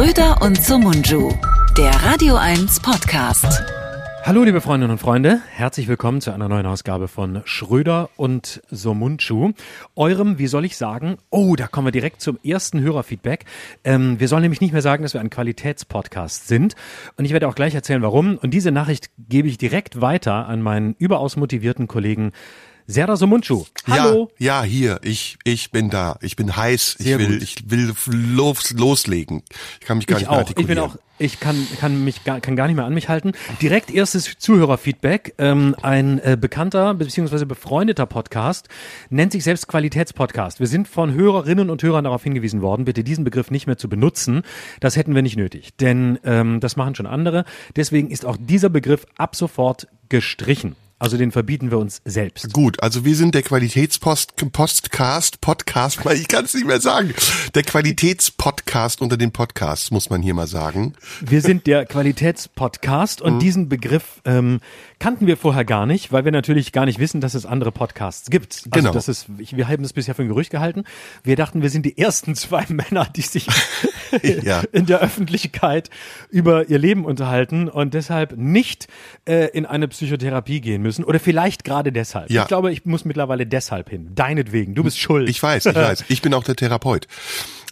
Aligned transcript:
Schröder 0.00 0.40
und 0.40 0.56
Sumunju, 0.56 1.30
der 1.76 1.90
Radio 1.90 2.34
1 2.36 2.80
Podcast. 2.80 3.62
Hallo 4.22 4.44
liebe 4.44 4.62
Freundinnen 4.62 4.92
und 4.92 4.98
Freunde, 4.98 5.42
herzlich 5.50 5.88
willkommen 5.88 6.22
zu 6.22 6.32
einer 6.32 6.48
neuen 6.48 6.64
Ausgabe 6.64 7.06
von 7.06 7.42
Schröder 7.44 8.08
und 8.16 8.62
Somunchu. 8.70 9.52
Eurem, 9.96 10.38
wie 10.38 10.46
soll 10.46 10.64
ich 10.64 10.78
sagen, 10.78 11.18
oh, 11.28 11.54
da 11.54 11.66
kommen 11.66 11.88
wir 11.88 11.92
direkt 11.92 12.22
zum 12.22 12.38
ersten 12.42 12.80
Hörerfeedback. 12.80 13.44
Ähm, 13.84 14.18
wir 14.18 14.28
sollen 14.28 14.40
nämlich 14.40 14.62
nicht 14.62 14.72
mehr 14.72 14.80
sagen, 14.80 15.02
dass 15.02 15.12
wir 15.12 15.20
ein 15.20 15.28
Qualitätspodcast 15.28 16.48
sind. 16.48 16.76
Und 17.18 17.26
ich 17.26 17.34
werde 17.34 17.46
auch 17.46 17.54
gleich 17.54 17.74
erzählen, 17.74 18.00
warum. 18.00 18.38
Und 18.38 18.54
diese 18.54 18.70
Nachricht 18.70 19.10
gebe 19.18 19.48
ich 19.48 19.58
direkt 19.58 20.00
weiter 20.00 20.48
an 20.48 20.62
meinen 20.62 20.94
überaus 20.98 21.36
motivierten 21.36 21.88
Kollegen 21.88 22.32
Serdar 22.90 23.16
Somunchu. 23.16 23.66
Hallo. 23.88 24.32
Ja, 24.36 24.62
ja, 24.62 24.68
hier, 24.68 25.00
ich, 25.02 25.38
ich 25.44 25.70
bin 25.70 25.90
da. 25.90 26.18
Ich 26.22 26.34
bin 26.34 26.56
heiß. 26.56 26.96
Sehr 26.98 27.20
ich 27.20 27.28
will, 27.28 27.38
gut. 27.38 27.42
ich 27.42 27.70
will 27.70 27.94
los, 28.06 28.72
loslegen. 28.72 29.42
Ich 29.80 29.86
kann 29.86 29.98
mich 29.98 30.08
gar 30.08 30.16
Ich 30.16 30.22
nicht 30.22 30.30
mehr 30.30 30.40
auch. 30.40 30.48
Ich 30.48 30.54
bin 30.56 30.76
artikulieren. 30.76 30.90
auch, 30.90 30.96
ich 31.18 31.38
kann, 31.38 31.68
kann 31.78 32.02
mich 32.02 32.24
gar, 32.24 32.40
kann 32.40 32.56
gar 32.56 32.66
nicht 32.66 32.74
mehr 32.74 32.86
an 32.86 32.94
mich 32.94 33.08
halten. 33.08 33.32
Direkt 33.62 33.92
erstes 33.92 34.38
Zuhörerfeedback. 34.38 35.34
Ähm, 35.38 35.76
ein 35.82 36.18
äh, 36.18 36.36
bekannter 36.40 36.94
bzw. 36.94 37.44
befreundeter 37.44 38.06
Podcast 38.06 38.68
nennt 39.08 39.30
sich 39.30 39.44
selbst 39.44 39.68
Qualitätspodcast. 39.68 40.58
Wir 40.58 40.66
sind 40.66 40.88
von 40.88 41.14
Hörerinnen 41.14 41.70
und 41.70 41.84
Hörern 41.84 42.02
darauf 42.02 42.24
hingewiesen 42.24 42.60
worden, 42.60 42.86
bitte 42.86 43.04
diesen 43.04 43.22
Begriff 43.22 43.52
nicht 43.52 43.68
mehr 43.68 43.78
zu 43.78 43.88
benutzen. 43.88 44.42
Das 44.80 44.96
hätten 44.96 45.14
wir 45.14 45.22
nicht 45.22 45.36
nötig, 45.36 45.76
denn 45.76 46.18
ähm, 46.24 46.58
das 46.58 46.74
machen 46.74 46.96
schon 46.96 47.06
andere. 47.06 47.44
Deswegen 47.76 48.10
ist 48.10 48.26
auch 48.26 48.36
dieser 48.36 48.68
Begriff 48.68 49.06
ab 49.16 49.36
sofort 49.36 49.86
gestrichen. 50.08 50.74
Also 51.00 51.16
den 51.16 51.32
verbieten 51.32 51.70
wir 51.70 51.78
uns 51.78 52.02
selbst. 52.04 52.52
Gut, 52.52 52.82
also 52.82 53.06
wir 53.06 53.16
sind 53.16 53.34
der 53.34 53.42
Qualitätspost 53.42 54.36
Postcast, 54.52 55.40
Podcast, 55.40 56.00
ich 56.14 56.28
kann 56.28 56.44
es 56.44 56.52
nicht 56.54 56.66
mehr 56.66 56.80
sagen. 56.80 57.14
Der 57.54 57.62
Qualitätspodcast 57.62 59.00
unter 59.00 59.16
den 59.16 59.32
Podcasts, 59.32 59.90
muss 59.90 60.10
man 60.10 60.20
hier 60.22 60.34
mal 60.34 60.46
sagen. 60.46 60.92
Wir 61.22 61.40
sind 61.40 61.66
der 61.66 61.86
Qualitätspodcast 61.86 63.20
Mhm. 63.20 63.26
und 63.26 63.38
diesen 63.40 63.68
Begriff 63.70 64.20
ähm, 64.26 64.60
kannten 64.98 65.26
wir 65.26 65.36
vorher 65.38 65.64
gar 65.64 65.86
nicht, 65.86 66.12
weil 66.12 66.24
wir 66.26 66.32
natürlich 66.32 66.70
gar 66.72 66.84
nicht 66.84 66.98
wissen, 66.98 67.20
dass 67.22 67.32
es 67.34 67.46
andere 67.46 67.72
Podcasts 67.72 68.28
gibt. 68.28 68.52
Also 68.56 68.70
Genau. 68.70 68.92
das 68.92 69.08
ist, 69.08 69.26
wir 69.38 69.68
haben 69.68 69.82
das 69.82 69.94
bisher 69.94 70.14
für 70.14 70.22
ein 70.22 70.28
Gerücht 70.28 70.50
gehalten. 70.50 70.84
Wir 71.24 71.36
dachten, 71.36 71.62
wir 71.62 71.70
sind 71.70 71.86
die 71.86 71.96
ersten 71.96 72.34
zwei 72.36 72.66
Männer, 72.68 73.06
die 73.16 73.22
sich 73.22 73.46
Ja. 74.42 74.62
in 74.72 74.86
der 74.86 75.00
Öffentlichkeit 75.00 75.90
über 76.30 76.68
ihr 76.68 76.78
Leben 76.78 77.04
unterhalten 77.04 77.68
und 77.68 77.94
deshalb 77.94 78.36
nicht 78.36 78.88
äh, 79.26 79.48
in 79.52 79.66
eine 79.66 79.88
Psychotherapie 79.88 80.60
gehen 80.60 80.82
müssen 80.82 81.04
oder 81.04 81.20
vielleicht 81.20 81.64
gerade 81.64 81.92
deshalb. 81.92 82.30
Ja. 82.30 82.42
Ich 82.42 82.48
glaube, 82.48 82.72
ich 82.72 82.84
muss 82.86 83.04
mittlerweile 83.04 83.46
deshalb 83.46 83.90
hin. 83.90 84.10
Deinetwegen. 84.14 84.74
Du 84.74 84.82
bist 84.84 84.98
schuld. 84.98 85.28
Ich 85.28 85.42
weiß, 85.42 85.66
ich 85.66 85.74
weiß. 85.74 86.04
Ich 86.08 86.22
bin 86.22 86.34
auch 86.34 86.44
der 86.44 86.56
Therapeut. 86.56 87.06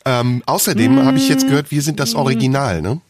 Ähm, 0.04 0.42
außerdem 0.46 1.04
habe 1.04 1.16
ich 1.18 1.28
jetzt 1.28 1.46
gehört, 1.46 1.70
wir 1.70 1.82
sind 1.82 2.00
das 2.00 2.14
Original, 2.14 2.80
ne? 2.82 3.00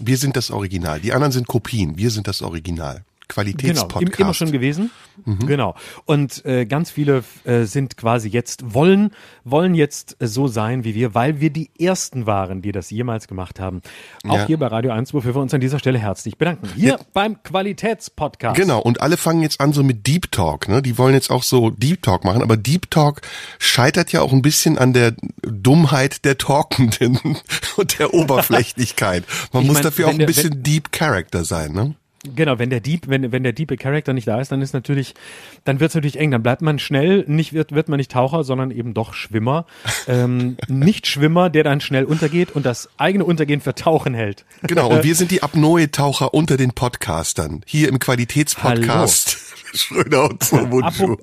Wir 0.00 0.16
sind 0.16 0.36
das 0.36 0.50
Original. 0.50 1.00
Die 1.00 1.12
anderen 1.12 1.32
sind 1.32 1.46
Kopien. 1.48 1.98
Wir 1.98 2.10
sind 2.10 2.28
das 2.28 2.42
Original. 2.42 3.04
Genau, 3.28 3.42
Qualitätspodcast. 3.44 4.18
im- 4.18 4.24
immer 4.24 4.34
schon 4.34 4.52
gewesen. 4.52 4.90
Mhm. 5.24 5.46
Genau. 5.46 5.74
Und 6.06 6.44
äh, 6.46 6.64
ganz 6.64 6.90
viele 6.90 7.24
äh, 7.44 7.64
sind 7.64 7.96
quasi 7.98 8.28
jetzt, 8.28 8.72
wollen, 8.74 9.10
wollen 9.44 9.74
jetzt 9.74 10.16
äh, 10.20 10.26
so 10.26 10.48
sein 10.48 10.82
wie 10.84 10.94
wir, 10.94 11.14
weil 11.14 11.38
wir 11.40 11.50
die 11.50 11.70
Ersten 11.78 12.24
waren, 12.26 12.62
die 12.62 12.72
das 12.72 12.88
jemals 12.90 13.28
gemacht 13.28 13.60
haben. 13.60 13.82
Auch 14.26 14.36
Ja. 14.38 14.46
hier 14.46 14.58
bei 14.58 14.66
Radio 14.68 14.92
1, 14.92 15.12
wofür 15.12 15.34
wir 15.34 15.42
uns 15.42 15.52
an 15.52 15.60
dieser 15.60 15.78
Stelle 15.78 15.98
herzlich 15.98 16.38
bedanken. 16.38 16.68
Hier 16.74 16.92
Ja. 16.92 16.98
beim 17.12 17.42
Qualitätspodcast. 17.42 18.56
Genau, 18.56 18.80
und 18.80 19.00
alle 19.02 19.16
fangen 19.16 19.42
jetzt 19.42 19.60
an 19.60 19.72
so 19.72 19.82
mit 19.82 20.06
Deep 20.06 20.30
Talk, 20.32 20.68
ne? 20.68 20.80
Die 20.82 20.96
wollen 20.98 21.14
jetzt 21.14 21.30
auch 21.30 21.42
so 21.42 21.70
Deep 21.70 22.02
Talk 22.02 22.24
machen, 22.24 22.42
aber 22.42 22.56
Deep 22.56 22.90
Talk 22.90 23.20
scheitert 23.58 24.10
ja 24.12 24.22
auch 24.22 24.32
ein 24.32 24.42
bisschen 24.42 24.78
an 24.78 24.92
der 24.94 25.14
Dummheit 25.42 26.24
der 26.24 26.38
Talkenden 26.38 27.18
und 27.76 27.98
der 27.98 28.14
Oberflächlichkeit. 28.14 29.24
Man 29.52 29.62
Ich 29.62 29.68
muss 29.68 29.74
mein, 29.74 29.82
dafür 29.84 30.06
auch 30.06 30.08
wenn 30.10 30.14
ein 30.16 30.18
der- 30.20 30.26
bisschen 30.26 30.62
Deep 30.62 30.92
Character 30.92 31.44
sein, 31.44 31.72
ne? 31.72 31.94
Genau, 32.24 32.58
wenn 32.58 32.70
der 32.70 32.80
Dieb, 32.80 33.08
wenn, 33.08 33.30
wenn 33.30 33.44
der 33.44 33.52
diepe 33.52 33.76
Charakter 33.76 34.12
nicht 34.12 34.26
da 34.26 34.40
ist, 34.40 34.50
dann 34.50 34.60
ist 34.60 34.72
natürlich, 34.72 35.14
dann 35.64 35.78
wird 35.78 35.90
es 35.90 35.94
natürlich 35.94 36.18
eng. 36.18 36.32
Dann 36.32 36.42
bleibt 36.42 36.62
man 36.62 36.78
schnell, 36.78 37.24
nicht 37.28 37.52
wird, 37.52 37.72
wird 37.72 37.88
man 37.88 37.98
nicht 37.98 38.10
Taucher, 38.10 38.42
sondern 38.42 38.72
eben 38.72 38.92
doch 38.92 39.14
Schwimmer. 39.14 39.66
Ähm, 40.08 40.56
nicht 40.68 41.06
Schwimmer, 41.06 41.48
der 41.48 41.62
dann 41.62 41.80
schnell 41.80 42.04
untergeht 42.04 42.50
und 42.52 42.66
das 42.66 42.88
eigene 42.96 43.24
Untergehen 43.24 43.60
für 43.60 43.74
Tauchen 43.74 44.14
hält. 44.14 44.44
Genau, 44.62 44.90
und 44.90 45.04
wir 45.04 45.14
sind 45.16 45.30
die 45.30 45.42
Apnoe-Taucher 45.42 46.34
unter 46.34 46.56
den 46.56 46.72
Podcastern. 46.72 47.62
Hier 47.66 47.88
im 47.88 47.98
Qualitätspodcast. 48.00 49.38
Schröder 49.74 50.30
und 50.30 50.42
Somunchu. 50.42 51.18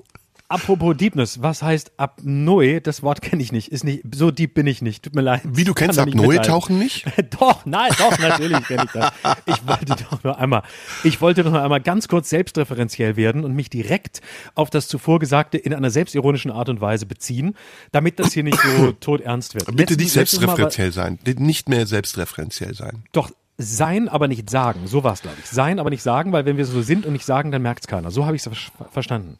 Apropos, 0.48 0.96
Deepness, 0.96 1.42
was 1.42 1.62
heißt 1.62 1.92
Apnoe? 1.96 2.80
Das 2.80 3.02
Wort 3.02 3.20
kenne 3.20 3.42
ich 3.42 3.50
nicht. 3.50 3.72
Ist 3.72 3.82
nicht, 3.82 4.02
so 4.14 4.30
deep 4.30 4.54
bin 4.54 4.66
ich 4.68 4.80
nicht. 4.80 5.02
Tut 5.02 5.14
mir 5.16 5.22
leid. 5.22 5.40
Wie, 5.44 5.64
du 5.64 5.74
kennst 5.74 5.98
da 5.98 6.04
nicht 6.04 6.16
Apnoe-Tauchen 6.16 6.78
nicht? 6.78 7.04
doch, 7.40 7.66
nein, 7.66 7.90
doch, 7.98 8.16
natürlich 8.18 8.62
kenne 8.64 8.84
ich 8.84 8.92
das. 8.92 9.12
Ich 9.46 9.66
wollte 9.66 9.96
doch 10.08 10.22
nur 10.22 10.38
einmal, 10.38 10.62
ich 11.02 11.20
wollte 11.20 11.42
doch 11.42 11.50
nur 11.50 11.62
einmal 11.62 11.80
ganz 11.80 12.06
kurz 12.06 12.30
selbstreferenziell 12.30 13.16
werden 13.16 13.44
und 13.44 13.54
mich 13.54 13.70
direkt 13.70 14.20
auf 14.54 14.70
das 14.70 14.86
zuvor 14.86 15.18
Gesagte 15.18 15.58
in 15.58 15.74
einer 15.74 15.90
selbstironischen 15.90 16.52
Art 16.52 16.68
und 16.68 16.80
Weise 16.80 17.06
beziehen, 17.06 17.56
damit 17.90 18.20
das 18.20 18.32
hier 18.32 18.44
nicht 18.44 18.58
so 18.60 18.92
todernst 19.00 19.54
wird. 19.54 19.66
Bitte 19.66 19.94
Letzten- 19.94 20.00
nicht 20.00 20.12
selbstreferenziell 20.12 20.92
sein. 20.92 21.18
Nicht 21.38 21.68
mehr 21.68 21.86
selbstreferenziell 21.86 22.74
sein. 22.74 23.04
Doch, 23.12 23.30
sein, 23.58 24.08
aber 24.08 24.28
nicht 24.28 24.50
sagen. 24.50 24.80
So 24.86 25.02
war 25.04 25.14
es, 25.14 25.22
glaube 25.22 25.36
ich. 25.42 25.48
Sein, 25.48 25.78
aber 25.78 25.90
nicht 25.90 26.02
sagen, 26.02 26.32
weil 26.32 26.44
wenn 26.44 26.56
wir 26.56 26.66
so 26.66 26.82
sind 26.82 27.06
und 27.06 27.12
nicht 27.12 27.24
sagen, 27.24 27.50
dann 27.50 27.62
merkt's 27.62 27.86
keiner. 27.86 28.10
So 28.10 28.26
habe 28.26 28.36
ich 28.36 28.44
es 28.46 28.70
verstanden. 28.92 29.38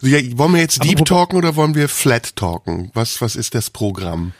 So, 0.00 0.06
ja, 0.08 0.18
wollen 0.38 0.52
wir 0.52 0.60
jetzt 0.60 0.84
Deep 0.84 1.00
wo- 1.00 1.04
talken 1.04 1.36
oder 1.36 1.56
wollen 1.56 1.74
wir 1.74 1.88
Flat 1.88 2.36
talken? 2.36 2.90
Was, 2.94 3.20
was 3.22 3.34
ist 3.34 3.54
das 3.54 3.70
Programm? 3.70 4.32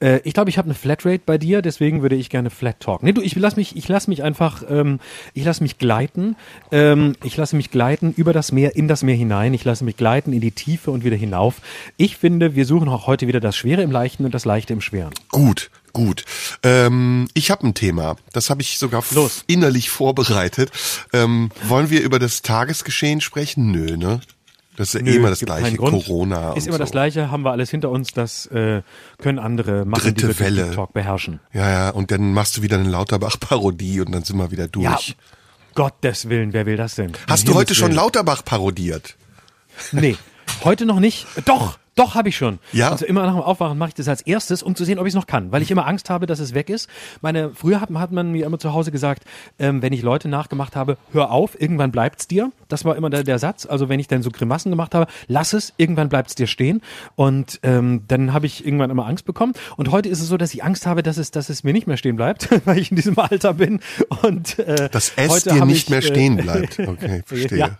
Äh, 0.00 0.20
ich 0.24 0.34
glaube, 0.34 0.50
ich 0.50 0.58
habe 0.58 0.66
eine 0.66 0.74
Flatrate 0.74 1.22
bei 1.24 1.38
dir, 1.38 1.62
deswegen 1.62 2.02
würde 2.02 2.14
ich 2.16 2.28
gerne 2.30 2.50
Flat 2.50 2.80
Talk. 2.80 3.02
Nee, 3.02 3.12
du, 3.12 3.22
ich 3.22 3.34
lass 3.36 3.56
mich, 3.56 3.76
ich 3.76 3.88
lass 3.88 4.06
mich 4.08 4.22
einfach, 4.22 4.62
ähm, 4.68 4.98
ich 5.34 5.44
lass 5.44 5.60
mich 5.60 5.78
gleiten. 5.78 6.36
Ähm, 6.72 7.16
ich 7.24 7.36
lasse 7.36 7.56
mich 7.56 7.70
gleiten 7.70 8.12
über 8.16 8.32
das 8.32 8.52
Meer, 8.52 8.76
in 8.76 8.86
das 8.88 9.02
Meer 9.02 9.16
hinein. 9.16 9.54
Ich 9.54 9.64
lasse 9.64 9.84
mich 9.84 9.96
gleiten 9.96 10.32
in 10.32 10.40
die 10.40 10.50
Tiefe 10.52 10.90
und 10.90 11.04
wieder 11.04 11.16
hinauf. 11.16 11.60
Ich 11.96 12.16
finde, 12.16 12.54
wir 12.54 12.66
suchen 12.66 12.88
auch 12.88 13.06
heute 13.06 13.26
wieder 13.28 13.40
das 13.40 13.56
Schwere 13.56 13.82
im 13.82 13.90
Leichten 13.90 14.24
und 14.24 14.34
das 14.34 14.44
Leichte 14.44 14.72
im 14.72 14.80
Schweren. 14.80 15.12
Gut, 15.30 15.70
gut. 15.94 16.24
Ähm, 16.62 17.28
ich 17.32 17.50
habe 17.50 17.66
ein 17.66 17.72
Thema, 17.72 18.16
das 18.34 18.50
habe 18.50 18.60
ich 18.60 18.78
sogar 18.78 19.02
Los. 19.12 19.44
innerlich 19.46 19.88
vorbereitet. 19.88 20.70
Ähm, 21.14 21.50
wollen 21.62 21.88
wir 21.88 22.02
über 22.02 22.18
das 22.18 22.42
Tagesgeschehen 22.42 23.22
sprechen? 23.22 23.70
Nö, 23.70 23.96
ne? 23.96 24.20
Das 24.76 24.92
ist 24.92 25.00
ja 25.00 25.06
eh 25.06 25.16
immer 25.16 25.30
das 25.30 25.38
gleiche. 25.40 25.76
Corona 25.76 26.52
Ist 26.54 26.66
immer 26.66 26.74
so. 26.74 26.78
das 26.82 26.90
Gleiche, 26.90 27.30
haben 27.30 27.44
wir 27.44 27.52
alles 27.52 27.70
hinter 27.70 27.90
uns, 27.90 28.12
das 28.12 28.46
äh, 28.46 28.82
können 29.18 29.38
andere 29.38 29.84
machen, 29.84 30.14
Dritte 30.14 30.34
die 30.34 30.40
Welle. 30.40 30.72
Talk 30.72 30.92
beherrschen. 30.92 31.38
Ja, 31.52 31.70
ja, 31.70 31.90
und 31.90 32.10
dann 32.10 32.32
machst 32.32 32.56
du 32.56 32.62
wieder 32.62 32.76
eine 32.78 32.88
Lauterbach-Parodie 32.88 34.00
und 34.00 34.12
dann 34.12 34.24
sind 34.24 34.36
wir 34.36 34.50
wieder 34.50 34.66
durch. 34.66 34.84
Ja, 35.08 35.14
Gottes 35.74 36.28
Willen, 36.28 36.52
wer 36.52 36.66
will 36.66 36.76
das 36.76 36.96
denn? 36.96 37.12
Hast 37.28 37.48
du 37.48 37.54
heute 37.54 37.74
schon. 37.74 37.92
Lauterbach 37.92 38.44
parodiert? 38.44 39.16
Nee, 39.92 40.16
heute 40.64 40.86
noch 40.86 41.00
nicht. 41.00 41.26
Doch, 41.44 41.78
doch 41.94 42.14
habe 42.14 42.28
ich 42.28 42.36
schon. 42.36 42.58
Ja? 42.72 42.90
Also 42.90 43.06
immer 43.06 43.22
nach 43.22 43.34
dem 43.34 43.42
Aufwachen 43.42 43.78
mache 43.78 43.90
ich 43.90 43.94
das 43.94 44.08
als 44.08 44.22
erstes, 44.22 44.62
um 44.62 44.74
zu 44.74 44.84
sehen, 44.84 44.98
ob 44.98 45.06
ich 45.06 45.12
es 45.12 45.14
noch 45.14 45.26
kann, 45.26 45.52
weil 45.52 45.62
ich 45.62 45.70
immer 45.70 45.86
Angst 45.86 46.10
habe, 46.10 46.26
dass 46.26 46.40
es 46.40 46.54
weg 46.54 46.68
ist. 46.68 46.88
Meine 47.20 47.50
früher 47.54 47.80
hat, 47.80 47.90
hat 47.90 48.12
man 48.12 48.32
mir 48.32 48.46
immer 48.46 48.58
zu 48.58 48.72
Hause 48.72 48.90
gesagt, 48.90 49.24
ähm, 49.58 49.82
wenn 49.82 49.92
ich 49.92 50.02
Leute 50.02 50.28
nachgemacht 50.28 50.76
habe, 50.76 50.96
hör 51.12 51.30
auf, 51.30 51.60
irgendwann 51.60 51.92
bleibt's 51.92 52.26
dir. 52.26 52.50
Das 52.68 52.84
war 52.84 52.96
immer 52.96 53.10
der, 53.10 53.22
der 53.22 53.38
Satz. 53.38 53.66
Also 53.66 53.88
wenn 53.88 54.00
ich 54.00 54.08
dann 54.08 54.22
so 54.22 54.30
Grimassen 54.30 54.70
gemacht 54.70 54.94
habe, 54.94 55.06
lass 55.28 55.52
es, 55.52 55.72
irgendwann 55.76 56.08
bleibt's 56.08 56.34
dir 56.34 56.46
stehen. 56.46 56.80
Und 57.14 57.60
ähm, 57.62 58.02
dann 58.08 58.32
habe 58.32 58.46
ich 58.46 58.66
irgendwann 58.66 58.90
immer 58.90 59.06
Angst 59.06 59.24
bekommen. 59.24 59.52
Und 59.76 59.90
heute 59.90 60.08
ist 60.08 60.20
es 60.20 60.28
so, 60.28 60.36
dass 60.36 60.52
ich 60.54 60.64
Angst 60.64 60.86
habe, 60.86 61.02
dass 61.02 61.16
es, 61.16 61.30
dass 61.30 61.48
es 61.48 61.64
mir 61.64 61.72
nicht 61.72 61.86
mehr 61.86 61.96
stehen 61.96 62.16
bleibt, 62.16 62.48
weil 62.66 62.78
ich 62.78 62.90
in 62.90 62.96
diesem 62.96 63.18
Alter 63.18 63.54
bin. 63.54 63.80
Und 64.22 64.58
äh, 64.58 64.88
Dass 64.90 65.12
es 65.16 65.30
heute 65.30 65.54
dir 65.54 65.64
nicht 65.64 65.84
ich, 65.84 65.90
mehr 65.90 65.98
äh, 66.00 66.02
stehen 66.02 66.36
bleibt. 66.38 66.78
Okay, 66.78 67.22
verstehe. 67.24 67.58
Ja, 67.58 67.70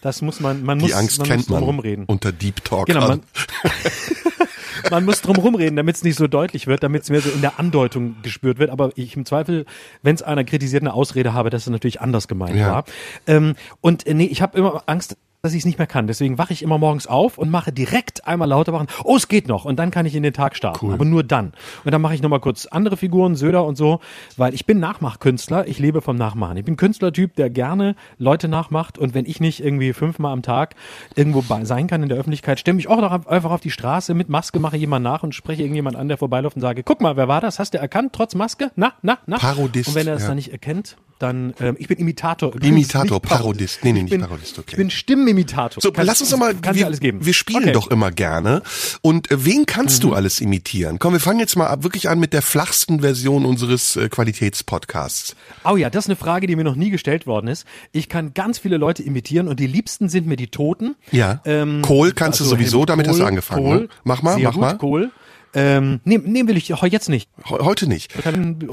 das 0.00 0.22
muss 0.22 0.40
man, 0.40 0.62
man 0.62 0.78
muss, 0.78 0.88
Die 0.88 0.94
Angst 0.94 1.18
man 1.18 1.28
kennt 1.28 1.48
muss 1.48 1.48
man 1.48 1.62
rumreden. 1.62 2.04
unter 2.06 2.32
Deep 2.32 2.64
Talk. 2.64 2.86
Genau, 2.86 3.08
man, 3.08 3.22
man 4.90 5.04
muss 5.04 5.20
drum 5.20 5.36
rumreden, 5.36 5.76
damit 5.76 5.96
es 5.96 6.04
nicht 6.04 6.16
so 6.16 6.26
deutlich 6.26 6.66
wird, 6.66 6.82
damit 6.82 7.02
es 7.02 7.10
mehr 7.10 7.20
so 7.20 7.30
in 7.30 7.40
der 7.40 7.58
Andeutung 7.58 8.16
gespürt 8.22 8.58
wird. 8.58 8.70
Aber 8.70 8.90
ich 8.96 9.16
im 9.16 9.24
Zweifel, 9.24 9.64
wenn 10.02 10.14
es 10.14 10.22
einer 10.22 10.44
kritisiert, 10.44 10.82
eine 10.82 10.94
Ausrede 10.94 11.32
habe, 11.34 11.50
dass 11.50 11.62
es 11.62 11.70
natürlich 11.70 12.00
anders 12.00 12.28
gemeint 12.28 12.56
Ja. 12.56 12.72
war. 12.72 12.84
Ähm, 13.26 13.54
und 13.80 14.06
äh, 14.06 14.14
nee, 14.14 14.24
ich 14.26 14.42
habe 14.42 14.58
immer 14.58 14.82
Angst, 14.86 15.16
dass 15.44 15.54
ich 15.54 15.58
es 15.62 15.64
nicht 15.66 15.78
mehr 15.78 15.88
kann. 15.88 16.06
Deswegen 16.06 16.38
wache 16.38 16.52
ich 16.52 16.62
immer 16.62 16.78
morgens 16.78 17.08
auf 17.08 17.36
und 17.36 17.50
mache 17.50 17.72
direkt 17.72 18.28
einmal 18.28 18.48
lauter 18.48 18.70
machen. 18.70 18.86
Oh, 19.02 19.16
es 19.16 19.26
geht 19.26 19.48
noch. 19.48 19.64
Und 19.64 19.74
dann 19.76 19.90
kann 19.90 20.06
ich 20.06 20.14
in 20.14 20.22
den 20.22 20.32
Tag 20.32 20.54
starten. 20.54 20.92
Aber 20.92 21.04
nur 21.04 21.24
dann. 21.24 21.52
Und 21.84 21.90
dann 21.90 22.00
mache 22.00 22.14
ich 22.14 22.22
nochmal 22.22 22.38
kurz 22.38 22.66
andere 22.66 22.96
Figuren, 22.96 23.34
Söder 23.34 23.64
und 23.64 23.74
so, 23.74 23.98
weil 24.36 24.54
ich 24.54 24.66
bin 24.66 24.78
Nachmachkünstler. 24.78 25.66
Ich 25.66 25.80
lebe 25.80 26.00
vom 26.00 26.14
Nachmachen. 26.14 26.58
Ich 26.58 26.64
bin 26.64 26.76
Künstlertyp, 26.76 27.34
der 27.34 27.50
gerne 27.50 27.96
Leute 28.18 28.46
nachmacht. 28.46 28.98
Und 28.98 29.14
wenn 29.14 29.26
ich 29.26 29.40
nicht 29.40 29.58
irgendwie 29.64 29.92
fünfmal 29.92 30.32
am 30.32 30.42
Tag 30.42 30.76
irgendwo 31.16 31.42
bei- 31.42 31.64
sein 31.64 31.88
kann 31.88 32.04
in 32.04 32.08
der 32.08 32.18
Öffentlichkeit, 32.18 32.60
stelle 32.60 32.76
mich 32.76 32.86
auch 32.86 33.00
noch 33.00 33.26
einfach 33.26 33.50
auf 33.50 33.60
die 33.60 33.72
Straße 33.72 34.14
mit 34.14 34.28
Maske, 34.28 34.60
mache 34.60 34.76
jemand 34.76 35.02
nach 35.02 35.24
und 35.24 35.34
spreche 35.34 35.62
irgendjemand 35.62 35.96
an, 35.96 36.06
der 36.06 36.18
vorbeiläuft 36.18 36.54
und 36.54 36.62
sage, 36.62 36.84
guck 36.84 37.00
mal, 37.00 37.16
wer 37.16 37.26
war 37.26 37.40
das? 37.40 37.58
Hast 37.58 37.74
du 37.74 37.78
erkannt, 37.78 38.12
trotz 38.12 38.36
Maske? 38.36 38.70
Na, 38.76 38.92
na, 39.02 39.18
na? 39.26 39.38
Parodist, 39.38 39.88
Und 39.88 39.96
wenn 39.96 40.06
er 40.06 40.14
es 40.14 40.22
ja. 40.22 40.28
dann 40.28 40.36
nicht 40.36 40.52
erkennt, 40.52 40.96
dann, 41.22 41.54
ähm, 41.60 41.76
ich 41.78 41.88
bin 41.88 41.98
Imitator. 41.98 42.54
Imitator, 42.62 43.20
Parodist. 43.20 43.84
Nee, 43.84 43.92
nee, 43.92 43.98
ich 44.00 44.04
nicht 44.04 44.10
bin, 44.10 44.20
Parodist, 44.22 44.58
okay. 44.58 44.68
Ich 44.72 44.76
bin 44.76 44.90
Stimmenimitator. 44.90 45.80
So, 45.80 45.92
Kann- 45.92 46.06
lass 46.06 46.20
uns 46.20 46.30
doch 46.30 46.38
mal, 46.38 46.54
wir, 46.72 46.86
alles 46.86 47.00
geben. 47.00 47.24
wir 47.24 47.32
spielen 47.34 47.58
Okay. 47.62 47.68
Mhm. 47.70 47.72
doch 47.74 47.90
immer 47.90 48.10
gerne. 48.10 48.62
Und 49.00 49.30
äh, 49.30 49.44
wen 49.44 49.66
kannst 49.66 50.02
du 50.04 50.12
alles 50.14 50.40
imitieren? 50.40 50.98
Komm, 50.98 51.12
wir 51.12 51.20
fangen 51.20 51.38
jetzt 51.40 51.56
mal 51.56 51.66
ab, 51.68 51.82
wirklich 51.82 52.08
an 52.08 52.18
mit 52.18 52.32
der 52.32 52.42
flachsten 52.42 53.00
Version 53.00 53.44
unseres 53.44 53.96
äh, 53.96 54.08
Qualitätspodcasts. 54.08 55.36
Oh 55.64 55.76
ja, 55.76 55.90
das 55.90 56.04
ist 56.04 56.10
eine 56.10 56.16
Frage, 56.16 56.46
die 56.46 56.56
mir 56.56 56.64
noch 56.64 56.74
nie 56.76 56.90
gestellt 56.90 57.26
worden 57.26 57.48
ist. 57.48 57.66
Ich 57.92 58.08
kann 58.08 58.34
ganz 58.34 58.58
viele 58.58 58.76
Leute 58.76 59.02
imitieren 59.02 59.48
und 59.48 59.60
die 59.60 59.66
liebsten 59.66 60.08
sind 60.08 60.26
mir 60.26 60.36
die 60.36 60.48
Toten. 60.48 60.96
Ja. 61.10 61.40
Ähm, 61.44 61.82
Kohl 61.82 62.12
kannst 62.12 62.40
du 62.40 62.44
sowieso, 62.44 62.78
Helmut 62.78 62.88
damit 62.90 63.08
hast 63.08 63.18
du 63.18 63.24
angefangen, 63.24 63.62
Kohl, 63.64 63.80
ne? 63.82 63.88
Mach 64.04 64.22
mal, 64.22 64.38
mach 64.38 64.52
gut, 64.52 64.60
mal. 64.60 64.76
Kohl. 64.78 65.10
Ähm, 65.54 66.00
nehmen 66.04 66.32
nehm 66.32 66.48
will 66.48 66.56
ich 66.56 66.68
jetzt 66.68 67.08
nicht. 67.08 67.28
He- 67.44 67.58
Heute 67.60 67.86
nicht. 67.86 68.12
Bin, 68.24 68.70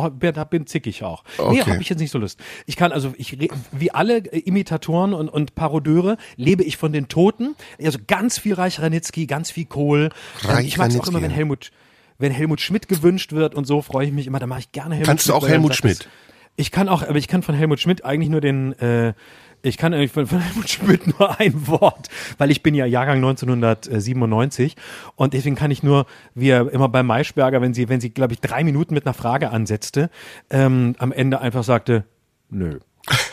bin 0.49 0.67
zickig 0.67 1.03
auch. 1.03 1.23
Okay. 1.37 1.51
Nee, 1.51 1.61
habe 1.61 1.81
ich 1.81 1.89
jetzt 1.89 1.99
nicht 1.99 2.11
so 2.11 2.19
Lust. 2.19 2.39
Ich 2.65 2.77
kann 2.77 2.91
also, 2.91 3.13
ich 3.17 3.37
wie 3.71 3.91
alle 3.91 4.19
Imitatoren 4.19 5.13
und, 5.13 5.29
und 5.29 5.55
Parodeure 5.55 6.17
lebe 6.37 6.63
ich 6.63 6.77
von 6.77 6.93
den 6.93 7.07
Toten. 7.09 7.55
Also 7.83 7.99
ganz 8.07 8.39
viel 8.39 8.53
Reich 8.53 8.79
Ranitzky, 8.79 9.25
ganz 9.25 9.51
viel 9.51 9.65
Kohl. 9.65 10.09
Ähm, 10.43 10.49
Reich 10.49 10.67
ich 10.67 10.77
mag 10.77 10.89
es 10.89 10.99
auch 10.99 11.07
immer, 11.07 11.21
wenn. 11.21 11.31
Helmut, 11.31 11.71
wenn 12.17 12.31
Helmut 12.31 12.61
Schmidt 12.61 12.87
gewünscht 12.87 13.33
wird 13.33 13.55
und 13.55 13.65
so 13.65 13.81
freue 13.81 14.05
ich 14.05 14.13
mich 14.13 14.27
immer. 14.27 14.39
Da 14.39 14.47
mache 14.47 14.59
ich 14.59 14.71
gerne 14.71 14.95
Helmut 14.95 15.07
Kannst 15.07 15.25
du 15.27 15.31
Schmidt, 15.31 15.35
auch 15.35 15.41
weil 15.43 15.49
dann 15.49 15.61
Helmut 15.61 15.75
Schmidt? 15.75 16.07
Ich 16.55 16.71
kann 16.71 16.89
auch, 16.89 17.03
aber 17.03 17.17
ich 17.17 17.27
kann 17.29 17.41
von 17.41 17.55
Helmut 17.55 17.79
Schmidt 17.79 18.03
eigentlich 18.03 18.29
nur 18.29 18.41
den, 18.41 18.73
äh, 18.79 19.13
ich 19.61 19.77
kann 19.77 19.93
eigentlich 19.93 20.11
von, 20.11 20.27
von 20.27 20.39
Helmut 20.39 20.69
Schmidt 20.69 21.19
nur 21.19 21.39
ein 21.39 21.67
Wort, 21.67 22.09
weil 22.37 22.51
ich 22.51 22.63
bin 22.63 22.75
ja 22.75 22.85
Jahrgang 22.85 23.17
1997 23.17 24.75
und 25.15 25.33
deswegen 25.33 25.55
kann 25.55 25.71
ich 25.71 25.83
nur, 25.83 26.05
wie 26.35 26.49
er 26.49 26.71
immer 26.71 26.89
bei 26.89 27.03
Maischberger, 27.03 27.61
wenn 27.61 27.73
sie, 27.73 27.89
wenn 27.89 28.01
sie, 28.01 28.09
glaube 28.09 28.33
ich, 28.33 28.39
drei 28.39 28.63
Minuten 28.63 28.93
mit 28.93 29.05
einer 29.05 29.13
Frage 29.13 29.49
ansetzte, 29.49 30.09
ähm, 30.49 30.95
am 30.97 31.11
Ende 31.11 31.41
einfach 31.41 31.63
sagte, 31.63 32.05
nö. 32.49 32.79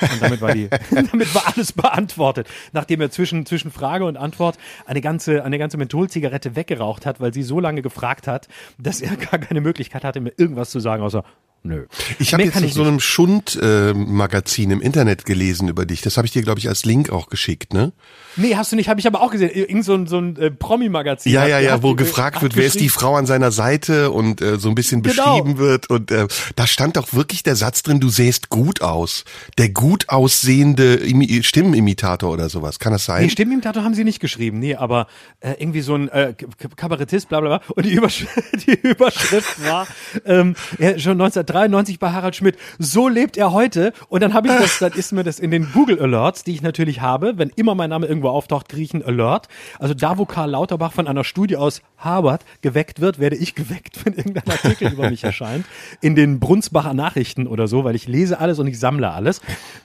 Und 0.01 0.23
damit 0.23 0.41
war 0.41 0.53
die, 0.53 0.69
damit 0.91 1.35
war 1.35 1.53
alles 1.55 1.73
beantwortet. 1.73 2.49
Nachdem 2.73 3.01
er 3.01 3.11
zwischen, 3.11 3.47
zwischen 3.47 3.71
Frage 3.71 4.05
und 4.05 4.17
Antwort 4.17 4.59
eine 4.87 5.01
ganze, 5.01 5.45
eine 5.45 5.59
ganze 5.59 5.77
Mentholzigarette 5.77 6.57
weggeraucht 6.57 7.07
hat, 7.07 7.21
weil 7.21 7.33
sie 7.33 7.43
so 7.43 7.61
lange 7.61 7.83
gefragt 7.83 8.27
hat, 8.27 8.49
dass 8.79 9.01
er 9.01 9.17
gar 9.17 9.39
keine 9.39 9.61
Möglichkeit 9.61 10.05
hatte, 10.05 10.21
mir 10.21 10.33
irgendwas 10.37 10.71
zu 10.71 10.81
sagen, 10.81 11.03
außer, 11.03 11.25
nö. 11.67 11.87
Ich 12.19 12.33
habe 12.33 12.45
jetzt 12.45 12.61
in 12.61 12.69
so 12.71 12.83
einem 12.83 13.01
Schund-Magazin 13.01 14.71
im 14.71 14.81
Internet 14.81 15.25
gelesen 15.25 15.69
über 15.69 15.87
dich. 15.87 16.01
Das 16.03 16.17
habe 16.17 16.27
ich 16.27 16.33
dir, 16.33 16.43
glaube 16.43 16.59
ich, 16.59 16.69
als 16.69 16.85
Link 16.85 17.11
auch 17.11 17.29
geschickt, 17.29 17.73
ne? 17.73 17.93
Nee, 18.37 18.55
hast 18.57 18.71
du 18.73 18.77
nicht, 18.77 18.89
habe 18.89 19.01
ich 19.01 19.07
aber 19.07 19.23
auch 19.23 19.31
gesehen. 19.31 19.51
Irgend 19.51 19.85
so 19.85 19.95
ein, 19.95 20.07
so 20.07 20.19
ein 20.19 20.37
äh, 20.37 20.51
Promi-Magazin. 20.51 21.33
Ja, 21.33 21.47
ja, 21.47 21.59
ja, 21.59 21.83
wo 21.83 21.93
äh, 21.93 21.95
gefragt 21.95 22.43
wird, 22.43 22.55
wer 22.55 22.67
ist 22.67 22.81
die 22.81 22.91
Frau 22.91 23.17
an 23.17 23.25
seiner 23.25 23.51
Seite 23.51 24.11
und 24.11 24.43
äh, 24.43 24.59
so 24.59 24.69
ein 24.69 24.75
bisschen 24.75 25.03
Genau. 25.03 25.39
beschrieben 25.39 25.59
wird. 25.59 25.89
Und 25.89 26.11
äh, 26.11 26.27
da 26.55 26.67
stand 26.67 26.97
doch 26.97 27.15
wirklich 27.15 27.43
der 27.43 27.57
Satz 27.57 27.83
drin, 27.83 27.99
du 28.01 28.09
sähst 28.11 28.51
gut 28.51 28.83
aus. 28.83 29.25
Der 29.57 29.71
gut 29.71 30.09
aussehende 30.11 30.97
Imi 30.97 31.43
Stimmenimitator 31.43 32.31
oder 32.31 32.49
sowas. 32.51 32.79
Kann 32.79 32.93
das 32.93 33.07
sein? 33.07 33.25
Nee, 33.25 33.31
Stimmenimitator 33.31 33.83
haben 33.85 33.95
sie 33.95 34.05
nicht 34.05 34.21
geschrieben, 34.21 34.59
nee, 34.59 34.75
aber 34.75 35.07
äh, 35.41 35.55
irgendwie 35.59 35.81
so 35.81 35.95
ein 35.95 36.09
äh, 36.09 36.35
Kabarettist, 36.77 37.29
bla 37.31 37.41
bla 37.41 37.59
bla. 37.59 37.67
Und 37.75 37.87
die, 37.87 37.93
Übersch 37.95 38.27
die 38.67 38.73
Überschrift 38.73 39.65
war 39.65 39.87
ähm, 40.27 40.55
ja, 40.79 40.99
schon 40.99 41.17
1993 41.57 41.99
bei 41.99 42.13
Harald 42.13 42.37
Schmidt, 42.37 42.57
so 42.79 43.09
lebt 43.09 43.37
er 43.37 43.53
heute. 43.53 43.93
Und 44.09 44.23
dann 44.23 44.35
habe 44.35 44.49
ich 44.49 44.55
das, 44.55 44.79
dann 44.79 44.93
ist 44.93 45.13
mir 45.13 45.25
das 45.25 45.39
in 45.39 45.51
den 45.51 45.73
Google 45.73 46.01
Alerts, 46.01 46.45
die 46.45 46.53
ich 46.53 46.63
natürlich 46.63 47.01
habe, 47.01 47.39
wenn 47.39 47.51
immer 47.57 47.75
mein 47.75 47.91
Name 47.91 48.07
irgendwo 48.07 48.29
auftaucht, 48.29 48.73
einen 48.75 49.03
Alert. 49.03 49.49
Also 49.79 49.95
da, 49.95 50.19
wo 50.19 50.27
Karl 50.27 50.51
Lauterbach 50.51 50.93
von 50.93 51.09
einer 51.09 51.25
Studie 51.25 51.57
aus 51.57 51.83
Harvard 51.97 52.45
geweckt 52.61 53.01
wird, 53.01 53.19
werde 53.19 53.37
ich 53.37 53.55
geweckt, 53.55 54.05
wenn 54.05 54.15
irgendein 54.15 54.49
Artikel 54.49 54.93
über 54.93 55.11
mich 55.11 55.25
erscheint. 55.25 55.67
In 56.01 56.15
den 56.15 56.41
Brunsbacher 56.41 56.95
Nachrichten 56.95 57.47
oder 57.47 57.69
so, 57.69 57.85
weil 57.85 57.95
ich 57.95 58.07
lese 58.07 58.39
alles 58.39 58.59
und 58.59 58.67
ich 58.67 58.79
sammle 58.79 59.11
alles. 59.11 59.41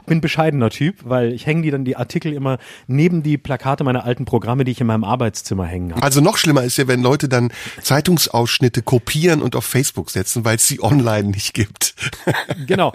Bin 0.06 0.22
bescheidener 0.22 0.70
Typ, 0.70 0.98
weil 1.04 1.34
ich 1.34 1.46
hänge 1.46 1.62
die 1.62 1.72
dann 1.72 1.86
die 1.86 1.96
Artikel 1.96 2.34
immer 2.34 2.58
neben 2.88 3.24
die 3.24 3.38
Plakate 3.38 3.84
meiner 3.84 4.04
alten 4.04 4.26
Programme, 4.26 4.64
die 4.64 4.72
ich 4.72 4.82
in 4.82 4.88
meinem 4.88 5.04
Arbeitszimmer 5.04 5.66
hängen 5.66 5.94
habe. 5.94 6.04
Also 6.04 6.22
noch 6.22 6.38
schlimmer 6.38 6.64
ist 6.64 6.78
ja, 6.78 6.88
wenn 6.88 7.02
Leute 7.02 7.30
dann 7.30 7.52
Zeitungsausschnitte 7.82 8.82
kopieren 8.82 9.42
und 9.42 9.56
auf 9.56 9.66
Facebook 9.66 10.10
setzen, 10.10 10.46
weil 10.46 10.58
es 10.58 10.68
sie 10.68 10.82
online 10.82 11.30
nicht 11.30 11.54
gibt. 11.54 11.61
Genau, 12.68 12.94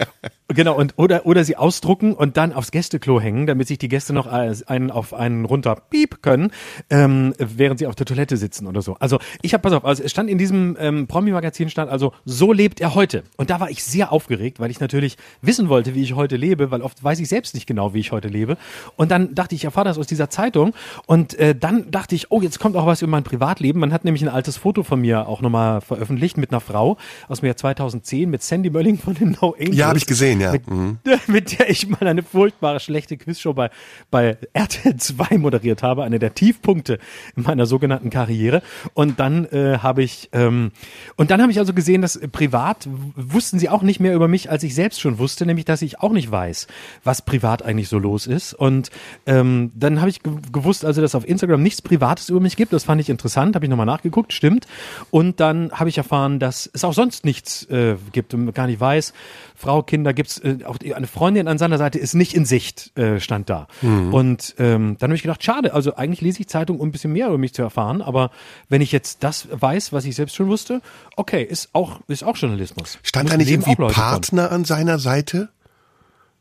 genau 0.48 0.76
und 0.76 0.94
oder 0.96 1.26
oder 1.26 1.44
sie 1.44 1.56
ausdrucken 1.56 2.14
und 2.14 2.36
dann 2.36 2.52
aufs 2.52 2.70
Gästeklo 2.70 3.20
hängen, 3.20 3.46
damit 3.46 3.68
sich 3.68 3.78
die 3.78 3.88
Gäste 3.88 4.12
noch 4.12 4.26
einen 4.26 4.90
auf 4.90 5.14
einen 5.14 5.44
runter 5.44 5.76
piep 5.90 6.22
können, 6.22 6.50
ähm, 6.90 7.34
während 7.38 7.78
sie 7.78 7.86
auf 7.86 7.94
der 7.94 8.06
Toilette 8.06 8.36
sitzen 8.36 8.66
oder 8.66 8.82
so. 8.82 8.96
Also 9.00 9.18
ich 9.42 9.54
habe 9.54 9.62
pass 9.62 9.72
auf, 9.72 9.84
also 9.84 10.02
es 10.02 10.10
stand 10.10 10.30
in 10.30 10.38
diesem 10.38 10.76
ähm, 10.78 11.06
Promi-Magazin 11.06 11.68
stand 11.70 11.90
also 11.90 12.12
so 12.24 12.52
lebt 12.52 12.80
er 12.80 12.94
heute 12.94 13.24
und 13.36 13.50
da 13.50 13.60
war 13.60 13.70
ich 13.70 13.82
sehr 13.82 14.12
aufgeregt, 14.12 14.60
weil 14.60 14.70
ich 14.70 14.80
natürlich 14.80 15.16
wissen 15.42 15.68
wollte, 15.68 15.94
wie 15.94 16.02
ich 16.02 16.14
heute 16.14 16.36
lebe, 16.36 16.70
weil 16.70 16.82
oft 16.82 17.02
weiß 17.02 17.18
ich 17.20 17.28
selbst 17.28 17.54
nicht 17.54 17.66
genau, 17.66 17.94
wie 17.94 18.00
ich 18.00 18.12
heute 18.12 18.28
lebe. 18.28 18.56
Und 18.96 19.10
dann 19.10 19.34
dachte 19.34 19.54
ich, 19.54 19.56
ich 19.56 19.64
erfahre 19.64 19.86
das 19.86 19.98
aus 19.98 20.06
dieser 20.06 20.30
Zeitung 20.30 20.74
und 21.06 21.34
äh, 21.38 21.54
dann 21.54 21.90
dachte 21.90 22.14
ich, 22.14 22.30
oh 22.30 22.40
jetzt 22.40 22.60
kommt 22.60 22.76
auch 22.76 22.86
was 22.86 23.02
über 23.02 23.10
mein 23.10 23.24
Privatleben. 23.24 23.80
Man 23.80 23.92
hat 23.92 24.04
nämlich 24.04 24.22
ein 24.22 24.28
altes 24.28 24.56
Foto 24.56 24.82
von 24.82 25.00
mir 25.00 25.26
auch 25.28 25.40
nochmal 25.40 25.80
veröffentlicht 25.80 26.36
mit 26.36 26.50
einer 26.50 26.60
Frau 26.60 26.96
aus 27.28 27.40
dem 27.40 27.46
Jahr 27.46 27.56
2010 27.56 28.30
mit 28.30 28.42
Sandy 28.48 28.70
Mölling 28.70 28.98
von 28.98 29.14
den 29.14 29.36
No 29.40 29.54
Angels. 29.58 29.76
Ja, 29.76 29.88
hab 29.88 29.96
ich 29.96 30.06
gesehen, 30.06 30.40
ja. 30.40 30.52
Mit, 30.52 30.66
Mhm. 30.70 30.98
mit 31.26 31.58
der 31.58 31.70
ich 31.70 31.88
mal 31.88 32.06
eine 32.06 32.22
furchtbare 32.22 32.80
schlechte 32.80 33.16
Quizshow 33.16 33.52
bei, 33.54 33.70
bei 34.10 34.36
RTL 34.52 34.96
2 34.96 35.38
moderiert 35.38 35.82
habe, 35.82 36.04
eine 36.04 36.18
der 36.18 36.34
Tiefpunkte 36.34 36.98
in 37.36 37.42
meiner 37.44 37.66
sogenannten 37.66 38.10
Karriere. 38.10 38.62
Und 38.94 39.18
dann 39.20 39.44
äh, 39.46 39.78
habe 39.78 40.02
ich 40.02 40.28
ähm, 40.32 40.72
und 41.16 41.30
dann 41.30 41.40
habe 41.42 41.50
ich 41.52 41.58
also 41.58 41.72
gesehen, 41.74 42.02
dass 42.02 42.16
äh, 42.16 42.28
privat 42.28 42.88
wussten 43.16 43.58
sie 43.58 43.68
auch 43.68 43.82
nicht 43.82 44.00
mehr 44.00 44.14
über 44.14 44.28
mich, 44.28 44.50
als 44.50 44.62
ich 44.62 44.74
selbst 44.74 45.00
schon 45.00 45.18
wusste, 45.18 45.46
nämlich 45.46 45.64
dass 45.64 45.82
ich 45.82 46.00
auch 46.00 46.12
nicht 46.12 46.30
weiß, 46.30 46.66
was 47.04 47.22
privat 47.22 47.62
eigentlich 47.64 47.88
so 47.88 47.98
los 47.98 48.26
ist. 48.26 48.54
Und 48.54 48.90
ähm, 49.26 49.72
dann 49.74 50.00
habe 50.00 50.10
ich 50.10 50.22
ge- 50.22 50.32
gewusst, 50.52 50.84
also 50.84 51.00
dass 51.00 51.14
auf 51.14 51.26
Instagram 51.26 51.62
nichts 51.62 51.82
Privates 51.82 52.28
über 52.28 52.40
mich 52.40 52.56
gibt. 52.56 52.72
Das 52.72 52.84
fand 52.84 53.00
ich 53.00 53.08
interessant, 53.08 53.54
habe 53.54 53.64
ich 53.64 53.70
nochmal 53.70 53.86
nachgeguckt, 53.86 54.32
stimmt. 54.32 54.66
Und 55.10 55.40
dann 55.40 55.70
habe 55.72 55.88
ich 55.88 55.98
erfahren, 55.98 56.38
dass 56.38 56.68
es 56.72 56.84
auch 56.84 56.92
sonst 56.94 57.24
nichts 57.24 57.64
äh, 57.70 57.96
gibt 58.12 58.34
und 58.36 58.54
gar 58.54 58.66
nicht 58.66 58.80
weiß. 58.80 59.12
Frau, 59.54 59.82
Kinder 59.82 60.12
gibt's 60.12 60.38
äh, 60.38 60.58
auch 60.64 60.76
eine 60.94 61.06
Freundin 61.06 61.48
an 61.48 61.58
seiner 61.58 61.78
Seite 61.78 61.98
ist 61.98 62.14
nicht 62.14 62.34
in 62.34 62.44
Sicht, 62.44 62.96
äh, 62.98 63.20
stand 63.20 63.48
da. 63.50 63.68
Und 63.82 64.54
ähm, 64.58 64.96
dann 64.98 65.10
habe 65.10 65.16
ich 65.16 65.22
gedacht, 65.22 65.42
schade, 65.42 65.74
also 65.74 65.96
eigentlich 65.96 66.20
lese 66.20 66.40
ich 66.40 66.48
Zeitung, 66.48 66.78
um 66.78 66.88
ein 66.88 66.92
bisschen 66.92 67.12
mehr 67.12 67.28
über 67.28 67.38
mich 67.38 67.54
zu 67.54 67.62
erfahren, 67.62 68.02
aber 68.02 68.30
wenn 68.68 68.80
ich 68.80 68.92
jetzt 68.92 69.22
das 69.22 69.48
weiß, 69.50 69.92
was 69.92 70.04
ich 70.04 70.14
selbst 70.14 70.36
schon 70.36 70.48
wusste, 70.48 70.82
okay, 71.16 71.42
ist 71.42 71.70
auch, 71.72 72.00
ist 72.08 72.24
auch 72.24 72.36
Journalismus. 72.36 72.98
Stand 73.02 73.30
da 73.30 73.36
nicht 73.36 73.50
irgendwie 73.50 73.74
Leute 73.76 73.94
von. 73.94 74.02
Partner 74.02 74.52
an 74.52 74.64
seiner 74.64 74.98
Seite? 74.98 75.48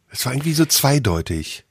Es 0.10 0.26
war 0.26 0.34
irgendwie 0.34 0.54
so 0.54 0.66
zweideutig. 0.66 1.65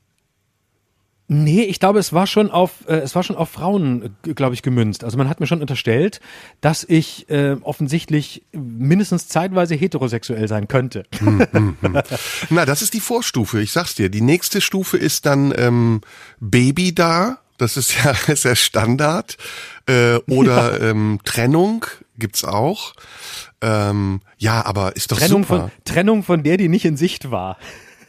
Nee, 1.27 1.63
ich 1.63 1.81
glaube, 1.81 1.99
es 1.99 2.13
war 2.13 2.27
schon 2.27 2.51
auf, 2.51 2.87
äh, 2.87 2.97
es 2.97 3.15
war 3.15 3.23
schon 3.23 3.37
auf 3.37 3.49
Frauen, 3.49 4.15
glaube 4.23 4.55
ich, 4.55 4.61
gemünzt. 4.61 5.05
Also 5.05 5.17
man 5.17 5.29
hat 5.29 5.41
mir 5.41 5.47
schon 5.47 5.63
unterstellt, 5.63 6.21
dass 6.61 6.85
ich 6.85 7.31
äh, 7.31 7.57
offensichtlich 7.63 8.43
mindestens 8.53 9.29
zeitweise 9.29 9.75
heterosexuell 9.75 10.49
sein 10.49 10.69
könnte. 10.69 11.05
Na, 12.51 12.67
das 12.67 12.83
ist 12.83 12.93
die 12.93 13.01
Vorstufe, 13.01 13.61
ich 13.61 13.73
sag's 13.73 13.95
dir. 13.95 14.11
Die 14.11 14.21
nächste 14.21 14.61
Stufe 14.61 14.99
ist 14.99 15.25
dann 15.25 15.55
ähm, 15.57 16.03
Baby 16.41 16.95
da. 16.95 17.39
Das 17.57 17.79
ist 17.79 17.95
ja, 18.05 18.11
ist 18.33 18.45
ja 18.45 18.55
Standard. 18.55 19.39
Äh, 19.87 20.17
oder 20.29 20.81
ähm, 20.83 21.21
Trennung 21.25 21.87
gibt's 22.19 22.45
auch. 22.45 22.93
Ähm, 23.63 24.21
ja, 24.37 24.65
aber 24.67 24.95
ist 24.95 25.11
doch 25.11 25.19
Trennung 25.19 25.45
super. 25.45 25.61
von, 25.61 25.71
Trennung 25.85 26.23
von 26.23 26.43
der, 26.43 26.59
die 26.59 26.69
nicht 26.69 26.85
in 26.85 26.99
Sicht 26.99 27.31
war. 27.31 27.57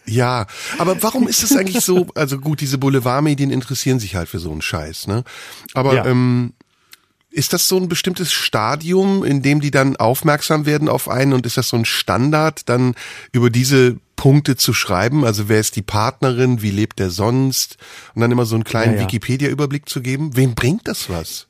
Ja, 0.07 0.45
aber 0.77 1.01
warum 1.03 1.27
ist 1.27 1.43
es 1.43 1.55
eigentlich 1.55 1.83
so? 1.83 2.07
Also 2.15 2.39
gut, 2.39 2.62
diese 2.62 2.77
Boulevardmedien 2.77 3.51
interessieren 3.51 4.00
sich 4.00 4.15
halt 4.15 4.29
für 4.29 4.39
so 4.39 4.51
einen 4.51 4.62
Scheiß, 4.62 5.07
ne? 5.07 5.24
Aber 5.74 5.93
Ja. 5.95 6.05
ähm, 6.05 6.53
ist 7.31 7.51
das 7.51 7.67
so 7.67 7.75
ein 7.77 7.89
bestimmtes 7.89 8.31
Stadium, 8.31 9.25
in 9.25 9.41
dem 9.41 9.59
die 9.59 9.71
dann 9.71 9.97
aufmerksam 9.97 10.65
werden 10.65 10.88
auf 10.88 11.09
einen 11.09 11.33
und 11.33 11.45
ist 11.45 11.57
das 11.57 11.67
so 11.67 11.75
ein 11.75 11.83
Standard, 11.83 12.69
dann 12.69 12.95
über 13.33 13.50
diese 13.50 13.97
Punkte 14.15 14.55
zu 14.55 14.74
schreiben? 14.74 15.25
Also 15.25 15.50
wer 15.50 15.59
ist 15.59 15.75
die 15.75 15.81
Partnerin, 15.81 16.62
wie 16.62 16.71
lebt 16.71 17.00
der 17.00 17.09
sonst? 17.09 17.75
Und 18.13 18.21
dann 18.21 18.31
immer 18.31 18.45
so 18.45 18.55
einen 18.55 18.63
kleinen 18.63 18.93
Ja, 18.93 19.00
ja. 19.01 19.03
Wikipedia-Überblick 19.07 19.89
zu 19.89 20.01
geben? 20.01 20.38
Wem 20.38 20.55
bringt 20.55 20.88
das 20.88 21.09
was? 21.09 21.47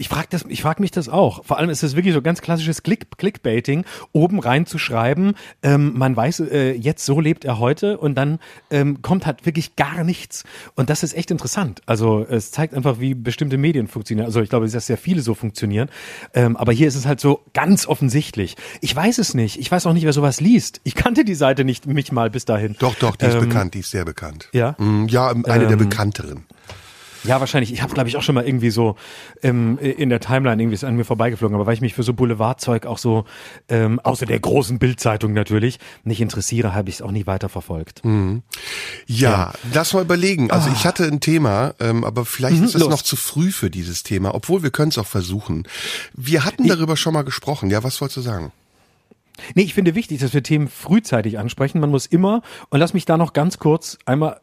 Ich 0.00 0.08
frage 0.08 0.28
das, 0.30 0.44
ich 0.48 0.62
frag 0.62 0.80
mich 0.80 0.90
das 0.90 1.08
auch. 1.10 1.44
Vor 1.44 1.58
allem 1.58 1.68
ist 1.68 1.82
es 1.82 1.94
wirklich 1.94 2.14
so 2.14 2.22
ganz 2.22 2.40
klassisches 2.40 2.82
Click, 2.82 3.06
Clickbaiting, 3.18 3.84
oben 4.12 4.40
reinzuschreiben, 4.40 5.34
ähm, 5.62 5.92
man 5.98 6.16
weiß, 6.16 6.40
äh, 6.40 6.72
jetzt 6.72 7.04
so 7.04 7.20
lebt 7.20 7.44
er 7.44 7.58
heute 7.58 7.98
und 7.98 8.14
dann 8.14 8.38
ähm, 8.70 9.02
kommt 9.02 9.26
halt 9.26 9.44
wirklich 9.44 9.76
gar 9.76 10.02
nichts. 10.04 10.44
Und 10.74 10.88
das 10.90 11.02
ist 11.02 11.12
echt 11.14 11.30
interessant. 11.30 11.82
Also 11.86 12.24
es 12.28 12.50
zeigt 12.50 12.72
einfach, 12.74 12.98
wie 12.98 13.14
bestimmte 13.14 13.58
Medien 13.58 13.88
funktionieren. 13.88 14.24
Also 14.26 14.40
ich 14.40 14.48
glaube, 14.48 14.66
dass 14.68 14.86
sehr 14.86 14.96
viele 14.96 15.20
so 15.20 15.34
funktionieren. 15.34 15.90
Ähm, 16.32 16.56
aber 16.56 16.72
hier 16.72 16.88
ist 16.88 16.94
es 16.94 17.04
halt 17.06 17.20
so 17.20 17.42
ganz 17.52 17.86
offensichtlich. 17.86 18.56
Ich 18.80 18.96
weiß 18.96 19.18
es 19.18 19.34
nicht. 19.34 19.58
Ich 19.60 19.70
weiß 19.70 19.86
auch 19.86 19.92
nicht, 19.92 20.04
wer 20.04 20.12
sowas 20.14 20.40
liest. 20.40 20.80
Ich 20.84 20.94
kannte 20.94 21.24
die 21.24 21.34
Seite 21.34 21.64
nicht 21.64 21.86
mich 21.86 22.10
mal 22.10 22.30
bis 22.30 22.46
dahin. 22.46 22.74
Doch, 22.78 22.94
doch, 22.94 23.16
die 23.16 23.26
ist 23.26 23.34
Ähm, 23.34 23.40
bekannt, 23.48 23.74
die 23.74 23.80
ist 23.80 23.90
sehr 23.90 24.04
bekannt. 24.06 24.48
ja? 24.52 24.74
Mm, 24.78 25.08
Ja, 25.08 25.28
eine 25.30 25.44
der 25.66 25.72
Ähm, 25.72 25.78
bekannteren. 25.78 26.44
Ja, 27.24 27.40
wahrscheinlich. 27.40 27.72
Ich 27.72 27.82
habe, 27.82 27.92
glaube 27.94 28.08
ich, 28.08 28.16
auch 28.16 28.22
schon 28.22 28.34
mal 28.34 28.46
irgendwie 28.46 28.70
so 28.70 28.96
ähm, 29.42 29.78
in 29.78 30.08
der 30.08 30.20
Timeline 30.20 30.62
irgendwie 30.62 30.74
ist 30.74 30.84
an 30.84 30.96
mir 30.96 31.04
vorbeigeflogen, 31.04 31.54
aber 31.54 31.66
weil 31.66 31.74
ich 31.74 31.80
mich 31.80 31.94
für 31.94 32.02
so 32.02 32.14
Boulevardzeug 32.14 32.86
auch 32.86 32.98
so, 32.98 33.24
ähm, 33.68 34.00
außer 34.00 34.26
der 34.26 34.40
großen 34.40 34.78
Bildzeitung 34.78 35.32
natürlich, 35.32 35.78
nicht 36.04 36.20
interessiere, 36.20 36.74
habe 36.74 36.88
ich 36.88 36.96
es 36.96 37.02
auch 37.02 37.10
nie 37.10 37.26
weiter 37.26 37.48
verfolgt. 37.48 38.04
Mhm. 38.04 38.42
Ja, 39.06 39.30
ja, 39.30 39.52
lass 39.74 39.92
mal 39.92 40.02
überlegen. 40.02 40.50
Also 40.50 40.70
ah. 40.70 40.72
ich 40.74 40.86
hatte 40.86 41.04
ein 41.04 41.20
Thema, 41.20 41.74
ähm, 41.80 42.04
aber 42.04 42.24
vielleicht 42.24 42.58
mhm, 42.58 42.64
ist 42.64 42.74
es 42.74 42.86
noch 42.86 43.02
zu 43.02 43.16
früh 43.16 43.50
für 43.50 43.70
dieses 43.70 44.02
Thema, 44.02 44.34
obwohl 44.34 44.62
wir 44.62 44.70
können 44.70 44.90
es 44.90 44.98
auch 44.98 45.06
versuchen. 45.06 45.66
Wir 46.14 46.44
hatten 46.44 46.66
darüber 46.66 46.96
schon 46.96 47.14
mal 47.14 47.22
gesprochen. 47.22 47.70
Ja, 47.70 47.84
was 47.84 48.00
wolltest 48.00 48.18
du 48.18 48.20
sagen? 48.22 48.52
Nee, 49.54 49.62
ich 49.62 49.74
finde 49.74 49.94
wichtig, 49.94 50.20
dass 50.20 50.34
wir 50.34 50.42
Themen 50.42 50.68
frühzeitig 50.68 51.38
ansprechen. 51.38 51.80
Man 51.80 51.90
muss 51.90 52.06
immer, 52.06 52.42
und 52.68 52.78
lass 52.78 52.94
mich 52.94 53.04
da 53.04 53.16
noch 53.16 53.32
ganz 53.32 53.58
kurz 53.58 53.98
einmal 54.04 54.40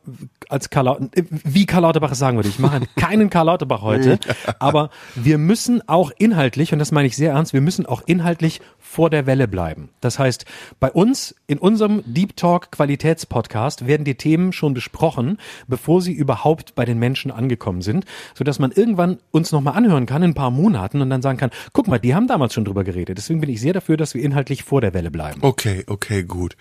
als 0.50 0.70
Karl, 0.70 0.86
Lauterbach, 0.86 1.10
wie 1.44 1.66
Karl 1.66 1.82
Lauterbach 1.82 2.12
es 2.12 2.20
sagen 2.20 2.38
würde, 2.38 2.50
ich 2.50 2.60
mache 2.60 2.82
keinen 2.96 3.30
Karl 3.30 3.46
Lauterbach 3.46 3.82
heute, 3.82 4.20
aber 4.60 4.90
wir 5.16 5.38
müssen 5.38 5.88
auch 5.88 6.12
inhaltlich, 6.18 6.74
und 6.74 6.80
das 6.80 6.92
meine 6.92 7.08
ich 7.08 7.16
sehr 7.16 7.34
ernst, 7.34 7.54
wir 7.54 7.62
müssen 7.62 7.86
auch 7.86 8.02
inhaltlich 8.06 8.62
vor 8.80 9.10
der 9.10 9.26
Welle 9.26 9.48
bleiben. 9.48 9.90
Das 10.02 10.20
heißt, 10.20 10.46
bei 10.80 10.92
uns 10.92 11.36
in 11.48 11.58
unserem 11.58 12.04
Deep 12.06 12.36
Talk 12.36 12.72
Qualitätspodcast 12.72 13.88
werden 13.88 14.04
die 14.04 14.16
Themen 14.16 14.54
schon 14.54 14.74
besprochen, 14.74 15.38
bevor 15.68 16.02
sie 16.02 16.14
überhaupt 16.14 16.76
bei 16.76 16.86
den 16.86 16.98
Menschen 16.98 17.32
angekommen 17.32 17.82
sind, 17.82 18.06
sodass 18.34 18.60
man 18.60 18.72
irgendwann 18.72 19.18
uns 19.32 19.52
nochmal 19.52 19.76
anhören 19.76 20.06
kann 20.06 20.24
in 20.24 20.32
ein 20.32 20.36
paar 20.36 20.52
Monaten 20.52 21.02
und 21.02 21.10
dann 21.10 21.22
sagen 21.22 21.38
kann, 21.38 21.52
guck 21.74 21.88
mal, 21.88 22.00
die 22.00 22.16
haben 22.16 22.28
damals 22.28 22.54
schon 22.54 22.66
drüber 22.66 22.84
geredet. 22.84 23.18
Deswegen 23.18 23.42
bin 23.42 23.50
ich 23.50 23.62
sehr 23.62 23.74
dafür, 23.74 23.98
dass 23.98 24.14
wir 24.14 24.24
inhaltlich 24.24 24.64
vor 24.64 24.82
der 24.82 24.87
Welle 24.94 25.12
bleiben. 25.12 25.40
Okay, 25.42 25.84
okay, 25.88 26.24
gut. 26.24 26.56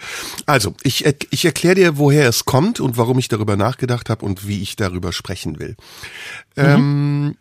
Also, 0.46 0.74
ich, 0.82 1.04
ich 1.30 1.44
erkläre 1.44 1.74
dir, 1.74 1.98
woher 1.98 2.28
es 2.28 2.44
kommt 2.44 2.80
und 2.80 2.96
warum 2.96 3.18
ich 3.18 3.28
darüber 3.28 3.56
nachgedacht 3.56 4.10
habe 4.10 4.24
und 4.24 4.46
wie 4.46 4.62
ich 4.62 4.76
darüber 4.76 5.12
sprechen 5.12 5.58
will. 5.58 5.76
Mhm. 6.56 6.64
Ähm, 6.64 7.36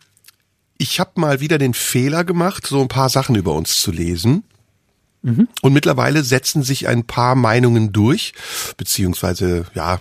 ich 0.78 1.00
habe 1.00 1.12
mal 1.16 1.40
wieder 1.40 1.58
den 1.58 1.74
Fehler 1.74 2.24
gemacht, 2.24 2.66
so 2.66 2.80
ein 2.80 2.88
paar 2.88 3.08
Sachen 3.08 3.34
über 3.34 3.52
uns 3.54 3.80
zu 3.80 3.90
lesen. 3.90 4.44
Mhm. 5.22 5.48
Und 5.62 5.72
mittlerweile 5.72 6.22
setzen 6.22 6.62
sich 6.62 6.86
ein 6.86 7.04
paar 7.04 7.34
Meinungen 7.34 7.92
durch, 7.92 8.32
beziehungsweise 8.76 9.66
ja, 9.74 10.00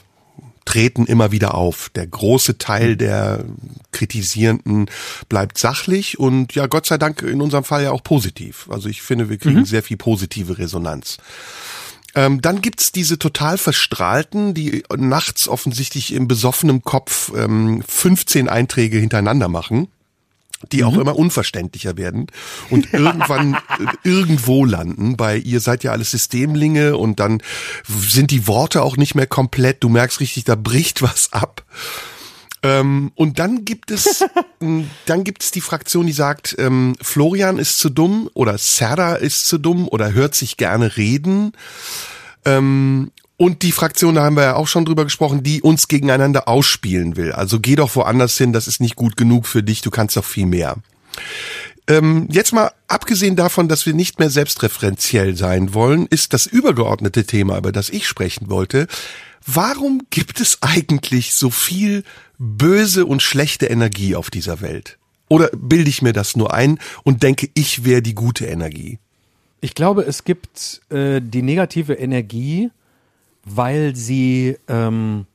treten 0.66 1.06
immer 1.06 1.32
wieder 1.32 1.54
auf. 1.54 1.90
Der 1.96 2.08
große 2.08 2.58
Teil 2.58 2.94
mhm. 2.94 2.98
der 2.98 3.46
Kritisierenden 3.92 4.90
bleibt 5.30 5.58
sachlich 5.58 6.20
und 6.20 6.56
ja, 6.56 6.68
Gott 6.68 6.86
sei 6.86 6.98
Dank 6.98 7.22
in 7.22 7.42
unserem 7.42 7.64
Fall 7.64 7.84
ja 7.84 7.92
auch 7.92 8.04
positiv. 8.04 8.68
Also 8.70 8.90
ich 8.90 9.02
finde, 9.02 9.30
wir 9.30 9.38
kriegen 9.38 9.60
mhm. 9.60 9.66
sehr 9.66 9.84
viel 9.84 9.98
positive 9.98 10.58
Resonanz. 10.58 11.18
Ähm, 12.16 12.42
dann 12.42 12.62
gibt's 12.62 12.92
diese 12.92 13.20
total 13.20 13.58
verstrahlten, 13.58 14.54
die 14.54 14.84
nachts 14.96 15.48
offensichtlich 15.48 16.14
im 16.14 16.28
besoffenen 16.28 16.82
Kopf 16.82 17.32
ähm, 17.36 17.84
15 17.86 18.48
Einträge 18.48 18.98
hintereinander 18.98 19.50
machen 19.50 19.90
die 20.72 20.82
mhm. 20.82 20.88
auch 20.88 20.98
immer 20.98 21.16
unverständlicher 21.16 21.98
werden 21.98 22.28
und 22.70 22.94
irgendwann 22.94 23.56
äh, 23.56 23.60
irgendwo 24.04 24.66
landen. 24.66 25.18
Bei 25.18 25.38
ihr 25.38 25.60
seid 25.60 25.84
ja 25.84 25.92
alles 25.92 26.12
Systemlinge 26.12 26.98
und 26.98 27.20
dann 27.20 27.42
sind 27.88 28.32
die 28.32 28.48
Worte 28.48 28.82
auch 28.82 28.98
nicht 28.98 29.16
mehr 29.16 29.28
komplett. 29.28 29.84
Du 29.84 29.90
merkst 29.90 30.20
richtig, 30.20 30.44
da 30.46 30.56
bricht 30.56 31.02
was 31.02 31.34
ab. 31.34 31.64
Ähm, 32.64 33.12
und 33.16 33.38
dann 33.38 33.64
gibt 33.64 33.92
es, 33.92 34.26
dann 35.06 35.24
gibt 35.24 35.44
es 35.44 35.52
die 35.52 35.62
Fraktion, 35.62 36.08
die 36.08 36.14
sagt, 36.14 36.56
ähm, 36.58 36.96
Florian 37.02 37.60
ist 37.60 37.80
zu 37.80 37.90
dumm 37.90 38.30
oder 38.34 38.58
Serra 38.58 39.16
ist 39.16 39.48
zu 39.48 39.58
dumm 39.58 39.88
oder 39.88 40.14
hört 40.14 40.36
sich 40.36 40.58
gerne 40.58 40.98
reden. 40.98 41.54
Ähm, 42.44 43.12
und 43.38 43.64
die 43.64 43.72
Fraktion, 43.72 44.16
da 44.16 44.24
haben 44.24 44.38
wir 44.38 44.44
ja 44.44 44.56
auch 44.56 44.68
schon 44.68 44.86
drüber 44.86 45.04
gesprochen, 45.04 45.44
die 45.44 45.62
uns 45.62 45.88
gegeneinander 45.88 46.48
ausspielen 46.48 47.18
will. 47.18 47.32
Also 47.32 47.60
geh 47.60 47.76
doch 47.76 47.96
woanders 47.96 48.38
hin, 48.38 48.54
das 48.54 48.68
ist 48.68 48.80
nicht 48.80 48.96
gut 48.96 49.18
genug 49.18 49.46
für 49.46 49.64
dich, 49.64 49.82
du 49.82 49.92
kannst 49.92 50.16
doch 50.16 50.26
viel 50.26 50.46
mehr. 50.46 50.78
Ähm, 51.88 52.28
jetzt 52.32 52.54
mal 52.54 52.72
abgesehen 52.88 53.36
davon, 53.36 53.68
dass 53.68 53.86
wir 53.86 53.94
nicht 53.94 54.20
mehr 54.20 54.30
selbstreferenziell 54.30 55.36
sein 55.36 55.74
wollen, 55.74 56.08
ist 56.08 56.34
das 56.34 56.48
übergeordnete 56.48 57.26
Thema, 57.26 57.58
über 57.58 57.72
das 57.72 57.90
ich 57.90 58.08
sprechen 58.08 58.50
wollte. 58.50 58.88
Warum 59.46 60.02
gibt 60.10 60.42
es 60.42 60.60
eigentlich 60.62 61.36
so 61.36 61.52
viel 61.52 62.04
böse 62.40 63.06
und 63.06 63.22
schlechte 63.22 63.68
Energie 63.68 64.16
auf 64.16 64.32
dieser 64.32 64.62
Welt? 64.62 64.98
Oder 65.28 65.50
bilde 65.56 65.90
ich 65.90 66.02
mir 66.02 66.14
das 66.14 66.36
nur 66.36 66.54
ein 66.54 66.80
und 67.04 67.22
denke, 67.22 67.50
ich 67.54 67.84
wäre 67.84 68.02
die 68.02 68.16
gute 68.16 68.46
Energie? 68.46 68.98
Ich 69.62 69.76
glaube, 69.76 70.04
es 70.04 70.24
gibt 70.24 70.82
äh, 70.90 71.22
die 71.22 71.42
negative 71.42 71.94
Energie, 71.94 72.72
weil 73.46 73.96
sie 73.96 74.58
ähm, 74.68 75.26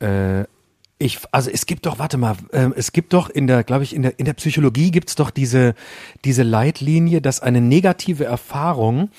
äh, 0.00 0.44
ich, 1.02 1.18
also 1.32 1.50
es 1.50 1.66
gibt 1.66 1.86
doch, 1.86 1.98
warte 1.98 2.16
mal, 2.16 2.36
äh, 2.52 2.68
es 2.76 2.92
gibt 2.92 3.12
doch 3.12 3.28
in 3.28 3.46
der, 3.46 3.64
glaube 3.64 3.82
ich, 3.84 3.94
in 3.94 4.02
der, 4.02 4.18
in 4.18 4.24
der 4.24 4.34
Psychologie 4.34 4.90
gibt's 4.90 5.16
doch 5.16 5.30
diese, 5.30 5.74
diese 6.24 6.44
Leitlinie, 6.44 7.20
dass 7.20 7.40
eine 7.40 7.60
negative 7.60 8.24
Erfahrung 8.24 9.10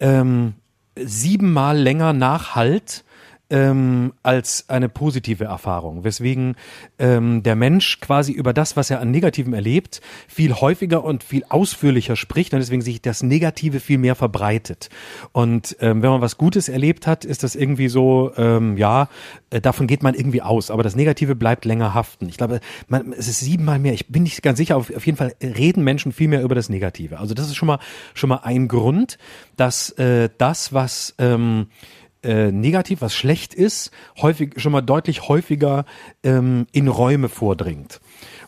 ähm, 0.00 0.54
siebenmal 0.96 1.78
länger 1.78 2.12
nachhalt 2.12 3.04
ähm, 3.50 4.12
als 4.22 4.68
eine 4.68 4.88
positive 4.88 5.44
Erfahrung, 5.44 6.04
weswegen 6.04 6.56
ähm, 6.98 7.42
der 7.42 7.56
Mensch 7.56 8.00
quasi 8.00 8.32
über 8.32 8.52
das, 8.52 8.76
was 8.76 8.90
er 8.90 9.00
an 9.00 9.10
Negativem 9.10 9.54
erlebt, 9.54 10.00
viel 10.26 10.54
häufiger 10.54 11.02
und 11.02 11.24
viel 11.24 11.44
ausführlicher 11.48 12.16
spricht 12.16 12.52
und 12.52 12.60
deswegen 12.60 12.82
sich 12.82 13.00
das 13.00 13.22
Negative 13.22 13.80
viel 13.80 13.98
mehr 13.98 14.14
verbreitet. 14.14 14.90
Und 15.32 15.76
ähm, 15.80 16.02
wenn 16.02 16.10
man 16.10 16.20
was 16.20 16.36
Gutes 16.36 16.68
erlebt 16.68 17.06
hat, 17.06 17.24
ist 17.24 17.42
das 17.42 17.54
irgendwie 17.54 17.88
so, 17.88 18.32
ähm, 18.36 18.76
ja, 18.76 19.08
äh, 19.50 19.60
davon 19.60 19.86
geht 19.86 20.02
man 20.02 20.14
irgendwie 20.14 20.42
aus, 20.42 20.70
aber 20.70 20.82
das 20.82 20.96
Negative 20.96 21.34
bleibt 21.34 21.64
länger 21.64 21.94
haften. 21.94 22.28
Ich 22.28 22.36
glaube, 22.36 22.60
man, 22.88 23.12
es 23.12 23.28
ist 23.28 23.40
siebenmal 23.40 23.78
mehr. 23.78 23.94
Ich 23.94 24.08
bin 24.08 24.24
nicht 24.24 24.42
ganz 24.42 24.58
sicher, 24.58 24.76
auf, 24.76 24.94
auf 24.94 25.06
jeden 25.06 25.16
Fall 25.16 25.34
reden 25.42 25.84
Menschen 25.84 26.12
viel 26.12 26.28
mehr 26.28 26.42
über 26.42 26.54
das 26.54 26.68
Negative. 26.68 27.18
Also 27.18 27.34
das 27.34 27.46
ist 27.46 27.56
schon 27.56 27.66
mal 27.66 27.78
schon 28.14 28.28
mal 28.28 28.40
ein 28.42 28.68
Grund, 28.68 29.18
dass 29.56 29.90
äh, 29.92 30.28
das, 30.36 30.72
was 30.72 31.14
ähm, 31.18 31.68
äh, 32.22 32.50
negativ, 32.50 33.00
was 33.00 33.14
schlecht 33.14 33.54
ist, 33.54 33.90
häufig 34.20 34.54
schon 34.56 34.72
mal 34.72 34.80
deutlich 34.80 35.28
häufiger 35.28 35.84
ähm, 36.22 36.66
in 36.72 36.88
Räume 36.88 37.28
vordringt. 37.28 38.00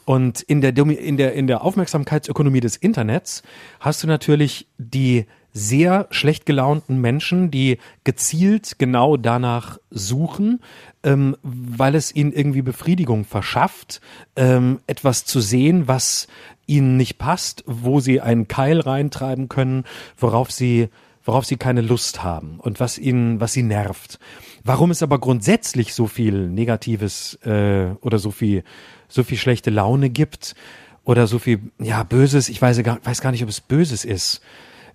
Und 0.04 0.40
in 0.42 0.60
der, 0.60 0.76
in, 0.76 1.16
der, 1.16 1.34
in 1.34 1.46
der 1.46 1.62
Aufmerksamkeitsökonomie 1.62 2.60
des 2.60 2.76
Internets 2.76 3.42
hast 3.78 4.02
du 4.02 4.06
natürlich 4.06 4.66
die 4.78 5.26
sehr 5.52 6.06
schlecht 6.10 6.46
gelaunten 6.46 7.00
Menschen, 7.00 7.50
die 7.50 7.78
gezielt 8.04 8.78
genau 8.78 9.16
danach 9.16 9.78
suchen, 9.90 10.60
ähm, 11.02 11.36
weil 11.42 11.94
es 11.94 12.14
ihnen 12.14 12.32
irgendwie 12.32 12.62
Befriedigung 12.62 13.24
verschafft, 13.24 14.00
ähm, 14.36 14.80
etwas 14.86 15.24
zu 15.24 15.40
sehen, 15.40 15.88
was 15.88 16.28
ihnen 16.66 16.96
nicht 16.96 17.18
passt, 17.18 17.64
wo 17.66 18.00
sie 18.00 18.20
einen 18.20 18.46
Keil 18.46 18.80
reintreiben 18.80 19.48
können, 19.48 19.84
worauf 20.16 20.52
sie 20.52 20.88
worauf 21.30 21.46
sie 21.46 21.56
keine 21.56 21.80
Lust 21.80 22.24
haben 22.24 22.58
und 22.58 22.80
was 22.80 22.98
ihnen, 22.98 23.40
was 23.40 23.52
sie 23.52 23.62
nervt. 23.62 24.18
Warum 24.64 24.90
es 24.90 25.00
aber 25.00 25.20
grundsätzlich 25.20 25.94
so 25.94 26.08
viel 26.08 26.48
Negatives 26.48 27.34
äh, 27.44 27.92
oder 28.00 28.18
so 28.18 28.32
viel, 28.32 28.64
so 29.06 29.22
viel 29.22 29.38
schlechte 29.38 29.70
Laune 29.70 30.10
gibt 30.10 30.56
oder 31.04 31.28
so 31.28 31.38
viel, 31.38 31.60
ja, 31.78 32.02
Böses, 32.02 32.48
ich 32.48 32.60
weiß 32.60 32.82
gar, 32.82 32.98
weiß 33.04 33.20
gar 33.20 33.30
nicht, 33.30 33.44
ob 33.44 33.48
es 33.48 33.60
Böses 33.60 34.04
ist. 34.04 34.40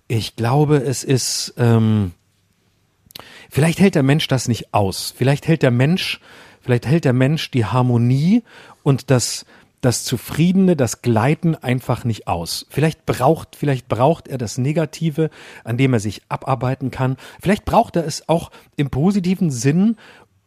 Ich 0.08 0.36
glaube, 0.36 0.76
es 0.76 1.04
ist, 1.04 1.54
ähm, 1.56 2.12
vielleicht 3.48 3.80
hält 3.80 3.94
der 3.94 4.02
Mensch 4.02 4.28
das 4.28 4.46
nicht 4.46 4.74
aus. 4.74 5.14
Vielleicht 5.16 5.48
hält 5.48 5.62
der 5.62 5.70
Mensch, 5.70 6.20
vielleicht 6.60 6.84
hält 6.84 7.06
der 7.06 7.14
Mensch 7.14 7.50
die 7.50 7.64
Harmonie 7.64 8.42
und 8.82 9.10
das, 9.10 9.46
das 9.86 10.02
Zufriedene, 10.02 10.74
das 10.74 11.00
Gleiten 11.00 11.54
einfach 11.54 12.04
nicht 12.04 12.26
aus. 12.26 12.66
Vielleicht 12.70 13.06
braucht, 13.06 13.54
vielleicht 13.54 13.86
braucht 13.86 14.26
er 14.26 14.36
das 14.36 14.58
Negative, 14.58 15.30
an 15.62 15.76
dem 15.76 15.92
er 15.92 16.00
sich 16.00 16.22
abarbeiten 16.28 16.90
kann. 16.90 17.16
Vielleicht 17.40 17.64
braucht 17.64 17.94
er 17.94 18.04
es 18.04 18.28
auch 18.28 18.50
im 18.74 18.90
positiven 18.90 19.52
Sinn, 19.52 19.96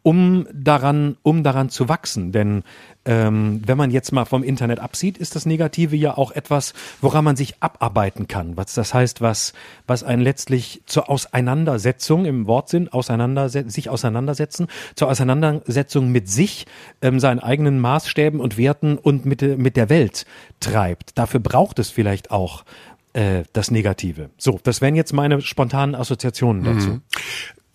um 0.02 0.46
daran, 0.52 1.16
um 1.22 1.42
daran 1.42 1.68
zu 1.68 1.88
wachsen. 1.88 2.32
Denn 2.32 2.62
ähm, 3.04 3.62
wenn 3.66 3.78
man 3.78 3.90
jetzt 3.90 4.12
mal 4.12 4.24
vom 4.24 4.42
Internet 4.42 4.78
absieht, 4.78 5.18
ist 5.18 5.34
das 5.36 5.46
Negative 5.46 5.96
ja 5.96 6.16
auch 6.16 6.32
etwas, 6.32 6.74
woran 7.00 7.24
man 7.24 7.36
sich 7.36 7.54
abarbeiten 7.60 8.28
kann. 8.28 8.56
Was 8.56 8.74
das 8.74 8.94
heißt, 8.94 9.20
was, 9.20 9.52
was 9.86 10.02
einen 10.02 10.22
letztlich 10.22 10.82
zur 10.86 11.10
Auseinandersetzung 11.10 12.24
im 12.24 12.46
Wortsinn 12.46 12.88
auseinander, 12.88 13.48
sich 13.48 13.88
auseinandersetzen, 13.88 14.68
zur 14.96 15.08
Auseinandersetzung 15.08 16.10
mit 16.10 16.28
sich, 16.28 16.66
ähm, 17.02 17.20
seinen 17.20 17.40
eigenen 17.40 17.78
Maßstäben 17.80 18.40
und 18.40 18.56
Werten 18.56 18.98
und 18.98 19.26
mit, 19.26 19.42
mit 19.58 19.76
der 19.76 19.88
Welt 19.88 20.26
treibt. 20.60 21.18
Dafür 21.18 21.40
braucht 21.40 21.78
es 21.78 21.90
vielleicht 21.90 22.30
auch 22.30 22.64
äh, 23.12 23.44
das 23.52 23.70
Negative. 23.70 24.30
So, 24.38 24.60
das 24.62 24.80
wären 24.80 24.94
jetzt 24.94 25.12
meine 25.12 25.40
spontanen 25.40 25.94
Assoziationen 25.94 26.64
dazu. 26.64 26.90
Mhm. 26.90 27.02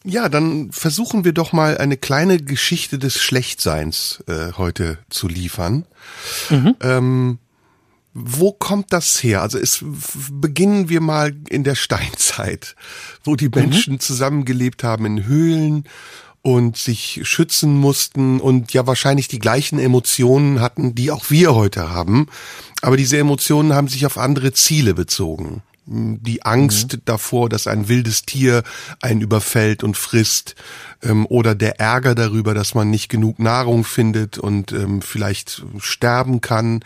Ja, 0.07 0.29
dann 0.29 0.71
versuchen 0.71 1.25
wir 1.25 1.33
doch 1.33 1.51
mal 1.51 1.79
eine 1.79 1.97
kleine 1.97 2.38
Geschichte 2.38 3.00
des 3.00 3.19
Schlechtseins 3.19 4.24
äh, 4.27 4.53
heute 4.55 5.00
zu 5.09 5.27
liefern. 5.27 5.85
Mhm. 6.51 6.75
Ähm, 6.81 7.39
wo 8.13 8.51
kommt 8.51 8.93
das 8.93 9.24
her? 9.24 9.41
Also 9.41 9.57
es 9.57 9.83
beginnen 10.31 10.89
wir 10.89 11.01
mal 11.01 11.35
in 11.50 11.63
der 11.63 11.74
Steinzeit, 11.74 12.75
wo 13.24 13.35
die 13.35 13.47
mhm. 13.47 13.55
Menschen 13.55 13.93
mhm. 13.93 14.00
zusammengelebt 14.00 14.83
haben 14.83 15.07
in 15.07 15.25
Höhlen 15.25 15.85
und 16.43 16.77
sich 16.77 17.21
schützen 17.24 17.75
mussten 17.75 18.39
und 18.39 18.74
ja 18.74 18.85
wahrscheinlich 18.85 19.27
die 19.27 19.39
gleichen 19.39 19.79
Emotionen 19.79 20.62
hatten, 20.62 20.93
die 20.93 21.09
auch 21.09 21.31
wir 21.31 21.55
heute 21.55 21.89
haben. 21.89 22.27
Aber 22.83 22.95
diese 22.95 23.17
Emotionen 23.17 23.74
haben 23.74 23.88
sich 23.88 24.05
auf 24.05 24.19
andere 24.19 24.53
Ziele 24.53 24.93
bezogen 24.93 25.63
die 25.88 26.44
Angst 26.44 26.94
mhm. 26.94 27.01
davor, 27.06 27.50
dass 27.50 27.68
ein 27.68 27.88
wildes 27.88 28.24
Tier 28.24 28.63
einen 29.01 29.22
überfällt 29.22 29.84
und 29.84 29.98
frisst, 29.98 30.56
ähm, 31.04 31.25
oder 31.27 31.56
der 31.56 31.80
Ärger 31.80 32.15
darüber, 32.15 32.54
dass 32.54 32.74
man 32.75 32.89
nicht 32.89 33.10
genug 33.10 33.39
Nahrung 33.39 33.84
findet 33.84 34.38
und 34.38 34.72
ähm, 34.72 35.01
vielleicht 35.01 35.63
sterben 35.80 36.42
kann, 36.42 36.84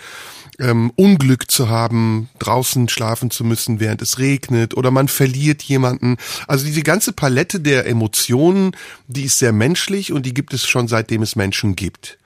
ähm, 0.60 0.92
Unglück 0.96 1.50
zu 1.50 1.70
haben, 1.70 2.30
draußen 2.40 2.90
schlafen 2.90 3.32
zu 3.32 3.44
müssen, 3.44 3.80
während 3.80 4.02
es 4.02 4.20
regnet, 4.20 4.76
oder 4.76 4.92
man 4.92 5.08
verliert 5.08 5.64
jemanden. 5.64 6.18
Also 6.48 6.66
diese 6.66 6.82
ganze 6.82 7.14
Palette 7.14 7.60
der 7.60 7.88
Emotionen, 7.88 8.76
die 9.08 9.24
ist 9.24 9.40
sehr 9.40 9.54
menschlich 9.54 10.12
und 10.12 10.26
die 10.26 10.34
gibt 10.34 10.54
es 10.54 10.68
schon 10.68 10.88
seitdem 10.88 11.22
es 11.22 11.36
Menschen 11.36 11.76
gibt. 11.76 12.18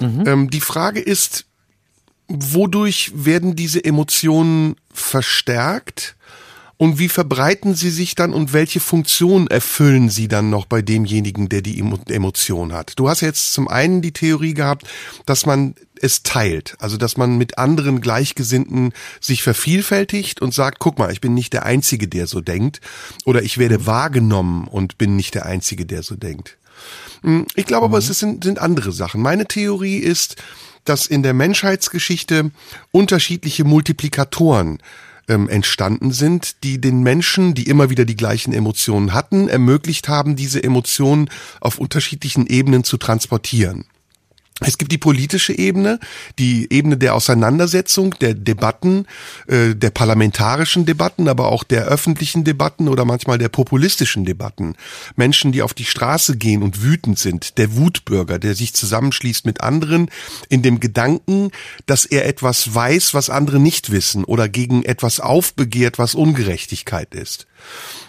Mhm. 0.00 0.24
Ähm, 0.26 0.50
die 0.50 0.60
Frage 0.60 1.00
ist, 1.00 1.46
wodurch 2.28 3.12
werden 3.14 3.56
diese 3.56 3.84
Emotionen 3.84 4.76
verstärkt? 4.92 6.16
Und 6.82 6.98
wie 6.98 7.08
verbreiten 7.08 7.76
sie 7.76 7.90
sich 7.90 8.16
dann 8.16 8.32
und 8.32 8.52
welche 8.52 8.80
Funktion 8.80 9.46
erfüllen 9.46 10.08
sie 10.08 10.26
dann 10.26 10.50
noch 10.50 10.66
bei 10.66 10.82
demjenigen, 10.82 11.48
der 11.48 11.62
die 11.62 11.78
Emotion 11.78 12.72
hat? 12.72 12.94
Du 12.96 13.08
hast 13.08 13.20
jetzt 13.20 13.52
zum 13.52 13.68
einen 13.68 14.02
die 14.02 14.10
Theorie 14.10 14.52
gehabt, 14.52 14.88
dass 15.24 15.46
man 15.46 15.76
es 16.00 16.24
teilt, 16.24 16.74
also 16.80 16.96
dass 16.96 17.16
man 17.16 17.38
mit 17.38 17.56
anderen 17.56 18.00
Gleichgesinnten 18.00 18.92
sich 19.20 19.44
vervielfältigt 19.44 20.42
und 20.42 20.52
sagt, 20.52 20.80
guck 20.80 20.98
mal, 20.98 21.12
ich 21.12 21.20
bin 21.20 21.34
nicht 21.34 21.52
der 21.52 21.64
Einzige, 21.64 22.08
der 22.08 22.26
so 22.26 22.40
denkt, 22.40 22.80
oder 23.24 23.44
ich 23.44 23.58
werde 23.58 23.86
wahrgenommen 23.86 24.66
und 24.66 24.98
bin 24.98 25.14
nicht 25.14 25.36
der 25.36 25.46
Einzige, 25.46 25.86
der 25.86 26.02
so 26.02 26.16
denkt. 26.16 26.58
Hm, 27.22 27.46
ich 27.54 27.66
glaube 27.66 27.86
mhm. 27.86 27.94
aber, 27.94 27.98
es 27.98 28.06
sind, 28.06 28.42
sind 28.42 28.58
andere 28.58 28.90
Sachen. 28.90 29.22
Meine 29.22 29.46
Theorie 29.46 29.98
ist, 29.98 30.42
dass 30.84 31.06
in 31.06 31.22
der 31.22 31.34
Menschheitsgeschichte 31.34 32.50
unterschiedliche 32.90 33.64
Multiplikatoren 33.64 34.78
ähm, 35.28 35.48
entstanden 35.48 36.12
sind, 36.12 36.62
die 36.64 36.80
den 36.80 37.02
Menschen, 37.02 37.54
die 37.54 37.68
immer 37.68 37.90
wieder 37.90 38.04
die 38.04 38.16
gleichen 38.16 38.52
Emotionen 38.52 39.14
hatten, 39.14 39.48
ermöglicht 39.48 40.08
haben, 40.08 40.36
diese 40.36 40.62
Emotionen 40.62 41.30
auf 41.60 41.78
unterschiedlichen 41.78 42.46
Ebenen 42.46 42.84
zu 42.84 42.96
transportieren. 42.96 43.84
Es 44.60 44.78
gibt 44.78 44.92
die 44.92 44.98
politische 44.98 45.56
Ebene, 45.56 45.98
die 46.38 46.72
Ebene 46.72 46.96
der 46.96 47.14
Auseinandersetzung, 47.14 48.14
der 48.20 48.34
Debatten, 48.34 49.06
äh, 49.48 49.74
der 49.74 49.90
parlamentarischen 49.90 50.86
Debatten, 50.86 51.28
aber 51.28 51.48
auch 51.48 51.64
der 51.64 51.84
öffentlichen 51.86 52.44
Debatten 52.44 52.88
oder 52.88 53.04
manchmal 53.04 53.38
der 53.38 53.48
populistischen 53.48 54.24
Debatten. 54.24 54.76
Menschen, 55.16 55.52
die 55.52 55.62
auf 55.62 55.74
die 55.74 55.84
Straße 55.84 56.36
gehen 56.36 56.62
und 56.62 56.82
wütend 56.82 57.18
sind, 57.18 57.58
der 57.58 57.76
Wutbürger, 57.76 58.38
der 58.38 58.54
sich 58.54 58.74
zusammenschließt 58.74 59.46
mit 59.46 59.62
anderen 59.62 60.10
in 60.48 60.62
dem 60.62 60.80
Gedanken, 60.80 61.50
dass 61.86 62.04
er 62.04 62.26
etwas 62.26 62.74
weiß, 62.74 63.14
was 63.14 63.30
andere 63.30 63.58
nicht 63.58 63.90
wissen 63.90 64.24
oder 64.24 64.48
gegen 64.48 64.84
etwas 64.84 65.18
aufbegehrt, 65.18 65.98
was 65.98 66.14
Ungerechtigkeit 66.14 67.14
ist. 67.14 67.46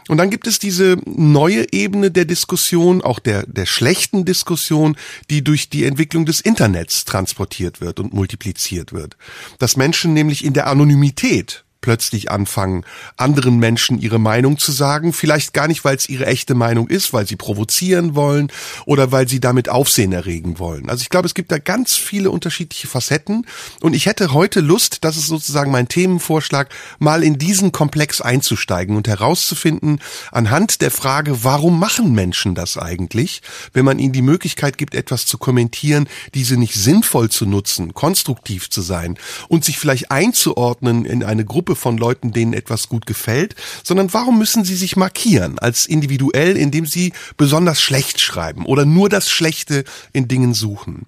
Und 0.10 0.18
dann 0.18 0.30
gibt 0.30 0.48
es 0.48 0.60
diese 0.60 0.98
neue 1.06 1.72
Ebene 1.72 2.12
der 2.12 2.26
Diskussion, 2.26 3.02
auch 3.02 3.20
der, 3.20 3.46
der 3.48 3.66
schlechten 3.66 4.26
Diskussion, 4.26 4.98
die 5.30 5.44
durch 5.44 5.70
die 5.70 5.86
Entwicklung 5.86 6.26
des 6.26 6.42
Internets 6.42 7.06
transportiert 7.06 7.80
wird 7.80 8.00
und 8.00 8.14
multipliziert 8.14 8.92
wird. 8.92 9.16
Dass 9.60 9.78
Menschen 9.78 10.14
nämlich 10.14 10.44
in 10.44 10.54
der 10.54 10.68
Anonymität 10.68 11.63
plötzlich 11.84 12.32
anfangen, 12.32 12.86
anderen 13.18 13.58
Menschen 13.60 14.00
ihre 14.00 14.18
Meinung 14.18 14.58
zu 14.58 14.72
sagen, 14.72 15.14
vielleicht 15.14 15.54
gar 15.54 15.68
nicht, 15.68 15.86
weil 15.86 15.98
es 15.98 16.10
ihre 16.10 16.26
echte 16.26 16.56
Meinung 16.56 16.88
ist, 16.88 17.14
weil 17.14 17.28
sie 17.28 17.36
provozieren 17.36 18.16
wollen 18.16 18.52
oder 18.86 19.12
weil 19.12 19.28
sie 19.28 19.40
damit 19.40 19.70
Aufsehen 19.70 20.14
erregen 20.14 20.58
wollen. 20.58 20.90
Also 20.90 21.02
ich 21.04 21.10
glaube, 21.10 21.28
es 21.28 21.36
gibt 21.36 21.52
da 21.52 21.60
ganz 21.60 21.96
viele 21.96 22.32
unterschiedliche 22.32 22.88
Facetten 22.88 23.46
und 23.82 23.94
ich 23.94 24.06
hätte 24.06 24.34
heute 24.34 24.62
Lust, 24.62 25.00
das 25.02 25.18
ist 25.18 25.28
sozusagen 25.28 25.72
mein 25.72 25.90
Themenvorschlag, 25.90 26.70
mal 27.00 27.22
in 27.22 27.38
diesen 27.38 27.74
Komplex 27.74 28.22
einzusteigen 28.22 28.96
und 28.96 29.08
herauszufinden, 29.10 30.00
anhand 30.32 30.82
der 30.82 30.90
Frage, 30.90 31.44
warum 31.44 31.80
machen 31.80 32.14
Menschen 32.14 32.56
das 32.56 32.78
eigentlich, 32.78 33.42
wenn 33.74 33.84
man 33.84 34.00
ihnen 34.00 34.14
die 34.14 34.22
Möglichkeit 34.22 34.78
gibt, 34.78 34.96
etwas 34.96 35.26
zu 35.26 35.38
kommentieren, 35.38 36.08
diese 36.34 36.56
nicht 36.56 36.76
sinnvoll 36.76 37.30
zu 37.30 37.46
nutzen, 37.46 37.94
konstruktiv 37.94 38.70
zu 38.70 38.82
sein 38.82 39.18
und 39.50 39.66
sich 39.66 39.78
vielleicht 39.78 40.12
einzuordnen 40.12 41.04
in 41.04 41.24
eine 41.24 41.44
Gruppe 41.44 41.73
Gruppe 41.74 41.76
von 41.76 41.98
Leuten, 41.98 42.32
denen 42.32 42.54
etwas 42.54 42.88
gut 42.90 43.06
gefällt, 43.06 43.56
sondern 43.84 44.14
warum 44.14 44.38
müssen 44.38 44.64
sie 44.64 44.76
sich 44.76 44.96
markieren 44.96 45.60
als 45.60 45.86
individuell, 45.86 46.56
indem 46.56 46.86
sie 46.86 47.14
besonders 47.38 47.82
schlecht 47.82 48.20
schreiben 48.20 48.66
oder 48.66 48.86
nur 48.86 49.10
das 49.10 49.30
Schlechte 49.30 49.84
in 50.14 50.28
Dingen 50.28 50.54
suchen? 50.54 51.06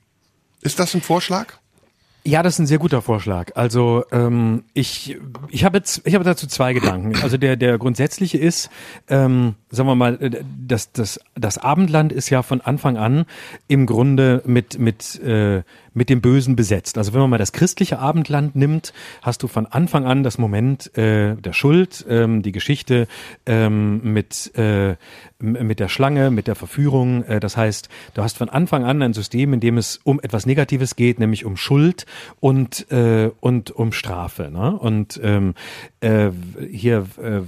Ist 0.62 0.80
das 0.80 0.94
ein 0.96 1.02
Vorschlag? 1.02 1.54
Ja, 2.28 2.42
das 2.42 2.56
ist 2.56 2.60
ein 2.60 2.66
sehr 2.66 2.80
guter 2.80 3.04
Vorschlag. 3.04 3.52
Also 3.54 4.04
ähm, 4.12 4.64
ich 4.74 5.16
ich 5.50 5.64
habe 5.64 5.78
jetzt 5.78 6.02
ich 6.06 6.16
habe 6.16 6.24
dazu 6.24 6.48
zwei 6.48 6.74
Gedanken. 6.74 7.16
Also 7.22 7.38
der 7.38 7.56
der 7.56 7.78
grundsätzliche 7.78 8.40
ist, 8.40 8.72
ähm, 9.10 9.54
sagen 9.70 9.88
wir 9.88 9.96
mal, 9.96 10.18
äh, 10.20 10.44
das 10.68 10.92
das 10.92 11.20
das 11.36 11.60
Abendland 11.60 12.12
ist 12.12 12.32
ja 12.32 12.42
von 12.42 12.62
Anfang 12.62 12.98
an 12.98 13.26
im 13.68 13.86
Grunde 13.86 14.42
mit 14.46 14.80
mit 14.80 15.20
äh, 15.22 15.62
mit 15.96 16.10
dem 16.10 16.22
Bösen 16.22 16.56
besetzt. 16.56 16.98
Also 17.00 17.14
wenn 17.14 17.22
man 17.22 17.32
mal 17.32 17.38
das 17.38 17.54
christliche 17.54 17.98
Abendland 17.98 18.56
nimmt, 18.56 18.94
hast 19.22 19.42
du 19.42 19.48
von 19.48 19.66
Anfang 19.66 20.06
an 20.06 20.24
das 20.24 20.38
Moment 20.38 20.96
äh, 20.98 21.36
der 21.36 21.54
Schuld, 21.54 22.06
ähm, 22.08 22.44
die 22.44 22.52
Geschichte 22.52 23.08
ähm, 23.46 24.02
mit, 24.04 24.56
äh, 24.56 24.96
mit 25.40 25.80
der 25.80 25.88
Schlange, 25.88 26.30
mit 26.30 26.48
der 26.48 26.56
Verführung. 26.56 27.24
Äh, 27.24 27.40
das 27.40 27.58
heißt, 27.58 27.90
du 28.14 28.22
hast 28.22 28.38
von 28.38 28.50
Anfang 28.50 28.84
an 28.84 29.02
ein 29.02 29.14
System, 29.14 29.54
in 29.54 29.62
dem 29.62 29.78
es 29.78 30.00
um 30.04 30.20
etwas 30.20 30.46
Negatives 30.46 30.96
geht, 30.96 31.20
nämlich 31.20 31.46
um 31.46 31.56
Schuld 31.56 32.06
und, 32.40 32.92
äh, 32.92 33.32
und 33.40 33.72
um 33.72 33.94
Strafe. 33.94 34.52
Ne? 34.52 34.78
Und 34.78 35.20
ähm, 35.24 35.54
äh, 36.02 36.30
hier 36.70 37.06
äh, 37.22 37.42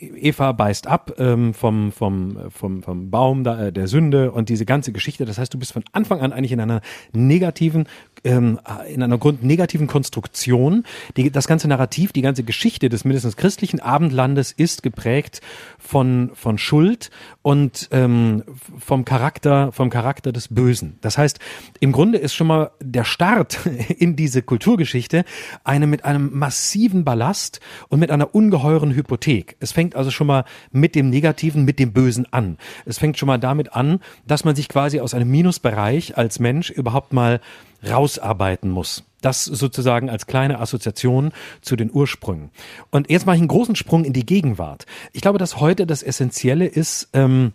Eva 0.00 0.52
beißt 0.52 0.86
ab 0.86 1.12
ähm, 1.18 1.52
vom, 1.52 1.92
vom, 1.92 2.50
vom, 2.50 2.82
vom 2.82 3.10
Baum 3.10 3.44
da, 3.44 3.66
äh, 3.66 3.72
der 3.72 3.88
Sünde 3.88 4.32
und 4.32 4.48
diese 4.48 4.64
ganze 4.64 4.92
Geschichte. 4.92 5.26
Das 5.26 5.36
heißt, 5.36 5.52
du 5.52 5.58
bist 5.58 5.72
von 5.72 5.84
Anfang 5.92 6.20
an 6.20 6.32
eigentlich 6.32 6.52
in 6.52 6.60
einer 6.60 6.80
negativen 7.12 7.73
negativen, 7.74 7.88
ähm, 8.24 8.58
in 8.88 9.02
einer 9.02 9.18
grundnegativen 9.18 9.86
Konstruktion. 9.86 10.84
Die, 11.16 11.30
das 11.30 11.46
ganze 11.46 11.68
Narrativ, 11.68 12.12
die 12.12 12.22
ganze 12.22 12.42
Geschichte 12.42 12.88
des 12.88 13.04
mindestens 13.04 13.36
christlichen 13.36 13.80
Abendlandes 13.80 14.52
ist 14.52 14.82
geprägt 14.82 15.40
von, 15.78 16.30
von 16.34 16.58
Schuld 16.58 17.10
und 17.42 17.88
ähm, 17.92 18.44
vom 18.78 19.04
Charakter, 19.04 19.72
vom 19.72 19.90
Charakter 19.90 20.32
des 20.32 20.48
Bösen. 20.48 20.98
Das 21.02 21.18
heißt, 21.18 21.38
im 21.80 21.92
Grunde 21.92 22.18
ist 22.18 22.34
schon 22.34 22.46
mal 22.46 22.70
der 22.80 23.04
Start 23.04 23.58
in 23.98 24.16
diese 24.16 24.42
Kulturgeschichte 24.42 25.24
eine 25.62 25.86
mit 25.86 26.04
einem 26.04 26.30
massiven 26.32 27.04
Ballast 27.04 27.60
und 27.88 28.00
mit 28.00 28.10
einer 28.10 28.34
ungeheuren 28.34 28.94
Hypothek. 28.94 29.56
Es 29.60 29.72
fängt 29.72 29.96
also 29.96 30.10
schon 30.10 30.26
mal 30.26 30.44
mit 30.72 30.94
dem 30.94 31.10
Negativen, 31.10 31.64
mit 31.64 31.78
dem 31.78 31.92
Bösen 31.92 32.26
an. 32.32 32.56
Es 32.86 32.98
fängt 32.98 33.18
schon 33.18 33.26
mal 33.26 33.38
damit 33.38 33.74
an, 33.74 34.00
dass 34.26 34.44
man 34.44 34.56
sich 34.56 34.68
quasi 34.68 35.00
aus 35.00 35.12
einem 35.12 35.30
Minusbereich 35.30 36.16
als 36.16 36.38
Mensch 36.38 36.70
überhaupt 36.70 37.12
mal 37.12 37.40
rausarbeiten 37.86 38.70
muss. 38.70 39.04
Das 39.20 39.44
sozusagen 39.44 40.10
als 40.10 40.26
kleine 40.26 40.58
Assoziation 40.58 41.32
zu 41.62 41.76
den 41.76 41.90
Ursprüngen. 41.92 42.50
Und 42.90 43.10
jetzt 43.10 43.24
mache 43.24 43.36
ich 43.36 43.42
einen 43.42 43.48
großen 43.48 43.76
Sprung 43.76 44.04
in 44.04 44.12
die 44.12 44.26
Gegenwart. 44.26 44.84
Ich 45.12 45.22
glaube, 45.22 45.38
dass 45.38 45.60
heute 45.60 45.86
das 45.86 46.02
Essentielle 46.02 46.66
ist, 46.66 47.08
ähm, 47.14 47.52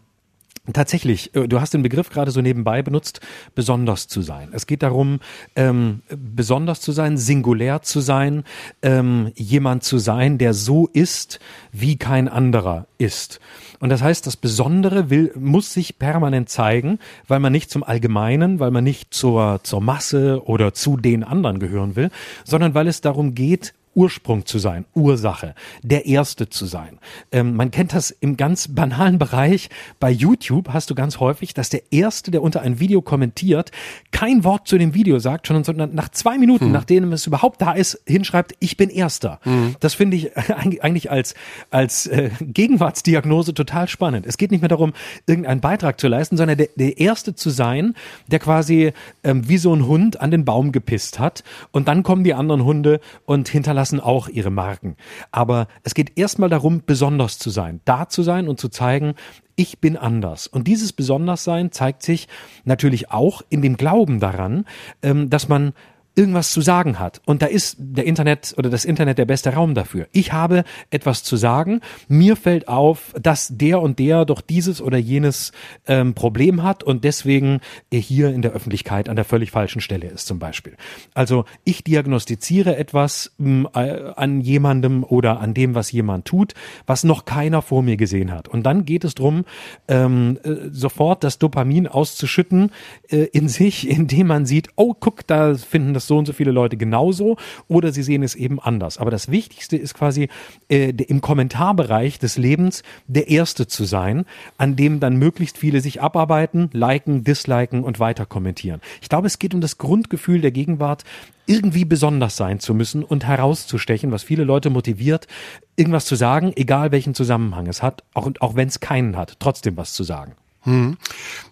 Tatsächlich, 0.74 1.34
äh, 1.36 1.48
du 1.48 1.62
hast 1.62 1.74
den 1.74 1.82
Begriff 1.82 2.10
gerade 2.10 2.32
so 2.32 2.42
nebenbei 2.42 2.82
benutzt, 2.82 3.22
besonders 3.56 4.08
zu 4.08 4.22
sein. 4.22 4.50
Es 4.52 4.68
geht 4.68 4.84
darum, 4.84 5.20
ähm, 5.56 6.02
besonders 6.10 6.82
zu 6.82 6.92
sein, 6.92 7.18
singulär 7.18 7.82
zu 7.82 8.02
sein, 8.02 8.44
ähm, 8.82 9.32
jemand 9.36 9.84
zu 9.84 9.98
sein, 9.98 10.38
der 10.38 10.54
so 10.54 10.88
ist, 10.88 11.40
wie 11.72 11.98
kein 11.98 12.28
anderer 12.28 12.88
ist. 12.98 13.40
Und 13.80 13.90
das 13.90 14.02
heißt, 14.02 14.28
das 14.28 14.36
Besondere 14.36 15.10
will, 15.10 15.32
muss 15.36 15.74
sich 15.74 15.98
permanent 15.98 16.50
zeigen, 16.50 17.00
weil 17.28 17.40
man 17.40 17.52
nicht 17.52 17.72
zum 17.72 17.84
Allgemeinen, 17.84 18.60
weil 18.60 18.72
man 18.72 18.84
nicht 18.84 19.14
zur, 19.14 19.62
zur 19.64 19.82
Masse 19.82 20.42
oder 20.46 20.74
zu 20.74 20.98
den 20.98 21.24
anderen 21.24 21.60
gehören 21.60 21.96
will, 21.96 22.12
sondern 22.44 22.74
weil 22.74 22.88
es 22.88 23.02
darum 23.02 23.36
geht, 23.36 23.74
Ursprung 23.96 24.46
zu 24.46 24.60
sein, 24.60 24.86
Ursache, 24.94 25.56
der 25.84 26.06
Erste 26.06 26.50
zu 26.50 26.66
sein. 26.66 27.00
Ähm, 27.32 27.56
man 27.56 27.72
kennt 27.72 27.94
das 27.94 28.12
im 28.12 28.38
ganz 28.38 28.68
banalen 28.68 29.18
Bereich. 29.18 29.70
Bei 30.00 30.12
YouTube 30.12 30.70
hast 30.70 30.90
du 30.90 30.96
ganz 30.96 31.20
häufig, 31.20 31.54
dass 31.54 31.70
der 31.70 31.92
Erste, 31.92 32.32
der 32.32 32.42
unter 32.42 32.62
ein 32.62 32.80
Video 32.80 33.02
kommentiert, 33.02 33.72
kein 34.12 34.44
Wort 34.44 34.68
zu 34.68 34.78
dem 34.78 34.94
Video 34.94 35.20
sagt, 35.20 35.48
sondern 35.48 35.96
nach 35.96 36.10
zwei 36.10 36.38
Minuten, 36.38 36.66
hm. 36.66 36.72
nachdem 36.72 37.12
es 37.12 37.26
überhaupt 37.26 37.62
da 37.62 37.74
ist, 37.74 38.02
hinschreibt, 38.06 38.56
ich 38.60 38.78
bin 38.78 38.90
Erster. 38.90 39.40
Hm. 39.44 39.76
Das 39.80 39.96
finde 39.96 40.18
ich 40.18 40.38
eigentlich 40.56 41.10
als, 41.10 41.34
als 41.72 42.06
äh, 42.08 42.30
Gegenwartsdiagnose 42.40 43.54
total 43.54 43.88
spannend. 43.88 44.26
Es 44.28 44.38
geht 44.38 44.52
nicht 44.52 44.62
mehr 44.62 44.70
darum, 44.70 44.94
irgendeinen 45.26 45.62
Beitrag 45.62 46.00
zu 46.00 46.08
leisten, 46.08 46.38
sondern 46.38 46.58
der, 46.58 46.70
der 46.76 47.00
Erste 47.00 47.34
zu 47.34 47.50
sein, 47.50 47.96
der 48.28 48.40
quasi 48.40 48.94
ähm, 49.24 49.50
wie 49.50 49.58
so 49.58 49.74
ein 49.74 49.88
Hund 49.88 50.22
an 50.22 50.32
den 50.32 50.46
Baum 50.46 50.72
gepisst 50.72 51.20
hat 51.20 51.44
und 51.72 51.88
dann 51.88 52.04
kommen 52.04 52.24
die 52.24 52.34
anderen 52.34 52.64
Hunde 52.64 53.00
und 53.26 53.50
hinterlassen 53.50 53.79
hinterlassen 53.80 54.00
auch 54.00 54.28
ihre 54.28 54.50
Marken. 54.50 54.96
Aber 55.32 55.68
es 55.84 55.94
geht 55.94 56.18
erstmal 56.18 56.50
darum, 56.50 56.84
besonders 56.86 57.40
zu 57.40 57.50
sein, 57.50 57.82
da 57.86 58.10
zu 58.10 58.24
sein 58.24 58.48
und 58.48 58.60
zu 58.60 58.70
zeigen, 58.70 59.14
ich 59.56 59.80
bin 59.80 59.98
anders. 59.98 60.48
Und 60.48 60.68
dieses 60.68 60.94
Besonderssein 60.94 61.72
zeigt 61.72 62.04
sich 62.04 62.28
natürlich 62.66 63.12
auch 63.12 63.42
in 63.50 63.62
dem 63.62 63.78
Glauben 63.78 64.20
daran, 64.20 64.66
ähm, 65.02 65.30
dass 65.30 65.48
man 65.50 65.74
irgendwas 66.20 66.52
zu 66.52 66.60
sagen 66.60 67.00
hat. 67.00 67.22
Und 67.26 67.42
da 67.42 67.46
ist 67.46 67.78
der 67.80 68.06
Internet 68.06 68.54
oder 68.58 68.70
das 68.70 68.84
Internet 68.84 69.18
der 69.18 69.26
beste 69.26 69.54
Raum 69.54 69.74
dafür. 69.74 70.08
Ich 70.12 70.34
habe 70.34 70.66
etwas 70.90 71.24
zu 71.24 71.38
sagen. 71.38 71.80
Mir 72.10 72.36
fällt 72.36 72.68
auf, 72.68 73.14
dass 73.20 73.48
der 73.56 73.82
und 73.82 74.00
der 74.00 74.26
doch 74.26 74.42
dieses 74.42 74.82
oder 74.82 74.98
jenes 74.98 75.54
ähm, 75.88 76.16
Problem 76.16 76.62
hat 76.62 76.84
und 76.84 77.06
deswegen 77.06 77.62
hier 77.90 78.34
in 78.34 78.42
der 78.42 78.52
Öffentlichkeit 78.52 79.08
an 79.08 79.16
der 79.16 79.24
völlig 79.24 79.52
falschen 79.52 79.80
Stelle 79.80 80.08
ist 80.08 80.28
zum 80.28 80.40
Beispiel. 80.40 80.76
Also 81.14 81.46
ich 81.64 81.86
diagnostiziere 81.86 82.76
etwas 82.76 83.32
ähm, 83.40 83.70
an 83.74 84.42
jemandem 84.42 85.06
oder 85.06 85.40
an 85.40 85.54
dem, 85.54 85.74
was 85.74 85.90
jemand 85.90 86.26
tut, 86.26 86.54
was 86.86 87.06
noch 87.06 87.24
keiner 87.24 87.62
vor 87.62 87.82
mir 87.82 87.96
gesehen 87.96 88.34
hat. 88.34 88.50
Und 88.50 88.64
dann 88.64 88.84
geht 88.84 89.06
es 89.06 89.16
drum, 89.16 89.46
ähm, 89.88 90.38
äh, 90.44 90.68
sofort 90.70 91.24
das 91.24 91.40
Dopamin 91.40 91.88
auszuschütten 91.88 92.72
äh, 93.10 93.24
in 93.32 93.48
sich, 93.48 93.88
indem 93.98 94.28
man 94.28 94.46
sieht, 94.46 94.68
oh, 94.76 94.94
guck, 95.00 95.26
da 95.26 95.56
finden 95.56 95.94
das 95.94 96.09
so 96.10 96.18
und 96.18 96.26
so 96.26 96.34
viele 96.34 96.52
Leute 96.52 96.76
genauso 96.76 97.38
oder 97.70 97.94
sie 97.94 98.04
sehen 98.04 98.22
es 98.24 98.36
eben 98.36 98.60
anders. 98.60 98.98
Aber 98.98 99.12
das 99.12 99.32
Wichtigste 99.32 99.78
ist 99.78 99.94
quasi 99.94 100.28
äh, 100.68 100.90
im 100.90 101.22
Kommentarbereich 101.22 102.20
des 102.20 102.38
Lebens 102.38 102.84
der 103.08 103.30
Erste 103.30 103.68
zu 103.68 103.86
sein, 103.86 104.26
an 104.58 104.76
dem 104.76 105.00
dann 105.00 105.16
möglichst 105.16 105.58
viele 105.58 105.80
sich 105.80 106.02
abarbeiten, 106.02 106.70
liken, 106.74 107.24
disliken 107.24 107.86
und 107.86 108.02
weiter 108.02 108.26
kommentieren. 108.26 108.82
Ich 109.02 109.08
glaube, 109.08 109.28
es 109.28 109.40
geht 109.40 109.54
um 109.54 109.62
das 109.62 109.78
Grundgefühl 109.78 110.42
der 110.42 110.52
Gegenwart, 110.52 111.06
irgendwie 111.46 111.86
besonders 111.86 112.36
sein 112.38 112.60
zu 112.60 112.76
müssen 112.76 113.04
und 113.04 113.26
herauszustechen, 113.26 114.12
was 114.12 114.22
viele 114.22 114.44
Leute 114.44 114.70
motiviert, 114.70 115.28
irgendwas 115.76 116.06
zu 116.06 116.16
sagen, 116.16 116.52
egal 116.56 116.92
welchen 116.92 117.16
Zusammenhang 117.16 117.66
es 117.66 117.82
hat, 117.82 118.04
auch, 118.14 118.30
auch 118.40 118.56
wenn 118.56 118.68
es 118.68 118.80
keinen 118.80 119.18
hat, 119.18 119.38
trotzdem 119.40 119.78
was 119.78 119.94
zu 119.94 120.04
sagen. 120.04 120.34
Hm. 120.62 120.98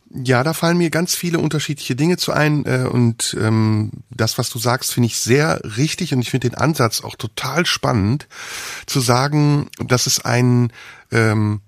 Ja, 0.09 0.43
da 0.43 0.53
fallen 0.53 0.77
mir 0.77 0.89
ganz 0.89 1.15
viele 1.15 1.39
unterschiedliche 1.39 1.95
Dinge 1.95 2.17
zu 2.17 2.31
ein 2.31 2.65
äh, 2.65 2.87
und 2.89 3.35
ähm, 3.39 3.91
das, 4.09 4.37
was 4.37 4.49
du 4.49 4.57
sagst, 4.57 4.93
finde 4.93 5.07
ich 5.07 5.17
sehr 5.17 5.61
richtig 5.75 6.13
und 6.13 6.21
ich 6.21 6.29
finde 6.29 6.49
den 6.49 6.57
Ansatz 6.57 7.01
auch 7.01 7.15
total 7.15 7.65
spannend, 7.65 8.27
zu 8.85 9.01
sagen, 9.01 9.69
dass 9.79 10.07
es 10.07 10.23
ein 10.23 10.71
ähm, 11.11 11.61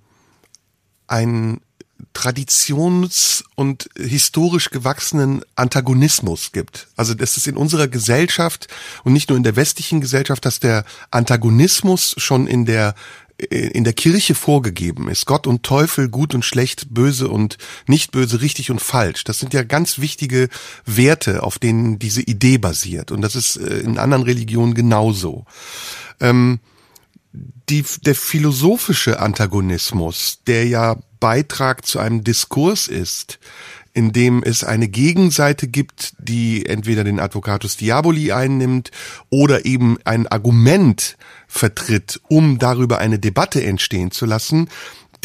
ein 1.08 1.60
traditions- 2.14 3.44
und 3.56 3.90
historisch 3.98 4.70
gewachsenen 4.70 5.42
Antagonismus 5.56 6.52
gibt. 6.52 6.88
Also 6.96 7.14
das 7.14 7.38
ist 7.38 7.48
in 7.48 7.58
unserer 7.58 7.88
Gesellschaft 7.88 8.68
und 9.04 9.14
nicht 9.14 9.30
nur 9.30 9.38
in 9.38 9.44
der 9.44 9.56
westlichen 9.56 10.02
Gesellschaft, 10.02 10.46
dass 10.46 10.60
der 10.60 10.86
Antagonismus 11.12 12.16
schon 12.18 12.48
in 12.48 12.66
der 12.66 12.96
in 13.40 13.86
der 13.86 13.94
Kirche 13.94 14.36
vorgegeben 14.36 15.10
ist. 15.10 15.26
Gott 15.26 15.48
und 15.48 15.64
Teufel, 15.64 16.10
gut 16.10 16.36
und 16.36 16.44
schlecht, 16.44 16.94
böse 16.94 17.30
und 17.30 17.58
nicht 17.88 18.12
böse, 18.12 18.42
richtig 18.42 18.70
und 18.70 18.82
falsch. 18.82 19.24
Das 19.24 19.40
sind 19.40 19.54
ja 19.54 19.64
ganz 19.64 20.00
wichtige 20.00 20.50
Werte, 20.86 21.44
auf 21.44 21.58
denen 21.58 22.00
diese 22.00 22.22
Idee 22.22 22.58
basiert. 22.58 23.12
Und 23.12 23.22
das 23.22 23.36
ist 23.36 23.56
äh, 23.56 23.80
in 23.80 23.98
anderen 23.98 24.24
Religionen 24.24 24.74
genauso. 24.74 25.46
Ähm, 26.20 26.60
die, 27.32 27.86
der 28.04 28.16
philosophische 28.16 29.20
Antagonismus, 29.20 30.40
der 30.46 30.68
ja 30.68 30.98
Beitrag 31.20 31.86
zu 31.86 32.00
einem 32.00 32.24
Diskurs 32.24 32.88
ist, 32.88 33.40
in 33.94 34.12
dem 34.12 34.44
es 34.44 34.64
eine 34.64 34.88
Gegenseite 34.88 35.68
gibt, 35.68 36.14
die 36.20 36.66
entweder 36.66 37.04
den 37.04 37.20
Advocatus 37.20 37.78
Diaboli 37.78 38.32
einnimmt 38.32 38.92
oder 39.30 39.66
eben 39.66 39.98
ein 40.06 40.28
Argument 40.28 41.18
vertritt, 41.50 42.22
um 42.30 42.60
darüber 42.60 43.00
eine 43.00 43.20
Debatte 43.20 43.62
entstehen 43.62 44.12
zu 44.12 44.26
lassen, 44.26 44.70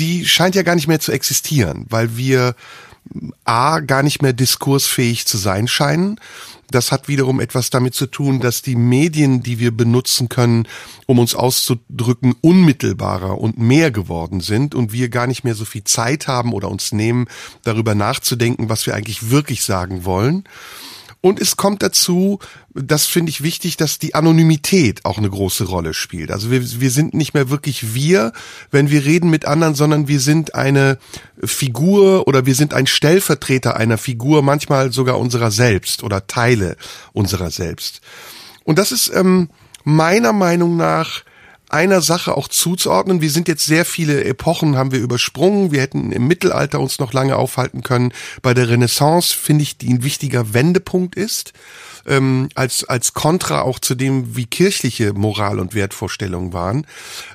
die 0.01 0.27
scheint 0.27 0.57
ja 0.57 0.63
gar 0.63 0.75
nicht 0.75 0.89
mehr 0.89 0.99
zu 0.99 1.13
existieren, 1.13 1.87
weil 1.89 2.17
wir 2.17 2.57
A, 3.45 3.81
gar 3.81 4.03
nicht 4.03 4.23
mehr 4.23 4.33
diskursfähig 4.33 5.27
zu 5.27 5.37
sein 5.37 5.69
scheinen. 5.69 6.19
Das 6.71 6.91
hat 6.91 7.07
wiederum 7.07 7.39
etwas 7.39 7.69
damit 7.69 7.95
zu 7.95 8.07
tun, 8.07 8.41
dass 8.41 8.63
die 8.63 8.75
Medien, 8.75 9.43
die 9.43 9.59
wir 9.59 9.71
benutzen 9.71 10.31
können, 10.31 10.67
um 11.07 11.19
uns 11.19 11.35
auszudrücken, 11.35 12.35
unmittelbarer 12.41 13.39
und 13.39 13.59
mehr 13.59 13.91
geworden 13.91 14.41
sind 14.41 14.75
und 14.75 14.93
wir 14.93 15.11
gar 15.11 15.27
nicht 15.27 15.45
mehr 15.45 15.55
so 15.55 15.67
viel 15.67 15.85
Zeit 15.85 16.27
haben 16.27 16.55
oder 16.55 16.71
uns 16.71 16.93
nehmen, 16.93 17.27
darüber 17.63 17.95
nachzudenken, 17.95 18.71
was 18.71 18.87
wir 18.87 18.95
eigentlich 18.95 19.31
wirklich 19.31 19.63
sagen 19.63 20.07
wollen. 20.07 20.45
Und 21.25 21.41
es 21.41 21.57
kommt 21.57 21.83
dazu, 21.83 22.39
das 22.75 23.07
finde 23.07 23.31
ich 23.31 23.43
wichtig, 23.43 23.79
dass 23.79 23.99
die 23.99 24.15
Anonymität 24.15 25.07
auch 25.07 25.17
eine 25.17 25.31
große 25.31 25.65
Rolle 25.65 25.95
spielt. 25.95 26.31
Also 26.31 26.51
wir, 26.51 26.61
wir 26.83 26.91
sind 26.91 27.15
nicht 27.15 27.33
mehr 27.33 27.49
wirklich 27.49 27.95
wir, 27.95 28.35
wenn 28.71 28.91
wir 28.91 29.07
reden 29.07 29.31
mit 29.31 29.47
anderen, 29.47 29.75
sondern 29.75 30.07
wir 30.07 30.21
sind 30.21 30.55
eine 30.55 30.99
Figur 31.43 32.29
oder 32.29 32.45
wir 32.45 32.55
sind 32.55 32.75
ein 32.75 32.87
Stellvertreter 32.87 33.75
einer 33.75 33.97
Figur, 33.97 34.43
manchmal 34.43 34.93
sogar 34.93 35.19
unserer 35.19 35.51
selbst 35.51 36.03
oder 36.03 36.27
Teile 36.27 36.77
unserer 37.15 37.51
selbst. 37.51 38.03
Und 38.65 38.79
das 38.79 38.93
ist 38.93 39.11
ähm, 39.15 39.49
meiner 39.83 40.35
Meinung 40.35 40.77
nach 40.77 41.25
einer 41.75 42.01
Sache 42.01 42.37
auch 42.37 42.47
zuzuordnen. 42.47 43.21
Wir 43.21 43.31
sind 43.31 43.49
jetzt 43.49 43.67
sehr 43.67 43.85
viele 43.85 44.25
Epochen 44.25 44.77
haben 44.77 44.93
wir 44.93 45.01
übersprungen. 45.01 45.73
Wir 45.73 45.81
hätten 45.81 46.13
im 46.13 46.29
Mittelalter 46.29 46.79
uns 46.79 47.01
noch 47.01 47.13
lange 47.13 47.35
aufhalten 47.35 47.83
können. 47.83 48.13
Bei 48.43 48.55
der 48.55 48.69
Renaissance 48.69 49.37
finde 49.37 49.65
ich, 49.65 49.77
die 49.77 49.93
ein 49.93 50.05
wichtiger 50.05 50.55
Wendepunkt 50.55 51.17
ist. 51.17 51.53
Ähm, 52.07 52.49
als, 52.55 52.85
als 52.85 53.15
Kontra 53.15 53.63
auch 53.63 53.79
zu 53.79 53.95
dem, 53.95 54.37
wie 54.37 54.47
kirchliche 54.47 55.15
Moral 55.15 55.59
und 55.59 55.75
Wertvorstellungen 55.75 56.53
waren. 56.53 56.87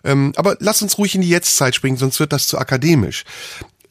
Ähm, 0.04 0.32
aber 0.36 0.56
lass 0.60 0.82
uns 0.82 0.98
ruhig 0.98 1.16
in 1.16 1.22
die 1.22 1.30
Jetztzeit 1.30 1.76
springen, 1.76 1.98
sonst 1.98 2.20
wird 2.20 2.32
das 2.32 2.48
zu 2.48 2.58
akademisch. 2.60 3.26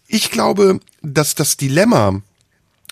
Ich 0.07 0.31
glaube, 0.31 0.79
dass 1.03 1.35
das 1.35 1.57
Dilemma 1.57 2.23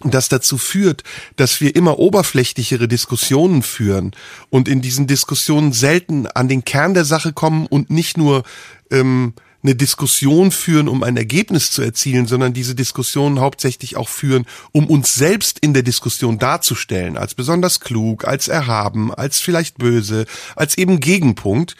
das 0.03 0.29
dazu 0.29 0.59
führt, 0.59 1.05
dass 1.37 1.61
wir 1.61 1.75
immer 1.75 1.99
oberflächlichere 1.99 2.87
Diskussionen 2.87 3.63
führen 3.63 4.13
und 4.51 4.69
in 4.69 4.83
diesen 4.83 5.07
Diskussionen 5.07 5.73
selten 5.73 6.27
an 6.27 6.49
den 6.49 6.65
Kern 6.65 6.95
der 6.95 7.05
Sache 7.05 7.33
kommen 7.33 7.67
und 7.67 7.89
nicht 7.91 8.19
nur 8.19 8.45
ähm, 8.91 9.33
eine 9.63 9.75
Diskussion 9.75 10.53
führen, 10.53 10.89
um 10.89 11.03
ein 11.03 11.17
Ergebnis 11.17 11.71
zu 11.71 11.83
erzielen, 11.83 12.27
sondern 12.27 12.53
diese 12.53 12.75
Diskussionen 12.75 13.41
hauptsächlich 13.41 13.97
auch 13.97 14.09
führen, 14.09 14.47
um 14.73 14.87
uns 14.87 15.15
selbst 15.15 15.59
in 15.59 15.75
der 15.75 15.83
Diskussion 15.83 16.39
darzustellen, 16.39 17.17
als 17.17 17.35
besonders 17.35 17.81
klug, 17.81 18.27
als 18.27 18.49
erhaben, 18.49 19.13
als 19.13 19.41
vielleicht 19.41 19.79
böse, 19.79 20.27
als 20.55 20.79
eben 20.79 21.01
Gegenpunkt 21.01 21.77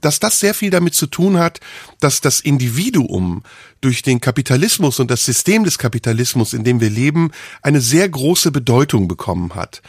dass 0.00 0.20
das 0.20 0.40
sehr 0.40 0.54
viel 0.54 0.70
damit 0.70 0.94
zu 0.94 1.06
tun 1.06 1.38
hat, 1.38 1.60
dass 2.00 2.20
das 2.20 2.40
Individuum 2.40 3.42
durch 3.80 4.02
den 4.02 4.20
Kapitalismus 4.20 5.00
und 5.00 5.10
das 5.10 5.24
System 5.24 5.64
des 5.64 5.78
Kapitalismus, 5.78 6.52
in 6.52 6.64
dem 6.64 6.80
wir 6.80 6.90
leben, 6.90 7.30
eine 7.62 7.80
sehr 7.80 8.08
große 8.08 8.50
Bedeutung 8.50 9.08
bekommen 9.08 9.54
hat. 9.54 9.82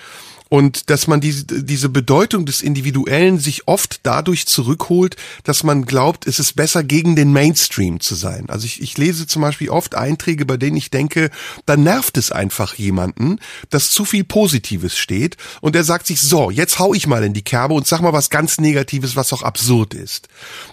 Und 0.56 0.90
dass 0.90 1.08
man 1.08 1.20
diese, 1.20 1.44
diese 1.44 1.90
Bedeutung 1.90 2.46
des 2.46 2.62
Individuellen 2.62 3.40
sich 3.40 3.68
oft 3.68 4.00
dadurch 4.04 4.48
zurückholt, 4.48 5.18
dass 5.44 5.66
man 5.66 5.84
glaubt, 5.84 6.26
es 6.28 6.40
ist 6.40 6.56
besser 6.56 6.82
gegen 6.82 7.18
den 7.18 7.34
Mainstream 7.34 8.00
zu 8.00 8.16
sein. 8.16 8.46
Also 8.48 8.66
ich, 8.66 8.82
ich 8.82 8.98
lese 8.98 9.28
zum 9.28 9.42
Beispiel 9.42 9.70
oft 9.70 9.96
Einträge, 9.96 10.46
bei 10.46 10.56
denen 10.56 10.78
ich 10.78 10.92
denke, 10.92 11.30
da 11.66 11.76
nervt 11.76 12.18
es 12.18 12.32
einfach 12.32 12.76
jemanden, 12.76 13.40
dass 13.70 13.92
zu 13.92 14.06
viel 14.06 14.24
Positives 14.24 14.98
steht 14.98 15.36
und 15.60 15.76
er 15.76 15.84
sagt 15.84 16.08
sich, 16.08 16.22
so, 16.22 16.50
jetzt 16.50 16.80
hau 16.80 16.94
ich 16.94 17.06
mal 17.06 17.26
in 17.26 17.34
die 17.34 17.44
Kerbe 17.44 17.74
und 17.74 17.86
sag 17.86 18.00
mal 18.00 18.14
was 18.14 18.30
ganz 18.30 18.58
Negatives, 18.58 19.18
was 19.18 19.34
auch 19.34 19.44
absurd 19.44 19.94
ist. 19.94 20.30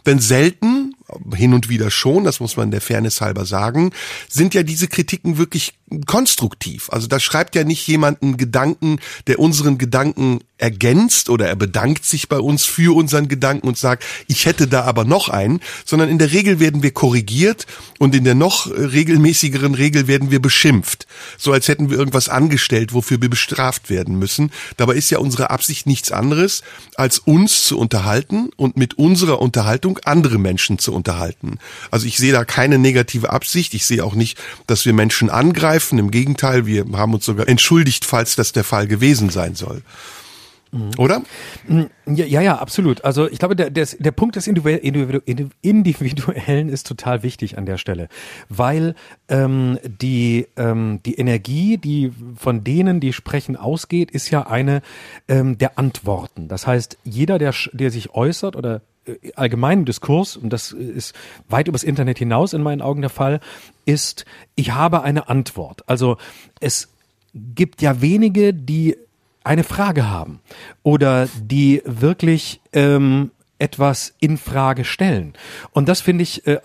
Denn 0.06 0.20
selten 0.20 0.94
hin 1.34 1.54
und 1.54 1.68
wieder 1.68 1.90
schon, 1.90 2.24
das 2.24 2.40
muss 2.40 2.56
man 2.56 2.70
der 2.70 2.80
Fairness 2.80 3.20
halber 3.20 3.44
sagen, 3.44 3.90
sind 4.28 4.54
ja 4.54 4.62
diese 4.62 4.88
Kritiken 4.88 5.38
wirklich 5.38 5.74
konstruktiv. 6.06 6.88
Also 6.90 7.06
da 7.06 7.20
schreibt 7.20 7.54
ja 7.54 7.64
nicht 7.64 7.86
jemand 7.86 8.22
einen 8.22 8.36
Gedanken, 8.36 8.98
der 9.26 9.38
unseren 9.38 9.78
Gedanken 9.78 10.40
ergänzt 10.62 11.28
oder 11.28 11.48
er 11.48 11.56
bedankt 11.56 12.04
sich 12.04 12.28
bei 12.28 12.38
uns 12.38 12.64
für 12.64 12.94
unseren 12.96 13.26
Gedanken 13.26 13.66
und 13.66 13.76
sagt, 13.76 14.04
ich 14.28 14.46
hätte 14.46 14.68
da 14.68 14.84
aber 14.84 15.04
noch 15.04 15.28
einen, 15.28 15.60
sondern 15.84 16.08
in 16.08 16.18
der 16.18 16.32
Regel 16.32 16.60
werden 16.60 16.82
wir 16.84 16.92
korrigiert 16.92 17.66
und 17.98 18.14
in 18.14 18.22
der 18.22 18.36
noch 18.36 18.68
regelmäßigeren 18.68 19.74
Regel 19.74 20.06
werden 20.06 20.30
wir 20.30 20.40
beschimpft. 20.40 21.06
So 21.36 21.52
als 21.52 21.66
hätten 21.66 21.90
wir 21.90 21.98
irgendwas 21.98 22.28
angestellt, 22.28 22.94
wofür 22.94 23.20
wir 23.20 23.28
bestraft 23.28 23.90
werden 23.90 24.18
müssen. 24.18 24.52
Dabei 24.76 24.94
ist 24.94 25.10
ja 25.10 25.18
unsere 25.18 25.50
Absicht 25.50 25.86
nichts 25.86 26.12
anderes, 26.12 26.62
als 26.94 27.18
uns 27.18 27.64
zu 27.64 27.76
unterhalten 27.76 28.50
und 28.56 28.76
mit 28.76 28.94
unserer 28.94 29.42
Unterhaltung 29.42 29.98
andere 30.04 30.38
Menschen 30.38 30.78
zu 30.78 30.94
unterhalten. 30.94 31.58
Also 31.90 32.06
ich 32.06 32.18
sehe 32.18 32.32
da 32.32 32.44
keine 32.44 32.78
negative 32.78 33.30
Absicht. 33.30 33.74
Ich 33.74 33.84
sehe 33.84 34.04
auch 34.04 34.14
nicht, 34.14 34.38
dass 34.68 34.86
wir 34.86 34.92
Menschen 34.92 35.28
angreifen. 35.28 35.98
Im 35.98 36.12
Gegenteil, 36.12 36.66
wir 36.66 36.84
haben 36.92 37.14
uns 37.14 37.24
sogar 37.24 37.48
entschuldigt, 37.48 38.04
falls 38.04 38.36
das 38.36 38.52
der 38.52 38.64
Fall 38.64 38.86
gewesen 38.86 39.28
sein 39.28 39.56
soll. 39.56 39.82
Oder? 40.96 41.22
Ja, 42.06 42.24
ja, 42.24 42.40
ja, 42.40 42.56
absolut. 42.56 43.04
Also 43.04 43.28
ich 43.28 43.38
glaube, 43.38 43.54
der, 43.54 43.68
der, 43.68 43.86
der 43.98 44.10
Punkt 44.10 44.36
des 44.36 44.46
Individuellen 44.46 46.70
ist 46.70 46.86
total 46.86 47.22
wichtig 47.22 47.58
an 47.58 47.66
der 47.66 47.76
Stelle, 47.76 48.08
weil 48.48 48.94
ähm, 49.28 49.78
die, 49.84 50.46
ähm, 50.56 51.00
die 51.04 51.16
Energie, 51.16 51.76
die 51.76 52.10
von 52.36 52.64
denen, 52.64 53.00
die 53.00 53.12
sprechen, 53.12 53.56
ausgeht, 53.56 54.10
ist 54.10 54.30
ja 54.30 54.46
eine 54.46 54.80
ähm, 55.28 55.58
der 55.58 55.78
Antworten. 55.78 56.48
Das 56.48 56.66
heißt, 56.66 56.96
jeder, 57.04 57.38
der, 57.38 57.52
der 57.74 57.90
sich 57.90 58.14
äußert 58.14 58.56
oder 58.56 58.80
äh, 59.04 59.32
allgemeinen 59.36 59.84
Diskurs, 59.84 60.38
und 60.38 60.54
das 60.54 60.72
ist 60.72 61.14
weit 61.50 61.68
übers 61.68 61.84
Internet 61.84 62.18
hinaus 62.18 62.54
in 62.54 62.62
meinen 62.62 62.80
Augen 62.80 63.02
der 63.02 63.10
Fall, 63.10 63.40
ist, 63.84 64.24
ich 64.54 64.72
habe 64.72 65.02
eine 65.02 65.28
Antwort. 65.28 65.86
Also 65.86 66.16
es 66.60 66.88
gibt 67.34 67.82
ja 67.82 68.00
wenige, 68.00 68.54
die 68.54 68.96
eine 69.44 69.64
Frage 69.64 70.08
haben 70.08 70.40
oder 70.82 71.28
die 71.40 71.82
wirklich 71.84 72.60
ähm, 72.72 73.30
etwas 73.62 74.12
in 74.18 74.38
Frage 74.38 74.84
stellen. 74.84 75.34
Und 75.70 75.88
das 75.88 76.00
finde 76.00 76.24
ich 76.24 76.46
äh, 76.48 76.58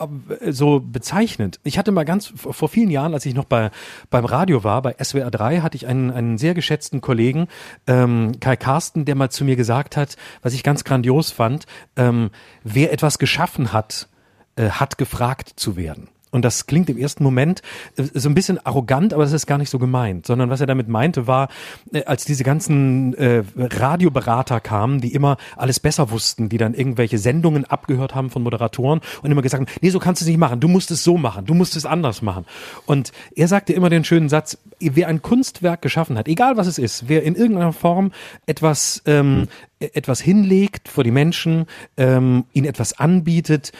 so 0.49 0.79
bezeichnend. 0.79 1.59
Ich 1.63 1.77
hatte 1.77 1.91
mal 1.91 2.05
ganz 2.05 2.33
vor 2.35 2.69
vielen 2.69 2.89
Jahren, 2.89 3.13
als 3.13 3.25
ich 3.27 3.35
noch 3.35 3.45
bei 3.45 3.69
beim 4.09 4.25
Radio 4.25 4.63
war, 4.63 4.81
bei 4.81 4.95
SWR 5.01 5.29
3, 5.29 5.59
hatte 5.59 5.77
ich 5.77 5.85
einen, 5.85 6.09
einen 6.09 6.39
sehr 6.39 6.55
geschätzten 6.55 6.99
Kollegen, 6.99 7.47
ähm, 7.85 8.39
Kai 8.39 8.55
Carsten, 8.55 9.05
der 9.05 9.13
mal 9.13 9.29
zu 9.29 9.45
mir 9.45 9.55
gesagt 9.55 9.95
hat, 9.95 10.17
was 10.41 10.53
ich 10.53 10.63
ganz 10.63 10.83
grandios 10.83 11.29
fand, 11.29 11.67
ähm, 11.97 12.31
wer 12.63 12.91
etwas 12.91 13.19
geschaffen 13.19 13.73
hat, 13.73 14.09
äh, 14.55 14.69
hat 14.71 14.97
gefragt 14.97 15.53
zu 15.55 15.75
werden. 15.75 16.09
Und 16.31 16.43
das 16.43 16.65
klingt 16.67 16.89
im 16.89 16.97
ersten 16.97 17.23
Moment 17.23 17.61
äh, 17.95 18.03
so 18.13 18.27
ein 18.29 18.35
bisschen 18.35 18.63
arrogant, 18.65 19.13
aber 19.13 19.23
das 19.23 19.33
ist 19.33 19.47
gar 19.47 19.57
nicht 19.57 19.69
so 19.69 19.79
gemeint, 19.79 20.25
sondern 20.25 20.49
was 20.49 20.59
er 20.59 20.67
damit 20.67 20.87
meinte 20.87 21.25
war, 21.25 21.47
äh, 21.93 22.03
als 22.03 22.25
diese 22.25 22.43
ganzen 22.43 23.13
äh, 23.13 23.43
Radioberater 23.55 24.59
kamen, 24.59 24.99
die 24.99 25.13
immer 25.13 25.37
alles 25.55 25.79
besser 25.79 26.11
wussten, 26.11 26.49
die 26.49 26.57
dann 26.57 26.73
irgendwelche 26.73 27.17
Sendungen 27.17 27.65
abgehört 27.65 28.13
haben 28.13 28.29
von 28.29 28.43
Moderatoren 28.43 28.99
und 29.21 29.31
immer 29.31 29.41
gesagt 29.41 29.61
haben, 29.61 29.77
nee, 29.81 29.89
so 29.89 29.99
kannst 29.99 30.21
du 30.21 30.25
es 30.25 30.27
nicht 30.27 30.37
machen, 30.37 30.59
du 30.59 30.67
musst 30.67 30.91
es 30.91 31.03
so 31.03 31.17
machen, 31.17 31.45
du 31.45 31.53
musst 31.53 31.75
es 31.77 31.85
anders 31.85 32.21
machen. 32.21 32.45
Und 32.85 33.11
er 33.35 33.47
sagte 33.47 33.73
immer 33.73 33.89
den 33.89 34.03
schönen 34.03 34.29
Satz, 34.29 34.57
wer 34.79 35.07
ein 35.07 35.21
Kunstwerk 35.21 35.81
geschaffen 35.81 36.17
hat, 36.17 36.27
egal 36.27 36.57
was 36.57 36.67
es 36.67 36.77
ist, 36.77 37.07
wer 37.07 37.23
in 37.23 37.35
irgendeiner 37.35 37.73
Form 37.73 38.11
etwas, 38.45 39.01
ähm, 39.05 39.47
etwas 39.79 40.19
hinlegt 40.19 40.89
vor 40.89 41.03
die 41.03 41.11
Menschen, 41.11 41.65
ähm, 41.95 42.45
ihnen 42.53 42.67
etwas 42.67 42.99
anbietet, 42.99 43.71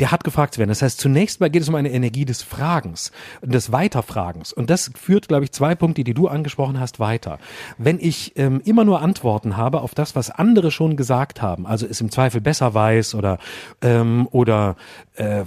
der 0.00 0.10
hat 0.10 0.24
gefragt 0.24 0.54
zu 0.54 0.58
werden. 0.58 0.70
Das 0.70 0.82
heißt, 0.82 0.98
zunächst 0.98 1.40
mal 1.40 1.50
geht 1.50 1.62
es 1.62 1.68
um 1.68 1.74
eine 1.74 1.90
Energie 1.90 2.24
des 2.24 2.42
Fragens 2.42 3.12
und 3.42 3.54
des 3.54 3.70
Weiterfragens. 3.70 4.52
Und 4.52 4.70
das 4.70 4.90
führt, 4.94 5.28
glaube 5.28 5.44
ich, 5.44 5.52
zwei 5.52 5.74
Punkte, 5.74 6.02
die 6.02 6.14
du 6.14 6.26
angesprochen 6.26 6.80
hast, 6.80 6.98
weiter. 6.98 7.38
Wenn 7.78 8.00
ich 8.00 8.32
ähm, 8.36 8.60
immer 8.64 8.84
nur 8.84 9.02
Antworten 9.02 9.56
habe 9.56 9.82
auf 9.82 9.94
das, 9.94 10.16
was 10.16 10.30
andere 10.30 10.70
schon 10.70 10.96
gesagt 10.96 11.42
haben, 11.42 11.66
also 11.66 11.86
es 11.86 12.00
im 12.00 12.10
Zweifel 12.10 12.40
besser 12.40 12.74
weiß 12.74 13.14
oder, 13.14 13.38
ähm, 13.82 14.26
oder 14.32 14.76
äh, 15.14 15.44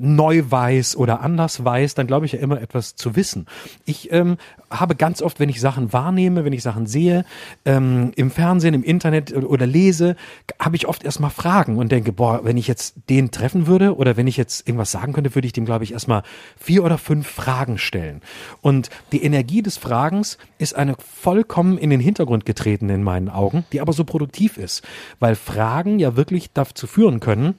neu 0.00 0.42
weiß 0.48 0.96
oder 0.96 1.20
anders 1.20 1.64
weiß, 1.64 1.94
dann 1.94 2.08
glaube 2.08 2.26
ich 2.26 2.32
ja 2.32 2.40
immer 2.40 2.60
etwas 2.60 2.96
zu 2.96 3.14
wissen. 3.14 3.46
Ich 3.84 4.10
ähm, 4.12 4.38
habe 4.70 4.96
ganz 4.96 5.22
oft, 5.22 5.38
wenn 5.38 5.48
ich 5.48 5.60
Sachen 5.60 5.92
wahrnehme, 5.92 6.44
wenn 6.44 6.52
ich 6.52 6.62
Sachen 6.62 6.86
sehe, 6.86 7.24
ähm, 7.64 8.10
im 8.16 8.32
Fernsehen, 8.32 8.74
im 8.74 8.82
Internet 8.82 9.32
oder 9.36 9.66
lese, 9.66 10.16
habe 10.58 10.74
ich 10.74 10.88
oft 10.88 11.04
erstmal 11.04 11.30
Fragen 11.30 11.76
und 11.76 11.92
denke, 11.92 12.12
boah, 12.12 12.40
wenn 12.42 12.56
ich 12.56 12.66
jetzt 12.66 12.94
den 13.08 13.30
treffen 13.36 13.66
würde 13.66 13.96
oder 13.96 14.16
wenn 14.16 14.26
ich 14.26 14.36
jetzt 14.36 14.66
irgendwas 14.66 14.90
sagen 14.90 15.12
könnte, 15.12 15.34
würde 15.34 15.46
ich 15.46 15.52
dem, 15.52 15.64
glaube 15.64 15.84
ich, 15.84 15.92
erstmal 15.92 16.22
vier 16.56 16.84
oder 16.84 16.98
fünf 16.98 17.28
Fragen 17.28 17.78
stellen. 17.78 18.22
Und 18.62 18.90
die 19.12 19.22
Energie 19.22 19.62
des 19.62 19.76
Fragens 19.76 20.38
ist 20.58 20.74
eine 20.74 20.96
vollkommen 20.98 21.78
in 21.78 21.90
den 21.90 22.00
Hintergrund 22.00 22.46
getreten 22.46 22.88
in 22.88 23.02
meinen 23.02 23.28
Augen, 23.28 23.64
die 23.72 23.80
aber 23.80 23.92
so 23.92 24.04
produktiv 24.04 24.56
ist, 24.56 24.82
weil 25.20 25.34
Fragen 25.34 25.98
ja 25.98 26.16
wirklich 26.16 26.52
dazu 26.52 26.86
führen 26.86 27.20
können, 27.20 27.58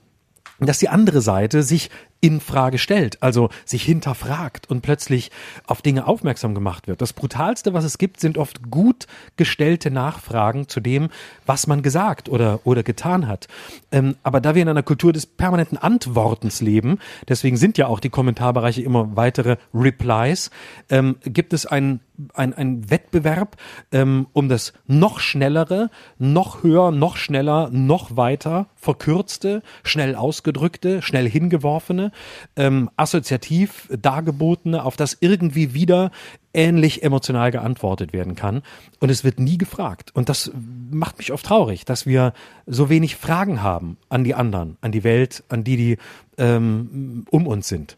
dass 0.59 0.79
die 0.79 0.89
andere 0.89 1.21
Seite 1.21 1.61
sich 1.61 1.89
in 2.19 2.39
Frage 2.39 2.77
stellt, 2.77 3.21
also 3.21 3.49
sich 3.65 3.83
hinterfragt 3.83 4.69
und 4.69 4.81
plötzlich 4.81 5.31
auf 5.65 5.81
Dinge 5.81 6.07
aufmerksam 6.07 6.55
gemacht 6.55 6.87
wird. 6.87 7.01
Das 7.01 7.13
brutalste, 7.13 7.73
was 7.73 7.83
es 7.83 7.97
gibt, 7.97 8.19
sind 8.19 8.37
oft 8.37 8.71
gut 8.71 9.07
gestellte 9.35 9.91
Nachfragen 9.91 10.67
zu 10.67 10.79
dem, 10.79 11.09
was 11.45 11.67
man 11.67 11.81
gesagt 11.81 12.29
oder 12.29 12.59
oder 12.63 12.83
getan 12.83 13.27
hat. 13.27 13.47
Ähm, 13.91 14.15
aber 14.23 14.41
da 14.41 14.55
wir 14.55 14.61
in 14.61 14.69
einer 14.69 14.83
Kultur 14.83 15.13
des 15.13 15.25
permanenten 15.25 15.77
Antwortens 15.77 16.61
leben, 16.61 16.99
deswegen 17.27 17.57
sind 17.57 17.77
ja 17.77 17.87
auch 17.87 17.99
die 17.99 18.09
Kommentarbereiche 18.09 18.81
immer 18.81 19.15
weitere 19.15 19.57
Replies, 19.73 20.49
ähm, 20.89 21.17
gibt 21.23 21.53
es 21.53 21.65
ein 21.65 21.99
ein, 22.33 22.53
ein 22.53 22.89
Wettbewerb 22.89 23.57
ähm, 23.91 24.27
um 24.33 24.49
das 24.49 24.73
noch 24.85 25.19
schnellere, 25.19 25.89
noch 26.17 26.63
höher, 26.63 26.91
noch 26.91 27.17
schneller, 27.17 27.69
noch 27.71 28.15
weiter 28.15 28.67
verkürzte, 28.75 29.61
schnell 29.83 30.15
ausgedrückte, 30.15 31.01
schnell 31.01 31.29
hingeworfene, 31.29 32.11
ähm, 32.55 32.89
assoziativ 32.95 33.89
dargebotene, 33.89 34.83
auf 34.83 34.97
das 34.97 35.17
irgendwie 35.19 35.73
wieder 35.73 36.11
ähnlich 36.53 37.03
emotional 37.03 37.51
geantwortet 37.51 38.13
werden 38.13 38.35
kann. 38.35 38.63
Und 38.99 39.09
es 39.09 39.23
wird 39.23 39.39
nie 39.39 39.57
gefragt. 39.57 40.11
Und 40.13 40.29
das 40.29 40.51
macht 40.91 41.19
mich 41.19 41.31
oft 41.31 41.45
traurig, 41.45 41.85
dass 41.85 42.05
wir 42.05 42.33
so 42.65 42.89
wenig 42.89 43.15
Fragen 43.15 43.61
haben 43.61 43.97
an 44.09 44.23
die 44.23 44.33
anderen, 44.33 44.77
an 44.81 44.91
die 44.91 45.03
Welt, 45.03 45.43
an 45.49 45.63
die, 45.63 45.77
die 45.77 45.97
ähm, 46.37 47.25
um 47.29 47.45
uns 47.47 47.67
sind. 47.67 47.97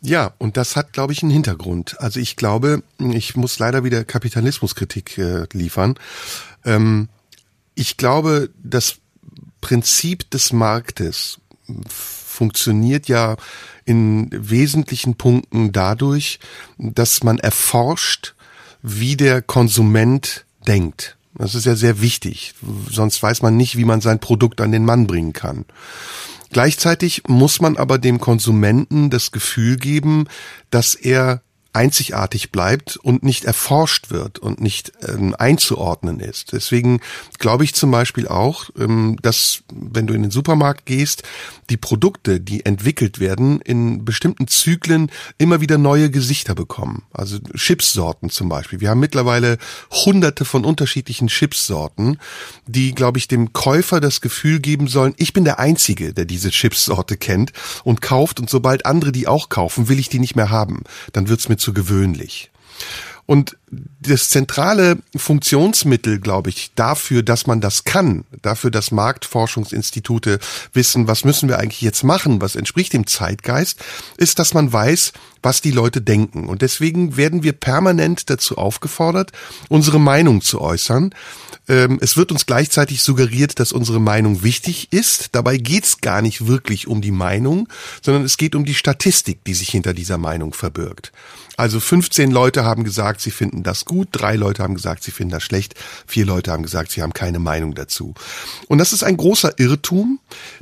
Ja, 0.00 0.32
und 0.38 0.56
das 0.56 0.76
hat, 0.76 0.92
glaube 0.92 1.12
ich, 1.12 1.22
einen 1.22 1.32
Hintergrund. 1.32 2.00
Also 2.00 2.20
ich 2.20 2.36
glaube, 2.36 2.82
ich 2.98 3.36
muss 3.36 3.58
leider 3.58 3.84
wieder 3.84 4.04
Kapitalismuskritik 4.04 5.18
äh, 5.18 5.46
liefern. 5.52 5.94
Ähm, 6.64 7.08
ich 7.74 7.96
glaube, 7.96 8.50
das 8.62 8.96
Prinzip 9.60 10.30
des 10.30 10.52
Marktes 10.52 11.40
funktioniert 11.88 13.08
ja 13.08 13.36
in 13.84 14.28
wesentlichen 14.32 15.14
Punkten 15.14 15.72
dadurch, 15.72 16.38
dass 16.78 17.22
man 17.22 17.38
erforscht, 17.38 18.34
wie 18.82 19.16
der 19.16 19.40
Konsument 19.40 20.44
denkt. 20.66 21.16
Das 21.34 21.54
ist 21.54 21.66
ja 21.66 21.74
sehr 21.74 22.00
wichtig. 22.00 22.54
Sonst 22.90 23.22
weiß 23.22 23.42
man 23.42 23.56
nicht, 23.56 23.76
wie 23.76 23.84
man 23.84 24.00
sein 24.00 24.20
Produkt 24.20 24.60
an 24.60 24.72
den 24.72 24.84
Mann 24.84 25.06
bringen 25.06 25.32
kann. 25.32 25.64
Gleichzeitig 26.54 27.24
muss 27.26 27.60
man 27.60 27.76
aber 27.76 27.98
dem 27.98 28.20
Konsumenten 28.20 29.10
das 29.10 29.32
Gefühl 29.32 29.76
geben, 29.76 30.28
dass 30.70 30.94
er 30.94 31.42
einzigartig 31.74 32.52
bleibt 32.52 32.96
und 32.96 33.22
nicht 33.22 33.44
erforscht 33.44 34.10
wird 34.10 34.38
und 34.38 34.60
nicht 34.60 34.92
ähm, 35.06 35.34
einzuordnen 35.38 36.20
ist. 36.20 36.52
Deswegen 36.52 37.00
glaube 37.38 37.64
ich 37.64 37.74
zum 37.74 37.90
Beispiel 37.90 38.28
auch, 38.28 38.70
ähm, 38.78 39.16
dass 39.22 39.62
wenn 39.72 40.06
du 40.06 40.14
in 40.14 40.22
den 40.22 40.30
Supermarkt 40.30 40.86
gehst, 40.86 41.24
die 41.70 41.76
Produkte, 41.76 42.40
die 42.40 42.64
entwickelt 42.64 43.18
werden, 43.20 43.60
in 43.60 44.04
bestimmten 44.04 44.48
Zyklen 44.48 45.10
immer 45.38 45.60
wieder 45.60 45.78
neue 45.78 46.10
Gesichter 46.10 46.54
bekommen. 46.54 47.02
Also 47.12 47.38
Chipssorten 47.56 48.30
zum 48.30 48.48
Beispiel. 48.48 48.80
Wir 48.80 48.90
haben 48.90 49.00
mittlerweile 49.00 49.58
hunderte 49.90 50.44
von 50.44 50.64
unterschiedlichen 50.64 51.28
Chipssorten, 51.28 52.18
die, 52.66 52.94
glaube 52.94 53.18
ich, 53.18 53.28
dem 53.28 53.52
Käufer 53.52 54.00
das 54.00 54.20
Gefühl 54.20 54.60
geben 54.60 54.88
sollen, 54.88 55.14
ich 55.16 55.32
bin 55.32 55.44
der 55.44 55.58
Einzige, 55.58 56.12
der 56.12 56.24
diese 56.24 56.50
Chipssorte 56.50 57.16
kennt 57.16 57.52
und 57.82 58.00
kauft 58.00 58.40
und 58.40 58.50
sobald 58.50 58.86
andere 58.86 59.12
die 59.12 59.26
auch 59.26 59.48
kaufen, 59.48 59.88
will 59.88 59.98
ich 59.98 60.08
die 60.08 60.18
nicht 60.18 60.36
mehr 60.36 60.50
haben. 60.50 60.82
Dann 61.12 61.28
wird's 61.28 61.48
mir 61.48 61.56
zu 61.64 61.72
gewöhnlich. 61.72 62.50
Und 63.26 63.56
das 64.00 64.28
zentrale 64.28 64.98
Funktionsmittel, 65.16 66.20
glaube 66.20 66.50
ich, 66.50 66.72
dafür, 66.74 67.22
dass 67.22 67.46
man 67.46 67.60
das 67.62 67.84
kann, 67.84 68.24
dafür, 68.42 68.70
dass 68.70 68.90
Marktforschungsinstitute 68.90 70.38
wissen, 70.74 71.08
was 71.08 71.24
müssen 71.24 71.48
wir 71.48 71.58
eigentlich 71.58 71.80
jetzt 71.80 72.04
machen, 72.04 72.42
was 72.42 72.54
entspricht 72.54 72.92
dem 72.92 73.06
Zeitgeist, 73.06 73.82
ist, 74.18 74.38
dass 74.38 74.52
man 74.52 74.72
weiß, 74.72 75.12
was 75.42 75.62
die 75.62 75.70
Leute 75.70 76.02
denken. 76.02 76.48
Und 76.48 76.62
deswegen 76.62 77.16
werden 77.16 77.42
wir 77.42 77.52
permanent 77.52 78.28
dazu 78.28 78.58
aufgefordert, 78.58 79.32
unsere 79.68 80.00
Meinung 80.00 80.42
zu 80.42 80.60
äußern. 80.60 81.14
Ähm, 81.66 81.98
es 82.02 82.16
wird 82.16 82.30
uns 82.30 82.46
gleichzeitig 82.46 83.02
suggeriert, 83.02 83.58
dass 83.58 83.72
unsere 83.72 84.00
Meinung 84.00 84.42
wichtig 84.42 84.92
ist. 84.92 85.30
Dabei 85.32 85.56
geht 85.56 85.84
es 85.84 86.00
gar 86.00 86.20
nicht 86.20 86.46
wirklich 86.46 86.86
um 86.88 87.00
die 87.00 87.10
Meinung, 87.10 87.68
sondern 88.02 88.24
es 88.24 88.36
geht 88.36 88.54
um 88.54 88.64
die 88.64 88.74
Statistik, 88.74 89.44
die 89.44 89.54
sich 89.54 89.70
hinter 89.70 89.94
dieser 89.94 90.18
Meinung 90.18 90.52
verbirgt. 90.52 91.12
Also 91.56 91.78
15 91.78 92.30
Leute 92.30 92.64
haben 92.64 92.82
gesagt, 92.82 93.13
sie 93.20 93.30
finden 93.30 93.62
das 93.62 93.84
gut, 93.84 94.08
drei 94.12 94.36
Leute 94.36 94.62
haben 94.62 94.74
gesagt, 94.74 95.02
sie 95.02 95.10
finden 95.10 95.32
das 95.32 95.42
schlecht, 95.42 95.74
vier 96.06 96.26
Leute 96.26 96.52
haben 96.52 96.62
gesagt, 96.62 96.90
sie 96.90 97.02
haben 97.02 97.12
keine 97.12 97.38
Meinung 97.38 97.74
dazu. 97.74 98.14
Und 98.68 98.78
das 98.78 98.92
ist 98.92 99.02
ein 99.02 99.16
großer 99.16 99.58
Irrtum, 99.58 100.20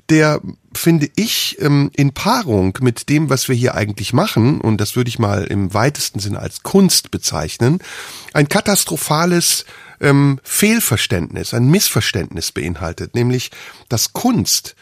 der, 0.09 0.41
finde 0.75 1.09
ich, 1.17 1.57
ähm, 1.61 1.91
in 1.95 2.13
Paarung 2.13 2.79
mit 2.81 3.09
dem, 3.09 3.31
was 3.31 3.49
wir 3.49 3.55
hier 3.55 3.75
eigentlich 3.75 4.13
machen, 4.13 4.61
und 4.61 4.81
das 4.81 4.97
würde 4.97 5.09
ich 5.09 5.19
mal 5.19 5.45
im 5.45 5.75
weitesten 5.75 6.19
Sinne 6.19 6.39
als 6.39 6.63
Kunst 6.63 7.11
bezeichnen, 7.11 7.79
ein 8.33 8.49
katastrophales 8.49 9.65
ähm, 10.01 10.41
Fehlverständnis, 10.43 11.55
ein 11.55 11.71
Missverständnis 11.71 12.53
beinhaltet, 12.53 13.15
nämlich 13.15 13.51
dass 13.89 14.13
Kunst 14.13 14.75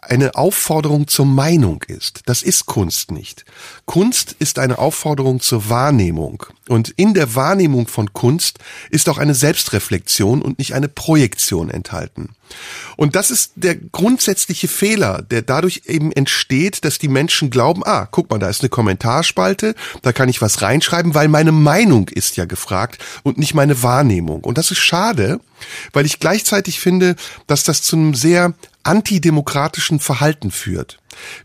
eine 0.00 0.34
Aufforderung 0.34 1.06
zur 1.06 1.26
Meinung 1.26 1.82
ist. 1.86 2.22
Das 2.26 2.42
ist 2.42 2.66
Kunst 2.66 3.12
nicht. 3.12 3.44
Kunst 3.86 4.34
ist 4.38 4.58
eine 4.58 4.78
Aufforderung 4.78 5.40
zur 5.40 5.68
Wahrnehmung. 5.68 6.44
Und 6.68 6.90
in 6.96 7.14
der 7.14 7.34
Wahrnehmung 7.34 7.86
von 7.86 8.12
Kunst 8.12 8.58
ist 8.90 9.08
auch 9.08 9.18
eine 9.18 9.34
Selbstreflexion 9.34 10.42
und 10.42 10.58
nicht 10.58 10.74
eine 10.74 10.88
Projektion 10.88 11.70
enthalten. 11.70 12.30
Und 12.96 13.16
das 13.16 13.30
ist 13.30 13.52
der 13.54 13.76
grundsätzliche 13.76 14.68
Fehler, 14.68 15.22
der 15.22 15.42
dadurch 15.42 15.82
eben 15.86 16.12
entsteht, 16.12 16.84
dass 16.84 16.98
die 16.98 17.08
Menschen 17.08 17.50
glauben, 17.50 17.82
ah, 17.84 18.06
guck 18.10 18.30
mal, 18.30 18.38
da 18.38 18.48
ist 18.48 18.60
eine 18.60 18.68
Kommentarspalte, 18.68 19.74
da 20.02 20.12
kann 20.12 20.28
ich 20.28 20.42
was 20.42 20.60
reinschreiben, 20.60 21.14
weil 21.14 21.28
meine 21.28 21.52
Meinung 21.52 22.08
ist 22.08 22.36
ja 22.36 22.44
gefragt 22.44 23.02
und 23.22 23.38
nicht 23.38 23.54
meine 23.54 23.82
Wahrnehmung. 23.82 24.40
Und 24.44 24.58
das 24.58 24.70
ist 24.70 24.80
schade, 24.80 25.40
weil 25.92 26.04
ich 26.04 26.18
gleichzeitig 26.18 26.80
finde, 26.80 27.16
dass 27.46 27.64
das 27.64 27.82
zu 27.82 27.96
einem 27.96 28.14
sehr 28.14 28.54
antidemokratischen 28.84 30.00
Verhalten 30.00 30.50
führt. 30.50 30.98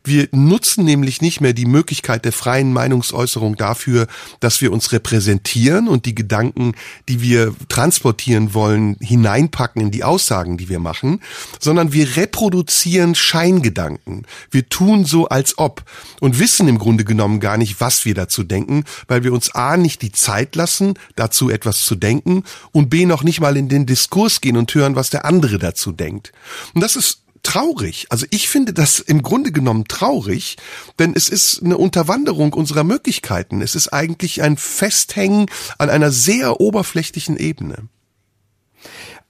Wir 0.04 0.28
nutzen 0.32 0.86
nämlich 0.86 1.21
nicht 1.21 1.41
mehr 1.41 1.54
die 1.54 1.65
Möglichkeit 1.65 2.26
der 2.26 2.32
freien 2.32 2.71
Meinungsäußerung 2.73 3.56
dafür, 3.56 4.08
dass 4.39 4.62
wir 4.62 4.71
uns 4.71 4.91
repräsentieren 4.91 5.88
und 5.88 6.06
die 6.06 6.15
Gedanken, 6.15 6.73
die 7.10 7.21
wir 7.21 7.54
transportieren 7.69 8.54
wollen, 8.54 8.95
hineinpacken 9.00 9.82
in 9.82 9.91
die 9.91 10.04
Aussagen, 10.04 10.58
die 10.58 10.69
wir 10.69 10.80
machen, 10.80 11.21
sondern 11.60 11.93
wir 11.93 12.15
reproduzieren 12.15 13.15
Scheingedanken. 13.15 14.26
Wir 14.52 14.69
tun 14.69 15.06
so, 15.06 15.28
als 15.28 15.58
ob 15.58 15.84
und 16.19 16.39
wissen 16.39 16.67
im 16.67 16.80
Grunde 16.80 17.04
genommen 17.04 17.39
gar 17.39 17.58
nicht, 17.58 17.80
was 17.80 18.06
wir 18.06 18.15
dazu 18.15 18.43
denken, 18.43 18.86
weil 19.08 19.23
wir 19.23 19.34
uns 19.34 19.54
A 19.54 19.78
nicht 19.78 20.02
die 20.02 20.12
Zeit 20.12 20.56
lassen, 20.56 20.93
dazu 21.15 21.50
etwas 21.50 21.82
zu 21.82 21.95
denken 21.95 22.43
und 22.71 22.89
B 22.89 23.06
noch 23.06 23.23
nicht 23.23 23.41
mal 23.41 23.58
in 23.58 23.69
den 23.69 23.86
Diskurs 23.86 24.41
gehen 24.41 24.58
und 24.58 24.73
hören, 24.73 24.95
was 24.95 25.10
der 25.10 25.26
andere 25.26 25.58
dazu 25.58 25.91
denkt. 25.91 26.32
Und 26.73 26.82
das 26.82 26.95
ist 26.95 27.26
traurig. 27.47 28.07
Also 28.10 28.25
ich 28.29 28.49
finde 28.49 28.73
das 28.73 28.99
im 28.99 29.21
Grunde 29.21 29.53
genommen 29.53 29.86
traurig, 29.86 30.57
denn 30.99 31.13
es 31.15 31.29
ist 31.29 31.63
eine 31.63 31.77
Unterwanderung 31.77 32.51
unserer 32.51 32.83
Möglichkeiten. 32.83 33.62
Es 33.62 33.73
ist 33.73 33.93
eigentlich 33.93 34.41
ein 34.41 34.57
Festhängen 34.57 35.45
an 35.77 35.89
einer 35.89 36.12
sehr 36.12 36.60
oberflächlichen 36.60 37.38
Ebene. 37.38 37.88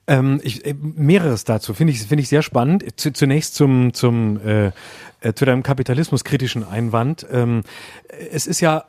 Ähm, 0.08 0.40
ich, 0.42 0.66
äh, 0.66 0.74
mehreres 0.74 1.44
dazu 1.44 1.74
finde 1.74 1.92
ich 1.92 2.00
finde 2.00 2.22
ich 2.22 2.28
sehr 2.28 2.42
spannend. 2.42 2.84
zunächst 2.96 3.54
zum 3.54 3.94
zum 3.94 4.44
äh, 4.44 4.72
äh, 5.20 5.34
zu 5.34 5.44
deinem 5.44 5.62
kapitalismuskritischen 5.62 6.66
Einwand. 6.66 7.24
Ähm, 7.30 7.62
es 8.32 8.48
ist 8.48 8.60
ja 8.60 8.84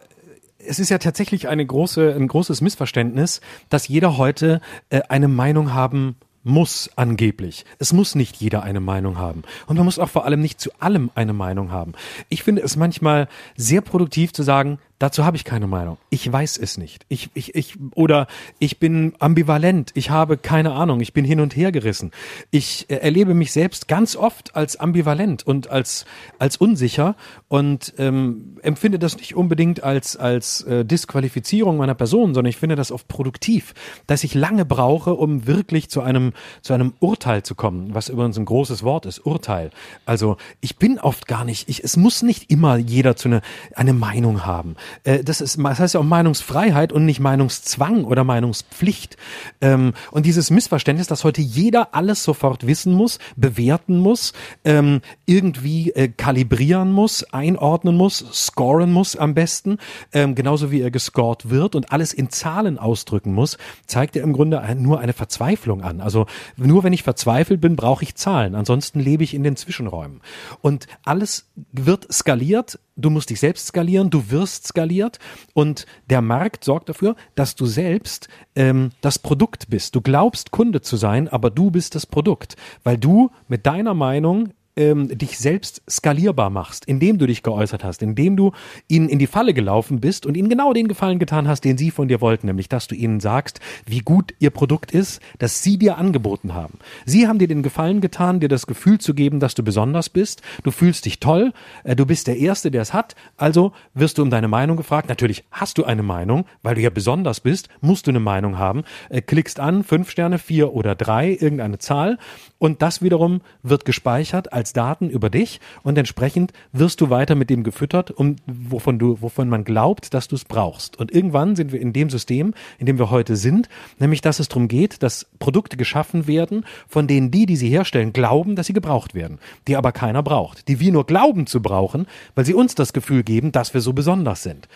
es 0.57 0.79
ist 0.79 0.89
ja 0.89 0.97
tatsächlich 0.97 1.47
eine 1.47 1.65
große, 1.65 2.15
ein 2.15 2.27
großes 2.27 2.61
Missverständnis, 2.61 3.41
dass 3.69 3.87
jeder 3.87 4.17
heute 4.17 4.59
äh, 4.89 5.01
eine 5.07 5.27
Meinung 5.27 5.73
haben 5.73 6.15
muss 6.43 6.89
angeblich. 6.95 7.65
Es 7.79 7.93
muss 7.93 8.15
nicht 8.15 8.37
jeder 8.37 8.63
eine 8.63 8.79
Meinung 8.79 9.17
haben. 9.17 9.43
Und 9.67 9.77
man 9.77 9.85
muss 9.85 9.99
auch 9.99 10.09
vor 10.09 10.25
allem 10.25 10.41
nicht 10.41 10.59
zu 10.59 10.71
allem 10.79 11.11
eine 11.15 11.33
Meinung 11.33 11.71
haben. 11.71 11.93
Ich 12.29 12.43
finde 12.43 12.61
es 12.61 12.75
manchmal 12.75 13.27
sehr 13.55 13.81
produktiv 13.81 14.33
zu 14.33 14.43
sagen, 14.43 14.79
Dazu 14.99 15.23
habe 15.23 15.37
ich 15.37 15.45
keine 15.45 15.65
Meinung. 15.65 15.97
Ich 16.09 16.29
weiß 16.29 16.57
es 16.57 16.77
nicht. 16.77 17.05
Ich, 17.07 17.29
ich, 17.33 17.55
ich, 17.55 17.77
oder 17.95 18.27
ich 18.59 18.79
bin 18.79 19.13
ambivalent. 19.19 19.91
Ich 19.93 20.09
habe 20.09 20.35
keine 20.37 20.73
Ahnung. 20.73 20.99
Ich 20.99 21.13
bin 21.13 21.23
hin 21.23 21.39
und 21.39 21.55
her 21.55 21.71
gerissen. 21.71 22.11
Ich 22.51 22.89
äh, 22.89 22.95
erlebe 22.95 23.33
mich 23.33 23.53
selbst 23.53 23.87
ganz 23.87 24.17
oft 24.17 24.57
als 24.57 24.75
ambivalent 24.75 25.47
und 25.47 25.69
als, 25.69 26.05
als 26.37 26.57
unsicher 26.57 27.15
und 27.47 27.93
ähm, 27.97 28.57
empfinde 28.61 28.99
das 28.99 29.15
nicht 29.15 29.37
unbedingt 29.37 29.83
als, 29.83 30.17
als 30.17 30.63
äh, 30.63 30.83
Disqualifizierung 30.83 31.77
meiner 31.77 31.95
Person, 31.95 32.33
sondern 32.33 32.49
ich 32.49 32.57
finde 32.57 32.75
das 32.75 32.91
oft 32.91 33.07
produktiv, 33.07 33.73
dass 34.05 34.25
ich 34.25 34.33
lange 34.33 34.65
brauche, 34.65 35.13
um 35.13 35.47
wirklich 35.47 35.89
zu 35.89 36.01
einem, 36.01 36.33
zu 36.61 36.73
einem 36.73 36.93
Urteil 36.99 37.43
zu 37.43 37.55
kommen, 37.55 37.93
was 37.93 38.09
übrigens 38.09 38.37
ein 38.37 38.43
großes 38.43 38.83
Wort 38.83 39.05
ist, 39.05 39.25
Urteil. 39.25 39.71
Also 40.05 40.35
ich 40.59 40.75
bin 40.75 40.99
oft 40.99 41.25
gar 41.25 41.45
nicht, 41.45 41.69
ich, 41.69 41.85
es 41.85 41.95
muss 41.95 42.21
nicht 42.21 42.51
immer 42.51 42.75
jeder 42.75 43.15
zu 43.15 43.29
eine, 43.29 43.41
eine 43.75 43.93
Meinung 43.93 44.45
haben. 44.45 44.75
Äh, 45.03 45.23
das, 45.23 45.41
ist, 45.41 45.57
das 45.61 45.79
heißt 45.79 45.93
ja 45.93 45.99
auch 45.99 46.05
Meinungsfreiheit 46.05 46.91
und 46.93 47.05
nicht 47.05 47.19
Meinungszwang 47.19 48.03
oder 48.03 48.23
Meinungspflicht. 48.23 49.17
Ähm, 49.61 49.93
und 50.11 50.25
dieses 50.25 50.51
Missverständnis, 50.51 51.07
dass 51.07 51.23
heute 51.23 51.41
jeder 51.41 51.93
alles 51.93 52.23
sofort 52.23 52.67
wissen 52.67 52.93
muss, 52.93 53.19
bewerten 53.35 53.99
muss, 53.99 54.33
ähm, 54.63 55.01
irgendwie 55.25 55.91
äh, 55.91 56.09
kalibrieren 56.09 56.91
muss, 56.91 57.23
einordnen 57.33 57.95
muss, 57.95 58.25
scoren 58.33 58.91
muss 58.91 59.15
am 59.15 59.33
besten, 59.33 59.77
ähm, 60.13 60.35
genauso 60.35 60.71
wie 60.71 60.81
er 60.81 60.91
gescored 60.91 61.49
wird 61.49 61.75
und 61.75 61.91
alles 61.91 62.13
in 62.13 62.29
Zahlen 62.29 62.77
ausdrücken 62.77 63.33
muss, 63.33 63.57
zeigt 63.85 64.15
er 64.15 64.23
im 64.23 64.33
Grunde 64.33 64.63
nur 64.77 64.99
eine 64.99 65.13
Verzweiflung 65.13 65.81
an. 65.81 66.01
Also 66.01 66.25
nur 66.57 66.83
wenn 66.83 66.93
ich 66.93 67.03
verzweifelt 67.03 67.61
bin, 67.61 67.75
brauche 67.75 68.03
ich 68.03 68.15
Zahlen. 68.15 68.55
Ansonsten 68.55 68.99
lebe 68.99 69.23
ich 69.23 69.33
in 69.33 69.43
den 69.43 69.55
Zwischenräumen. 69.55 70.21
Und 70.61 70.87
alles 71.03 71.49
wird 71.71 72.11
skaliert 72.11 72.79
du 72.99 73.09
musst 73.09 73.29
dich 73.29 73.39
selbst 73.39 73.67
skalieren, 73.67 74.09
du 74.09 74.29
wirst 74.29 74.67
skaliert 74.67 75.19
und 75.53 75.85
der 76.09 76.21
Markt 76.21 76.63
sorgt 76.63 76.89
dafür, 76.89 77.15
dass 77.35 77.55
du 77.55 77.65
selbst 77.65 78.27
ähm, 78.55 78.91
das 79.01 79.19
Produkt 79.19 79.69
bist. 79.69 79.95
Du 79.95 80.01
glaubst 80.01 80.51
Kunde 80.51 80.81
zu 80.81 80.97
sein, 80.97 81.27
aber 81.27 81.49
du 81.49 81.71
bist 81.71 81.95
das 81.95 82.05
Produkt, 82.05 82.55
weil 82.83 82.97
du 82.97 83.31
mit 83.47 83.65
deiner 83.65 83.93
Meinung 83.93 84.53
ähm, 84.75 85.17
dich 85.17 85.37
selbst 85.37 85.81
skalierbar 85.89 86.49
machst, 86.49 86.85
indem 86.85 87.17
du 87.17 87.27
dich 87.27 87.43
geäußert 87.43 87.83
hast, 87.83 88.01
indem 88.01 88.37
du 88.37 88.51
ihnen 88.87 89.09
in 89.09 89.19
die 89.19 89.27
Falle 89.27 89.53
gelaufen 89.53 89.99
bist 89.99 90.25
und 90.25 90.37
ihnen 90.37 90.49
genau 90.49 90.73
den 90.73 90.87
Gefallen 90.87 91.19
getan 91.19 91.47
hast, 91.47 91.61
den 91.61 91.77
sie 91.77 91.91
von 91.91 92.07
dir 92.07 92.21
wollten, 92.21 92.47
nämlich 92.47 92.69
dass 92.69 92.87
du 92.87 92.95
ihnen 92.95 93.19
sagst, 93.19 93.59
wie 93.85 93.99
gut 93.99 94.33
ihr 94.39 94.49
Produkt 94.49 94.91
ist, 94.91 95.21
das 95.37 95.63
sie 95.63 95.77
dir 95.77 95.97
angeboten 95.97 96.53
haben. 96.53 96.79
Sie 97.05 97.27
haben 97.27 97.39
dir 97.39 97.47
den 97.47 97.63
Gefallen 97.63 98.01
getan, 98.01 98.39
dir 98.39 98.49
das 98.49 98.67
Gefühl 98.67 98.99
zu 98.99 99.13
geben, 99.13 99.39
dass 99.39 99.55
du 99.55 99.63
besonders 99.63 100.09
bist, 100.09 100.41
du 100.63 100.71
fühlst 100.71 101.05
dich 101.05 101.19
toll, 101.19 101.53
äh, 101.83 101.95
du 101.95 102.05
bist 102.05 102.27
der 102.27 102.37
Erste, 102.37 102.71
der 102.71 102.81
es 102.81 102.93
hat, 102.93 103.15
also 103.37 103.73
wirst 103.93 104.17
du 104.17 104.21
um 104.21 104.29
deine 104.29 104.47
Meinung 104.47 104.77
gefragt. 104.77 105.09
Natürlich 105.09 105.43
hast 105.51 105.77
du 105.77 105.83
eine 105.83 106.03
Meinung, 106.03 106.45
weil 106.61 106.75
du 106.75 106.81
ja 106.81 106.89
besonders 106.89 107.39
bist, 107.39 107.69
musst 107.81 108.07
du 108.07 108.11
eine 108.11 108.19
Meinung 108.19 108.57
haben, 108.57 108.83
äh, 109.09 109.21
klickst 109.21 109.59
an, 109.59 109.83
fünf 109.83 110.09
Sterne, 110.09 110.39
vier 110.39 110.73
oder 110.73 110.95
drei, 110.95 111.31
irgendeine 111.31 111.79
Zahl. 111.79 112.17
Und 112.57 112.81
das 112.81 113.01
wiederum 113.01 113.41
wird 113.63 113.85
gespeichert 113.85 114.53
als 114.59 114.73
Daten 114.73 115.09
über 115.09 115.29
dich 115.29 115.59
und 115.83 115.97
entsprechend 115.97 116.51
wirst 116.73 117.01
du 117.01 117.09
weiter 117.09 117.33
mit 117.33 117.49
dem 117.49 117.63
gefüttert, 117.63 118.11
um, 118.11 118.35
wovon 118.45 118.99
du, 118.99 119.21
wovon 119.21 119.49
man 119.49 119.63
glaubt, 119.63 120.13
dass 120.13 120.27
du 120.27 120.35
es 120.35 120.45
brauchst. 120.45 120.97
Und 120.99 121.11
irgendwann 121.11 121.55
sind 121.55 121.71
wir 121.71 121.79
in 121.79 121.93
dem 121.93 122.09
System, 122.09 122.53
in 122.77 122.85
dem 122.85 122.99
wir 122.99 123.09
heute 123.09 123.35
sind, 123.37 123.69
nämlich 123.99 124.21
dass 124.21 124.39
es 124.39 124.49
darum 124.49 124.67
geht, 124.67 125.01
dass 125.01 125.27
Produkte 125.39 125.77
geschaffen 125.77 126.27
werden, 126.27 126.65
von 126.87 127.07
denen 127.07 127.31
die, 127.31 127.45
die 127.45 127.55
sie 127.55 127.69
herstellen, 127.69 128.13
glauben, 128.13 128.55
dass 128.55 128.67
sie 128.67 128.73
gebraucht 128.73 129.15
werden, 129.15 129.39
die 129.67 129.77
aber 129.77 129.93
keiner 129.93 130.21
braucht, 130.21 130.67
die 130.67 130.79
wir 130.79 130.91
nur 130.91 131.05
glauben 131.05 131.47
zu 131.47 131.61
brauchen, 131.61 132.05
weil 132.35 132.45
sie 132.45 132.53
uns 132.53 132.75
das 132.75 132.93
Gefühl 132.93 133.23
geben, 133.23 133.51
dass 133.51 133.73
wir 133.73 133.81
so 133.81 133.93
besonders 133.93 134.43
sind. 134.43 134.67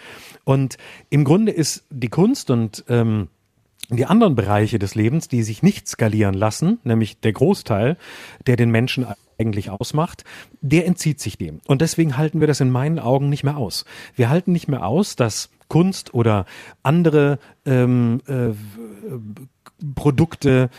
Und 0.45 0.77
im 1.09 1.25
Grunde 1.25 1.51
ist 1.51 1.83
die 1.89 2.09
Kunst 2.09 2.49
und 2.49 2.85
ähm, 2.87 3.27
die 3.89 4.05
anderen 4.05 4.35
Bereiche 4.35 4.79
des 4.79 4.95
Lebens, 4.95 5.27
die 5.27 5.43
sich 5.43 5.61
nicht 5.61 5.87
skalieren 5.87 6.33
lassen, 6.33 6.79
nämlich 6.83 7.19
der 7.19 7.33
Großteil, 7.33 7.97
der 8.47 8.55
den 8.55 8.71
Menschen 8.71 9.05
eigentlich 9.39 9.69
ausmacht, 9.69 10.23
der 10.61 10.85
entzieht 10.85 11.19
sich 11.19 11.37
dem. 11.37 11.59
Und 11.67 11.81
deswegen 11.81 12.17
halten 12.17 12.39
wir 12.39 12.47
das 12.47 12.59
in 12.59 12.69
meinen 12.71 12.99
Augen 12.99 13.29
nicht 13.29 13.43
mehr 13.43 13.57
aus. 13.57 13.85
Wir 14.15 14.29
halten 14.29 14.51
nicht 14.51 14.67
mehr 14.67 14.85
aus, 14.85 15.15
dass 15.15 15.49
Kunst 15.67 16.13
oder 16.13 16.45
andere 16.83 17.39
ähm, 17.65 18.21
äh, 18.27 18.51
Produkte 19.95 20.69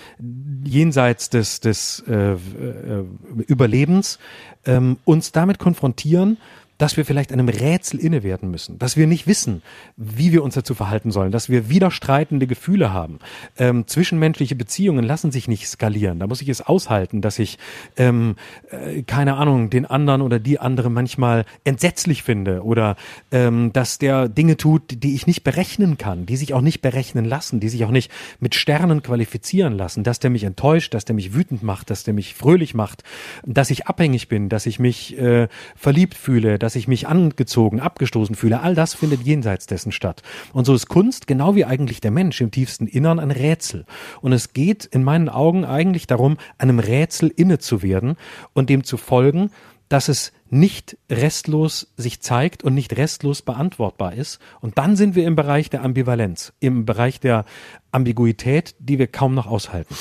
jenseits 0.64 1.30
des, 1.30 1.60
des 1.60 2.04
äh, 2.08 2.32
äh, 2.32 3.04
Überlebens 3.46 4.18
ähm, 4.64 4.98
uns 5.04 5.32
damit 5.32 5.58
konfrontieren, 5.58 6.38
dass 6.78 6.96
wir 6.96 7.04
vielleicht 7.04 7.32
einem 7.32 7.48
Rätsel 7.48 8.00
inne 8.00 8.22
werden 8.22 8.50
müssen, 8.50 8.78
dass 8.78 8.96
wir 8.96 9.06
nicht 9.06 9.26
wissen, 9.26 9.62
wie 9.96 10.32
wir 10.32 10.42
uns 10.42 10.54
dazu 10.54 10.74
verhalten 10.74 11.10
sollen, 11.10 11.30
dass 11.30 11.48
wir 11.48 11.68
widerstreitende 11.68 12.46
Gefühle 12.46 12.92
haben. 12.92 13.18
Ähm, 13.58 13.87
zwischenmenschliche 13.87 14.56
Beziehungen 14.56 15.04
lassen 15.04 15.30
sich 15.30 15.46
nicht 15.48 15.68
skalieren. 15.68 16.18
Da 16.18 16.26
muss 16.26 16.42
ich 16.42 16.48
es 16.48 16.60
aushalten, 16.60 17.20
dass 17.20 17.38
ich, 17.38 17.58
ähm, 17.96 18.37
äh, 18.70 19.02
keine 19.02 19.37
Ahnung, 19.37 19.70
den 19.70 19.87
anderen 19.87 20.22
oder 20.22 20.38
die 20.38 20.58
andere 20.58 20.90
manchmal 20.90 21.44
entsetzlich 21.62 22.22
finde 22.22 22.64
oder 22.64 22.96
ähm, 23.30 23.72
dass 23.72 23.98
der 23.98 24.28
Dinge 24.28 24.56
tut, 24.56 25.02
die 25.02 25.14
ich 25.14 25.26
nicht 25.26 25.44
berechnen 25.44 25.96
kann, 25.98 26.26
die 26.26 26.37
sich 26.37 26.54
auch 26.54 26.60
nicht 26.60 26.80
berechnen 26.80 27.24
lassen, 27.24 27.60
die 27.60 27.68
sich 27.68 27.84
auch 27.84 27.90
nicht 27.90 28.10
mit 28.40 28.54
Sternen 28.54 29.02
qualifizieren 29.02 29.76
lassen, 29.76 30.02
dass 30.02 30.18
der 30.18 30.30
mich 30.30 30.44
enttäuscht, 30.44 30.94
dass 30.94 31.04
der 31.04 31.14
mich 31.14 31.34
wütend 31.34 31.62
macht, 31.62 31.90
dass 31.90 32.02
der 32.04 32.14
mich 32.14 32.34
fröhlich 32.34 32.74
macht, 32.74 33.04
dass 33.44 33.70
ich 33.70 33.87
abhängig 33.87 34.28
bin, 34.28 34.48
dass 34.48 34.66
ich 34.66 34.78
mich 34.78 35.16
äh, 35.18 35.48
verliebt 35.76 36.14
fühle, 36.14 36.58
dass 36.64 36.77
ich 36.77 36.88
mich 36.88 37.07
angezogen, 37.07 37.79
abgestoßen 37.79 38.35
fühle, 38.35 38.61
all 38.61 38.74
das 38.74 38.94
findet 38.94 39.20
jenseits 39.20 39.66
dessen 39.66 39.92
statt. 39.92 40.22
Und 40.55 40.64
so 40.64 40.74
ist 40.74 40.88
Kunst, 40.88 41.27
genau 41.27 41.55
wie 41.55 41.66
eigentlich 41.66 42.00
der 42.00 42.11
Mensch 42.11 42.40
im 42.40 42.50
tiefsten 42.50 42.87
Innern, 42.87 43.20
ein 43.20 43.31
Rätsel. 43.31 43.85
Und 44.22 44.33
es 44.33 44.55
geht 44.55 44.87
in 44.87 45.05
meinen 45.05 45.29
Augen 45.29 45.66
eigentlich 45.66 46.07
darum, 46.07 46.38
einem 46.57 46.79
Rätsel 46.79 47.29
inne 47.29 47.59
zu 47.59 47.83
werden 47.83 48.16
und 48.55 48.70
dem 48.70 48.83
zu 48.83 48.96
folgen, 48.96 49.50
dass 49.90 50.09
es 50.09 50.33
nicht 50.48 50.96
restlos 51.11 51.92
sich 51.98 52.22
zeigt 52.22 52.64
und 52.64 52.74
nicht 52.74 52.96
restlos 52.96 53.42
beantwortbar 53.42 54.14
ist. 54.14 54.38
Und 54.62 54.79
dann 54.79 54.96
sind 54.96 55.14
wir 55.14 55.27
im 55.27 55.37
Bereich 55.37 55.68
der 55.68 55.83
Ambivalenz, 55.83 56.55
im 56.61 56.87
Bereich 56.87 57.20
der 57.20 57.44
Ambiguität, 57.92 58.74
die 58.79 58.98
wir 58.98 59.07
kaum 59.07 59.35
noch 59.35 59.46
aushalten 59.46 59.94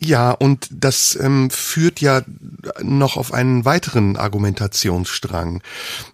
Ja, 0.00 0.30
und 0.30 0.68
das 0.70 1.18
ähm, 1.20 1.50
führt 1.50 2.00
ja 2.00 2.22
noch 2.80 3.16
auf 3.16 3.32
einen 3.32 3.64
weiteren 3.64 4.16
Argumentationsstrang, 4.16 5.60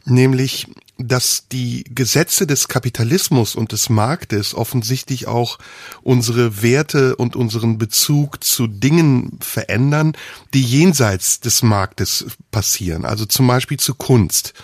nämlich 0.06 0.68
dass 0.96 1.48
die 1.50 1.84
Gesetze 1.92 2.46
des 2.46 2.68
Kapitalismus 2.68 3.56
und 3.56 3.72
des 3.72 3.88
Marktes 3.88 4.54
offensichtlich 4.54 5.26
auch 5.26 5.58
unsere 6.02 6.62
Werte 6.62 7.16
und 7.16 7.34
unseren 7.34 7.78
Bezug 7.78 8.44
zu 8.44 8.68
Dingen 8.68 9.38
verändern, 9.40 10.12
die 10.54 10.62
jenseits 10.62 11.40
des 11.40 11.62
Marktes 11.62 12.26
passieren, 12.52 13.04
also 13.04 13.26
zum 13.26 13.46
Beispiel 13.48 13.78
zu 13.78 13.94
Kunst. 13.94 14.54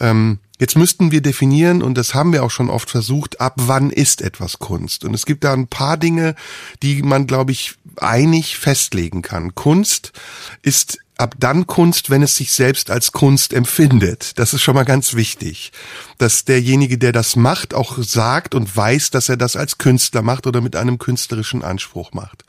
Ähm, 0.00 0.40
Jetzt 0.60 0.76
müssten 0.76 1.10
wir 1.10 1.22
definieren, 1.22 1.82
und 1.82 1.94
das 1.94 2.14
haben 2.14 2.34
wir 2.34 2.44
auch 2.44 2.50
schon 2.50 2.68
oft 2.68 2.90
versucht, 2.90 3.40
ab 3.40 3.54
wann 3.56 3.88
ist 3.88 4.20
etwas 4.20 4.58
Kunst. 4.58 5.06
Und 5.06 5.14
es 5.14 5.24
gibt 5.24 5.42
da 5.42 5.54
ein 5.54 5.68
paar 5.68 5.96
Dinge, 5.96 6.34
die 6.82 7.02
man, 7.02 7.26
glaube 7.26 7.50
ich, 7.50 7.76
einig 7.96 8.58
festlegen 8.58 9.22
kann. 9.22 9.54
Kunst 9.54 10.12
ist 10.60 10.98
ab 11.16 11.34
dann 11.38 11.66
Kunst, 11.66 12.10
wenn 12.10 12.22
es 12.22 12.36
sich 12.36 12.52
selbst 12.52 12.90
als 12.90 13.12
Kunst 13.12 13.54
empfindet. 13.54 14.38
Das 14.38 14.52
ist 14.52 14.60
schon 14.60 14.74
mal 14.74 14.84
ganz 14.84 15.14
wichtig, 15.14 15.72
dass 16.18 16.44
derjenige, 16.44 16.98
der 16.98 17.12
das 17.12 17.36
macht, 17.36 17.72
auch 17.72 17.96
sagt 17.98 18.54
und 18.54 18.76
weiß, 18.76 19.08
dass 19.10 19.30
er 19.30 19.38
das 19.38 19.56
als 19.56 19.78
Künstler 19.78 20.20
macht 20.20 20.46
oder 20.46 20.60
mit 20.60 20.76
einem 20.76 20.98
künstlerischen 20.98 21.62
Anspruch 21.64 22.12
macht. 22.12 22.44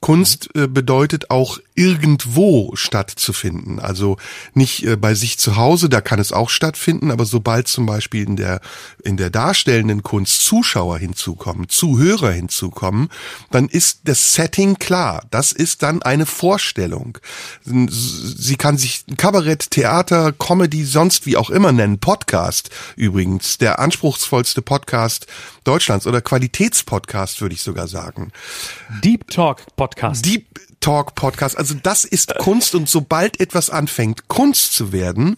Kunst 0.00 0.48
äh, 0.54 0.66
bedeutet 0.66 1.30
auch 1.30 1.58
irgendwo 1.74 2.74
stattzufinden. 2.74 3.80
Also 3.80 4.16
nicht 4.54 4.86
äh, 4.86 4.96
bei 4.96 5.14
sich 5.14 5.38
zu 5.38 5.56
Hause, 5.56 5.90
da 5.90 6.00
kann 6.00 6.18
es 6.18 6.32
auch 6.32 6.48
stattfinden, 6.48 7.10
aber 7.10 7.26
sobald 7.26 7.68
zum 7.68 7.84
Beispiel 7.84 8.26
in 8.26 8.36
der, 8.36 8.60
in 9.04 9.18
der 9.18 9.28
darstellenden 9.28 10.02
Kunst 10.02 10.42
Zuschauer 10.44 10.98
hinzukommen, 10.98 11.68
Zuhörer 11.68 12.32
hinzukommen, 12.32 13.08
dann 13.50 13.68
ist 13.68 14.00
das 14.04 14.34
Setting 14.34 14.78
klar. 14.78 15.24
Das 15.30 15.52
ist 15.52 15.82
dann 15.82 16.02
eine 16.02 16.24
Vorstellung. 16.24 17.18
Sie 17.64 18.56
kann 18.56 18.78
sich 18.78 19.04
Kabarett, 19.18 19.70
Theater, 19.70 20.32
Comedy, 20.32 20.84
sonst 20.84 21.26
wie 21.26 21.36
auch 21.36 21.50
immer 21.50 21.72
nennen. 21.72 21.98
Podcast 21.98 22.70
übrigens, 22.96 23.58
der 23.58 23.78
anspruchsvollste 23.78 24.62
Podcast 24.62 25.26
Deutschlands 25.64 26.06
oder 26.06 26.22
Qualitätspodcast, 26.22 27.42
würde 27.42 27.54
ich 27.54 27.62
sogar 27.62 27.86
sagen. 27.86 28.32
Deep 29.04 29.28
Talk 29.28 29.64
Podcast. 29.76 29.89
Deep 30.22 30.60
Talk 30.80 31.14
Podcast. 31.14 31.58
Also 31.58 31.74
das 31.74 32.04
ist 32.04 32.38
Kunst 32.38 32.74
und 32.74 32.88
sobald 32.88 33.38
etwas 33.38 33.68
anfängt, 33.68 34.28
Kunst 34.28 34.72
zu 34.72 34.92
werden, 34.92 35.36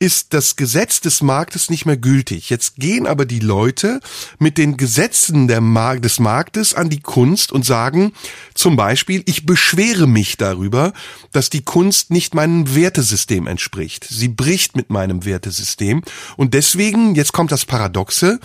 ist 0.00 0.34
das 0.34 0.56
Gesetz 0.56 1.00
des 1.00 1.22
Marktes 1.22 1.70
nicht 1.70 1.86
mehr 1.86 1.96
gültig. 1.96 2.50
Jetzt 2.50 2.76
gehen 2.76 3.06
aber 3.06 3.24
die 3.24 3.38
Leute 3.38 4.00
mit 4.40 4.58
den 4.58 4.76
Gesetzen 4.76 5.46
Mar 5.72 6.00
des 6.00 6.18
Marktes 6.18 6.74
an 6.74 6.90
die 6.90 7.00
Kunst 7.00 7.52
und 7.52 7.64
sagen 7.64 8.12
zum 8.54 8.74
Beispiel, 8.74 9.22
ich 9.26 9.46
beschwere 9.46 10.08
mich 10.08 10.36
darüber, 10.36 10.92
dass 11.30 11.48
die 11.48 11.62
Kunst 11.62 12.10
nicht 12.10 12.34
meinem 12.34 12.74
Wertesystem 12.74 13.46
entspricht. 13.46 14.04
Sie 14.10 14.28
bricht 14.28 14.74
mit 14.74 14.90
meinem 14.90 15.24
Wertesystem 15.24 16.02
und 16.36 16.54
deswegen, 16.54 17.14
jetzt 17.14 17.32
kommt 17.32 17.52
das 17.52 17.64
Paradoxe, 17.64 18.40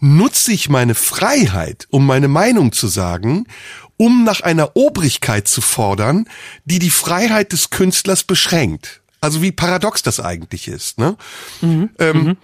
nutze 0.00 0.52
ich 0.52 0.68
meine 0.68 0.94
Freiheit, 0.94 1.86
um 1.90 2.06
meine 2.06 2.28
Meinung 2.28 2.72
zu 2.72 2.88
sagen, 2.88 3.46
um 3.96 4.24
nach 4.24 4.40
einer 4.40 4.76
Obrigkeit 4.76 5.48
zu 5.48 5.60
fordern, 5.60 6.28
die 6.64 6.78
die 6.78 6.90
Freiheit 6.90 7.52
des 7.52 7.70
Künstlers 7.70 8.24
beschränkt. 8.24 9.00
Also 9.20 9.42
wie 9.42 9.52
paradox 9.52 10.02
das 10.02 10.20
eigentlich 10.20 10.68
ist. 10.68 10.98
Ne? 10.98 11.16
Mhm. 11.60 11.90
Ähm, 11.98 12.24
mhm. 12.24 12.36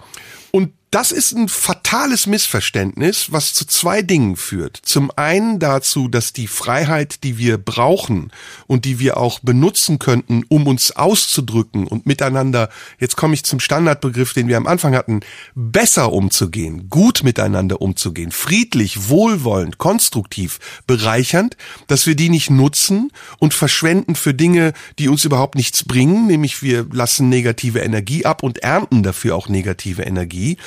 Das 0.93 1.11
ist 1.11 1.31
ein 1.31 1.49
fatales 1.49 2.27
Missverständnis, 2.27 3.31
was 3.31 3.55
zu 3.55 3.65
zwei 3.65 4.03
Dingen 4.03 4.35
führt. 4.35 4.77
Zum 4.83 5.09
einen 5.15 5.57
dazu, 5.57 6.07
dass 6.07 6.33
die 6.33 6.45
Freiheit, 6.45 7.23
die 7.23 7.39
wir 7.39 7.57
brauchen 7.57 8.31
und 8.67 8.85
die 8.85 8.99
wir 8.99 9.17
auch 9.17 9.39
benutzen 9.39 9.97
könnten, 9.97 10.45
um 10.49 10.67
uns 10.67 10.91
auszudrücken 10.91 11.87
und 11.87 12.05
miteinander, 12.05 12.69
jetzt 12.99 13.17
komme 13.17 13.33
ich 13.33 13.43
zum 13.43 13.59
Standardbegriff, 13.59 14.33
den 14.33 14.47
wir 14.47 14.55
am 14.55 14.67
Anfang 14.67 14.93
hatten, 14.93 15.21
besser 15.55 16.13
umzugehen, 16.13 16.91
gut 16.91 17.23
miteinander 17.23 17.81
umzugehen, 17.81 18.29
friedlich, 18.29 19.09
wohlwollend, 19.09 19.79
konstruktiv, 19.79 20.59
bereichernd, 20.85 21.57
dass 21.87 22.05
wir 22.05 22.15
die 22.15 22.29
nicht 22.29 22.51
nutzen 22.51 23.09
und 23.39 23.55
verschwenden 23.55 24.13
für 24.13 24.35
Dinge, 24.35 24.73
die 24.99 25.09
uns 25.09 25.25
überhaupt 25.25 25.55
nichts 25.55 25.85
bringen, 25.85 26.27
nämlich 26.27 26.61
wir 26.61 26.85
lassen 26.91 27.29
negative 27.29 27.79
Energie 27.79 28.27
ab 28.27 28.43
und 28.43 28.59
ernten 28.59 29.01
dafür 29.01 29.35
auch 29.35 29.49
negative 29.49 30.03
Energie 30.03 30.57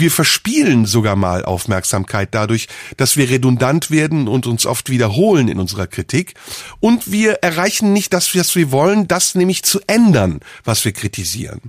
wir 0.00 0.10
verspielen 0.10 0.86
sogar 0.86 1.16
mal 1.16 1.44
Aufmerksamkeit 1.44 2.30
dadurch, 2.32 2.68
dass 2.96 3.16
wir 3.16 3.30
redundant 3.30 3.90
werden 3.90 4.28
und 4.28 4.46
uns 4.46 4.66
oft 4.66 4.90
wiederholen 4.90 5.48
in 5.48 5.58
unserer 5.58 5.86
Kritik. 5.86 6.34
Und 6.80 7.12
wir 7.12 7.34
erreichen 7.42 7.92
nicht 7.92 8.12
das, 8.12 8.34
was 8.34 8.54
wir 8.56 8.72
wollen, 8.72 9.08
das 9.08 9.34
nämlich 9.34 9.62
zu 9.62 9.80
ändern, 9.86 10.40
was 10.64 10.84
wir 10.84 10.92
kritisieren. 10.92 11.60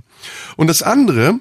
Und 0.56 0.66
das 0.66 0.82
andere, 0.82 1.38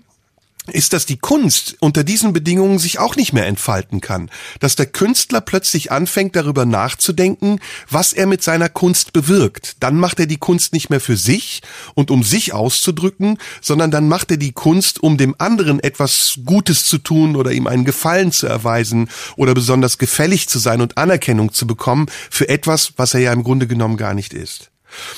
ist, 0.68 0.94
dass 0.94 1.06
die 1.06 1.18
Kunst 1.18 1.76
unter 1.80 2.04
diesen 2.04 2.34
Bedingungen 2.34 2.78
sich 2.78 3.00
auch 3.00 3.16
nicht 3.16 3.34
mehr 3.34 3.48
entfalten 3.48 4.00
kann. 4.00 4.30
Dass 4.60 4.76
der 4.76 4.86
Künstler 4.86 5.42
plötzlich 5.42 5.92
anfängt 5.92 6.36
darüber 6.36 6.66
nachzudenken, 6.66 7.60
was 7.90 8.14
er 8.14 8.28
mit 8.28 8.44
seiner 8.44 8.70
Kunst 8.70 9.12
bewirkt. 9.12 9.78
Dann 9.80 9.98
macht 9.98 10.20
er 10.20 10.28
die 10.28 10.38
Kunst 10.38 10.74
nicht 10.74 10.90
mehr 10.90 11.02
für 11.02 11.18
sich 11.18 11.62
und 11.96 12.12
um 12.12 12.24
sich 12.24 12.54
auszudrücken, 12.54 13.38
sondern 13.60 13.90
dann 13.90 14.08
macht 14.08 14.32
er 14.32 14.38
die 14.38 14.52
Kunst, 14.52 15.02
um 15.02 15.18
dem 15.18 15.36
anderen 15.40 15.80
etwas 15.80 16.40
Gutes 16.46 16.86
zu 16.86 17.00
tun 17.00 17.36
oder 17.36 17.52
ihm 17.52 17.68
einen 17.68 17.86
Gefallen 17.86 18.32
zu 18.32 18.48
erweisen 18.48 19.10
oder 19.36 19.54
besonders 19.54 19.98
gefällig 19.98 20.48
zu 20.48 20.60
sein 20.60 20.82
und 20.82 20.98
Anerkennung 20.98 21.54
zu 21.54 21.66
bekommen 21.66 22.06
für 22.30 22.50
etwas, 22.50 22.94
was 22.98 23.14
er 23.14 23.22
ja 23.22 23.34
im 23.34 23.44
Grunde 23.44 23.68
genommen 23.68 23.98
gar 23.98 24.14
nicht 24.14 24.34
ist. 24.34 24.71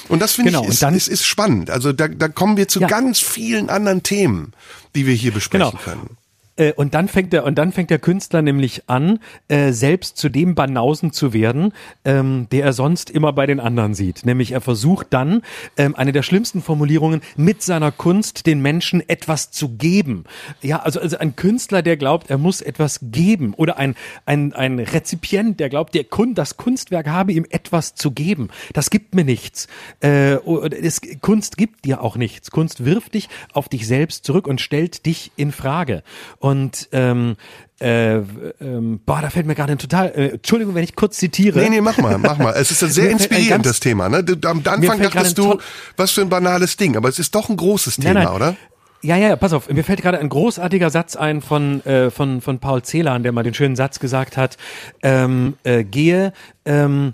Und 0.10 0.20
das 0.22 0.34
finde 0.34 0.52
genau, 0.52 0.64
ich 0.64 0.70
ist, 0.70 0.84
dann, 0.84 0.96
ist, 0.96 1.08
ist 1.08 1.26
spannend. 1.26 1.70
Also 1.70 1.94
da, 1.94 2.08
da 2.08 2.28
kommen 2.28 2.58
wir 2.58 2.68
zu 2.68 2.82
ja. 2.82 2.88
ganz 2.88 3.20
vielen 3.20 3.70
anderen 3.70 4.04
Themen, 4.04 4.54
die 4.96 5.06
wir 5.06 5.14
hier 5.14 5.32
besprechen 5.32 5.72
genau. 5.72 5.84
können. 5.84 6.18
Äh, 6.64 6.74
und 6.74 6.94
dann 6.94 7.08
fängt 7.08 7.34
der 7.34 7.46
und 7.46 7.58
dann 7.58 7.72
fängt 7.72 7.90
der 7.90 8.00
Künstler 8.00 8.42
nämlich 8.42 8.84
an, 8.88 9.20
äh, 9.48 9.72
selbst 9.72 10.18
zu 10.18 10.30
dem 10.30 10.56
Banausen 10.56 11.12
zu 11.12 11.34
werden, 11.34 11.74
ähm, 12.06 12.48
der 12.52 12.66
er 12.66 12.74
sonst 12.74 13.10
immer 13.10 13.34
bei 13.34 13.46
den 13.46 13.60
anderen 13.60 13.94
sieht. 13.94 14.26
Nämlich 14.26 14.52
er 14.52 14.62
versucht 14.62 15.08
dann 15.12 15.42
ähm, 15.78 15.96
eine 15.96 16.12
der 16.12 16.24
schlimmsten 16.24 16.62
Formulierungen 16.62 17.22
mit 17.36 17.62
seiner 17.62 17.92
Kunst 17.92 18.46
den 18.46 18.62
Menschen 18.62 19.08
etwas 19.08 19.52
zu 19.52 19.70
geben. 19.70 20.24
Ja, 20.62 20.80
also 20.80 21.00
also 21.00 21.18
ein 21.18 21.36
Künstler, 21.36 21.82
der 21.82 21.98
glaubt, 21.98 22.30
er 22.30 22.38
muss 22.38 22.62
etwas 22.62 23.00
geben 23.02 23.54
oder 23.56 23.78
ein 23.78 23.96
ein 24.26 24.54
ein 24.54 24.80
Rezipient, 24.80 25.60
der 25.60 25.70
glaubt, 25.70 25.96
der 25.96 26.06
Kun 26.06 26.34
das 26.36 26.58
Kunstwerk 26.58 27.08
habe 27.08 27.34
ihm 27.34 27.46
etwas 27.50 27.96
zu 27.96 28.12
geben. 28.12 28.50
Das 28.74 28.90
gibt 28.90 29.16
mir 29.16 29.26
nichts. 29.26 29.68
Äh, 30.02 30.36
es, 30.36 31.02
Kunst 31.22 31.58
gibt 31.58 31.86
dir 31.86 32.02
auch 32.02 32.16
nichts. 32.16 32.52
Kunst 32.52 32.86
wirft 32.86 33.16
dich 33.16 33.30
auf 33.54 33.70
dich 33.70 33.88
selbst 33.88 34.26
zurück 34.26 34.48
und 34.48 34.62
stellt 34.62 35.06
dich 35.06 35.32
in 35.36 35.52
Frage. 35.52 36.04
Und 36.40 36.53
ähm, 36.92 37.36
äh, 37.80 38.16
ähm, 38.16 39.02
boah, 39.06 39.22
da 39.22 39.30
fällt 39.30 39.46
mir 39.46 39.56
gerade 39.56 39.74
ein 39.74 39.78
total, 39.78 40.10
äh, 40.16 40.30
Entschuldigung, 40.30 40.76
wenn 40.76 40.84
ich 40.84 40.96
kurz 40.96 41.18
zitiere. 41.18 41.60
Nee, 41.60 41.70
nee, 41.70 41.82
mach 41.82 41.98
mal, 41.98 42.18
mach 42.18 42.38
mal. 42.38 42.54
Es 42.54 42.72
ist 42.72 42.84
ein 42.84 42.92
sehr 42.92 43.10
inspirierendes 43.10 43.80
Thema. 43.80 44.10
Ne? 44.10 44.24
Du, 44.24 44.48
am 44.48 44.62
Anfang 44.66 45.02
dachtest 45.02 45.38
du, 45.38 45.60
was 45.98 46.12
für 46.12 46.22
ein 46.22 46.30
banales 46.30 46.78
Ding, 46.78 46.96
aber 46.96 47.10
es 47.10 47.20
ist 47.20 47.36
doch 47.36 47.50
ein 47.50 47.58
großes 47.58 47.98
Thema, 47.98 48.14
nein, 48.14 48.24
nein. 48.24 48.36
oder? 48.36 48.56
Ja, 49.02 49.18
ja, 49.18 49.28
ja, 49.28 49.36
pass 49.36 49.52
auf. 49.52 49.70
Mir 49.70 49.84
fällt 49.84 50.02
gerade 50.02 50.20
ein 50.20 50.30
großartiger 50.30 50.90
Satz 50.90 51.18
ein 51.18 51.42
von, 51.42 51.86
äh, 51.86 52.10
von, 52.10 52.40
von 52.40 52.60
Paul 52.60 52.84
Celan, 52.84 53.24
der 53.24 53.34
mal 53.34 53.44
den 53.44 53.54
schönen 53.54 53.76
Satz 53.76 54.00
gesagt 54.00 54.38
hat, 54.38 54.56
ähm, 55.02 55.56
äh, 55.64 55.84
gehe, 55.84 56.32
ähm, 56.64 57.14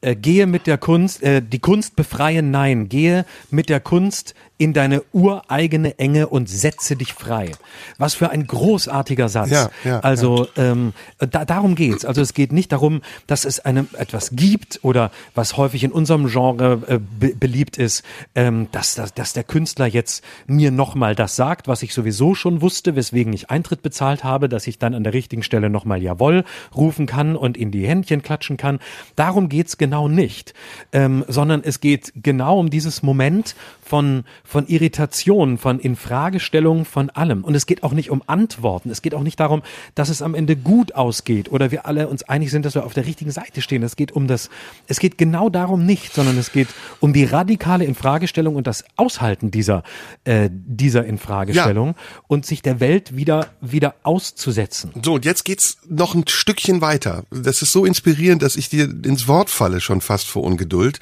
äh, 0.00 0.16
gehe 0.16 0.46
mit 0.46 0.66
der 0.66 0.78
Kunst, 0.78 1.22
äh, 1.22 1.42
die 1.42 1.58
Kunst 1.58 1.94
befreien, 1.94 2.50
nein, 2.50 2.88
gehe 2.88 3.26
mit 3.50 3.68
der 3.68 3.80
Kunst 3.80 4.34
in 4.58 4.72
deine 4.72 5.02
ureigene 5.12 5.98
Enge 5.98 6.28
und 6.28 6.48
setze 6.48 6.96
dich 6.96 7.12
frei. 7.12 7.52
Was 7.98 8.14
für 8.14 8.30
ein 8.30 8.46
großartiger 8.46 9.28
Satz. 9.28 9.50
Ja, 9.50 9.70
ja, 9.84 10.00
also 10.00 10.48
ja. 10.56 10.72
Ähm, 10.72 10.92
da, 11.18 11.44
darum 11.44 11.74
geht's. 11.74 12.04
Also 12.04 12.22
es 12.22 12.32
geht 12.32 12.52
nicht 12.52 12.72
darum, 12.72 13.02
dass 13.26 13.44
es 13.44 13.60
einem 13.60 13.88
etwas 13.98 14.30
gibt 14.32 14.80
oder 14.82 15.10
was 15.34 15.56
häufig 15.56 15.84
in 15.84 15.92
unserem 15.92 16.28
Genre 16.28 16.82
äh, 16.86 16.98
be 16.98 17.34
beliebt 17.36 17.76
ist, 17.76 18.02
ähm, 18.34 18.68
dass, 18.72 18.94
dass, 18.94 19.12
dass 19.12 19.32
der 19.34 19.44
Künstler 19.44 19.86
jetzt 19.86 20.24
mir 20.46 20.70
nochmal 20.70 21.14
das 21.14 21.36
sagt, 21.36 21.68
was 21.68 21.82
ich 21.82 21.92
sowieso 21.92 22.34
schon 22.34 22.62
wusste, 22.62 22.96
weswegen 22.96 23.32
ich 23.32 23.50
Eintritt 23.50 23.82
bezahlt 23.82 24.24
habe, 24.24 24.48
dass 24.48 24.66
ich 24.66 24.78
dann 24.78 24.94
an 24.94 25.04
der 25.04 25.12
richtigen 25.12 25.42
Stelle 25.42 25.68
nochmal 25.68 26.02
Jawoll 26.02 26.44
rufen 26.74 27.06
kann 27.06 27.36
und 27.36 27.56
in 27.56 27.70
die 27.70 27.86
Händchen 27.86 28.22
klatschen 28.22 28.56
kann. 28.56 28.78
Darum 29.16 29.48
geht's 29.48 29.76
genau 29.76 30.08
nicht, 30.08 30.54
ähm, 30.92 31.24
sondern 31.28 31.62
es 31.62 31.80
geht 31.80 32.12
genau 32.22 32.58
um 32.58 32.70
dieses 32.70 33.02
Moment 33.02 33.54
von, 33.86 34.24
von 34.42 34.66
Irritation, 34.66 35.58
von 35.58 35.78
Infragestellung, 35.78 36.84
von 36.84 37.08
allem. 37.10 37.44
Und 37.44 37.54
es 37.54 37.66
geht 37.66 37.84
auch 37.84 37.92
nicht 37.92 38.10
um 38.10 38.22
Antworten. 38.26 38.90
Es 38.90 39.00
geht 39.00 39.14
auch 39.14 39.22
nicht 39.22 39.38
darum, 39.38 39.62
dass 39.94 40.08
es 40.08 40.22
am 40.22 40.34
Ende 40.34 40.56
gut 40.56 40.94
ausgeht 40.94 41.52
oder 41.52 41.70
wir 41.70 41.86
alle 41.86 42.08
uns 42.08 42.24
einig 42.24 42.50
sind, 42.50 42.64
dass 42.64 42.74
wir 42.74 42.84
auf 42.84 42.94
der 42.94 43.06
richtigen 43.06 43.30
Seite 43.30 43.62
stehen. 43.62 43.82
Es 43.84 43.94
geht 43.94 44.10
um 44.12 44.26
das, 44.26 44.50
es 44.88 44.98
geht 44.98 45.18
genau 45.18 45.48
darum 45.50 45.86
nicht, 45.86 46.12
sondern 46.12 46.36
es 46.36 46.50
geht 46.50 46.68
um 46.98 47.12
die 47.12 47.24
radikale 47.24 47.84
Infragestellung 47.84 48.56
und 48.56 48.66
das 48.66 48.84
Aushalten 48.96 49.52
dieser, 49.52 49.84
äh, 50.24 50.50
dieser 50.50 51.04
Infragestellung 51.04 51.88
ja. 51.88 52.22
und 52.26 52.44
sich 52.44 52.62
der 52.62 52.80
Welt 52.80 53.16
wieder, 53.16 53.46
wieder 53.60 53.94
auszusetzen. 54.02 54.90
So, 55.04 55.14
und 55.14 55.24
jetzt 55.24 55.44
geht's 55.44 55.78
noch 55.88 56.14
ein 56.14 56.24
Stückchen 56.26 56.80
weiter. 56.80 57.24
Das 57.30 57.62
ist 57.62 57.70
so 57.70 57.84
inspirierend, 57.84 58.42
dass 58.42 58.56
ich 58.56 58.68
dir 58.68 58.84
ins 59.04 59.28
Wort 59.28 59.48
falle 59.48 59.80
schon 59.80 60.00
fast 60.00 60.26
vor 60.26 60.42
Ungeduld. 60.42 60.98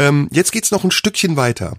Ähm, 0.00 0.28
jetzt 0.32 0.50
geht's 0.52 0.70
noch 0.70 0.82
ein 0.82 0.90
Stückchen 0.90 1.36
weiter. 1.36 1.76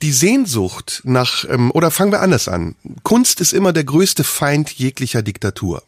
Die 0.00 0.12
Sehnsucht 0.12 1.02
nach, 1.04 1.44
ähm, 1.46 1.70
oder 1.72 1.90
fangen 1.90 2.10
wir 2.10 2.22
anders 2.22 2.48
an. 2.48 2.74
Kunst 3.02 3.38
ist 3.42 3.52
immer 3.52 3.74
der 3.74 3.84
größte 3.84 4.24
Feind 4.24 4.70
jeglicher 4.70 5.22
Diktatur. 5.22 5.82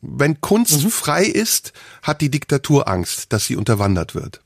Wenn 0.00 0.40
Kunst 0.40 0.84
mhm. 0.84 0.90
frei 0.90 1.24
ist, 1.24 1.72
hat 2.02 2.20
die 2.20 2.30
Diktatur 2.30 2.86
Angst, 2.86 3.32
dass 3.32 3.46
sie 3.46 3.56
unterwandert 3.56 4.14
wird. 4.14 4.40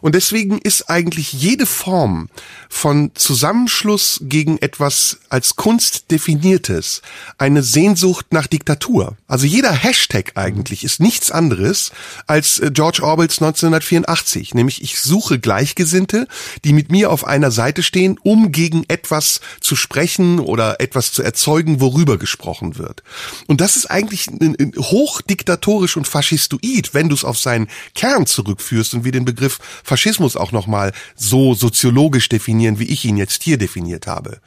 Und 0.00 0.14
deswegen 0.14 0.58
ist 0.58 0.90
eigentlich 0.90 1.32
jede 1.32 1.66
Form 1.66 2.28
von 2.68 3.10
Zusammenschluss 3.14 4.20
gegen 4.22 4.58
etwas 4.58 5.18
als 5.28 5.56
Kunst 5.56 6.10
definiertes 6.10 7.02
eine 7.38 7.62
Sehnsucht 7.62 8.26
nach 8.30 8.46
Diktatur. 8.46 9.16
Also 9.26 9.46
jeder 9.46 9.72
Hashtag 9.72 10.32
eigentlich 10.36 10.84
ist 10.84 11.00
nichts 11.00 11.30
anderes 11.30 11.92
als 12.26 12.58
äh, 12.58 12.70
George 12.72 13.02
Orwells 13.02 13.42
1984, 13.42 14.54
nämlich 14.54 14.82
ich 14.82 15.00
suche 15.00 15.38
Gleichgesinnte, 15.38 16.26
die 16.64 16.72
mit 16.72 16.90
mir 16.90 17.10
auf 17.10 17.26
einer 17.26 17.50
Seite 17.50 17.82
stehen, 17.82 18.18
um 18.22 18.52
gegen 18.52 18.84
etwas 18.88 19.40
zu 19.60 19.76
sprechen 19.76 20.40
oder 20.40 20.80
etwas 20.80 21.12
zu 21.12 21.22
erzeugen, 21.22 21.80
worüber 21.80 22.16
gesprochen 22.16 22.78
wird. 22.78 23.02
Und 23.46 23.60
das 23.60 23.76
ist 23.76 23.90
eigentlich 23.90 24.28
hochdiktatorisch 24.76 25.96
und 25.96 26.08
faschistoid, 26.08 26.94
wenn 26.94 27.08
du 27.08 27.14
es 27.14 27.24
auf 27.24 27.38
seinen 27.38 27.68
Kern 27.94 28.26
zurückführst 28.26 28.94
und 28.94 29.04
wir 29.04 29.12
den 29.12 29.24
Begriff 29.24 29.41
Begriff 29.42 29.58
Faschismus 29.82 30.36
auch 30.36 30.52
nochmal 30.52 30.92
so 31.16 31.54
soziologisch 31.54 32.28
definieren, 32.28 32.78
wie 32.78 32.84
ich 32.84 33.04
ihn 33.04 33.16
jetzt 33.16 33.42
hier 33.42 33.58
definiert 33.58 34.06
habe. 34.06 34.38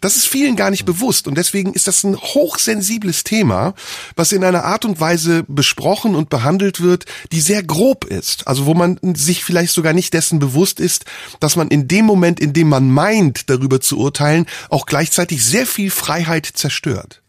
Das 0.00 0.16
ist 0.16 0.26
vielen 0.26 0.56
gar 0.56 0.70
nicht 0.70 0.84
bewusst 0.84 1.28
und 1.28 1.36
deswegen 1.36 1.74
ist 1.74 1.86
das 1.86 2.02
ein 2.02 2.16
hochsensibles 2.16 3.22
Thema, 3.22 3.74
was 4.16 4.32
in 4.32 4.42
einer 4.42 4.64
Art 4.64 4.84
und 4.84 4.98
Weise 4.98 5.44
besprochen 5.46 6.16
und 6.16 6.28
behandelt 6.28 6.80
wird, 6.80 7.04
die 7.30 7.40
sehr 7.40 7.62
grob 7.62 8.04
ist. 8.04 8.48
Also 8.48 8.66
wo 8.66 8.74
man 8.74 8.98
sich 9.14 9.44
vielleicht 9.44 9.72
sogar 9.72 9.92
nicht 9.92 10.12
dessen 10.12 10.40
bewusst 10.40 10.80
ist, 10.80 11.04
dass 11.38 11.54
man 11.54 11.68
in 11.68 11.86
dem 11.86 12.04
Moment, 12.04 12.40
in 12.40 12.52
dem 12.52 12.68
man 12.68 12.90
meint, 12.90 13.48
darüber 13.48 13.80
zu 13.80 13.98
urteilen, 13.98 14.46
auch 14.70 14.86
gleichzeitig 14.86 15.44
sehr 15.44 15.66
viel 15.66 15.90
Freiheit 15.90 16.46
zerstört. 16.46 17.21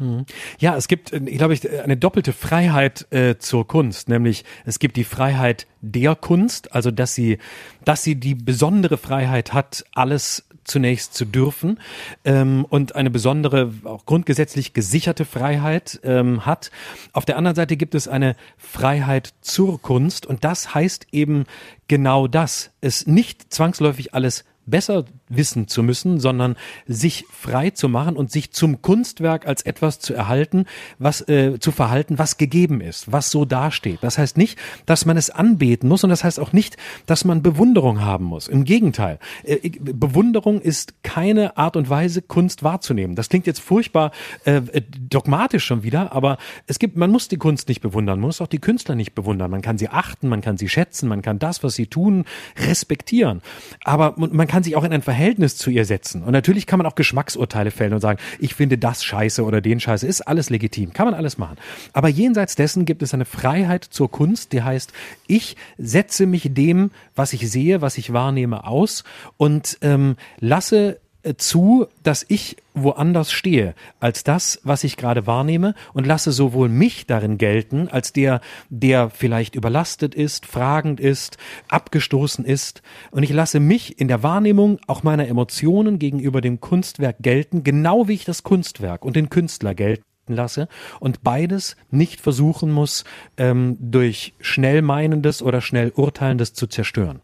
Mhm. 0.00 0.24
Ja, 0.58 0.76
es 0.76 0.88
gibt, 0.88 1.12
äh, 1.12 1.20
glaube 1.20 1.52
ich, 1.52 1.70
eine 1.70 1.96
doppelte 1.96 2.32
Freiheit 2.32 3.06
äh, 3.12 3.36
zur 3.38 3.68
Kunst, 3.68 4.08
nämlich 4.08 4.44
es 4.64 4.78
gibt 4.78 4.96
die 4.96 5.04
Freiheit 5.04 5.66
der 5.82 6.16
Kunst, 6.16 6.74
also 6.74 6.90
dass 6.90 7.14
sie, 7.14 7.38
dass 7.84 8.02
sie 8.02 8.14
die 8.16 8.34
besondere 8.34 8.96
Freiheit 8.96 9.52
hat, 9.52 9.84
alles 9.92 10.44
zunächst 10.64 11.14
zu 11.14 11.26
dürfen 11.26 11.80
ähm, 12.24 12.64
und 12.68 12.94
eine 12.94 13.10
besondere, 13.10 13.72
auch 13.84 14.06
grundgesetzlich 14.06 14.72
gesicherte 14.72 15.24
Freiheit 15.24 16.00
ähm, 16.02 16.46
hat. 16.46 16.70
Auf 17.12 17.26
der 17.26 17.36
anderen 17.36 17.56
Seite 17.56 17.76
gibt 17.76 17.94
es 17.94 18.08
eine 18.08 18.36
Freiheit 18.56 19.34
zur 19.42 19.82
Kunst 19.82 20.24
und 20.24 20.44
das 20.44 20.74
heißt 20.74 21.08
eben 21.12 21.44
genau 21.88 22.26
das, 22.26 22.70
es 22.80 23.06
nicht 23.06 23.52
zwangsläufig 23.52 24.14
alles 24.14 24.44
besser 24.64 25.04
wissen 25.30 25.68
zu 25.68 25.82
müssen, 25.82 26.20
sondern 26.20 26.56
sich 26.86 27.24
frei 27.30 27.70
zu 27.70 27.88
machen 27.88 28.16
und 28.16 28.30
sich 28.30 28.50
zum 28.52 28.82
Kunstwerk 28.82 29.46
als 29.46 29.62
etwas 29.62 30.00
zu 30.00 30.12
erhalten, 30.12 30.66
was 30.98 31.26
äh, 31.28 31.58
zu 31.58 31.72
verhalten, 31.72 32.18
was 32.18 32.36
gegeben 32.36 32.80
ist, 32.80 33.10
was 33.10 33.30
so 33.30 33.44
dasteht. 33.44 34.00
Das 34.02 34.18
heißt 34.18 34.36
nicht, 34.36 34.58
dass 34.84 35.06
man 35.06 35.16
es 35.16 35.30
anbeten 35.30 35.88
muss 35.88 36.04
und 36.04 36.10
das 36.10 36.24
heißt 36.24 36.40
auch 36.40 36.52
nicht, 36.52 36.76
dass 37.06 37.24
man 37.24 37.42
Bewunderung 37.42 38.00
haben 38.00 38.24
muss. 38.24 38.48
Im 38.48 38.64
Gegenteil, 38.64 39.18
äh, 39.44 39.70
Bewunderung 39.80 40.60
ist 40.60 41.02
keine 41.02 41.56
Art 41.56 41.76
und 41.76 41.88
Weise, 41.88 42.22
Kunst 42.22 42.62
wahrzunehmen. 42.62 43.14
Das 43.16 43.28
klingt 43.28 43.46
jetzt 43.46 43.60
furchtbar 43.60 44.10
äh, 44.44 44.60
dogmatisch 45.08 45.64
schon 45.64 45.84
wieder, 45.84 46.12
aber 46.12 46.38
es 46.66 46.78
gibt, 46.78 46.96
man 46.96 47.10
muss 47.10 47.28
die 47.28 47.36
Kunst 47.36 47.68
nicht 47.68 47.80
bewundern, 47.80 48.18
man 48.18 48.28
muss 48.28 48.40
auch 48.40 48.48
die 48.48 48.58
Künstler 48.58 48.96
nicht 48.96 49.14
bewundern. 49.14 49.50
Man 49.50 49.62
kann 49.62 49.78
sie 49.78 49.88
achten, 49.88 50.28
man 50.28 50.40
kann 50.40 50.56
sie 50.58 50.68
schätzen, 50.68 51.08
man 51.08 51.22
kann 51.22 51.38
das, 51.38 51.62
was 51.62 51.74
sie 51.74 51.86
tun, 51.86 52.24
respektieren. 52.58 53.42
Aber 53.84 54.14
man 54.16 54.48
kann 54.48 54.64
sich 54.64 54.74
auch 54.74 54.84
in 54.84 54.92
ein 54.92 55.02
Verhältnis 55.02 55.19
Verhältnis 55.20 55.58
zu 55.58 55.68
ihr 55.68 55.84
setzen. 55.84 56.22
Und 56.22 56.32
natürlich 56.32 56.66
kann 56.66 56.78
man 56.78 56.86
auch 56.86 56.94
Geschmacksurteile 56.94 57.70
fällen 57.70 57.92
und 57.92 58.00
sagen, 58.00 58.18
ich 58.38 58.54
finde 58.54 58.78
das 58.78 59.04
scheiße 59.04 59.44
oder 59.44 59.60
den 59.60 59.78
scheiße. 59.78 60.06
Ist 60.06 60.22
alles 60.22 60.48
legitim. 60.48 60.94
Kann 60.94 61.04
man 61.04 61.12
alles 61.12 61.36
machen. 61.36 61.58
Aber 61.92 62.08
jenseits 62.08 62.54
dessen 62.54 62.86
gibt 62.86 63.02
es 63.02 63.12
eine 63.12 63.26
Freiheit 63.26 63.84
zur 63.84 64.10
Kunst, 64.10 64.54
die 64.54 64.62
heißt, 64.62 64.94
ich 65.26 65.56
setze 65.76 66.24
mich 66.24 66.54
dem, 66.54 66.90
was 67.14 67.34
ich 67.34 67.50
sehe, 67.50 67.82
was 67.82 67.98
ich 67.98 68.14
wahrnehme, 68.14 68.66
aus 68.66 69.04
und 69.36 69.76
ähm, 69.82 70.16
lasse 70.38 71.00
zu, 71.36 71.86
dass 72.02 72.24
ich 72.28 72.56
woanders 72.74 73.32
stehe 73.32 73.74
als 73.98 74.24
das, 74.24 74.60
was 74.62 74.84
ich 74.84 74.96
gerade 74.96 75.26
wahrnehme 75.26 75.74
und 75.92 76.06
lasse 76.06 76.32
sowohl 76.32 76.68
mich 76.68 77.06
darin 77.06 77.36
gelten, 77.36 77.88
als 77.88 78.12
der, 78.12 78.40
der 78.70 79.10
vielleicht 79.10 79.54
überlastet 79.54 80.14
ist, 80.14 80.46
fragend 80.46 80.98
ist, 80.98 81.36
abgestoßen 81.68 82.44
ist 82.44 82.82
und 83.10 83.22
ich 83.22 83.30
lasse 83.30 83.60
mich 83.60 84.00
in 84.00 84.08
der 84.08 84.22
Wahrnehmung 84.22 84.78
auch 84.86 85.02
meiner 85.02 85.28
Emotionen 85.28 85.98
gegenüber 85.98 86.40
dem 86.40 86.60
Kunstwerk 86.60 87.16
gelten, 87.20 87.64
genau 87.64 88.08
wie 88.08 88.14
ich 88.14 88.24
das 88.24 88.42
Kunstwerk 88.42 89.04
und 89.04 89.16
den 89.16 89.28
Künstler 89.28 89.74
gelten 89.74 90.04
lasse 90.28 90.68
und 91.00 91.22
beides 91.22 91.76
nicht 91.90 92.20
versuchen 92.20 92.70
muss, 92.70 93.04
ähm, 93.36 93.76
durch 93.80 94.32
schnell 94.40 94.80
meinendes 94.80 95.42
oder 95.42 95.60
schnell 95.60 95.90
urteilendes 95.90 96.54
zu 96.54 96.66
zerstören. 96.66 97.20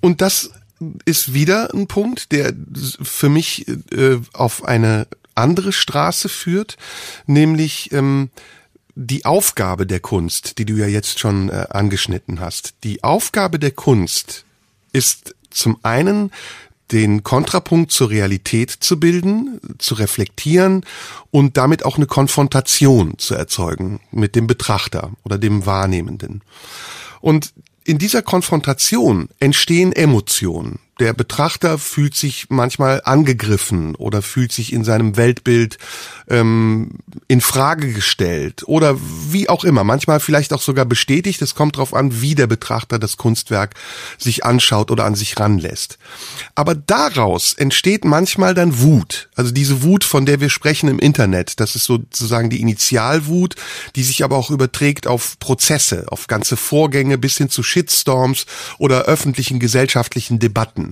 Und 0.00 0.22
das 0.22 0.50
ist 1.04 1.34
wieder 1.34 1.72
ein 1.74 1.86
Punkt, 1.86 2.32
der 2.32 2.54
für 3.02 3.28
mich 3.28 3.68
äh, 3.92 4.18
auf 4.32 4.64
eine 4.64 5.06
andere 5.34 5.72
Straße 5.72 6.28
führt, 6.28 6.76
nämlich 7.26 7.92
ähm, 7.92 8.30
die 8.94 9.24
Aufgabe 9.24 9.86
der 9.86 10.00
Kunst, 10.00 10.58
die 10.58 10.64
du 10.64 10.74
ja 10.74 10.86
jetzt 10.86 11.18
schon 11.18 11.48
äh, 11.48 11.66
angeschnitten 11.70 12.40
hast. 12.40 12.74
Die 12.84 13.02
Aufgabe 13.04 13.58
der 13.58 13.70
Kunst 13.70 14.44
ist 14.92 15.34
zum 15.50 15.78
einen 15.82 16.30
den 16.92 17.22
Kontrapunkt 17.22 17.92
zur 17.92 18.10
Realität 18.10 18.70
zu 18.70 18.98
bilden, 18.98 19.60
zu 19.78 19.94
reflektieren 19.94 20.84
und 21.30 21.56
damit 21.56 21.84
auch 21.84 21.96
eine 21.96 22.06
Konfrontation 22.06 23.16
zu 23.18 23.34
erzeugen 23.34 24.00
mit 24.10 24.34
dem 24.34 24.46
Betrachter 24.46 25.12
oder 25.22 25.38
dem 25.38 25.66
Wahrnehmenden. 25.66 26.42
Und 27.20 27.52
in 27.84 27.98
dieser 27.98 28.22
Konfrontation 28.22 29.28
entstehen 29.40 29.92
Emotionen. 29.92 30.78
Der 31.00 31.14
Betrachter 31.14 31.78
fühlt 31.78 32.14
sich 32.14 32.46
manchmal 32.50 33.00
angegriffen 33.06 33.94
oder 33.94 34.20
fühlt 34.20 34.52
sich 34.52 34.70
in 34.70 34.84
seinem 34.84 35.16
Weltbild 35.16 35.78
ähm, 36.28 36.98
in 37.26 37.40
Frage 37.40 37.94
gestellt 37.94 38.64
oder 38.66 38.98
wie 39.30 39.48
auch 39.48 39.64
immer. 39.64 39.82
Manchmal 39.82 40.20
vielleicht 40.20 40.52
auch 40.52 40.60
sogar 40.60 40.84
bestätigt. 40.84 41.40
Es 41.40 41.54
kommt 41.54 41.76
darauf 41.76 41.94
an, 41.94 42.20
wie 42.20 42.34
der 42.34 42.46
Betrachter 42.46 42.98
das 42.98 43.16
Kunstwerk 43.16 43.76
sich 44.18 44.44
anschaut 44.44 44.90
oder 44.90 45.06
an 45.06 45.14
sich 45.14 45.40
ranlässt. 45.40 45.96
Aber 46.54 46.74
daraus 46.74 47.54
entsteht 47.54 48.04
manchmal 48.04 48.52
dann 48.52 48.80
Wut. 48.80 49.30
Also 49.34 49.52
diese 49.52 49.82
Wut, 49.82 50.04
von 50.04 50.26
der 50.26 50.42
wir 50.42 50.50
sprechen 50.50 50.90
im 50.90 50.98
Internet. 50.98 51.60
Das 51.60 51.76
ist 51.76 51.84
sozusagen 51.84 52.50
die 52.50 52.60
Initialwut, 52.60 53.54
die 53.96 54.02
sich 54.02 54.22
aber 54.22 54.36
auch 54.36 54.50
überträgt 54.50 55.06
auf 55.06 55.38
Prozesse, 55.38 56.04
auf 56.08 56.26
ganze 56.26 56.58
Vorgänge 56.58 57.16
bis 57.16 57.38
hin 57.38 57.48
zu 57.48 57.62
Shitstorms 57.62 58.44
oder 58.76 59.04
öffentlichen 59.04 59.60
gesellschaftlichen 59.60 60.38
Debatten. 60.38 60.89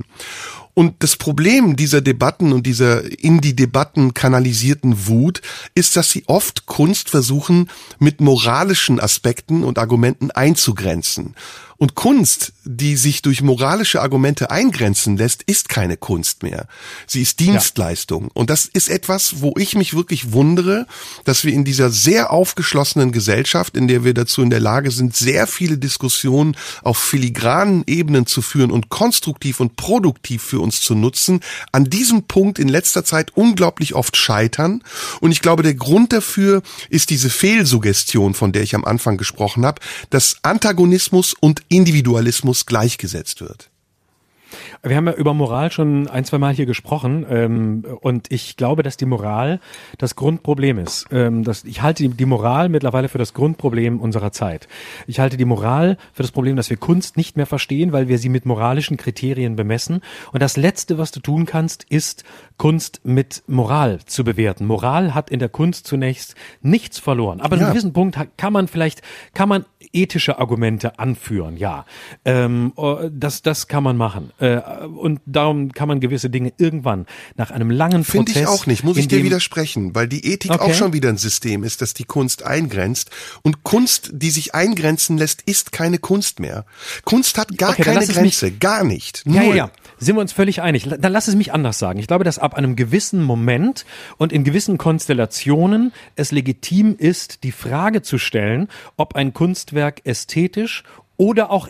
Und 0.75 1.03
das 1.03 1.17
Problem 1.17 1.75
dieser 1.75 2.01
Debatten 2.01 2.53
und 2.53 2.65
dieser 2.65 3.03
in 3.21 3.41
die 3.41 3.57
Debatten 3.57 4.15
kanalisierten 4.15 5.09
Wut 5.09 5.43
ist, 5.75 5.97
dass 5.97 6.13
sie 6.13 6.23
oft 6.29 6.67
Kunst 6.67 7.11
versuchen, 7.11 7.69
mit 7.99 8.21
moralischen 8.21 9.01
Aspekten 9.01 9.65
und 9.65 9.79
Argumenten 9.79 10.31
einzugrenzen. 10.31 11.35
Und 11.79 11.97
Kunst, 11.97 12.53
die 12.71 12.97
sich 12.97 13.23
durch 13.23 13.41
moralische 13.41 14.03
Argumente 14.03 14.51
eingrenzen 14.51 15.17
lässt, 15.17 15.43
ist 15.45 15.71
keine 15.71 15.97
Kunst 15.97 16.43
mehr. 16.43 16.67
Sie 17.07 17.23
ist 17.23 17.41
Dienstleistung. 17.41 18.25
Ja. 18.25 18.31
Und 18.35 18.51
das 18.51 18.67
ist 18.67 18.91
etwas, 18.91 19.41
wo 19.41 19.55
ich 19.57 19.75
mich 19.75 19.95
wirklich 19.95 20.33
wundere, 20.33 20.87
dass 21.25 21.45
wir 21.45 21.55
in 21.55 21.65
dieser 21.65 21.89
sehr 21.89 22.31
aufgeschlossenen 22.31 23.11
Gesellschaft, 23.11 23.75
in 23.75 23.89
der 23.89 24.05
wir 24.05 24.13
dazu 24.13 24.43
in 24.43 24.51
der 24.51 24.61
Lage 24.61 24.91
sind, 24.91 25.17
sehr 25.17 25.47
viele 25.47 25.79
Diskussionen 25.79 26.59
auf 26.83 26.99
filigranen 26.99 27.85
Ebenen 27.87 28.27
zu 28.27 28.43
führen 28.43 28.71
und 28.71 28.91
konstruktiv 28.91 29.61
und 29.61 29.77
produktiv 29.77 30.43
für 30.43 30.61
uns 30.61 30.83
zu 30.83 30.95
nutzen, 30.95 31.41
an 31.73 31.87
diesem 31.87 32.25
Punkt 32.25 32.59
in 32.59 32.69
letzter 32.69 33.03
Zeit 33.03 33.35
unglaublich 33.35 33.95
oft 33.95 34.15
scheitern. 34.15 34.83
Und 35.21 35.33
ich 35.33 35.41
glaube, 35.41 35.63
der 35.63 35.75
Grund 35.75 36.13
dafür 36.13 36.61
ist 36.91 37.09
diese 37.09 37.31
Fehlsuggestion, 37.31 38.35
von 38.35 38.53
der 38.53 38.63
ich 38.63 38.75
am 38.75 38.85
Anfang 38.85 39.17
gesprochen 39.17 39.65
habe, 39.65 39.81
dass 40.11 40.37
Antagonismus 40.43 41.33
und 41.33 41.63
Individualismus 41.69 42.58
gleichgesetzt 42.67 43.41
wird. 43.41 43.71
Wir 44.83 44.97
haben 44.97 45.07
ja 45.07 45.15
über 45.15 45.35
Moral 45.35 45.71
schon 45.71 46.09
ein, 46.09 46.25
zwei 46.25 46.39
Mal 46.39 46.55
hier 46.55 46.67
gesprochen 46.67 47.27
ähm, 47.29 47.85
und 48.01 48.31
ich 48.31 48.57
glaube, 48.57 48.83
dass 48.83 48.97
die 48.97 49.07
Moral 49.07 49.61
das 49.99 50.17
Grundproblem 50.17 50.79
ist. 50.79 51.07
Ähm, 51.11 51.45
das, 51.45 51.65
ich 51.65 51.83
halte 51.83 52.09
die, 52.09 52.27
Moral 52.27 52.69
mittlerweile 52.69 53.09
für 53.09 53.19
das 53.19 53.35
Grundproblem 53.35 54.01
unserer 54.01 54.33
Zeit. 54.33 54.69
Ich 55.07 55.21
halte 55.21 55.37
die 55.37 55.45
Moral 55.45 55.97
für 56.13 56.23
das 56.23 56.33
Problem, 56.33 56.57
dass 56.57 56.71
wir 56.71 56.77
Kunst 56.77 57.17
nicht 57.17 57.37
mehr 57.37 57.47
verstehen, 57.47 57.93
weil 57.93 58.09
wir 58.09 58.19
sie 58.19 58.29
mit 58.29 58.47
moralischen 58.47 58.97
Kriterien 58.97 59.57
bemessen. 59.57 60.01
Und 60.33 60.43
das 60.43 60.57
Letzte, 60.57 60.99
was 60.99 61.11
du 61.11 61.21
tun 61.21 61.47
kannst, 61.47 61.85
ist 61.85 62.25
Kunst 62.57 63.01
mit 63.05 63.43
Moral 63.47 64.01
zu 64.07 64.25
bewerten. 64.25 64.67
Moral 64.67 65.15
hat 65.15 65.31
in 65.31 65.39
der 65.39 65.49
Kunst 65.49 65.87
zunächst 65.87 66.35
nichts 66.63 66.99
verloren. 66.99 67.41
Aber 67.41 67.57
ja. 67.57 67.63
an 67.63 67.67
einem 67.67 67.75
gewissen 67.75 67.93
Punkt 67.93 68.19
kann 68.37 68.53
man 68.53 68.69
vielleicht, 68.69 69.03
kann 69.35 69.49
man 69.49 69.65
ethische 69.93 70.39
Argumente 70.39 70.99
anführen, 70.99 71.57
ja. 71.57 71.87
Ähm, 72.25 72.73
oh, 72.77 72.99
das, 73.11 73.43
das 73.43 73.69
kann 73.69 73.83
man 73.83 73.97
machen. 73.97 74.33
Äh, 74.39 74.59
und 74.59 75.21
darum 75.27 75.73
kann 75.73 75.89
man 75.89 76.01
gewisse 76.01 76.31
Dinge 76.31 76.53
irgendwann 76.59 77.07
nach 77.37 77.51
einem 77.51 77.71
langen 77.71 78.05
Find 78.05 78.27
Prozess. 78.27 78.43
Finde 78.43 78.55
ich 78.55 78.61
auch 78.61 78.67
nicht, 78.67 78.85
muss 78.85 78.97
ich 78.97 79.09
dir 79.09 79.23
widersprechen, 79.23 79.95
weil 79.95 80.09
die 80.09 80.25
Ethik 80.27 80.53
okay. 80.53 80.63
auch 80.63 80.75
schon 80.75 80.93
wieder 80.93 81.09
ein 81.09 81.19
System 81.19 81.65
ist, 81.65 81.83
das 81.83 81.95
die 81.95 82.05
Kunst 82.05 82.45
eingrenzt. 82.45 83.11
Und 83.43 83.65
Kunst, 83.65 84.11
die 84.13 84.31
sich 84.31 84.55
eingrenzen 84.55 85.19
lässt, 85.19 85.43
ist 85.43 85.73
keine 85.73 85.99
Kunst 85.99 86.41
mehr. 86.41 86.65
Kunst 87.05 87.39
hat 87.39 87.57
gar 87.59 87.71
okay, 87.71 87.83
keine 87.83 88.07
Grenze, 88.07 88.51
gar 88.53 88.85
nicht. 88.85 89.23
Null. 89.27 89.37
Ja, 89.37 89.43
ja, 89.43 89.55
ja. 89.55 89.71
Sind 89.99 90.17
wir 90.17 90.21
uns 90.21 90.33
völlig 90.33 90.63
einig. 90.63 90.89
Dann 90.89 91.13
lass 91.13 91.29
es 91.29 91.35
mich 91.35 91.53
anders 91.53 91.79
sagen. 91.79 91.99
Ich 91.99 92.07
glaube, 92.07 92.25
dass 92.25 92.39
ab 92.39 92.55
einem 92.55 92.77
gewissen 92.77 93.23
Moment 93.23 93.85
und 94.17 94.33
in 94.33 94.45
gewissen 94.45 94.79
Konstellationen 94.79 95.93
es 96.15 96.33
legitim 96.33 96.97
ist, 96.97 97.43
die 97.43 97.53
Frage 97.53 98.03
zu 98.03 98.19
stellen, 98.19 98.69
ob 98.97 99.17
ein 99.17 99.33
Kunstwerk 99.33 100.03
ästhetisch 100.05 100.85
oder 101.17 101.51
auch 101.51 101.69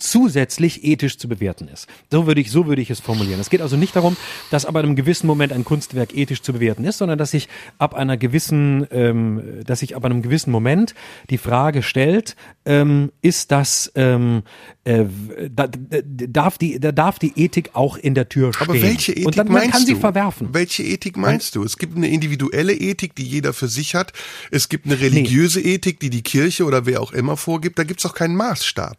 zusätzlich 0.00 0.84
ethisch 0.84 1.18
zu 1.18 1.28
bewerten 1.28 1.68
ist. 1.68 1.86
So 2.10 2.26
würde 2.26 2.40
ich, 2.40 2.50
so 2.50 2.66
würde 2.66 2.82
ich 2.82 2.90
es 2.90 3.00
formulieren. 3.00 3.40
Es 3.40 3.50
geht 3.50 3.60
also 3.60 3.76
nicht 3.76 3.94
darum, 3.94 4.16
dass 4.50 4.64
ab 4.64 4.76
einem 4.76 4.96
gewissen 4.96 5.26
Moment 5.26 5.52
ein 5.52 5.64
Kunstwerk 5.64 6.16
ethisch 6.16 6.42
zu 6.42 6.54
bewerten 6.54 6.84
ist, 6.84 6.98
sondern 6.98 7.18
dass 7.18 7.30
sich 7.30 7.48
ab 7.78 7.94
einer 7.94 8.16
gewissen, 8.16 8.86
ähm, 8.90 9.60
dass 9.64 9.80
sich 9.80 9.94
ab 9.94 10.04
einem 10.04 10.22
gewissen 10.22 10.50
Moment 10.50 10.94
die 11.28 11.38
Frage 11.38 11.82
stellt, 11.82 12.34
ähm, 12.64 13.12
ist 13.20 13.52
das, 13.52 13.92
ähm, 13.94 14.42
äh, 14.84 15.04
da, 15.50 15.68
darf 15.68 16.56
die, 16.56 16.80
da 16.80 16.90
darf 16.90 17.18
die 17.18 17.32
Ethik 17.36 17.70
auch 17.74 17.98
in 17.98 18.14
der 18.14 18.30
Tür 18.30 18.54
stehen. 18.54 18.70
Aber 18.70 18.80
welche 18.80 19.12
Ethik 19.12 19.26
Und 19.26 19.36
dann, 19.36 19.48
meinst 19.48 19.72
kann 19.72 19.82
du? 19.82 19.86
sie 19.88 19.94
verwerfen. 19.94 20.48
Welche 20.52 20.82
Ethik 20.82 21.18
meinst 21.18 21.54
du? 21.54 21.62
Es 21.62 21.76
gibt 21.76 21.96
eine 21.96 22.08
individuelle 22.08 22.72
Ethik, 22.72 23.14
die 23.14 23.24
jeder 23.24 23.52
für 23.52 23.68
sich 23.68 23.94
hat. 23.94 24.14
Es 24.50 24.70
gibt 24.70 24.86
eine 24.86 24.98
religiöse 24.98 25.60
nee. 25.60 25.74
Ethik, 25.74 26.00
die 26.00 26.08
die 26.08 26.22
Kirche 26.22 26.64
oder 26.64 26.86
wer 26.86 27.02
auch 27.02 27.12
immer 27.12 27.36
vorgibt. 27.36 27.78
Da 27.78 27.84
gibt 27.84 28.00
es 28.00 28.06
auch 28.06 28.14
keinen 28.14 28.34
Maßstab. 28.36 28.96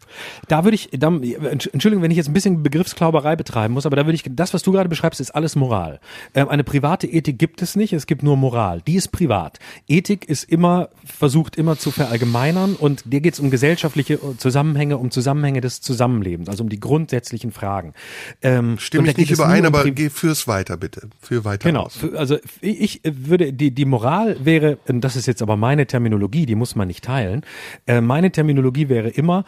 Da 0.48 0.64
würde 0.64 0.76
ich, 0.76 0.90
da, 0.92 1.08
Entschuldigung, 1.08 2.04
wenn 2.04 2.12
ich 2.12 2.18
jetzt 2.18 2.28
ein 2.28 2.34
bisschen 2.34 2.62
Begriffsklauberei 2.62 3.36
betreiben 3.36 3.74
muss, 3.74 3.88
aber 3.88 3.96
da 3.96 4.06
würde 4.06 4.16
ich, 4.16 4.24
das, 4.30 4.54
was 4.54 4.62
du 4.62 4.72
gerade 4.72 4.88
beschreibst, 4.88 5.20
ist 5.20 5.32
alles 5.32 5.56
Moral. 5.56 6.00
Ähm, 6.36 6.48
eine 6.50 6.64
private 6.64 7.08
Ethik 7.08 7.40
gibt 7.40 7.64
es 7.64 7.76
nicht, 7.76 7.92
es 7.94 8.06
gibt 8.06 8.22
nur 8.22 8.38
Moral. 8.38 8.82
Die 8.86 8.96
ist 8.96 9.08
privat. 9.12 9.58
Ethik 9.88 10.30
ist 10.30 10.44
immer, 10.44 10.90
versucht 11.06 11.56
immer 11.56 11.80
zu 11.80 11.90
verallgemeinern 11.90 12.76
und 12.76 13.02
dir 13.12 13.22
geht 13.22 13.34
es 13.34 13.40
um 13.40 13.50
gesellschaftliche 13.50 14.20
Zusammenhänge, 14.38 14.98
um 14.98 15.10
Zusammenhänge 15.10 15.62
des 15.62 15.71
Zusammenlebens, 15.80 16.50
also 16.50 16.64
um 16.64 16.70
die 16.70 16.80
grundsätzlichen 16.80 17.52
Fragen. 17.52 17.94
Ähm, 18.42 18.78
Stimme 18.80 19.10
ich 19.10 19.18
nicht 19.18 19.32
überein, 19.32 19.62
um 19.62 19.68
aber 19.68 19.90
geh 19.92 20.10
fürs 20.10 20.48
weiter 20.48 20.76
bitte. 20.76 21.10
Für 21.22 21.46
weiter. 21.46 21.70
Genau. 21.70 21.84
Aus. 21.84 22.00
Also 22.16 22.38
ich 22.60 23.02
würde, 23.06 23.54
die, 23.54 23.72
die 23.72 23.86
Moral 23.86 24.44
wäre, 24.44 24.78
das 24.86 25.16
ist 25.16 25.28
jetzt 25.28 25.42
aber 25.42 25.56
meine 25.56 25.86
Terminologie, 25.88 26.46
die 26.46 26.56
muss 26.56 26.76
man 26.76 26.88
nicht 26.88 27.04
teilen. 27.04 27.44
Äh, 27.88 28.02
meine 28.02 28.32
Terminologie 28.32 28.90
wäre 28.90 29.10
immer, 29.10 29.46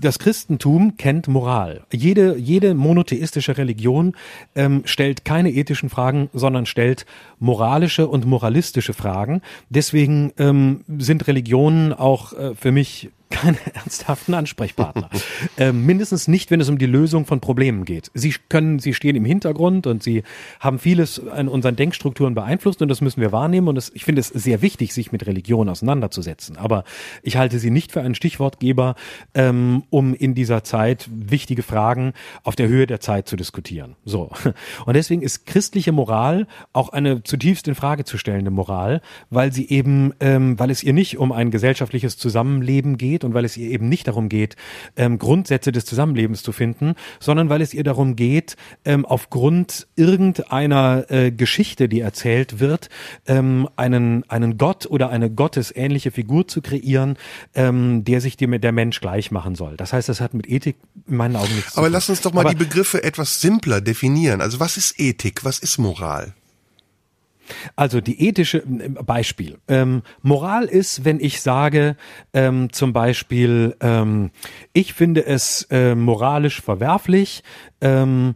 das 0.00 0.18
Christentum 0.18 0.96
kennt 0.96 1.28
Moral. 1.28 1.84
Jede, 1.92 2.36
jede 2.36 2.74
monotheistische 2.74 3.56
Religion 3.56 4.16
ähm, 4.54 4.82
stellt 4.84 5.24
keine 5.24 5.52
ethischen 5.52 5.88
Fragen, 5.90 6.28
sondern 6.32 6.66
stellt 6.66 7.06
moralische 7.38 8.08
und 8.08 8.26
moralistische 8.26 8.94
Fragen. 8.94 9.42
Deswegen 9.68 10.32
ähm, 10.38 10.84
sind 10.98 11.26
Religionen 11.26 11.92
auch 11.92 12.32
äh, 12.32 12.54
für 12.54 12.72
mich 12.72 13.10
keine 13.30 13.58
ernsthaften 13.74 14.34
Ansprechpartner. 14.34 15.10
äh, 15.58 15.72
mindestens 15.72 16.28
nicht, 16.28 16.50
wenn 16.50 16.60
es 16.60 16.68
um 16.68 16.78
die 16.78 16.86
Lösung 16.86 17.26
von 17.26 17.40
Problemen 17.40 17.84
geht. 17.84 18.10
Sie 18.14 18.34
können, 18.48 18.78
sie 18.78 18.94
stehen 18.94 19.16
im 19.16 19.24
Hintergrund 19.24 19.86
und 19.86 20.02
sie 20.02 20.22
haben 20.60 20.78
vieles 20.78 21.26
an 21.26 21.48
unseren 21.48 21.76
Denkstrukturen 21.76 22.34
beeinflusst 22.34 22.82
und 22.82 22.88
das 22.88 23.00
müssen 23.00 23.20
wir 23.20 23.32
wahrnehmen. 23.32 23.68
Und 23.68 23.74
das, 23.74 23.90
ich 23.94 24.04
finde 24.04 24.20
es 24.20 24.28
sehr 24.28 24.62
wichtig, 24.62 24.94
sich 24.94 25.12
mit 25.12 25.26
Religion 25.26 25.68
auseinanderzusetzen. 25.68 26.56
Aber 26.56 26.84
ich 27.22 27.36
halte 27.36 27.58
sie 27.58 27.70
nicht 27.70 27.92
für 27.92 28.00
einen 28.00 28.14
Stichwortgeber, 28.14 28.94
ähm, 29.34 29.82
um 29.90 30.14
in 30.14 30.34
dieser 30.34 30.62
Zeit 30.62 31.08
wichtige 31.12 31.62
Fragen 31.62 32.12
auf 32.44 32.56
der 32.56 32.68
Höhe 32.68 32.86
der 32.86 33.00
Zeit 33.00 33.28
zu 33.28 33.36
diskutieren. 33.36 33.96
So. 34.04 34.30
Und 34.86 34.94
deswegen 34.94 35.22
ist 35.22 35.46
christliche 35.46 35.92
Moral 35.92 36.46
auch 36.72 36.90
eine 36.90 37.22
zutiefst 37.22 37.66
in 37.68 37.74
Frage 37.74 38.04
zu 38.04 38.18
stellende 38.18 38.50
Moral, 38.50 39.00
weil 39.30 39.52
sie 39.52 39.68
eben, 39.68 40.12
ähm, 40.20 40.58
weil 40.58 40.70
es 40.70 40.82
ihr 40.82 40.92
nicht 40.92 41.18
um 41.18 41.32
ein 41.32 41.50
gesellschaftliches 41.50 42.16
Zusammenleben 42.16 42.96
geht, 42.96 43.16
geht 43.16 43.24
und 43.26 43.34
weil 43.34 43.44
es 43.44 43.56
ihr 43.56 43.70
eben 43.70 43.88
nicht 43.88 44.08
darum 44.08 44.28
geht, 44.28 44.56
ähm, 44.96 45.18
Grundsätze 45.18 45.72
des 45.72 45.84
Zusammenlebens 45.84 46.42
zu 46.42 46.52
finden, 46.52 46.94
sondern 47.20 47.50
weil 47.50 47.60
es 47.60 47.74
ihr 47.74 47.84
darum 47.84 48.16
geht, 48.16 48.56
ähm, 48.84 49.04
aufgrund 49.04 49.86
irgendeiner 49.96 51.10
äh, 51.10 51.30
Geschichte, 51.30 51.88
die 51.88 52.00
erzählt 52.00 52.60
wird, 52.60 52.88
ähm, 53.26 53.68
einen, 53.76 54.28
einen 54.30 54.56
Gott 54.56 54.86
oder 54.86 55.10
eine 55.10 55.30
gottesähnliche 55.30 56.10
Figur 56.10 56.48
zu 56.48 56.62
kreieren, 56.62 57.16
ähm, 57.54 58.04
der 58.04 58.20
sich 58.20 58.36
dem, 58.36 58.58
der 58.60 58.72
Mensch 58.72 59.00
gleich 59.00 59.30
machen 59.30 59.54
soll. 59.54 59.76
Das 59.76 59.92
heißt, 59.92 60.08
das 60.08 60.20
hat 60.20 60.32
mit 60.32 60.48
Ethik 60.48 60.76
in 61.06 61.16
meinen 61.16 61.36
Augen 61.36 61.54
nichts 61.54 61.70
zu 61.70 61.74
tun. 61.74 61.84
Aber 61.84 61.90
lass 61.90 62.08
uns 62.08 62.20
doch 62.20 62.32
mal 62.32 62.42
Aber, 62.42 62.50
die 62.50 62.56
Begriffe 62.56 63.02
etwas 63.02 63.40
simpler 63.40 63.80
definieren. 63.80 64.40
Also 64.40 64.60
was 64.60 64.76
ist 64.76 64.98
Ethik? 64.98 65.44
Was 65.44 65.58
ist 65.58 65.78
Moral? 65.78 66.34
Also 67.76 68.00
die 68.00 68.28
ethische 68.28 68.58
äh, 68.58 68.88
Beispiel. 68.88 69.58
Ähm, 69.68 70.02
Moral 70.22 70.64
ist, 70.64 71.04
wenn 71.04 71.20
ich 71.20 71.40
sage, 71.40 71.96
ähm, 72.32 72.72
zum 72.72 72.92
Beispiel, 72.92 73.76
ähm, 73.80 74.30
ich 74.72 74.94
finde 74.94 75.26
es 75.26 75.66
äh, 75.70 75.94
moralisch 75.94 76.60
verwerflich, 76.60 77.42
ähm, 77.80 78.34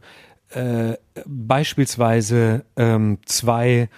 äh, 0.51 0.95
beispielsweise 1.27 2.65
ähm, 2.77 3.19
zwei 3.25 3.89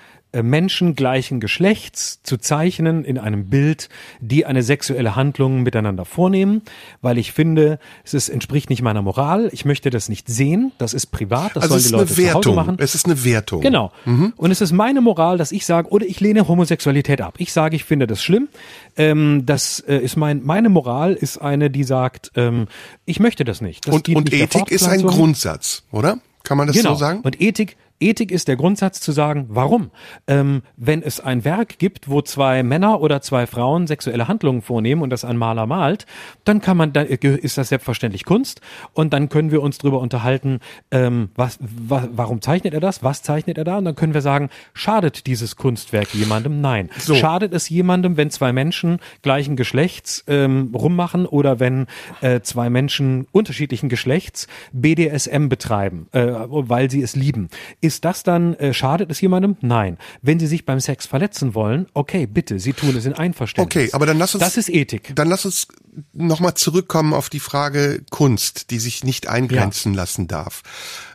Menschen 0.40 0.96
gleichen 0.96 1.40
Geschlechts 1.40 2.22
zu 2.22 2.38
zeichnen 2.38 3.04
in 3.04 3.18
einem 3.18 3.50
Bild, 3.50 3.90
die 4.20 4.46
eine 4.46 4.62
sexuelle 4.62 5.14
Handlung 5.14 5.62
miteinander 5.62 6.06
vornehmen, 6.06 6.62
weil 7.02 7.18
ich 7.18 7.32
finde, 7.32 7.78
es 8.02 8.14
ist, 8.14 8.30
entspricht 8.30 8.70
nicht 8.70 8.80
meiner 8.80 9.02
Moral. 9.02 9.50
Ich 9.52 9.66
möchte 9.66 9.90
das 9.90 10.08
nicht 10.08 10.28
sehen. 10.28 10.72
Das 10.78 10.94
ist 10.94 11.06
privat. 11.06 11.56
Das 11.56 11.64
also 11.64 11.76
sollen 11.76 11.84
die 11.84 11.92
Leute 11.92 12.16
Wertung. 12.16 12.42
zu 12.42 12.50
Hause 12.50 12.56
machen. 12.56 12.76
Es 12.78 12.94
ist 12.94 13.04
eine 13.04 13.24
Wertung. 13.24 13.60
Genau. 13.60 13.92
Mhm. 14.06 14.32
Und 14.36 14.50
es 14.50 14.62
ist 14.62 14.72
meine 14.72 15.02
Moral, 15.02 15.36
dass 15.36 15.52
ich 15.52 15.66
sage, 15.66 15.88
oder 15.88 16.06
ich 16.06 16.20
lehne 16.20 16.48
Homosexualität 16.48 17.20
ab. 17.20 17.34
Ich 17.36 17.52
sage, 17.52 17.76
ich 17.76 17.84
finde 17.84 18.06
das 18.06 18.22
schlimm. 18.22 18.48
Ähm, 18.96 19.44
das 19.44 19.80
äh, 19.80 19.98
ist 19.98 20.16
mein, 20.16 20.42
meine 20.42 20.70
Moral 20.70 21.12
ist 21.12 21.38
eine, 21.38 21.68
die 21.68 21.84
sagt, 21.84 22.32
ähm, 22.36 22.68
ich 23.04 23.20
möchte 23.20 23.44
das 23.44 23.60
nicht. 23.60 23.86
Das 23.86 23.94
und 23.94 24.08
und 24.08 24.32
Ethik 24.32 24.70
ist 24.70 24.86
ein 24.86 25.02
Grundsatz, 25.02 25.82
oder? 25.90 26.18
Kann 26.44 26.58
man 26.58 26.66
das 26.66 26.76
genau. 26.76 26.90
so 26.90 26.96
sagen? 26.96 27.20
Und 27.22 27.40
Ethik, 27.40 27.76
Ethik 28.00 28.30
ist 28.30 28.48
der 28.48 28.56
Grundsatz 28.56 29.00
zu 29.00 29.12
sagen, 29.12 29.46
warum? 29.48 29.90
Ähm, 30.26 30.62
wenn 30.76 31.02
es 31.02 31.20
ein 31.20 31.44
Werk 31.44 31.78
gibt, 31.78 32.08
wo 32.08 32.20
zwei 32.20 32.62
Männer 32.62 33.00
oder 33.00 33.20
zwei 33.20 33.46
Frauen 33.46 33.86
sexuelle 33.86 34.28
Handlungen 34.28 34.62
vornehmen 34.62 35.02
und 35.02 35.10
das 35.10 35.24
ein 35.24 35.36
Maler 35.36 35.66
malt, 35.66 36.06
dann 36.44 36.60
kann 36.60 36.76
man, 36.76 36.92
dann 36.92 37.06
ist 37.06 37.58
das 37.58 37.68
selbstverständlich 37.68 38.24
Kunst 38.24 38.60
und 38.92 39.12
dann 39.12 39.28
können 39.28 39.50
wir 39.50 39.62
uns 39.62 39.78
darüber 39.78 40.00
unterhalten, 40.00 40.60
ähm, 40.90 41.30
was, 41.36 41.58
wa, 41.60 42.08
warum 42.12 42.42
zeichnet 42.42 42.74
er 42.74 42.80
das, 42.80 43.02
was 43.02 43.22
zeichnet 43.22 43.58
er 43.58 43.64
da 43.64 43.78
und 43.78 43.84
dann 43.84 43.94
können 43.94 44.14
wir 44.14 44.22
sagen, 44.22 44.50
schadet 44.74 45.26
dieses 45.26 45.56
Kunstwerk 45.56 46.14
jemandem? 46.14 46.60
Nein. 46.60 46.90
So. 46.98 47.14
Schadet 47.14 47.52
es 47.52 47.68
jemandem, 47.68 48.16
wenn 48.16 48.30
zwei 48.30 48.52
Menschen 48.52 48.98
gleichen 49.22 49.56
Geschlechts 49.56 50.24
ähm, 50.26 50.70
rummachen 50.74 51.26
oder 51.26 51.60
wenn 51.60 51.86
äh, 52.20 52.40
zwei 52.40 52.70
Menschen 52.70 53.26
unterschiedlichen 53.32 53.88
Geschlechts 53.88 54.48
BDSM 54.72 55.48
betreiben, 55.48 56.08
äh, 56.12 56.26
weil 56.48 56.90
sie 56.90 57.02
es 57.02 57.16
lieben? 57.16 57.48
Ist 57.82 58.04
das 58.04 58.22
dann, 58.22 58.54
äh, 58.54 58.72
schadet 58.72 59.10
es 59.10 59.20
jemandem? 59.20 59.56
Nein. 59.60 59.98
Wenn 60.22 60.38
sie 60.38 60.46
sich 60.46 60.64
beim 60.64 60.78
Sex 60.78 61.04
verletzen 61.04 61.56
wollen, 61.56 61.88
okay, 61.94 62.26
bitte, 62.26 62.60
sie 62.60 62.74
tun 62.74 62.96
es 62.96 63.06
in 63.06 63.12
Einverständnis. 63.12 63.86
Okay, 63.86 63.92
aber 63.92 64.06
dann 64.06 64.18
lass 64.18 64.36
uns. 64.36 64.44
Das 64.44 64.56
ist 64.56 64.68
Ethik. 64.68 65.12
Dann 65.16 65.28
lass 65.28 65.44
uns 65.44 65.66
nochmal 66.12 66.54
zurückkommen 66.54 67.12
auf 67.12 67.28
die 67.28 67.40
Frage 67.40 68.02
Kunst, 68.10 68.70
die 68.70 68.78
sich 68.78 69.02
nicht 69.02 69.26
eingrenzen 69.26 69.94
ja. 69.94 70.00
lassen 70.00 70.28
darf. 70.28 70.62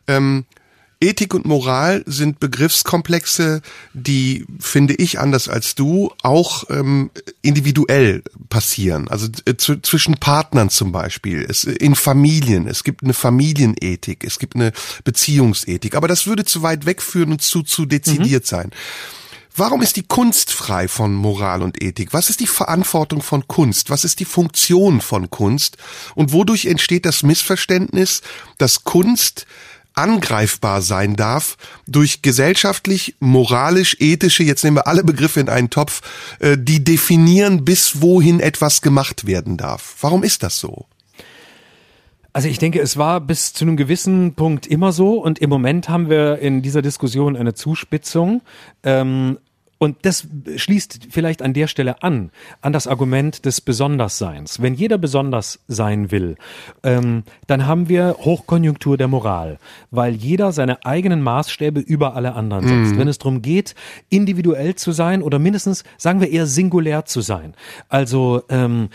Ähm, 0.07 0.45
Ethik 0.99 1.33
und 1.33 1.45
Moral 1.45 2.03
sind 2.07 2.39
Begriffskomplexe, 2.39 3.61
die, 3.93 4.45
finde 4.59 4.95
ich, 4.95 5.19
anders 5.19 5.47
als 5.47 5.75
du, 5.75 6.11
auch 6.23 6.63
ähm, 6.69 7.11
individuell 7.43 8.23
passieren. 8.49 9.07
Also 9.07 9.27
äh, 9.45 9.55
zwischen 9.57 10.15
Partnern 10.15 10.69
zum 10.69 10.91
Beispiel, 10.91 11.45
es, 11.47 11.65
in 11.65 11.95
Familien. 11.95 12.67
Es 12.67 12.83
gibt 12.83 13.03
eine 13.03 13.13
Familienethik, 13.13 14.23
es 14.23 14.39
gibt 14.39 14.55
eine 14.55 14.71
Beziehungsethik. 15.03 15.95
Aber 15.95 16.07
das 16.07 16.25
würde 16.25 16.45
zu 16.45 16.63
weit 16.63 16.85
wegführen 16.87 17.31
und 17.31 17.41
zu, 17.43 17.61
zu 17.61 17.85
dezidiert 17.85 18.43
mhm. 18.45 18.47
sein. 18.47 18.71
Warum 19.55 19.81
ist 19.81 19.95
die 19.95 20.03
Kunst 20.03 20.51
frei 20.51 20.87
von 20.87 21.15
Moral 21.15 21.63
und 21.63 21.81
Ethik? 21.81 22.13
Was 22.13 22.29
ist 22.29 22.39
die 22.41 22.47
Verantwortung 22.47 23.23
von 23.23 23.47
Kunst? 23.47 23.89
Was 23.89 24.03
ist 24.03 24.19
die 24.19 24.25
Funktion 24.25 25.01
von 25.01 25.31
Kunst? 25.31 25.77
Und 26.13 26.31
wodurch 26.31 26.65
entsteht 26.67 27.07
das 27.07 27.23
Missverständnis, 27.23 28.21
dass 28.59 28.83
Kunst 28.83 29.47
angreifbar 29.97 30.81
sein 30.81 31.15
darf 31.15 31.57
durch 31.87 32.21
gesellschaftlich, 32.21 33.15
moralisch, 33.19 33.97
ethische, 33.99 34.43
jetzt 34.43 34.63
nehmen 34.63 34.77
wir 34.77 34.87
alle 34.87 35.03
Begriffe 35.03 35.39
in 35.39 35.49
einen 35.49 35.69
Topf, 35.69 36.01
äh, 36.39 36.57
die 36.59 36.83
definieren, 36.83 37.65
bis 37.65 38.01
wohin 38.01 38.39
etwas 38.39 38.81
gemacht 38.81 39.25
werden 39.25 39.57
darf. 39.57 39.95
Warum 40.01 40.23
ist 40.23 40.43
das 40.43 40.59
so? 40.59 40.85
Also 42.37 42.49
ich 42.49 42.59
denke, 42.59 42.79
es 42.79 42.97
war 42.97 43.19
bis 43.19 43.53
zu 43.53 43.65
einem 43.65 43.77
gewissen 43.77 44.35
Punkt 44.35 44.67
immer 44.67 44.91
so 44.91 45.19
und 45.19 45.39
im 45.39 45.49
Moment 45.49 45.89
haben 45.89 46.07
wir 46.07 46.37
in 46.37 46.61
dieser 46.61 46.83
Diskussion 46.83 47.35
eine 47.35 47.55
Zuspitzung. 47.55 48.43
Ähm, 48.83 49.39
und 49.79 49.97
das 50.03 50.27
schließt 50.55 51.07
vielleicht 51.09 51.41
an 51.41 51.53
der 51.53 51.67
Stelle 51.67 52.01
an, 52.01 52.31
an 52.61 52.73
das 52.73 52.87
Argument 52.87 53.45
des 53.45 53.61
Besondersseins. 53.61 54.61
Wenn 54.61 54.73
jeder 54.73 54.97
besonders 54.97 55.59
sein 55.67 56.11
will, 56.11 56.35
ähm, 56.83 57.23
dann 57.45 57.65
haben 57.67 57.87
wir 57.89 58.17
Hochkonjunktur 58.19 58.97
der 58.97 59.07
Moral, 59.07 59.59
weil 59.91 60.13
jeder 60.15 60.51
seine 60.51 60.85
eigenen 60.85 61.21
Maßstäbe 61.21 61.79
über 61.79 62.15
alle 62.15 62.33
anderen 62.33 62.67
setzt. 62.67 62.95
Mhm. 62.95 62.99
Wenn 62.99 63.07
es 63.07 63.19
darum 63.19 63.41
geht, 63.41 63.75
individuell 64.09 64.75
zu 64.75 64.91
sein 64.91 65.21
oder 65.21 65.39
mindestens, 65.39 65.83
sagen 65.97 66.21
wir 66.21 66.31
eher 66.31 66.47
singulär 66.47 67.05
zu 67.05 67.21
sein, 67.21 67.53
also 67.89 68.43
ähm, 68.49 68.89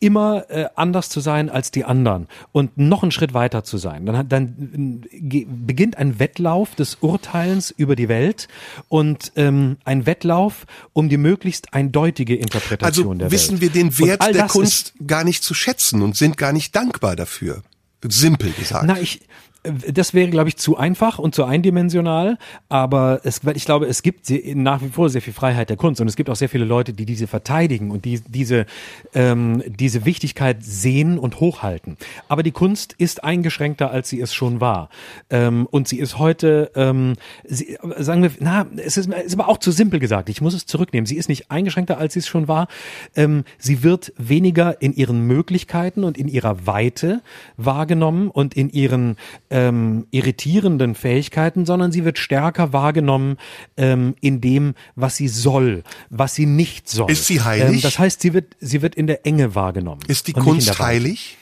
immer 0.00 0.50
äh, 0.50 0.66
anders 0.74 1.08
zu 1.08 1.20
sein 1.20 1.48
als 1.48 1.70
die 1.70 1.84
anderen 1.84 2.28
und 2.52 2.76
noch 2.76 3.02
einen 3.02 3.12
Schritt 3.12 3.34
weiter 3.34 3.64
zu 3.64 3.78
sein. 3.78 4.06
Dann, 4.06 4.28
dann 4.28 5.02
äh, 5.10 5.46
beginnt 5.48 5.96
ein 5.96 6.18
Wettlauf 6.18 6.74
des 6.74 6.96
Urteilens 7.00 7.70
über 7.70 7.96
die 7.96 8.08
Welt 8.08 8.48
und 8.88 9.32
ähm, 9.36 9.76
ein 9.84 10.06
Wettlauf 10.06 10.66
um 10.92 11.08
die 11.08 11.16
möglichst 11.16 11.72
eindeutige 11.74 12.36
Interpretation 12.36 13.06
also 13.06 13.14
der 13.14 13.30
Welt. 13.30 13.32
Also 13.32 13.52
wissen 13.52 13.60
wir 13.60 13.70
den 13.70 13.98
Wert 13.98 14.34
der 14.34 14.46
Kunst 14.46 14.94
gar 15.06 15.24
nicht 15.24 15.42
zu 15.42 15.54
schätzen 15.54 16.02
und 16.02 16.16
sind 16.16 16.36
gar 16.36 16.52
nicht 16.52 16.74
dankbar 16.76 17.16
dafür. 17.16 17.62
Simpel 18.06 18.52
gesagt. 18.52 18.84
Na, 18.86 18.98
ich, 19.00 19.22
das 19.64 20.12
wäre, 20.12 20.28
glaube 20.28 20.50
ich, 20.50 20.56
zu 20.56 20.76
einfach 20.76 21.18
und 21.18 21.34
zu 21.34 21.44
eindimensional, 21.44 22.38
aber 22.68 23.20
es, 23.24 23.40
ich 23.54 23.64
glaube, 23.64 23.86
es 23.86 24.02
gibt 24.02 24.30
nach 24.54 24.82
wie 24.82 24.88
vor 24.88 25.08
sehr 25.08 25.22
viel 25.22 25.32
Freiheit 25.32 25.70
der 25.70 25.76
Kunst 25.76 26.00
und 26.00 26.08
es 26.08 26.16
gibt 26.16 26.28
auch 26.28 26.36
sehr 26.36 26.50
viele 26.50 26.66
Leute, 26.66 26.92
die 26.92 27.06
diese 27.06 27.26
verteidigen 27.26 27.90
und 27.90 28.04
die 28.04 28.20
diese, 28.20 28.66
ähm, 29.14 29.62
diese 29.66 30.04
Wichtigkeit 30.04 30.58
sehen 30.60 31.18
und 31.18 31.40
hochhalten. 31.40 31.96
Aber 32.28 32.42
die 32.42 32.52
Kunst 32.52 32.94
ist 32.98 33.24
eingeschränkter, 33.24 33.90
als 33.90 34.10
sie 34.10 34.20
es 34.20 34.34
schon 34.34 34.60
war. 34.60 34.90
Ähm, 35.30 35.66
und 35.70 35.88
sie 35.88 35.98
ist 35.98 36.18
heute, 36.18 36.70
ähm, 36.74 37.14
sie, 37.44 37.78
sagen 37.96 38.22
wir, 38.22 38.30
na, 38.40 38.66
es 38.76 38.98
ist, 38.98 39.10
ist 39.10 39.34
aber 39.34 39.48
auch 39.48 39.58
zu 39.58 39.70
simpel 39.70 39.98
gesagt. 39.98 40.28
Ich 40.28 40.42
muss 40.42 40.52
es 40.52 40.66
zurücknehmen. 40.66 41.06
Sie 41.06 41.16
ist 41.16 41.28
nicht 41.28 41.50
eingeschränkter, 41.50 41.96
als 41.96 42.12
sie 42.12 42.20
es 42.20 42.28
schon 42.28 42.48
war. 42.48 42.68
Ähm, 43.16 43.44
sie 43.58 43.82
wird 43.82 44.12
weniger 44.18 44.82
in 44.82 44.92
ihren 44.92 45.26
Möglichkeiten 45.26 46.04
und 46.04 46.18
in 46.18 46.28
ihrer 46.28 46.66
Weite 46.66 47.22
wahrgenommen 47.56 48.28
und 48.28 48.54
in 48.54 48.68
ihren 48.68 49.16
ähm, 49.54 50.08
irritierenden 50.10 50.96
Fähigkeiten, 50.96 51.64
sondern 51.64 51.92
sie 51.92 52.04
wird 52.04 52.18
stärker 52.18 52.72
wahrgenommen 52.72 53.36
ähm, 53.76 54.16
in 54.20 54.40
dem, 54.40 54.74
was 54.96 55.14
sie 55.14 55.28
soll, 55.28 55.84
was 56.10 56.34
sie 56.34 56.44
nicht 56.44 56.88
soll. 56.88 57.08
Ist 57.08 57.26
sie 57.26 57.40
heilig? 57.40 57.76
Ähm, 57.76 57.80
das 57.80 58.00
heißt, 58.00 58.20
sie 58.20 58.34
wird, 58.34 58.56
sie 58.58 58.82
wird 58.82 58.96
in 58.96 59.06
der 59.06 59.24
Enge 59.24 59.54
wahrgenommen. 59.54 60.02
Ist 60.08 60.26
die 60.26 60.32
Kunst 60.32 60.80
heilig? 60.80 61.38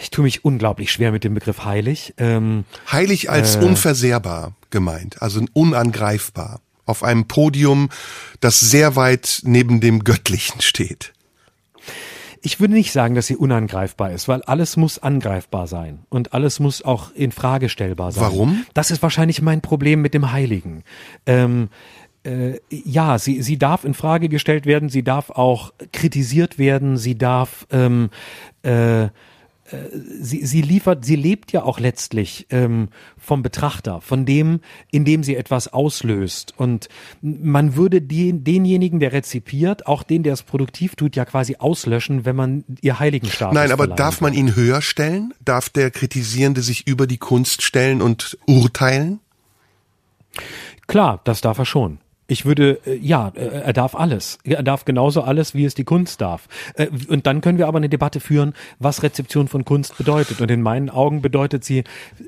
Ich 0.00 0.10
tue 0.10 0.22
mich 0.22 0.44
unglaublich 0.44 0.92
schwer 0.92 1.10
mit 1.10 1.24
dem 1.24 1.34
Begriff 1.34 1.64
heilig. 1.64 2.14
Ähm, 2.16 2.64
heilig 2.92 3.30
als 3.30 3.56
äh, 3.56 3.64
unversehrbar 3.64 4.54
gemeint, 4.70 5.20
also 5.20 5.44
unangreifbar. 5.54 6.60
Auf 6.86 7.02
einem 7.02 7.26
Podium, 7.26 7.90
das 8.38 8.60
sehr 8.60 8.94
weit 8.94 9.40
neben 9.42 9.80
dem 9.80 10.04
Göttlichen 10.04 10.60
steht. 10.60 11.12
Ich 12.42 12.60
würde 12.60 12.74
nicht 12.74 12.92
sagen, 12.92 13.14
dass 13.14 13.26
sie 13.26 13.36
unangreifbar 13.36 14.12
ist, 14.12 14.28
weil 14.28 14.42
alles 14.42 14.76
muss 14.76 14.98
angreifbar 14.98 15.66
sein 15.66 16.00
und 16.08 16.32
alles 16.34 16.60
muss 16.60 16.82
auch 16.82 17.12
in 17.14 17.32
Frage 17.32 17.68
stellbar 17.68 18.12
sein. 18.12 18.24
Warum? 18.24 18.66
Das 18.74 18.90
ist 18.90 19.02
wahrscheinlich 19.02 19.42
mein 19.42 19.60
Problem 19.60 20.02
mit 20.02 20.14
dem 20.14 20.32
Heiligen. 20.32 20.84
Ähm, 21.26 21.68
äh, 22.24 22.58
ja, 22.70 23.18
sie, 23.18 23.42
sie 23.42 23.58
darf 23.58 23.84
in 23.84 23.94
Frage 23.94 24.28
gestellt 24.28 24.66
werden, 24.66 24.88
sie 24.88 25.02
darf 25.02 25.30
auch 25.30 25.72
kritisiert 25.92 26.58
werden, 26.58 26.96
sie 26.96 27.16
darf 27.16 27.66
ähm, 27.70 28.10
äh, 28.62 29.08
sie, 30.20 30.44
sie 30.46 30.62
liefert, 30.62 31.04
sie 31.04 31.16
lebt 31.16 31.52
ja 31.52 31.62
auch 31.62 31.78
letztlich 31.78 32.46
ähm, 32.50 32.88
vom 33.18 33.42
Betrachter, 33.42 34.00
von 34.00 34.24
dem, 34.24 34.60
in 34.90 35.04
dem 35.04 35.22
sie 35.22 35.36
etwas 35.36 35.72
auslöst. 35.72 36.54
Und 36.56 36.88
man 37.20 37.76
würde 37.76 38.00
die, 38.00 38.32
denjenigen, 38.32 39.00
der 39.00 39.12
rezipiert, 39.12 39.86
auch 39.86 40.02
den, 40.02 40.22
der 40.22 40.32
es 40.32 40.42
produktiv 40.42 40.96
tut, 40.96 41.16
ja 41.16 41.24
quasi 41.24 41.56
auslöschen, 41.58 42.24
wenn 42.24 42.36
man 42.36 42.64
ihr 42.80 42.98
Heiligenstatus 42.98 43.54
Nein, 43.54 43.72
aber 43.72 43.86
darf 43.86 44.20
man 44.20 44.32
ihn 44.32 44.56
höher 44.56 44.80
stellen? 44.80 45.34
Darf 45.44 45.68
der 45.68 45.90
Kritisierende 45.90 46.62
sich 46.62 46.86
über 46.86 47.06
die 47.06 47.18
Kunst 47.18 47.62
stellen 47.62 48.00
und 48.00 48.38
urteilen? 48.46 49.20
Klar, 50.86 51.20
das 51.24 51.40
darf 51.40 51.58
er 51.58 51.66
schon. 51.66 51.98
Ich 52.30 52.44
würde, 52.44 52.78
äh, 52.84 52.96
ja, 52.96 53.32
äh, 53.34 53.62
er 53.62 53.72
darf 53.72 53.94
alles. 53.94 54.38
Er 54.44 54.62
darf 54.62 54.84
genauso 54.84 55.22
alles, 55.22 55.54
wie 55.54 55.64
es 55.64 55.74
die 55.74 55.84
Kunst 55.84 56.20
darf. 56.20 56.46
Äh, 56.74 56.88
und 57.08 57.26
dann 57.26 57.40
können 57.40 57.56
wir 57.56 57.66
aber 57.66 57.78
eine 57.78 57.88
Debatte 57.88 58.20
führen, 58.20 58.52
was 58.78 59.02
Rezeption 59.02 59.48
von 59.48 59.64
Kunst 59.64 59.96
bedeutet. 59.96 60.42
Und 60.42 60.50
in 60.50 60.60
meinen 60.60 60.90
Augen 60.90 61.22
bedeutet 61.22 61.64
sie, 61.64 61.84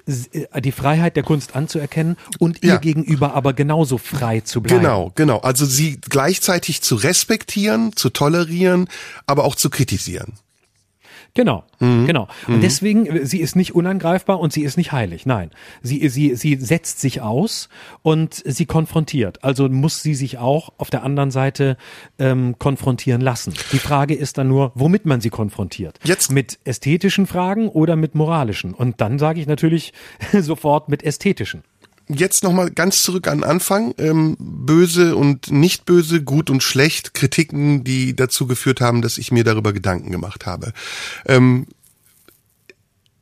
die 0.06 0.72
Freiheit 0.72 1.16
der 1.16 1.22
Kunst 1.22 1.54
anzuerkennen 1.54 2.16
und 2.38 2.62
ihr 2.62 2.70
ja. 2.70 2.76
gegenüber 2.78 3.34
aber 3.34 3.52
genauso 3.52 3.98
frei 3.98 4.40
zu 4.40 4.62
bleiben. 4.62 4.80
Genau, 4.80 5.12
genau. 5.14 5.38
Also 5.40 5.66
sie 5.66 6.00
gleichzeitig 6.00 6.80
zu 6.80 6.94
respektieren, 6.94 7.94
zu 7.94 8.08
tolerieren, 8.08 8.88
aber 9.26 9.44
auch 9.44 9.54
zu 9.54 9.68
kritisieren. 9.68 10.32
Genau, 11.34 11.64
mhm. 11.78 12.06
genau. 12.06 12.28
Und 12.46 12.56
mhm. 12.56 12.60
deswegen, 12.60 13.06
äh, 13.06 13.26
sie 13.26 13.40
ist 13.40 13.56
nicht 13.56 13.74
unangreifbar 13.74 14.40
und 14.40 14.52
sie 14.52 14.62
ist 14.62 14.76
nicht 14.76 14.92
heilig. 14.92 15.26
Nein, 15.26 15.50
sie, 15.82 16.08
sie, 16.08 16.34
sie 16.34 16.56
setzt 16.56 17.00
sich 17.00 17.20
aus 17.20 17.68
und 18.02 18.34
sie 18.44 18.66
konfrontiert. 18.66 19.44
Also 19.44 19.68
muss 19.68 20.02
sie 20.02 20.14
sich 20.14 20.38
auch 20.38 20.70
auf 20.78 20.90
der 20.90 21.04
anderen 21.04 21.30
Seite 21.30 21.76
ähm, 22.18 22.56
konfrontieren 22.58 23.20
lassen. 23.20 23.54
Die 23.72 23.78
Frage 23.78 24.14
ist 24.14 24.38
dann 24.38 24.48
nur, 24.48 24.72
womit 24.74 25.06
man 25.06 25.20
sie 25.20 25.30
konfrontiert. 25.30 25.98
Jetzt 26.04 26.32
mit 26.32 26.58
ästhetischen 26.64 27.26
Fragen 27.26 27.68
oder 27.68 27.96
mit 27.96 28.14
moralischen. 28.14 28.74
Und 28.74 29.00
dann 29.00 29.18
sage 29.18 29.40
ich 29.40 29.46
natürlich 29.46 29.92
sofort 30.32 30.88
mit 30.88 31.02
ästhetischen 31.02 31.62
jetzt 32.14 32.42
nochmal 32.42 32.70
ganz 32.70 33.02
zurück 33.02 33.28
an 33.28 33.44
Anfang. 33.44 33.94
Ähm, 33.98 34.36
böse 34.38 35.16
und 35.16 35.50
nicht 35.50 35.84
böse, 35.84 36.22
gut 36.22 36.50
und 36.50 36.62
schlecht, 36.62 37.14
Kritiken, 37.14 37.84
die 37.84 38.14
dazu 38.14 38.46
geführt 38.46 38.80
haben, 38.80 39.02
dass 39.02 39.18
ich 39.18 39.32
mir 39.32 39.44
darüber 39.44 39.72
Gedanken 39.72 40.10
gemacht 40.10 40.46
habe. 40.46 40.72
Ähm, 41.26 41.66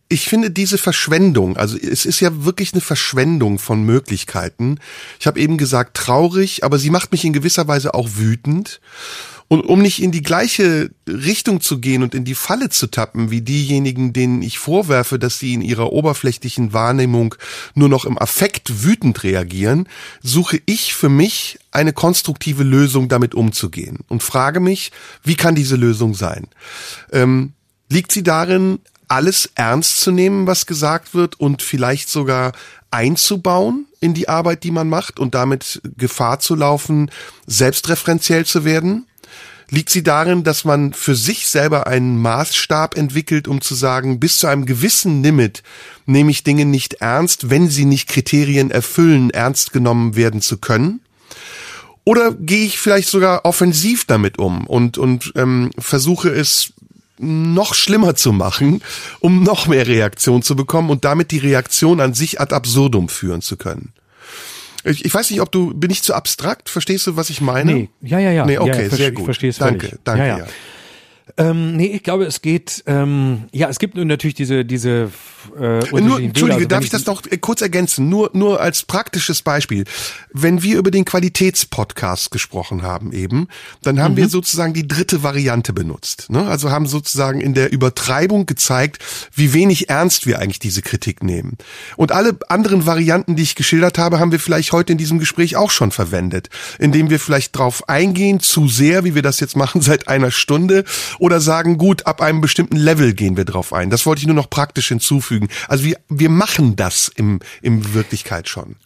ich 0.09 0.27
finde 0.27 0.51
diese 0.51 0.79
Verschwendung, 0.79 1.59
also 1.59 1.77
es 1.77 2.07
ist 2.07 2.21
ja 2.21 2.45
wirklich 2.45 2.73
eine 2.73 2.81
Verschwendung 2.81 3.59
von 3.59 3.83
Möglichkeiten. 3.83 4.79
Ich 5.21 5.27
habe 5.27 5.39
eben 5.39 5.59
gesagt 5.59 5.97
traurig, 5.99 6.65
aber 6.65 6.79
sie 6.79 6.89
macht 6.89 7.13
mich 7.13 7.27
in 7.27 7.35
gewisser 7.35 7.69
Weise 7.69 7.93
auch 7.93 8.09
wütend. 8.15 8.81
Und 9.49 9.63
um 9.63 9.81
nicht 9.81 10.03
in 10.03 10.13
die 10.13 10.23
gleiche 10.23 10.91
Richtung 11.09 11.63
zu 11.63 11.79
gehen 11.81 12.03
und 12.03 12.15
in 12.15 12.27
die 12.27 12.35
Falle 12.35 12.69
zu 12.69 12.87
tappen, 12.87 13.31
wie 13.31 13.41
diejenigen, 13.41 14.13
denen 14.13 14.43
ich 14.43 14.59
vorwerfe, 14.59 15.19
dass 15.19 15.39
sie 15.39 15.55
in 15.55 15.63
ihrer 15.63 15.91
oberflächlichen 15.91 16.75
Wahrnehmung 16.75 17.35
nur 17.75 17.89
noch 17.89 18.05
im 18.05 18.19
Affekt 18.19 18.85
wütend 18.85 19.23
reagieren, 19.25 19.89
suche 20.23 20.61
ich 20.67 20.95
für 20.95 21.09
mich 21.09 21.59
eine 21.71 21.95
konstruktive 21.95 22.63
Lösung, 22.63 23.09
damit 23.09 23.35
umzugehen 23.35 24.01
und 24.09 24.23
frage 24.23 24.61
mich, 24.61 24.93
wie 25.25 25.35
kann 25.35 25.55
diese 25.55 25.77
Lösung 25.77 26.15
sein? 26.15 26.49
Ähm, 27.11 27.55
liegt 27.89 28.13
sie 28.13 28.23
darin, 28.23 28.81
alles 29.09 29.51
ernst 29.55 30.01
zu 30.01 30.11
nehmen, 30.11 30.47
was 30.47 30.67
gesagt 30.67 31.15
wird 31.15 31.41
und 31.41 31.63
vielleicht 31.63 32.11
sogar 32.11 32.53
einzubauen 32.91 33.87
in 34.01 34.13
die 34.13 34.29
Arbeit, 34.29 34.63
die 34.63 34.71
man 34.71 34.89
macht 34.91 35.19
und 35.19 35.35
damit 35.35 35.81
Gefahr 35.97 36.41
zu 36.41 36.55
laufen, 36.55 37.11
selbstreferenziell 37.47 38.45
zu 38.45 38.65
werden? 38.65 39.07
Liegt 39.71 39.91
sie 39.91 40.03
darin, 40.03 40.45
dass 40.45 40.65
man 40.65 40.95
für 40.95 41.15
sich 41.15 41.47
selber 41.47 41.87
einen 41.87 42.21
Maßstab 42.23 42.97
entwickelt, 42.97 43.49
um 43.49 43.61
zu 43.61 43.75
sagen, 43.75 44.19
bis 44.19 44.39
zu 44.39 44.47
einem 44.47 44.65
gewissen 44.65 45.23
Limit 45.23 45.63
nehme 46.07 46.31
ich 46.31 46.43
Dinge 46.43 46.65
nicht 46.65 46.95
ernst, 46.95 47.51
wenn 47.51 47.69
sie 47.69 47.85
nicht 47.85 48.09
Kriterien 48.09 48.71
erfüllen, 48.71 49.29
ernst 49.31 49.73
genommen 49.75 50.17
werden 50.17 50.41
zu 50.41 50.57
können? 50.57 51.01
Oder 52.05 52.33
gehe 52.33 52.65
ich 52.65 52.79
vielleicht 52.79 53.09
sogar 53.09 53.45
offensiv 53.45 54.07
damit 54.07 54.39
um 54.39 54.67
und, 54.67 54.97
und 54.97 55.33
ähm, 55.37 55.71
versuche 55.79 56.31
es 56.31 56.73
noch 57.19 57.75
schlimmer 57.75 58.15
zu 58.15 58.33
machen, 58.33 58.83
um 59.21 59.43
noch 59.43 59.67
mehr 59.67 59.87
Reaktion 59.87 60.43
zu 60.43 60.57
bekommen 60.57 60.89
und 60.89 61.05
damit 61.05 61.31
die 61.31 61.39
Reaktion 61.39 62.01
an 62.01 62.15
sich 62.15 62.41
ad 62.41 62.55
absurdum 62.55 63.11
führen 63.11 63.43
zu 63.43 63.59
können? 63.59 63.93
Ich, 64.89 65.05
ich 65.05 65.15
weiß 65.15 65.31
nicht, 65.31 65.41
ob 65.41 65.53
du, 65.53 65.75
bin 65.75 65.91
ich 65.91 66.03
zu 66.03 66.15
abstrakt? 66.15 66.69
Verstehst 66.69 67.07
du, 67.07 67.17
was 67.17 67.31
ich 67.31 67.41
meine? 67.41 67.73
Nee, 67.73 67.89
ja, 68.01 68.19
ja, 68.19 68.31
ja. 68.31 68.47
Nee, 68.47 68.59
okay, 68.59 68.71
ja, 68.71 68.83
ja, 68.83 68.91
sehr 68.91 69.11
gut. 69.13 69.21
Ich 69.21 69.25
verstehe 69.25 69.51
es 69.51 69.59
Danke, 69.59 69.87
völlig. 69.87 70.05
danke, 70.05 70.27
ja. 70.27 70.39
ja. 70.39 70.47
Ähm, 71.37 71.77
nee, 71.77 71.87
ich 71.87 72.03
glaube, 72.03 72.25
es 72.25 72.41
geht, 72.43 72.83
ähm, 72.87 73.45
ja, 73.53 73.69
es 73.69 73.79
gibt 73.79 73.97
natürlich 73.97 74.35
diese, 74.35 74.65
diese 74.65 75.11
äh, 75.57 76.01
nur, 76.01 76.21
Entschuldige, 76.21 76.55
also 76.55 76.69
darf 76.69 76.85
ich 76.85 76.91
das 76.91 77.07
noch 77.07 77.23
äh, 77.27 77.39
kurz 77.39 77.61
ergänzen? 77.61 78.09
Nur, 78.09 78.31
nur 78.33 78.61
als 78.61 78.83
praktisches 78.83 79.43
Beispiel. 79.43 79.85
Wenn 80.33 80.63
wir 80.63 80.79
über 80.79 80.91
den 80.91 81.05
Qualitätspodcast 81.05 82.31
gesprochen 82.31 82.83
haben 82.83 83.13
eben, 83.13 83.49
dann 83.83 84.01
haben 84.01 84.13
mhm. 84.13 84.19
wir 84.19 84.29
sozusagen 84.29 84.75
die 84.75 84.87
dritte 84.87 85.23
Variante 85.23 85.73
benutzt. 85.73 86.31
Ne? 86.31 86.47
Also 86.47 86.71
haben 86.71 86.87
sozusagen 86.87 87.41
in 87.41 87.55
der 87.55 87.73
Übertreibung 87.73 88.47
gezeigt, 88.47 89.05
wie 89.35 89.53
wenig 89.53 89.89
ernst 89.89 90.27
wir 90.27 90.39
eigentlich 90.39 90.59
diese 90.59 90.83
Kritik 90.83 91.23
nehmen. 91.23 91.57
Und 91.97 92.13
alle 92.13 92.37
anderen 92.49 92.87
Varianten, 92.87 93.37
die 93.37 93.43
ich 93.43 93.55
geschildert 93.55 93.99
habe, 93.99 94.19
haben 94.19 94.33
wir 94.33 94.41
vielleicht 94.41 94.73
heute 94.73 94.93
in 94.93 94.99
diesem 94.99 95.19
Gespräch 95.19 95.57
auch 95.57 95.71
schon 95.71 95.91
verwendet, 95.91 96.51
indem 96.79 97.11
wir 97.11 97.21
vielleicht 97.21 97.57
drauf 97.57 97.89
eingehen, 97.89 98.41
zu 98.41 98.69
sehr, 98.69 99.05
wie 99.05 99.15
wir 99.15 99.23
das 99.23 99.41
jetzt 99.41 99.57
machen 99.57 99.81
seit 99.83 100.09
einer 100.09 100.31
Stunde, 100.31 100.85
oder 101.19 101.41
sagen, 101.41 101.79
gut, 101.79 102.07
ab 102.07 102.21
einem 102.21 102.41
bestimmten 102.41 102.77
Level 102.77 103.15
gehen 103.15 103.37
wir 103.37 103.45
drauf 103.45 103.73
ein. 103.73 103.91
Das 103.91 104.07
wollte 104.07 104.21
ich 104.21 104.27
nur 104.27 104.37
noch 104.37 104.51
praktisch 104.51 104.89
hinzufügen. 104.89 105.28
Also 105.69 105.85
wir, 105.85 105.99
wir 106.09 106.31
machen 106.31 106.77
das 106.77 107.09
im, 107.09 107.41
im 107.63 107.95
Wirklichkeit 107.95 108.49
schon. 108.49 108.77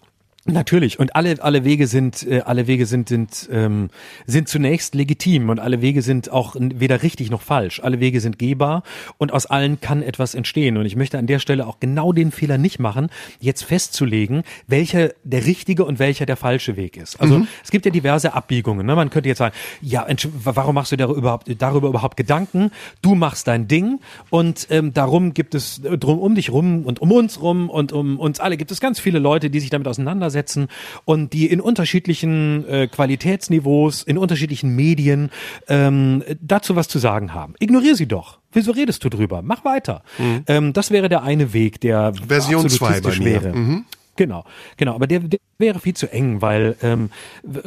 Natürlich 0.45 0.99
und 0.99 1.15
alle 1.15 1.37
alle 1.41 1.65
Wege 1.65 1.87
sind 1.87 2.27
äh, 2.27 2.41
alle 2.41 2.67
Wege 2.67 2.85
sind 2.85 3.09
sind 3.09 3.49
ähm, 3.53 3.91
sind 4.27 4.49
zunächst 4.49 4.97
legitim 4.97 5.51
und 5.51 5.61
alle 5.61 5.81
Wege 5.83 6.03
sind 6.03 6.33
auch 6.33 6.57
weder 6.59 7.05
richtig 7.05 7.31
noch 7.31 7.43
falsch. 7.43 7.79
Alle 7.81 8.01
Wege 8.01 8.21
sind 8.21 8.41
gehbar 8.41 8.83
und 9.19 9.33
aus 9.33 9.47
allen 9.47 9.81
kann 9.81 10.03
etwas 10.03 10.35
entstehen 10.35 10.77
und 10.79 10.85
ich 10.85 10.97
möchte 10.97 11.17
an 11.17 11.29
der 11.29 11.39
Stelle 11.39 11.65
auch 11.65 11.79
genau 11.79 12.13
den 12.13 12.33
Fehler 12.33 12.59
nicht 12.59 12.81
machen, 12.81 13.09
jetzt 13.39 13.63
festzulegen, 13.63 14.43
welcher 14.67 15.11
der 15.23 15.47
richtige 15.47 15.85
und 15.85 16.01
welcher 16.01 16.27
der 16.27 16.37
falsche 16.37 16.75
Weg 16.77 16.97
ist. 16.97 17.21
Also 17.21 17.39
mhm. 17.39 17.49
es 17.63 17.71
gibt 17.71 17.87
ja 17.87 17.93
diverse 17.93 18.35
Abbiegungen. 18.35 18.85
Ne? 18.85 18.97
Man 18.97 19.11
könnte 19.11 19.29
jetzt 19.29 19.39
sagen, 19.39 19.55
ja, 19.81 20.05
warum 20.43 20.75
machst 20.75 20.91
du 20.91 20.97
darüber 20.97 21.19
überhaupt, 21.19 21.63
darüber 21.63 21.87
überhaupt 21.87 22.17
Gedanken? 22.17 22.73
Du 23.01 23.15
machst 23.15 23.47
dein 23.47 23.69
Ding 23.69 24.01
und 24.29 24.67
ähm, 24.71 24.93
darum 24.93 25.35
gibt 25.35 25.55
es 25.55 25.83
drum 25.83 26.19
um 26.19 26.35
dich 26.35 26.51
rum 26.51 26.85
und 26.85 27.01
um 27.01 27.13
uns 27.13 27.41
rum 27.41 27.71
und 27.71 27.93
um 27.93 28.19
uns 28.19 28.41
alle 28.41 28.57
gibt 28.57 28.73
es 28.73 28.81
ganz 28.81 28.99
viele 28.99 29.21
Leute, 29.21 29.49
die 29.49 29.61
sich 29.61 29.71
damit 29.71 29.87
auseinandersetzen 29.87 30.32
auseinandersetzen 30.33 30.69
und 31.05 31.33
die 31.33 31.47
in 31.47 31.61
unterschiedlichen 31.61 32.67
äh, 32.67 32.89
Qualitätsniveaus, 32.89 34.03
in 34.03 34.19
unterschiedlichen 34.19 34.75
Medien 34.75 35.31
ähm, 35.69 36.23
dazu 36.41 36.77
was 36.77 36.89
zu 36.89 36.99
sagen 36.99 37.35
haben. 37.35 37.55
Ignoriere 37.59 37.95
sie 37.95 38.07
doch. 38.07 38.39
Wieso 38.53 38.73
redest 38.73 39.05
du 39.05 39.09
drüber? 39.09 39.43
Mach 39.43 39.65
weiter. 39.65 40.03
Mhm. 40.19 40.45
Ähm, 40.47 40.73
das 40.73 40.91
wäre 40.91 41.09
der 41.09 41.23
eine 41.23 41.53
Weg, 41.53 41.81
der 41.81 42.13
Version 42.27 42.69
2 42.69 43.01
bei 43.01 43.17
mir. 43.17 43.25
wäre. 43.25 43.53
Mhm. 43.55 43.85
Genau, 44.17 44.45
genau. 44.77 44.95
Aber 44.95 45.07
der, 45.07 45.21
der 45.21 45.41
wäre 45.63 45.81
viel 45.81 45.95
zu 45.95 46.13
eng, 46.13 46.43
weil 46.43 46.77
ähm, 46.83 47.11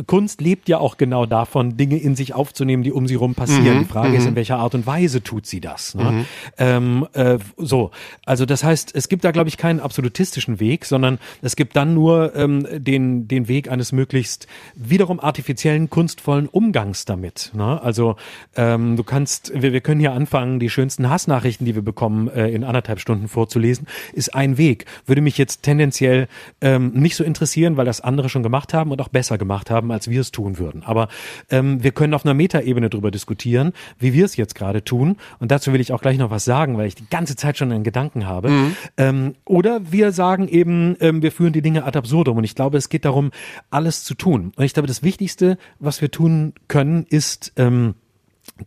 Kunst 0.06 0.42
lebt 0.42 0.70
ja 0.70 0.78
auch 0.78 0.98
genau 0.98 1.26
davon, 1.26 1.78
Dinge 1.78 1.98
in 1.98 2.16
sich 2.16 2.36
aufzunehmen, 2.36 2.84
die 2.84 2.92
um 2.92 3.08
sie 3.08 3.16
rum 3.16 3.34
passieren. 3.34 3.78
Mhm, 3.78 3.80
die 3.80 3.86
Frage 3.86 4.16
ist, 4.16 4.26
in 4.26 4.32
mhm. 4.32 4.36
welcher 4.36 4.58
Art 4.58 4.76
und 4.76 4.86
Weise 4.86 5.24
tut 5.24 5.48
sie 5.48 5.62
das? 5.62 5.96
Ne? 5.96 6.12
Mhm. 6.12 6.26
Ähm, 6.58 7.08
äh, 7.14 7.40
so, 7.58 7.92
also 8.26 8.46
das 8.46 8.64
heißt, 8.64 8.94
es 8.94 9.10
gibt 9.10 9.24
da, 9.24 9.32
glaube 9.32 9.50
ich, 9.50 9.58
keinen 9.58 9.80
absolutistischen 9.80 10.60
Weg, 10.60 10.86
sondern 10.86 11.20
es 11.42 11.56
gibt 11.56 11.76
dann 11.76 11.94
nur 11.94 12.36
ähm, 12.36 12.68
den, 12.72 13.28
den 13.28 13.48
Weg 13.48 13.72
eines 13.72 13.92
möglichst 13.92 14.48
wiederum 14.76 15.20
artifiziellen, 15.20 15.90
kunstvollen 15.90 16.48
Umgangs 16.48 17.06
damit. 17.06 17.52
Ne? 17.56 17.82
Also 17.82 18.18
ähm, 18.56 18.98
du 18.98 19.04
kannst, 19.04 19.52
wir, 19.60 19.74
wir 19.74 19.82
können 19.82 20.02
hier 20.02 20.14
anfangen, 20.14 20.60
die 20.60 20.70
schönsten 20.70 21.10
Hassnachrichten, 21.10 21.66
die 21.66 21.74
wir 21.74 21.82
bekommen, 21.82 22.28
äh, 22.28 22.50
in 22.50 22.64
anderthalb 22.64 23.00
Stunden 23.00 23.30
vorzulesen, 23.30 23.88
ist 24.14 24.36
ein 24.36 24.58
Weg. 24.58 24.86
Würde 25.06 25.22
mich 25.22 25.38
jetzt 25.38 25.64
tendenziell 25.64 26.28
ähm, 26.62 26.92
nicht 26.94 27.16
so 27.16 27.24
interessieren, 27.24 27.78
weil 27.78 27.86
das 27.86 28.02
andere 28.02 28.30
schon 28.30 28.44
gemacht 28.44 28.74
haben 28.74 28.92
und 28.92 29.02
auch 29.02 29.08
besser 29.08 29.38
gemacht 29.38 29.70
haben, 29.70 29.92
als 29.92 30.10
wir 30.10 30.22
es 30.22 30.32
tun 30.32 30.58
würden. 30.58 30.84
Aber 30.84 31.08
ähm, 31.50 31.84
wir 31.84 31.92
können 31.92 32.14
auf 32.14 32.26
einer 32.26 32.34
Metaebene 32.34 32.90
darüber 32.90 33.12
diskutieren, 33.12 33.74
wie 34.00 34.14
wir 34.14 34.26
es 34.26 34.36
jetzt 34.36 34.56
gerade 34.56 34.84
tun. 34.84 35.18
Und 35.40 35.52
dazu 35.52 35.74
will 35.74 35.82
ich 35.82 35.94
auch 35.94 36.02
gleich 36.02 36.18
noch 36.18 36.32
was 36.32 36.46
sagen, 36.46 36.78
weil 36.78 36.88
ich 36.88 36.96
die 36.96 37.10
ganze 37.10 37.36
Zeit 37.36 37.58
schon 37.58 37.72
einen 37.72 37.84
Gedanken 37.84 38.26
habe. 38.26 38.50
Mhm. 38.50 38.76
Ähm, 38.98 39.36
oder 39.46 39.92
wir 39.92 40.12
sagen 40.12 40.48
eben, 40.48 40.96
ähm, 41.00 41.22
wir 41.22 41.32
führen 41.32 41.54
die 41.54 41.62
Dinge 41.62 41.86
ad 41.86 41.98
absurdum. 41.98 42.38
Und 42.38 42.44
ich 42.44 42.56
glaube, 42.56 42.78
es 42.78 42.90
geht 42.90 43.06
darum, 43.06 43.32
alles 43.70 44.04
zu 44.04 44.14
tun. 44.16 44.52
Und 44.56 44.64
ich 44.64 44.74
glaube, 44.74 44.88
das 44.88 45.04
Wichtigste, 45.04 45.58
was 45.80 46.02
wir 46.02 46.12
tun 46.12 46.54
können, 46.68 47.06
ist 47.10 47.54
ähm, 47.58 47.96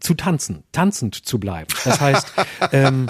zu 0.00 0.14
tanzen, 0.14 0.64
tanzend 0.72 1.14
zu 1.14 1.38
bleiben. 1.38 1.68
Das 1.84 2.00
heißt, 2.00 2.32
ähm, 2.72 3.08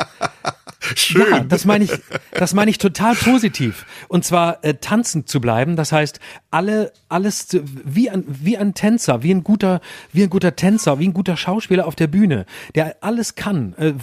Schön. 0.94 1.26
Ja, 1.30 1.40
das 1.40 1.64
meine 1.64 1.84
ich, 1.84 1.90
das 2.32 2.55
meine 2.55 2.70
ich 2.70 2.78
total 2.78 3.14
positiv. 3.14 3.84
Und 4.09 4.24
zwar 4.24 4.64
äh, 4.64 4.74
tanzend 4.74 5.28
zu 5.28 5.40
bleiben. 5.40 5.76
Das 5.76 5.92
heißt, 5.92 6.20
alle, 6.51 6.92
alles 7.09 7.49
zu, 7.49 7.62
wie 7.84 8.11
ein, 8.11 8.24
wie 8.26 8.57
ein 8.57 8.74
Tänzer, 8.74 9.22
wie 9.22 9.32
ein 9.32 9.44
guter, 9.44 9.80
wie 10.12 10.22
ein 10.22 10.30
guter 10.30 10.57
Tänzer, 10.57 10.99
wie 10.99 11.09
ein 11.09 11.12
guter 11.12 11.36
Schauspieler 11.36 11.86
auf 11.86 11.94
der 11.94 12.07
Bühne, 12.07 12.46
der 12.74 12.96
alles 13.01 13.34
kann. 13.34 13.74
Äh, 13.74 13.94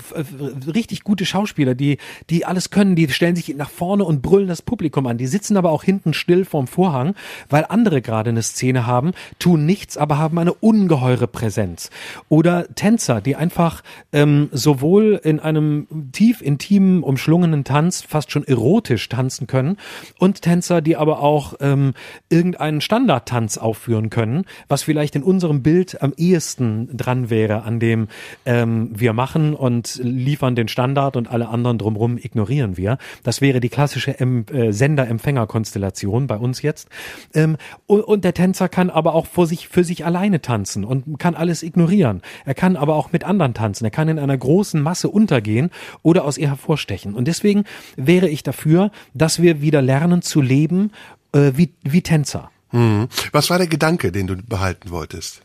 richtig 0.69 1.03
gute 1.03 1.25
Schauspieler, 1.25 1.75
die, 1.75 1.97
die 2.29 2.45
alles 2.45 2.69
können, 2.69 2.95
die 2.95 3.09
stellen 3.09 3.35
sich 3.35 3.55
nach 3.55 3.69
vorne 3.69 4.03
und 4.03 4.21
brüllen 4.21 4.47
das 4.47 4.61
Publikum 4.61 5.07
an. 5.07 5.17
Die 5.17 5.27
sitzen 5.27 5.57
aber 5.57 5.71
auch 5.71 5.83
hinten 5.83 6.13
still 6.13 6.45
vorm 6.45 6.67
Vorhang, 6.67 7.15
weil 7.49 7.65
andere 7.69 8.01
gerade 8.01 8.29
eine 8.31 8.43
Szene 8.43 8.85
haben, 8.85 9.13
tun 9.39 9.65
nichts, 9.65 9.97
aber 9.97 10.17
haben 10.17 10.37
eine 10.37 10.53
ungeheure 10.53 11.27
Präsenz. 11.27 11.89
Oder 12.27 12.67
Tänzer, 12.75 13.21
die 13.21 13.35
einfach 13.35 13.81
ähm, 14.11 14.49
sowohl 14.51 15.19
in 15.23 15.39
einem 15.39 15.87
tief 16.35 16.41
intimen 16.45 17.03
umschlungenen 17.03 17.63
Tanz 17.63 18.01
fast 18.01 18.31
schon 18.31 18.43
erotisch 18.43 19.07
tanzen 19.09 19.47
können 19.47 19.77
und 20.19 20.41
Tänzer, 20.41 20.81
die 20.81 20.95
aber 20.95 21.21
auch 21.21 21.55
ähm, 21.59 21.93
irgendeinen 22.29 22.81
Standardtanz 22.81 23.57
aufführen 23.57 24.09
können, 24.09 24.45
was 24.67 24.83
vielleicht 24.83 25.15
in 25.15 25.23
unserem 25.23 25.63
Bild 25.63 26.01
am 26.01 26.13
ehesten 26.17 26.95
dran 26.95 27.29
wäre, 27.29 27.63
an 27.63 27.79
dem 27.79 28.07
ähm, 28.45 28.91
wir 28.93 29.13
machen 29.13 29.53
und 29.53 29.99
liefern 30.03 30.55
den 30.55 30.67
Standard 30.67 31.15
und 31.15 31.29
alle 31.29 31.47
anderen 31.47 31.77
drumherum 31.77 32.17
ignorieren 32.17 32.77
wir. 32.77 32.97
Das 33.23 33.41
wäre 33.41 33.59
die 33.59 33.69
klassische 33.69 34.19
äh, 34.19 34.71
Sender-Empfänger-Konstellation 34.71 36.27
bei 36.27 36.37
uns 36.37 36.61
jetzt. 36.61 36.89
Ähm, 37.33 37.57
und, 37.87 38.01
und 38.01 38.23
der 38.23 38.33
Tänzer 38.33 38.69
kann 38.69 38.89
aber 38.89 39.13
auch 39.15 39.25
vor 39.25 39.47
sich, 39.47 39.67
für 39.67 39.83
sich 39.83 40.05
alleine 40.05 40.41
tanzen 40.41 40.83
und 40.83 41.19
kann 41.19 41.35
alles 41.35 41.63
ignorieren. 41.63 42.21
Er 42.45 42.53
kann 42.53 42.75
aber 42.75 42.95
auch 42.95 43.11
mit 43.11 43.23
anderen 43.23 43.53
tanzen. 43.53 43.85
Er 43.85 43.91
kann 43.91 44.09
in 44.09 44.19
einer 44.19 44.37
großen 44.37 44.81
Masse 44.81 45.09
untergehen 45.09 45.69
oder 46.15 46.25
aus 46.25 46.37
ihr 46.37 46.47
hervorstechen. 46.47 47.13
Und 47.13 47.25
deswegen 47.27 47.65
wäre 47.97 48.29
ich 48.29 48.41
dafür, 48.41 48.91
dass 49.13 49.41
wir 49.41 49.61
wieder 49.61 49.81
lernen 49.81 50.21
zu 50.21 50.41
leben 50.41 50.91
äh, 51.33 51.51
wie, 51.55 51.73
wie 51.83 52.01
Tänzer. 52.01 52.49
Mhm. 52.71 53.07
Was 53.31 53.49
war 53.49 53.57
der 53.57 53.67
Gedanke, 53.67 54.11
den 54.11 54.27
du 54.27 54.37
behalten 54.37 54.89
wolltest? 54.89 55.41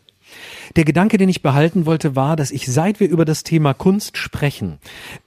Der 0.76 0.84
Gedanke, 0.84 1.18
den 1.18 1.28
ich 1.28 1.42
behalten 1.42 1.86
wollte, 1.86 2.14
war, 2.16 2.36
dass 2.36 2.50
ich, 2.50 2.66
seit 2.66 3.00
wir 3.00 3.08
über 3.08 3.24
das 3.24 3.42
Thema 3.42 3.74
Kunst 3.74 4.16
sprechen, 4.16 4.78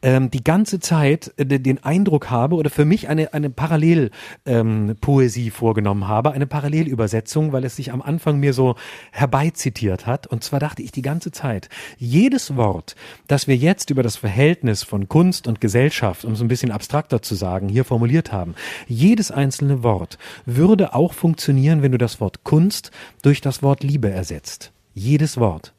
ähm, 0.02 0.32
die 0.32 0.44
ganze 0.44 0.80
Zeit 0.80 1.34
äh, 1.38 1.46
den 1.46 1.84
Eindruck 1.84 2.30
habe 2.30 2.56
oder 2.56 2.70
für 2.70 2.86
mich 2.86 3.10
eine, 3.10 3.34
eine 3.34 3.50
Parallelpoesie 3.50 5.46
ähm, 5.46 5.52
vorgenommen 5.52 6.08
habe, 6.08 6.32
eine 6.32 6.48
Parallelübersetzung, 6.48 7.52
weil 7.52 7.66
es 7.66 7.76
sich 7.76 7.92
am 7.92 8.02
Anfang 8.02 8.40
mir 8.40 8.54
so 8.54 8.76
herbeizitiert 9.12 10.08
hat. 10.08 10.28
Und 10.28 10.44
zwar 10.44 10.60
dachte 10.60 10.82
ich 10.82 10.92
die 10.92 11.02
ganze 11.02 11.32
Zeit, 11.32 11.70
jedes 11.98 12.56
Wort, 12.56 12.96
das 13.28 13.48
wir 13.48 13.56
jetzt 13.56 13.90
über 13.90 14.04
das 14.04 14.16
Verhältnis 14.18 14.84
von 14.84 15.10
Kunst 15.10 15.48
und 15.48 15.62
Gesellschaft, 15.62 16.26
um 16.26 16.34
es 16.34 16.42
ein 16.42 16.48
bisschen 16.48 16.72
abstrakter 16.72 17.22
zu 17.22 17.36
sagen, 17.36 17.70
hier 17.70 17.86
formuliert 17.86 18.32
haben, 18.32 18.56
jedes 18.88 19.32
einzelne 19.32 19.84
Wort 19.84 20.18
würde 20.46 20.94
auch 20.94 21.14
funktionieren, 21.14 21.82
wenn 21.82 21.92
du 21.92 21.98
das 21.98 22.20
Wort 22.20 22.44
Kunst 22.44 22.92
durch 23.22 23.42
das 23.42 23.62
Wort 23.62 23.84
Liebe 23.84 24.10
ersetzt. 24.10 24.73
Jedes 24.94 25.38
Wort. 25.38 25.74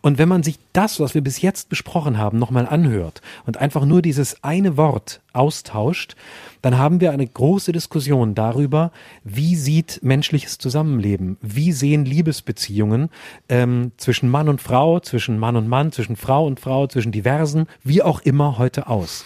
Und 0.00 0.18
wenn 0.18 0.28
man 0.28 0.42
sich 0.42 0.58
das, 0.72 1.00
was 1.00 1.14
wir 1.14 1.20
bis 1.20 1.42
jetzt 1.42 1.68
besprochen 1.68 2.18
haben, 2.18 2.38
nochmal 2.38 2.66
anhört 2.66 3.20
und 3.46 3.58
einfach 3.58 3.84
nur 3.84 4.02
dieses 4.02 4.42
eine 4.42 4.76
Wort 4.76 5.20
austauscht, 5.32 6.16
dann 6.62 6.78
haben 6.78 7.00
wir 7.00 7.12
eine 7.12 7.26
große 7.26 7.72
Diskussion 7.72 8.34
darüber, 8.34 8.90
wie 9.24 9.56
sieht 9.56 10.00
menschliches 10.02 10.58
Zusammenleben, 10.58 11.36
wie 11.40 11.72
sehen 11.72 12.04
Liebesbeziehungen 12.04 13.10
ähm, 13.48 13.92
zwischen 13.96 14.28
Mann 14.28 14.48
und 14.48 14.60
Frau, 14.60 15.00
zwischen 15.00 15.38
Mann 15.38 15.56
und 15.56 15.68
Mann, 15.68 15.92
zwischen 15.92 16.16
Frau 16.16 16.46
und 16.46 16.60
Frau, 16.60 16.86
zwischen 16.86 17.12
diversen, 17.12 17.66
wie 17.82 18.02
auch 18.02 18.20
immer 18.20 18.58
heute 18.58 18.88
aus. 18.88 19.24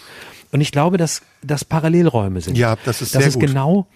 Und 0.51 0.61
ich 0.61 0.71
glaube, 0.71 0.97
dass 0.97 1.21
das 1.43 1.65
Parallelräume 1.65 2.39
sind. 2.41 2.57
Ja, 2.57 2.77
das 2.85 3.01
ist 3.01 3.15
das 3.15 3.21
sehr 3.21 3.29
ist 3.29 3.33
gut. 3.35 3.47
genau 3.47 3.87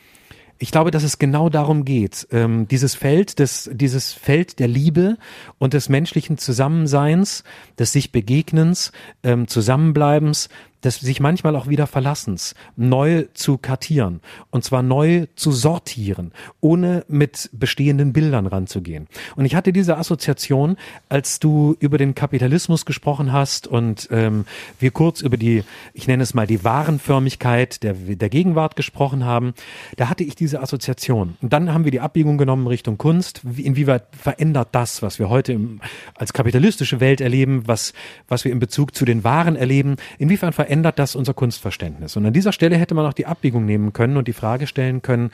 ich 0.61 0.71
glaube, 0.71 0.91
dass 0.91 1.03
es 1.03 1.19
genau 1.19 1.49
darum 1.49 1.85
geht, 1.85 2.27
ähm, 2.31 2.67
dieses 2.67 2.93
Feld, 2.93 3.39
des, 3.39 3.69
dieses 3.73 4.11
Feld 4.11 4.59
der 4.59 4.67
Liebe 4.67 5.17
und 5.57 5.73
des 5.73 5.87
menschlichen 5.87 6.37
Zusammenseins, 6.37 7.45
des 7.79 7.93
sich 7.93 8.11
Begegnens, 8.11 8.91
ähm, 9.23 9.47
Zusammenbleibens, 9.47 10.49
des 10.83 10.99
sich 10.99 11.19
manchmal 11.19 11.55
auch 11.55 11.67
wieder 11.67 11.87
Verlassens 11.87 12.55
neu 12.75 13.25
zu 13.33 13.57
kartieren 13.57 14.21
und 14.49 14.63
zwar 14.63 14.81
neu 14.81 15.27
zu 15.35 15.51
sortieren, 15.51 16.31
ohne 16.61 17.03
mit 17.07 17.49
bestehenden 17.51 18.13
Bildern 18.13 18.47
ranzugehen. 18.47 19.07
Und 19.35 19.45
ich 19.45 19.55
hatte 19.55 19.73
diese 19.73 19.97
Assoziation, 19.97 20.77
als 21.09 21.39
du 21.39 21.75
über 21.79 21.97
den 21.97 22.15
Kapitalismus 22.15 22.85
gesprochen 22.85 23.33
hast 23.33 23.67
und 23.67 24.07
ähm, 24.11 24.45
wir 24.79 24.91
kurz 24.91 25.21
über 25.21 25.37
die, 25.37 25.63
ich 25.93 26.07
nenne 26.07 26.23
es 26.23 26.33
mal 26.33 26.47
die 26.47 26.63
Warenförmigkeit 26.63 27.83
der, 27.83 27.93
der 27.93 28.29
Gegenwart 28.29 28.75
gesprochen 28.75 29.25
haben, 29.25 29.53
da 29.97 30.09
hatte 30.09 30.23
ich 30.23 30.35
diese 30.35 30.61
Assoziation. 30.61 31.37
Und 31.41 31.51
dann 31.51 31.73
haben 31.73 31.83
wir 31.83 31.91
die 31.91 31.99
Abbiegung 31.99 32.37
genommen 32.37 32.67
Richtung 32.67 32.97
Kunst. 32.97 33.41
Inwieweit 33.57 34.03
verändert 34.11 34.69
das, 34.71 35.01
was 35.01 35.19
wir 35.19 35.29
heute 35.29 35.53
im, 35.53 35.81
als 36.15 36.31
kapitalistische 36.31 36.99
Welt 36.99 37.19
erleben, 37.19 37.63
was, 37.65 37.93
was 38.27 38.45
wir 38.45 38.51
in 38.51 38.59
Bezug 38.59 38.95
zu 38.95 39.03
den 39.03 39.23
Waren 39.23 39.55
erleben, 39.55 39.97
inwiefern 40.17 40.53
verändert 40.53 40.68
verändert 40.69 40.99
das 40.99 41.15
unser 41.15 41.33
Kunstverständnis. 41.33 42.15
Und 42.15 42.27
an 42.27 42.33
dieser 42.33 42.51
Stelle 42.51 42.77
hätte 42.77 42.93
man 42.93 43.03
auch 43.07 43.13
die 43.13 43.25
Abbiegung 43.25 43.65
nehmen 43.65 43.91
können 43.91 44.17
und 44.17 44.27
die 44.27 44.33
Frage 44.33 44.67
stellen 44.67 45.01
können, 45.01 45.31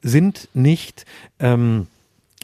sind 0.00 0.48
nicht 0.54 1.04
ähm, 1.40 1.88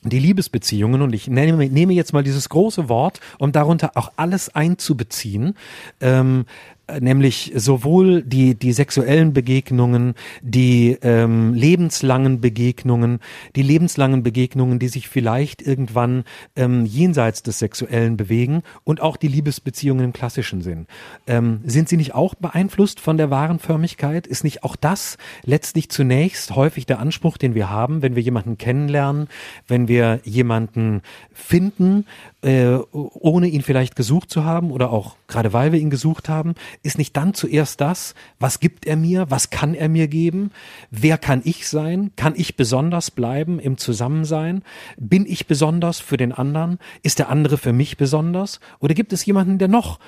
die 0.02 0.18
Liebesbeziehungen, 0.18 1.00
und 1.00 1.14
ich 1.14 1.26
nehme, 1.26 1.66
nehme 1.70 1.94
jetzt 1.94 2.12
mal 2.12 2.22
dieses 2.22 2.50
große 2.50 2.90
Wort, 2.90 3.20
um 3.38 3.50
darunter 3.52 3.92
auch 3.94 4.12
alles 4.16 4.54
einzubeziehen, 4.54 5.56
ähm, 6.02 6.44
äh, 6.44 6.73
nämlich 7.00 7.52
sowohl 7.54 8.22
die, 8.22 8.54
die 8.54 8.72
sexuellen 8.72 9.32
Begegnungen, 9.32 10.14
die 10.42 10.96
ähm, 11.02 11.54
lebenslangen 11.54 12.40
Begegnungen, 12.40 13.20
die 13.56 13.62
lebenslangen 13.62 14.22
Begegnungen, 14.22 14.78
die 14.78 14.88
sich 14.88 15.08
vielleicht 15.08 15.62
irgendwann 15.62 16.24
ähm, 16.56 16.84
jenseits 16.84 17.42
des 17.42 17.58
Sexuellen 17.58 18.16
bewegen 18.16 18.62
und 18.84 19.00
auch 19.00 19.16
die 19.16 19.28
Liebesbeziehungen 19.28 20.04
im 20.04 20.12
klassischen 20.12 20.62
Sinn. 20.62 20.86
Ähm, 21.26 21.60
sind 21.64 21.88
sie 21.88 21.96
nicht 21.96 22.14
auch 22.14 22.34
beeinflusst 22.34 23.00
von 23.00 23.16
der 23.16 23.30
wahren 23.30 23.58
Förmigkeit? 23.58 24.26
Ist 24.26 24.44
nicht 24.44 24.62
auch 24.62 24.76
das 24.76 25.16
letztlich 25.44 25.88
zunächst 25.88 26.54
häufig 26.54 26.86
der 26.86 26.98
Anspruch, 26.98 27.38
den 27.38 27.54
wir 27.54 27.70
haben, 27.70 28.02
wenn 28.02 28.14
wir 28.14 28.22
jemanden 28.22 28.58
kennenlernen, 28.58 29.28
wenn 29.68 29.88
wir 29.88 30.20
jemanden 30.24 31.02
finden, 31.32 32.06
äh, 32.42 32.76
ohne 32.92 33.48
ihn 33.48 33.62
vielleicht 33.62 33.96
gesucht 33.96 34.30
zu 34.30 34.44
haben 34.44 34.70
oder 34.70 34.90
auch 34.90 35.16
gerade 35.28 35.52
weil 35.52 35.72
wir 35.72 35.80
ihn 35.80 35.90
gesucht 35.90 36.28
haben, 36.28 36.54
ist 36.82 36.98
nicht 36.98 37.16
dann 37.16 37.34
zuerst 37.34 37.80
das, 37.80 38.14
was 38.38 38.60
gibt 38.60 38.86
er 38.86 38.96
mir, 38.96 39.30
was 39.30 39.50
kann 39.50 39.74
er 39.74 39.88
mir 39.88 40.08
geben, 40.08 40.50
wer 40.90 41.18
kann 41.18 41.42
ich 41.44 41.68
sein, 41.68 42.12
kann 42.16 42.34
ich 42.36 42.56
besonders 42.56 43.10
bleiben 43.10 43.58
im 43.58 43.78
Zusammensein, 43.78 44.62
bin 44.96 45.26
ich 45.26 45.46
besonders 45.46 46.00
für 46.00 46.16
den 46.16 46.32
anderen, 46.32 46.78
ist 47.02 47.18
der 47.18 47.28
andere 47.28 47.58
für 47.58 47.72
mich 47.72 47.96
besonders 47.96 48.60
oder 48.80 48.94
gibt 48.94 49.12
es 49.12 49.24
jemanden, 49.24 49.58
der 49.58 49.68
noch 49.68 49.98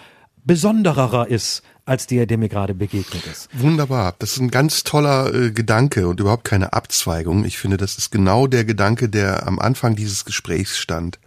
besonderer 0.44 1.26
ist 1.28 1.62
als 1.84 2.06
der, 2.06 2.26
der 2.26 2.38
mir 2.38 2.48
gerade 2.48 2.74
begegnet 2.74 3.26
ist. 3.26 3.48
Wunderbar. 3.52 4.14
Das 4.18 4.32
ist 4.32 4.40
ein 4.40 4.50
ganz 4.50 4.82
toller 4.82 5.32
äh, 5.32 5.50
Gedanke 5.52 6.08
und 6.08 6.20
überhaupt 6.20 6.44
keine 6.44 6.72
Abzweigung. 6.72 7.44
Ich 7.44 7.58
finde, 7.58 7.76
das 7.76 7.96
ist 7.96 8.10
genau 8.10 8.46
der 8.46 8.64
Gedanke, 8.64 9.08
der 9.08 9.46
am 9.46 9.58
Anfang 9.58 9.94
dieses 9.94 10.24
Gesprächs 10.24 10.78
stand. 10.78 11.18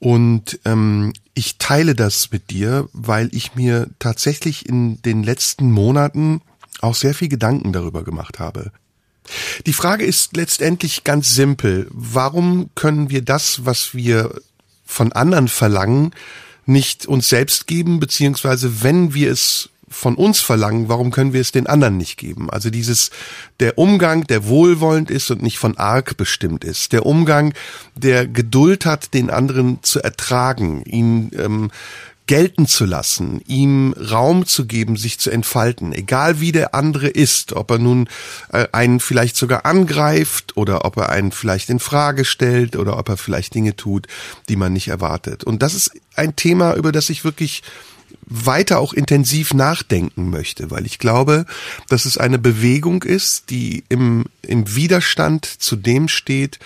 Und 0.00 0.58
ähm, 0.64 1.12
ich 1.34 1.58
teile 1.58 1.94
das 1.94 2.32
mit 2.32 2.50
dir, 2.50 2.88
weil 2.92 3.28
ich 3.32 3.54
mir 3.54 3.88
tatsächlich 3.98 4.66
in 4.66 5.00
den 5.02 5.22
letzten 5.22 5.70
Monaten 5.70 6.40
auch 6.80 6.94
sehr 6.94 7.14
viel 7.14 7.28
Gedanken 7.28 7.72
darüber 7.72 8.02
gemacht 8.02 8.38
habe. 8.38 8.72
Die 9.66 9.74
Frage 9.74 10.04
ist 10.04 10.36
letztendlich 10.36 11.04
ganz 11.04 11.34
simpel. 11.34 11.86
Warum 11.90 12.70
können 12.74 13.10
wir 13.10 13.22
das, 13.22 13.64
was 13.66 13.94
wir 13.94 14.40
von 14.86 15.12
anderen 15.12 15.48
verlangen, 15.48 16.12
nicht 16.66 17.06
uns 17.06 17.28
selbst 17.28 17.66
geben, 17.66 18.00
beziehungsweise 18.00 18.82
wenn 18.82 19.14
wir 19.14 19.30
es 19.30 19.68
von 19.90 20.14
uns 20.14 20.40
verlangen, 20.40 20.88
warum 20.88 21.10
können 21.10 21.32
wir 21.32 21.40
es 21.40 21.50
den 21.50 21.66
anderen 21.66 21.96
nicht 21.96 22.16
geben? 22.16 22.48
Also 22.48 22.70
dieses, 22.70 23.10
der 23.58 23.76
Umgang, 23.76 24.24
der 24.24 24.46
wohlwollend 24.46 25.10
ist 25.10 25.30
und 25.30 25.42
nicht 25.42 25.58
von 25.58 25.76
arg 25.76 26.16
bestimmt 26.16 26.64
ist. 26.64 26.92
Der 26.92 27.04
Umgang, 27.04 27.52
der 27.96 28.26
Geduld 28.26 28.86
hat, 28.86 29.12
den 29.14 29.30
anderen 29.30 29.82
zu 29.82 30.00
ertragen, 30.00 30.82
ihn 30.84 31.32
ähm, 31.36 31.70
gelten 32.30 32.68
zu 32.68 32.84
lassen, 32.84 33.42
ihm 33.48 33.92
Raum 33.98 34.46
zu 34.46 34.66
geben, 34.66 34.96
sich 34.96 35.18
zu 35.18 35.30
entfalten, 35.30 35.92
egal 35.92 36.38
wie 36.38 36.52
der 36.52 36.76
andere 36.76 37.08
ist, 37.08 37.54
ob 37.54 37.72
er 37.72 37.78
nun 37.78 38.08
äh, 38.52 38.68
einen 38.70 39.00
vielleicht 39.00 39.34
sogar 39.34 39.66
angreift 39.66 40.56
oder 40.56 40.84
ob 40.84 40.96
er 40.96 41.08
einen 41.08 41.32
vielleicht 41.32 41.70
in 41.70 41.80
Frage 41.80 42.24
stellt 42.24 42.76
oder 42.76 42.96
ob 42.98 43.08
er 43.08 43.16
vielleicht 43.16 43.56
Dinge 43.56 43.74
tut, 43.74 44.06
die 44.48 44.54
man 44.54 44.72
nicht 44.72 44.86
erwartet. 44.86 45.42
Und 45.42 45.60
das 45.60 45.74
ist 45.74 45.90
ein 46.14 46.36
Thema, 46.36 46.74
über 46.74 46.92
das 46.92 47.10
ich 47.10 47.24
wirklich 47.24 47.64
weiter 48.30 48.78
auch 48.78 48.92
intensiv 48.92 49.52
nachdenken 49.52 50.30
möchte, 50.30 50.70
weil 50.70 50.86
ich 50.86 50.98
glaube, 50.98 51.44
dass 51.88 52.04
es 52.04 52.16
eine 52.16 52.38
Bewegung 52.38 53.02
ist, 53.02 53.50
die 53.50 53.84
im, 53.88 54.24
im 54.42 54.74
Widerstand 54.74 55.44
zu 55.44 55.76
dem 55.76 56.08
steht, 56.08 56.60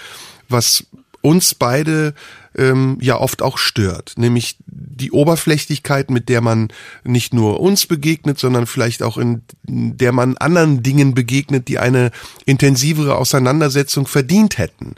was 0.49 0.87
uns 1.23 1.55
beide 1.55 2.15
ähm, 2.55 2.99
ja 3.01 3.19
oft 3.19 3.41
auch 3.41 3.57
stört, 3.57 4.12
nämlich 4.17 4.57
die 4.67 5.11
Oberflächlichkeit, 5.11 6.11
mit 6.11 6.29
der 6.29 6.43
man 6.43 6.69
nicht 7.03 7.33
nur 7.33 7.61
uns 7.61 7.87
begegnet, 7.87 8.39
sondern 8.39 8.67
vielleicht 8.67 9.03
auch 9.03 9.17
in 9.17 9.43
der 9.65 10.12
man 10.12 10.37
anderen 10.37 10.83
Dingen 10.83 11.15
begegnet, 11.15 11.69
die 11.69 11.79
eine 11.79 12.11
intensivere 12.45 13.17
Auseinandersetzung 13.17 14.07
verdient 14.07 14.59
hätten. 14.59 14.97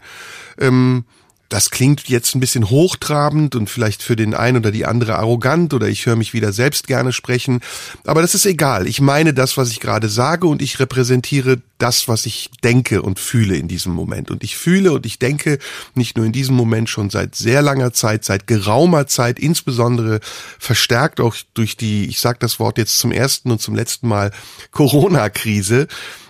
Ähm, 0.59 1.05
das 1.49 1.71
klingt 1.71 2.09
jetzt 2.09 2.35
ein 2.35 2.41
bisschen 2.41 2.71
hochtrabend 2.71 3.55
und 3.55 3.71
vielleicht 3.71 4.03
für 4.03 4.17
den 4.17 4.35
einen 4.35 4.59
oder 4.59 4.71
die 4.71 4.87
andere 4.87 5.17
arrogant 5.17 5.75
oder 5.75 5.89
ich 5.89 6.07
höre 6.07 6.17
mich 6.17 6.33
wieder 6.33 6.53
selbst 6.53 6.87
gerne 6.87 7.13
sprechen, 7.13 7.61
aber 8.05 8.23
das 8.23 8.35
ist 8.35 8.47
egal. 8.47 8.87
Ich 8.87 9.01
meine 9.01 9.35
das, 9.35 9.57
was 9.57 9.71
ich 9.71 9.81
gerade 9.81 10.09
sage 10.09 10.47
und 10.47 10.63
ich 10.63 10.81
repräsentiere 10.81 11.61
das, 11.79 12.09
was 12.09 12.27
ich 12.27 12.51
denke 12.65 13.03
und 13.03 13.19
fühle 13.19 13.57
in 13.57 13.69
diesem 13.69 13.93
Moment. 13.93 14.31
Und 14.31 14.43
ich 14.43 14.57
fühle 14.57 14.93
und 14.93 15.07
ich 15.07 15.19
denke 15.19 15.59
nicht 15.95 16.17
nur 16.17 16.27
in 16.27 16.33
diesem 16.33 16.57
Moment 16.57 16.89
schon 16.89 17.11
seit 17.11 17.35
sehr 17.35 17.63
langer 17.63 17.93
Zeit, 17.93 18.25
seit 18.25 18.47
geraumer 18.47 19.07
Zeit, 19.07 19.39
insbesondere 19.39 20.21
verstärkt 20.59 21.21
auch 21.21 21.37
durch 21.55 21.77
die, 21.77 22.07
ich 22.07 22.19
sage 22.21 22.39
das 22.41 22.59
Wort 22.59 22.79
jetzt 22.79 22.99
zum 22.99 23.13
ersten 23.13 23.51
und 23.51 23.61
zum 23.61 23.75
letzten 23.75 24.09
Mal, 24.09 24.33
Corona-Krise, 24.71 25.87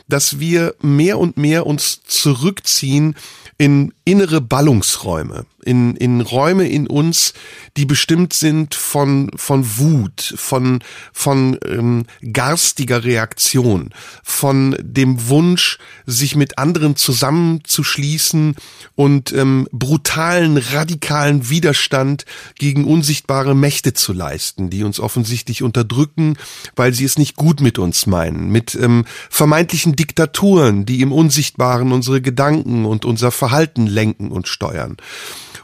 dass 0.09 0.39
wir 0.39 0.75
mehr 0.81 1.19
und 1.19 1.37
mehr 1.37 1.67
uns 1.67 2.03
zurückziehen 2.05 3.17
in 3.59 3.93
innere 4.05 4.41
Ballungsräume, 4.41 5.47
in, 5.67 5.97
in 5.97 6.21
Räume 6.21 6.69
in 6.69 6.87
uns, 6.87 7.35
die 7.77 7.85
bestimmt 7.85 8.33
sind 8.33 8.75
von, 8.75 9.31
von 9.37 9.79
Wut, 9.79 10.35
von, 10.37 10.81
von 11.13 11.59
ähm, 11.67 12.05
garstiger 12.33 13.05
Reaktion, 13.05 13.91
von 14.23 14.77
dem 14.81 15.29
Wunsch, 15.29 15.79
sich 16.07 16.37
mit 16.37 16.59
anderen 16.59 16.97
zusammenzuschließen 16.97 18.55
und 18.95 19.33
ähm, 19.33 19.69
brutalen, 19.73 20.57
radikalen 20.57 21.51
Widerstand 21.51 22.25
gegen 22.59 22.85
unsichtbare 22.85 23.55
Mächte 23.55 23.93
zu 23.93 24.13
leisten, 24.13 24.71
die 24.71 24.85
uns 24.85 25.01
offensichtlich 25.01 25.63
unterdrücken, 25.63 26.37
weil 26.77 26.95
sie 26.95 27.05
es 27.05 27.19
nicht 27.19 27.37
gut 27.37 27.61
mit 27.61 27.79
uns 27.79 28.07
meinen, 28.07 28.51
mit 28.51 28.75
ähm, 28.75 29.05
vermeintlichen 29.29 29.97
Diktaturen, 29.97 30.87
die 30.87 31.01
im 31.01 31.13
Unsichtbaren 31.13 31.93
unsere 31.93 32.21
Gedanken 32.21 32.85
und 32.85 33.05
unser 33.05 33.31
Verhalten 33.31 33.87
lenken 33.87 34.31
und 34.31 34.49
steuern. 34.49 34.97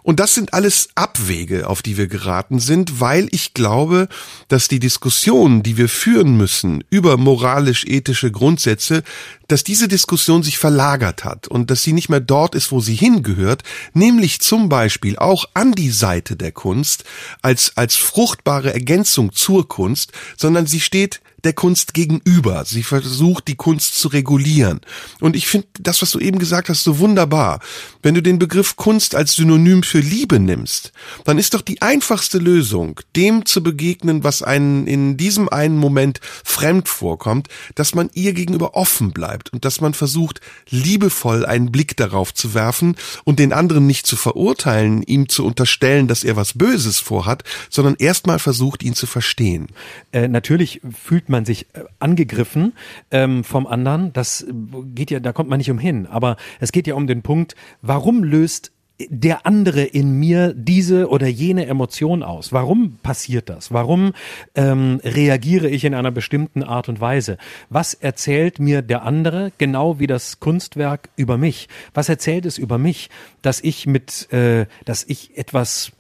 Und 0.03 0.20
das 0.20 0.34
sind 0.34 0.55
alles 0.55 0.90
Abwege, 0.95 1.68
auf 1.68 1.82
die 1.82 1.97
wir 1.97 2.07
geraten 2.07 2.61
sind, 2.61 3.01
weil 3.01 3.28
ich 3.30 3.55
glaube, 3.55 4.09
dass 4.49 4.68
die 4.68 4.78
Diskussion, 4.78 5.62
die 5.62 5.76
wir 5.76 5.88
führen 5.88 6.36
müssen 6.36 6.84
über 6.90 7.16
moralisch-ethische 7.16 8.30
Grundsätze, 8.30 9.03
dass 9.49 9.64
diese 9.64 9.88
Diskussion 9.88 10.43
sich 10.43 10.59
verlagert 10.59 11.24
hat 11.24 11.49
und 11.49 11.70
dass 11.70 11.82
sie 11.82 11.93
nicht 11.93 12.09
mehr 12.09 12.20
dort 12.20 12.55
ist, 12.55 12.72
wo 12.72 12.80
sie 12.80 12.95
hingehört, 12.95 13.62
nämlich 13.93 14.40
zum 14.40 14.68
Beispiel 14.68 15.18
auch 15.18 15.45
an 15.55 15.72
die 15.72 15.90
Seite 15.90 16.36
der 16.36 16.53
Kunst 16.53 17.05
als, 17.43 17.76
als 17.76 17.97
fruchtbare 17.97 18.72
Ergänzung 18.72 19.32
zur 19.32 19.68
Kunst, 19.68 20.12
sondern 20.36 20.66
sie 20.66 20.80
steht 20.80 21.20
der 21.45 21.53
Kunst 21.53 21.95
gegenüber. 21.95 22.64
Sie 22.64 22.82
versucht, 22.82 23.49
die 23.49 23.57
Kunst 23.57 23.97
zu 23.97 24.09
regulieren. 24.09 24.80
Und 25.20 25.36
ich 25.36 25.49
finde 25.49 25.68
das, 25.80 26.03
was 26.03 26.11
du 26.11 26.18
eben 26.18 26.38
gesagt 26.38 26.68
hast, 26.68 26.84
so 26.84 26.99
wunderbar. 26.99 27.61
Wenn 28.03 28.14
du 28.14 28.22
den 28.22 28.38
Begriff 28.38 28.76
Kunst 28.76 29.14
als 29.14 29.34
Synonym 29.34 29.82
für 29.82 30.01
Liebe 30.01 30.38
nimmst, 30.38 30.93
dann 31.24 31.38
ist 31.38 31.55
doch 31.55 31.62
die 31.62 31.82
einfachste 31.82 32.38
Lösung, 32.38 33.01
dem 33.16 33.45
zu 33.47 33.62
begegnen, 33.62 34.24
was 34.24 34.43
einen 34.43 34.86
in 34.86 35.16
diesem 35.16 35.49
einen 35.49 35.78
Moment 35.78 36.20
fremd 36.45 36.88
vorkommt, 36.88 37.49
dass 37.74 37.95
man 37.95 38.11
ihr 38.14 38.32
gegenüber 38.32 38.74
offen 38.74 39.12
bleibt 39.12 39.53
und 39.53 39.64
dass 39.64 39.80
man 39.80 39.95
versucht, 39.95 40.40
liebevoll 40.68 41.45
einen 41.45 41.72
Blick 41.72 41.97
darauf 41.97 42.34
zu 42.34 42.55
werfen 42.55 42.97
und 43.24 43.38
den 43.38 43.53
anderen 43.53 43.86
nicht 43.86 44.07
zu 44.07 44.16
verurteilen, 44.16 45.03
ihm 45.03 45.28
zu 45.28 45.45
unterstellen, 45.45 46.09
dass 46.09 46.24
er 46.24 46.36
was 46.36 46.55
Böses 46.55 47.01
vorhat, 47.01 47.43
sondern 47.70 47.97
erstmal 47.99 48.38
versucht, 48.38 48.82
ihn 48.82 48.95
zu 48.95 49.07
verstehen. 49.07 49.68
Äh, 50.12 50.28
natürlich 50.28 50.80
fühlt 51.03 51.28
man 51.33 51.45
sich 51.45 51.66
äh, 51.74 51.83
angegriffen 51.99 52.74
ähm, 53.11 53.43
vom 53.43 53.66
anderen. 53.66 54.12
Das 54.12 54.47
geht 54.95 55.11
ja, 55.11 55.18
da 55.18 55.33
kommt 55.33 55.51
man 55.51 55.59
nicht 55.59 55.70
umhin. 55.70 56.07
Aber 56.07 56.37
es 56.61 56.70
geht 56.70 56.87
ja 56.87 56.95
um 56.95 57.09
den 57.09 57.22
Punkt, 57.22 57.57
warum 57.80 58.22
löst 58.22 58.70
der 59.09 59.47
andere 59.47 59.83
in 59.83 60.18
mir 60.18 60.55
diese 60.55 61.09
oder 61.09 61.26
jene 61.26 61.66
Emotion 61.66 62.22
aus? 62.22 62.53
Warum 62.53 62.99
passiert 63.03 63.49
das? 63.49 63.72
Warum 63.72 64.12
ähm, 64.55 65.01
reagiere 65.03 65.68
ich 65.68 65.85
in 65.85 65.95
einer 65.95 66.11
bestimmten 66.11 66.62
Art 66.62 66.89
und 66.89 67.01
Weise? 67.01 67.39
Was 67.68 67.95
erzählt 67.95 68.59
mir 68.59 68.83
der 68.83 69.03
andere, 69.03 69.53
genau 69.59 69.99
wie 69.99 70.07
das 70.07 70.41
Kunstwerk 70.41 71.09
über 71.16 71.39
mich? 71.39 71.68
Was 71.95 72.09
erzählt 72.09 72.47
es 72.47 72.59
über 72.59 72.78
mich, 72.78 73.11
dass 73.41 73.61
ich 73.61 73.87
mit, 73.87 74.33
äh, 74.33 74.66
dass 74.85 75.05
ich 75.05 75.37
etwas 75.37 75.93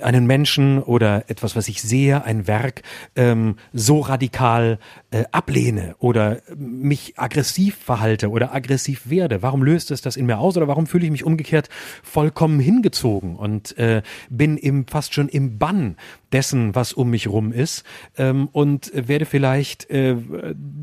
einen 0.00 0.26
Menschen 0.26 0.82
oder 0.82 1.28
etwas, 1.28 1.56
was 1.56 1.68
ich 1.68 1.82
sehe, 1.82 2.24
ein 2.24 2.46
Werk, 2.46 2.82
ähm, 3.16 3.56
so 3.72 4.00
radikal 4.00 4.78
äh, 5.10 5.24
ablehne 5.32 5.94
oder 5.98 6.40
mich 6.56 7.18
aggressiv 7.18 7.76
verhalte 7.76 8.30
oder 8.30 8.54
aggressiv 8.54 9.08
werde? 9.08 9.42
Warum 9.42 9.62
löst 9.62 9.90
es 9.90 10.02
das 10.02 10.16
in 10.16 10.26
mir 10.26 10.38
aus 10.38 10.56
oder 10.56 10.68
warum 10.68 10.86
fühle 10.86 11.04
ich 11.04 11.10
mich 11.10 11.24
umgekehrt 11.24 11.68
vollkommen 12.02 12.60
hingezogen 12.60 13.36
und 13.36 13.76
äh, 13.78 14.02
bin 14.30 14.56
im, 14.56 14.86
fast 14.86 15.14
schon 15.14 15.28
im 15.28 15.58
Bann 15.58 15.96
dessen, 16.32 16.74
was 16.74 16.92
um 16.92 17.10
mich 17.10 17.28
rum 17.28 17.52
ist 17.52 17.84
ähm, 18.16 18.48
und 18.52 18.90
werde 18.94 19.26
vielleicht 19.26 19.90
äh, 19.90 20.16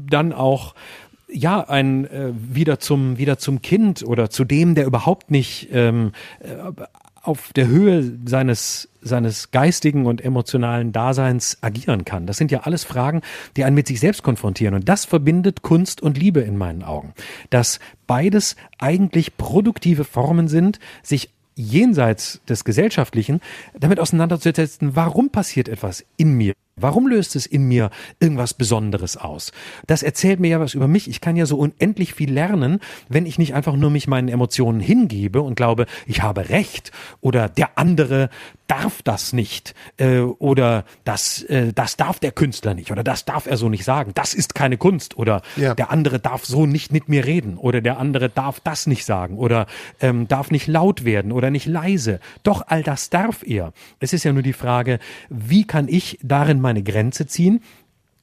dann 0.10 0.34
auch 0.34 0.76
ja, 1.32 1.62
ein 1.62 2.06
äh, 2.06 2.32
wieder 2.34 2.80
zum 2.80 3.18
wieder 3.18 3.38
zum 3.38 3.62
Kind 3.62 4.04
oder 4.04 4.30
zu 4.30 4.44
dem, 4.46 4.76
der 4.76 4.86
überhaupt 4.86 5.32
nicht 5.32 5.70
ähm, 5.72 6.12
äh, 6.40 6.72
auf 7.24 7.52
der 7.54 7.68
Höhe 7.68 8.18
seines 8.26 8.90
seines 9.02 9.52
geistigen 9.52 10.06
und 10.06 10.22
emotionalen 10.22 10.92
Daseins 10.92 11.58
agieren 11.62 12.06
kann. 12.06 12.28
Das 12.28 12.38
sind 12.38 12.52
ja 12.52 12.62
alles 12.62 12.84
Fragen, 12.84 13.22
die 13.56 13.64
einen 13.64 13.76
mit 13.76 13.88
sich 13.88 14.00
selbst 14.00 14.24
konfrontieren. 14.24 14.76
Und 14.76 14.90
das 14.90 15.06
verbindet 15.06 15.62
Kunst 15.62 16.02
und 16.02 16.18
Liebe 16.18 16.42
in 16.42 16.58
meinen 16.58 16.84
Augen. 16.84 17.14
Dass 17.50 17.80
beides 18.08 18.56
eigentlich 18.78 19.38
produktive 19.38 20.04
Formen 20.04 20.48
sind, 20.48 20.80
sich 21.02 21.30
jenseits 21.56 22.42
des 22.48 22.64
Gesellschaftlichen 22.64 23.42
damit 23.78 24.00
auseinanderzusetzen, 24.00 24.96
warum 24.96 25.30
passiert 25.30 25.68
etwas 25.68 26.06
in 26.18 26.34
mir? 26.34 26.54
Warum 26.82 27.08
löst 27.08 27.36
es 27.36 27.46
in 27.46 27.68
mir 27.68 27.90
irgendwas 28.20 28.54
Besonderes 28.54 29.18
aus? 29.18 29.52
Das 29.88 30.04
erzählt 30.04 30.40
mir 30.40 30.50
ja 30.50 30.60
was 30.60 30.74
über 30.74 30.88
mich. 30.88 31.10
Ich 31.10 31.22
kann 31.22 31.36
ja 31.36 31.46
so 31.46 31.58
unendlich 31.58 32.14
viel 32.14 32.32
lernen, 32.32 32.80
wenn 33.08 33.26
ich 33.26 33.38
nicht 33.38 33.54
einfach 33.54 33.76
nur 33.76 33.90
mich 33.90 34.08
meinen 34.08 34.30
Emotionen 34.30 34.80
hingebe 34.80 35.42
und 35.42 35.56
glaube, 35.56 35.86
ich 36.06 36.22
habe 36.22 36.50
Recht 36.50 36.92
oder 37.22 37.50
der 37.50 37.78
andere 37.78 38.30
darf 38.70 39.02
das 39.02 39.34
nicht 39.34 39.74
äh, 39.98 40.20
oder 40.20 40.86
das, 41.04 41.42
äh, 41.44 41.74
das 41.74 41.98
darf 41.98 42.20
der 42.20 42.32
Künstler 42.32 42.76
nicht 42.76 42.92
oder 42.92 43.04
das 43.04 43.26
darf 43.26 43.48
er 43.48 43.58
so 43.58 43.68
nicht 43.68 43.84
sagen. 43.84 44.12
Das 44.14 44.34
ist 44.36 44.54
keine 44.54 44.78
Kunst 44.78 45.18
oder 45.18 45.42
ja. 45.56 45.74
der 45.74 45.92
andere 45.92 46.20
darf 46.20 46.46
so 46.46 46.68
nicht 46.68 46.92
mit 46.92 47.10
mir 47.10 47.26
reden 47.26 47.58
oder 47.58 47.82
der 47.82 47.98
andere 47.98 48.30
darf 48.30 48.60
das 48.60 48.86
nicht 48.86 49.06
sagen 49.06 49.38
oder 49.38 49.66
ähm, 50.02 50.28
darf 50.28 50.52
nicht 50.52 50.68
laut 50.68 51.04
werden 51.04 51.32
oder 51.32 51.50
nicht 51.50 51.66
leise. 51.66 52.20
Doch 52.44 52.64
all 52.68 52.84
das 52.84 53.10
darf 53.10 53.44
er. 53.44 53.74
Es 54.00 54.14
ist 54.14 54.24
ja 54.24 54.34
nur 54.34 54.44
die 54.44 54.54
Frage, 54.54 55.00
wie 55.30 55.66
kann 55.66 55.88
ich 55.88 56.20
darin 56.22 56.62
meine 56.70 56.84
Grenze 56.84 57.26
ziehen? 57.26 57.62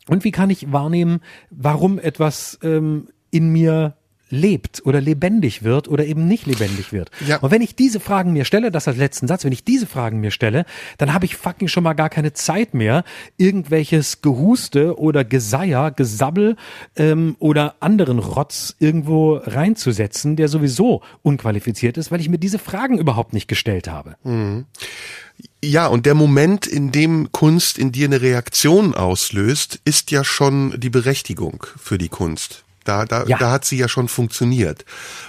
Und 0.08 0.24
wie 0.24 0.30
kann 0.30 0.50
ich 0.50 0.72
wahrnehmen, 0.72 1.20
warum 1.50 1.98
etwas 1.98 2.58
ähm, 2.62 3.08
in 3.30 3.50
mir 3.50 3.96
lebt 4.28 4.84
oder 4.84 5.00
lebendig 5.00 5.62
wird 5.62 5.88
oder 5.88 6.04
eben 6.04 6.26
nicht 6.26 6.46
lebendig 6.46 6.92
wird. 6.92 7.10
Ja. 7.26 7.38
Und 7.38 7.50
wenn 7.50 7.62
ich 7.62 7.76
diese 7.76 8.00
Fragen 8.00 8.32
mir 8.32 8.44
stelle, 8.44 8.70
das 8.70 8.88
als 8.88 8.96
letzten 8.96 9.28
Satz, 9.28 9.44
wenn 9.44 9.52
ich 9.52 9.64
diese 9.64 9.86
Fragen 9.86 10.20
mir 10.20 10.30
stelle, 10.30 10.64
dann 10.98 11.14
habe 11.14 11.24
ich 11.24 11.36
fucking 11.36 11.68
schon 11.68 11.84
mal 11.84 11.94
gar 11.94 12.08
keine 12.08 12.32
Zeit 12.32 12.74
mehr, 12.74 13.04
irgendwelches 13.36 14.22
Gehuste 14.22 14.98
oder 14.98 15.24
Geseier, 15.24 15.90
Gesabbel 15.90 16.56
ähm, 16.96 17.36
oder 17.38 17.76
anderen 17.80 18.18
Rotz 18.18 18.74
irgendwo 18.78 19.36
reinzusetzen, 19.36 20.36
der 20.36 20.48
sowieso 20.48 21.02
unqualifiziert 21.22 21.96
ist, 21.96 22.10
weil 22.10 22.20
ich 22.20 22.28
mir 22.28 22.38
diese 22.38 22.58
Fragen 22.58 22.98
überhaupt 22.98 23.32
nicht 23.32 23.48
gestellt 23.48 23.88
habe. 23.88 24.16
Mhm. 24.24 24.66
Ja, 25.62 25.86
und 25.86 26.06
der 26.06 26.14
Moment, 26.14 26.66
in 26.66 26.92
dem 26.92 27.30
Kunst 27.32 27.78
in 27.78 27.92
dir 27.92 28.06
eine 28.06 28.22
Reaktion 28.22 28.94
auslöst, 28.94 29.80
ist 29.84 30.10
ja 30.10 30.24
schon 30.24 30.78
die 30.78 30.90
Berechtigung 30.90 31.66
für 31.76 31.98
die 31.98 32.08
Kunst. 32.08 32.65
Da, 32.86 33.04
da, 33.04 33.24
ja. 33.26 33.38
da 33.38 33.50
hat 33.50 33.64
sie 33.64 33.76
ja 33.76 33.88
schon 33.88 34.08
funktioniert. 34.08 34.84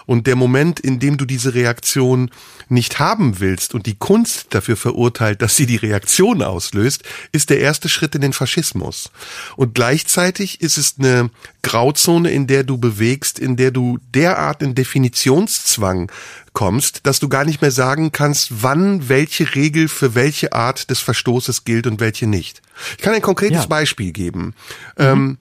Und 0.06 0.28
der 0.28 0.36
Moment, 0.36 0.80
in 0.80 1.00
dem 1.00 1.18
du 1.18 1.26
diese 1.26 1.54
Reaktion 1.54 2.32
nicht 2.70 3.00
haben 3.00 3.40
willst 3.40 3.74
und 3.74 3.86
die 3.86 3.96
Kunst 3.96 4.48
dafür 4.52 4.78
verurteilt, 4.78 5.42
dass 5.42 5.56
sie 5.56 5.66
die 5.66 5.78
Reaktion 5.78 6.42
auslöst, 6.42 7.04
ist 7.32 7.50
der 7.50 7.60
erste 7.60 7.90
Schritt 7.90 8.16
in 8.16 8.22
den 8.22 8.34
Faschismus. 8.34 9.10
Und 9.56 9.74
gleichzeitig 9.76 10.62
ist 10.62 10.78
es 10.78 10.96
eine 11.00 11.30
Grauzone, 11.62 12.32
in 12.32 12.48
der 12.48 12.64
du 12.64 12.78
bewegst, 12.78 13.40
in 13.40 13.56
der 13.56 13.72
du 13.72 14.00
derart 14.14 14.62
in 14.62 14.76
Definitionszwang 14.76 16.12
kommst, 16.54 17.06
dass 17.06 17.20
du 17.20 17.30
gar 17.30 17.46
nicht 17.46 17.62
mehr 17.62 17.72
sagen 17.72 18.12
kannst, 18.12 18.64
wann 18.64 19.10
welche 19.10 19.56
Regel 19.56 19.88
für 19.88 20.16
welche 20.16 20.54
Art 20.54 20.90
des 20.90 21.00
Verstoßes 21.00 21.66
gilt 21.66 21.88
und 21.88 22.00
welche 22.00 22.28
nicht. 22.28 22.62
Ich 22.98 23.04
kann 23.04 23.14
ein 23.14 23.22
konkretes 23.22 23.62
ja. 23.62 23.66
Beispiel 23.68 24.12
geben. 24.12 24.56
Mhm. 24.98 25.06
Ähm, 25.06 25.38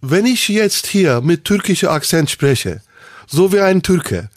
wenn 0.00 0.26
ich 0.26 0.48
jetzt 0.48 0.86
hier 0.86 1.20
mit 1.20 1.44
türkischer 1.44 1.90
Akzent 1.90 2.30
spreche, 2.30 2.82
so 3.26 3.52
wie 3.52 3.60
ein 3.60 3.82
Türke, 3.82 4.30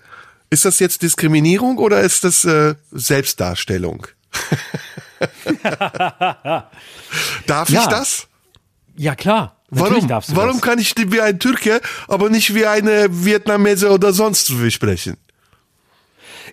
ist 0.49 0.65
das 0.65 0.79
jetzt 0.79 1.01
Diskriminierung 1.01 1.77
oder 1.77 2.01
ist 2.01 2.23
das 2.23 2.43
äh, 2.45 2.75
Selbstdarstellung? 2.91 4.07
Darf 7.47 7.69
ja. 7.69 7.81
ich 7.81 7.87
das? 7.87 8.27
Ja, 8.97 9.15
klar. 9.15 9.57
Warum, 9.69 10.09
warum 10.09 10.59
kann 10.59 10.79
ich 10.79 10.93
wie 10.97 11.21
ein 11.21 11.39
Türke, 11.39 11.79
aber 12.09 12.29
nicht 12.29 12.53
wie 12.53 12.65
eine 12.65 13.07
Vietnamese 13.23 13.89
oder 13.89 14.11
sonst 14.11 14.61
wie 14.61 14.69
sprechen? 14.69 15.15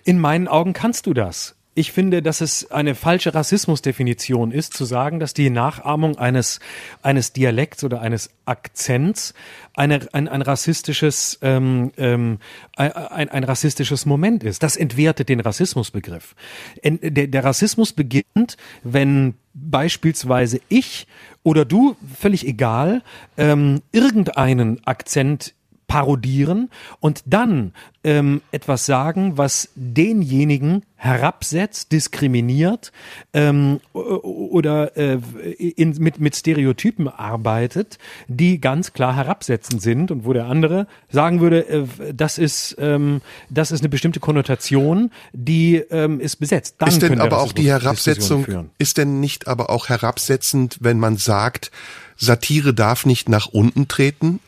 In 0.05 0.19
meinen 0.19 0.47
Augen 0.47 0.71
kannst 0.71 1.05
du 1.05 1.13
das. 1.13 1.55
Ich 1.79 1.93
finde, 1.93 2.21
dass 2.21 2.41
es 2.41 2.69
eine 2.71 2.93
falsche 2.93 3.33
Rassismusdefinition 3.33 4.51
ist, 4.51 4.73
zu 4.73 4.83
sagen, 4.83 5.21
dass 5.21 5.33
die 5.33 5.49
Nachahmung 5.49 6.17
eines, 6.17 6.59
eines 7.01 7.31
Dialekts 7.31 7.85
oder 7.85 8.01
eines 8.01 8.31
Akzents 8.43 9.33
eine, 9.77 10.05
ein, 10.11 10.27
ein 10.27 10.41
rassistisches, 10.41 11.39
ähm, 11.41 11.93
ähm, 11.95 12.39
ein, 12.75 13.29
ein 13.29 13.43
rassistisches 13.45 14.05
Moment 14.05 14.43
ist. 14.43 14.61
Das 14.61 14.75
entwertet 14.75 15.29
den 15.29 15.39
Rassismusbegriff. 15.39 16.35
Der, 16.83 17.27
der 17.27 17.43
Rassismus 17.45 17.93
beginnt, 17.93 18.57
wenn 18.83 19.35
beispielsweise 19.53 20.59
ich 20.67 21.07
oder 21.43 21.63
du, 21.63 21.95
völlig 22.13 22.45
egal, 22.45 23.03
ähm, 23.37 23.81
irgendeinen 23.93 24.85
Akzent 24.85 25.53
parodieren 25.89 26.69
und 26.99 27.23
dann 27.25 27.73
ähm, 28.03 28.41
etwas 28.51 28.85
sagen, 28.85 29.37
was 29.37 29.69
denjenigen 29.75 30.83
herabsetzt, 30.95 31.91
diskriminiert 31.91 32.91
ähm, 33.33 33.79
oder 33.93 34.95
äh, 34.95 35.17
in, 35.57 35.95
mit, 35.97 36.19
mit 36.19 36.35
Stereotypen 36.35 37.07
arbeitet, 37.07 37.97
die 38.27 38.61
ganz 38.61 38.93
klar 38.93 39.15
herabsetzend 39.15 39.81
sind 39.81 40.11
und 40.11 40.25
wo 40.25 40.31
der 40.31 40.45
andere 40.45 40.85
sagen 41.09 41.41
würde, 41.41 41.67
äh, 41.67 42.13
das 42.13 42.37
ist 42.37 42.77
ähm, 42.79 43.21
das 43.49 43.71
ist 43.71 43.81
eine 43.81 43.89
bestimmte 43.89 44.19
Konnotation, 44.19 45.11
die 45.33 45.77
ähm, 45.77 46.19
ist 46.19 46.35
besetzt. 46.35 46.75
Dann 46.77 46.89
ist 46.89 47.01
denn 47.01 47.19
aber 47.19 47.39
auch 47.39 47.51
die 47.51 47.69
Herabsetzung 47.69 48.69
ist 48.77 48.97
denn 48.97 49.19
nicht 49.19 49.47
aber 49.47 49.71
auch 49.71 49.89
herabsetzend, 49.89 50.77
wenn 50.81 50.99
man 50.99 51.17
sagt, 51.17 51.71
Satire 52.15 52.75
darf 52.75 53.05
nicht 53.05 53.27
nach 53.27 53.47
unten 53.47 53.87
treten? 53.87 54.39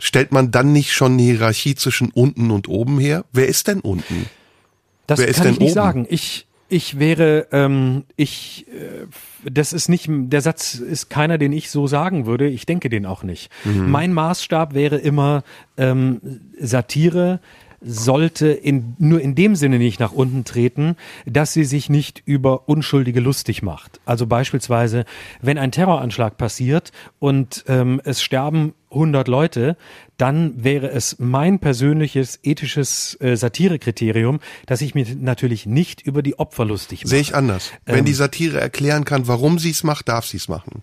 Stellt 0.00 0.32
man 0.32 0.50
dann 0.50 0.72
nicht 0.72 0.92
schon 0.92 1.12
eine 1.12 1.22
Hierarchie 1.22 1.74
zwischen 1.74 2.10
unten 2.10 2.50
und 2.50 2.68
oben 2.68 2.98
her? 2.98 3.24
Wer 3.32 3.48
ist 3.48 3.68
denn 3.68 3.80
unten? 3.80 4.26
Das 5.06 5.18
Wer 5.18 5.32
kann 5.32 5.46
ich 5.52 5.58
nicht 5.58 5.62
oben? 5.62 5.74
sagen. 5.74 6.06
Ich, 6.08 6.46
ich 6.68 6.98
wäre, 6.98 7.48
ähm, 7.52 8.04
ich, 8.16 8.66
äh, 8.68 9.06
das 9.50 9.72
ist 9.72 9.88
nicht, 9.88 10.08
der 10.08 10.40
Satz 10.40 10.74
ist 10.74 11.10
keiner, 11.10 11.38
den 11.38 11.52
ich 11.52 11.70
so 11.70 11.86
sagen 11.86 12.26
würde. 12.26 12.48
Ich 12.48 12.66
denke 12.66 12.88
den 12.88 13.06
auch 13.06 13.22
nicht. 13.22 13.50
Mhm. 13.64 13.90
Mein 13.90 14.12
Maßstab 14.12 14.74
wäre 14.74 14.96
immer 14.96 15.42
ähm, 15.76 16.20
Satire 16.58 17.40
sollte 17.82 18.48
in, 18.48 18.94
nur 18.98 19.20
in 19.20 19.34
dem 19.34 19.56
Sinne 19.56 19.78
nicht 19.78 20.00
nach 20.00 20.12
unten 20.12 20.44
treten, 20.44 20.96
dass 21.26 21.52
sie 21.52 21.64
sich 21.64 21.88
nicht 21.88 22.22
über 22.26 22.68
Unschuldige 22.68 23.20
lustig 23.20 23.62
macht. 23.62 24.00
Also 24.04 24.26
beispielsweise, 24.26 25.04
wenn 25.40 25.58
ein 25.58 25.72
Terroranschlag 25.72 26.36
passiert 26.36 26.92
und 27.18 27.64
ähm, 27.68 28.00
es 28.04 28.22
sterben 28.22 28.74
100 28.90 29.28
Leute, 29.28 29.76
dann 30.16 30.62
wäre 30.62 30.90
es 30.90 31.16
mein 31.18 31.58
persönliches 31.58 32.38
ethisches 32.42 33.16
äh, 33.20 33.36
Satirekriterium, 33.36 34.40
dass 34.66 34.80
ich 34.80 34.94
mir 34.94 35.06
natürlich 35.18 35.66
nicht 35.66 36.02
über 36.02 36.22
die 36.22 36.38
Opfer 36.38 36.64
lustig 36.64 37.04
mache. 37.04 37.08
Sehe 37.08 37.20
ich 37.20 37.34
anders. 37.34 37.72
Wenn 37.86 38.00
ähm, 38.00 38.04
die 38.04 38.14
Satire 38.14 38.60
erklären 38.60 39.04
kann, 39.04 39.28
warum 39.28 39.58
sie 39.58 39.70
es 39.70 39.84
macht, 39.84 40.08
darf 40.08 40.26
sie 40.26 40.36
es 40.36 40.48
machen. 40.48 40.82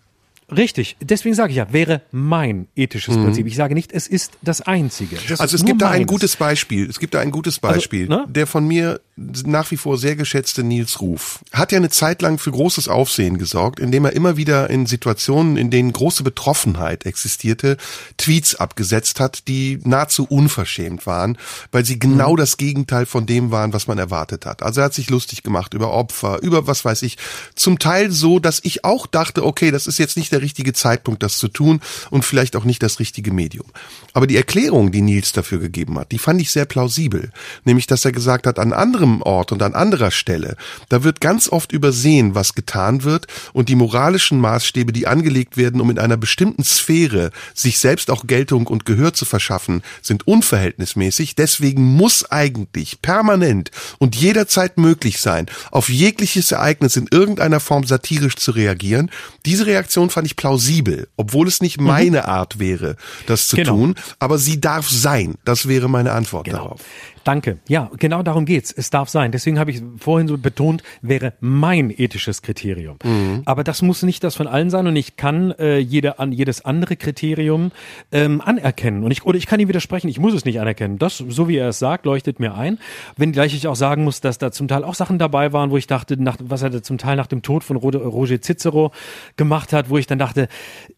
Richtig, 0.55 0.95
deswegen 1.01 1.35
sage 1.35 1.51
ich 1.51 1.57
ja, 1.57 1.73
wäre 1.73 2.01
mein 2.11 2.67
ethisches 2.75 3.17
mhm. 3.17 3.25
Prinzip. 3.25 3.47
Ich 3.47 3.57
sage 3.57 3.73
nicht, 3.73 3.91
es 3.91 4.07
ist 4.07 4.37
das 4.41 4.61
einzige. 4.61 5.17
Das 5.27 5.41
also 5.41 5.57
es 5.57 5.65
gibt 5.65 5.81
da 5.81 5.89
ein 5.89 6.05
gutes 6.05 6.37
Beispiel. 6.37 6.89
Es 6.89 6.99
gibt 6.99 7.15
da 7.15 7.19
ein 7.19 7.31
gutes 7.31 7.61
also, 7.61 7.73
Beispiel. 7.73 8.09
Also, 8.09 8.25
ne? 8.25 8.31
Der 8.31 8.47
von 8.47 8.65
mir 8.65 9.01
nach 9.17 9.71
wie 9.71 9.77
vor 9.77 9.97
sehr 9.97 10.15
geschätzte 10.15 10.63
Nils 10.63 11.01
Ruf 11.01 11.39
hat 11.51 11.71
ja 11.71 11.77
eine 11.77 11.89
Zeit 11.89 12.21
lang 12.21 12.37
für 12.37 12.51
großes 12.51 12.87
Aufsehen 12.87 13.39
gesorgt, 13.39 13.79
indem 13.79 14.05
er 14.05 14.13
immer 14.13 14.37
wieder 14.37 14.69
in 14.69 14.85
Situationen, 14.85 15.57
in 15.57 15.71
denen 15.71 15.91
große 15.91 16.21
Betroffenheit 16.21 17.07
existierte, 17.07 17.77
Tweets 18.17 18.55
abgesetzt 18.55 19.19
hat, 19.19 19.47
die 19.47 19.79
nahezu 19.83 20.25
unverschämt 20.25 21.07
waren, 21.07 21.39
weil 21.71 21.83
sie 21.83 21.97
genau 21.97 22.33
mhm. 22.33 22.37
das 22.37 22.57
Gegenteil 22.57 23.07
von 23.07 23.25
dem 23.25 23.49
waren, 23.49 23.73
was 23.73 23.87
man 23.87 23.97
erwartet 23.97 24.45
hat. 24.45 24.61
Also 24.61 24.81
er 24.81 24.85
hat 24.85 24.93
sich 24.93 25.09
lustig 25.09 25.41
gemacht 25.41 25.73
über 25.73 25.93
Opfer, 25.93 26.43
über 26.43 26.67
was 26.67 26.85
weiß 26.85 27.01
ich. 27.01 27.17
Zum 27.55 27.79
Teil 27.79 28.11
so, 28.11 28.37
dass 28.37 28.59
ich 28.63 28.85
auch 28.85 29.07
dachte, 29.07 29.43
okay, 29.43 29.71
das 29.71 29.87
ist 29.87 29.97
jetzt 29.97 30.17
nicht 30.17 30.31
der 30.31 30.43
richtige 30.43 30.73
Zeitpunkt, 30.73 31.23
das 31.23 31.39
zu 31.39 31.47
tun 31.47 31.81
und 32.11 32.23
vielleicht 32.23 32.55
auch 32.55 32.65
nicht 32.65 32.83
das 32.83 32.99
richtige 32.99 33.33
Medium. 33.33 33.65
Aber 34.13 34.27
die 34.27 34.37
Erklärung, 34.37 34.91
die 34.91 35.01
Nils 35.01 35.31
dafür 35.31 35.57
gegeben 35.57 35.97
hat, 35.97 36.11
die 36.11 36.19
fand 36.19 36.39
ich 36.39 36.51
sehr 36.51 36.65
plausibel. 36.65 37.31
Nämlich, 37.63 37.87
dass 37.87 38.05
er 38.05 38.11
gesagt 38.11 38.45
hat, 38.45 38.59
an 38.59 38.73
anderem 38.73 39.06
anderem 39.07 39.21
Ort 39.21 39.51
und 39.51 39.61
an 39.61 39.73
anderer 39.73 40.11
Stelle, 40.11 40.55
da 40.89 41.03
wird 41.03 41.21
ganz 41.21 41.49
oft 41.49 41.71
übersehen, 41.71 42.35
was 42.35 42.53
getan 42.53 43.03
wird 43.03 43.27
und 43.53 43.69
die 43.69 43.75
moralischen 43.75 44.39
Maßstäbe, 44.39 44.91
die 44.91 45.07
angelegt 45.07 45.57
werden, 45.57 45.81
um 45.81 45.89
in 45.89 45.99
einer 45.99 46.17
bestimmten 46.17 46.63
Sphäre 46.63 47.31
sich 47.53 47.79
selbst 47.79 48.11
auch 48.11 48.27
Geltung 48.27 48.67
und 48.67 48.85
Gehör 48.85 49.13
zu 49.13 49.25
verschaffen, 49.25 49.81
sind 50.01 50.27
unverhältnismäßig. 50.27 51.35
Deswegen 51.35 51.83
muss 51.83 52.29
eigentlich 52.29 53.01
permanent 53.01 53.71
und 53.99 54.15
jederzeit 54.15 54.77
möglich 54.77 55.19
sein, 55.19 55.47
auf 55.71 55.89
jegliches 55.89 56.51
Ereignis 56.51 56.95
in 56.95 57.07
irgendeiner 57.09 57.59
Form 57.59 57.85
satirisch 57.85 58.35
zu 58.35 58.51
reagieren. 58.51 59.09
Diese 59.45 59.65
Reaktion 59.65 60.09
fand 60.09 60.27
ich 60.27 60.35
plausibel, 60.35 61.07
obwohl 61.15 61.47
es 61.47 61.61
nicht 61.61 61.79
mhm. 61.79 61.87
meine 61.87 62.27
Art 62.27 62.59
wäre, 62.59 62.95
das 63.27 63.47
zu 63.47 63.55
genau. 63.55 63.71
tun, 63.71 63.95
aber 64.19 64.37
sie 64.37 64.59
darf 64.59 64.89
sein. 64.89 65.35
Das 65.45 65.67
wäre 65.67 65.89
meine 65.89 66.11
Antwort 66.11 66.45
genau. 66.45 66.57
darauf. 66.57 66.81
Danke. 67.27 67.57
Ja, 67.67 67.91
genau 67.97 68.23
darum 68.23 68.45
geht's. 68.45 68.71
Es 68.71 68.89
darf 68.89 69.09
sein. 69.09 69.33
Deswegen 69.33 69.59
habe 69.59 69.69
ich 69.69 69.81
vorhin 69.97 70.29
so 70.29 70.37
betont, 70.37 70.81
wäre 71.01 71.33
mein 71.41 71.89
ethisches 71.89 72.41
Kriterium. 72.41 72.99
Mhm. 73.03 73.41
Aber 73.43 73.65
das 73.65 73.81
muss 73.81 74.01
nicht 74.03 74.23
das 74.23 74.35
von 74.35 74.47
allen 74.47 74.69
sein 74.69 74.87
und 74.87 74.95
ich 74.95 75.17
kann 75.17 75.51
äh, 75.59 75.77
jede, 75.77 76.19
an, 76.19 76.31
jedes 76.31 76.63
andere 76.63 76.95
Kriterium 76.95 77.73
ähm, 78.13 78.39
anerkennen. 78.39 79.03
Und 79.03 79.11
ich, 79.11 79.25
oder 79.25 79.37
ich 79.37 79.45
kann 79.45 79.59
ihm 79.59 79.67
widersprechen, 79.67 80.07
ich 80.07 80.19
muss 80.19 80.33
es 80.33 80.45
nicht 80.45 80.61
anerkennen. 80.61 80.99
Das, 80.99 81.17
so 81.17 81.49
wie 81.49 81.57
er 81.57 81.67
es 81.67 81.79
sagt, 81.79 82.05
leuchtet 82.05 82.39
mir 82.39 82.55
ein. 82.55 82.79
Wenngleich 83.17 83.53
ich 83.53 83.67
auch 83.67 83.75
sagen 83.75 84.05
muss, 84.05 84.21
dass 84.21 84.37
da 84.37 84.53
zum 84.53 84.69
Teil 84.69 84.85
auch 84.85 84.95
Sachen 84.95 85.19
dabei 85.19 85.51
waren, 85.51 85.69
wo 85.69 85.75
ich 85.75 85.87
dachte, 85.87 86.15
nach, 86.15 86.37
was 86.41 86.61
er 86.61 86.81
zum 86.81 86.97
Teil 86.97 87.17
nach 87.17 87.27
dem 87.27 87.41
Tod 87.41 87.65
von 87.65 87.75
Roger 87.75 88.41
Cicero 88.41 88.93
gemacht 89.35 89.73
hat, 89.73 89.89
wo 89.89 89.97
ich 89.97 90.07
dann 90.07 90.17
dachte, 90.17 90.47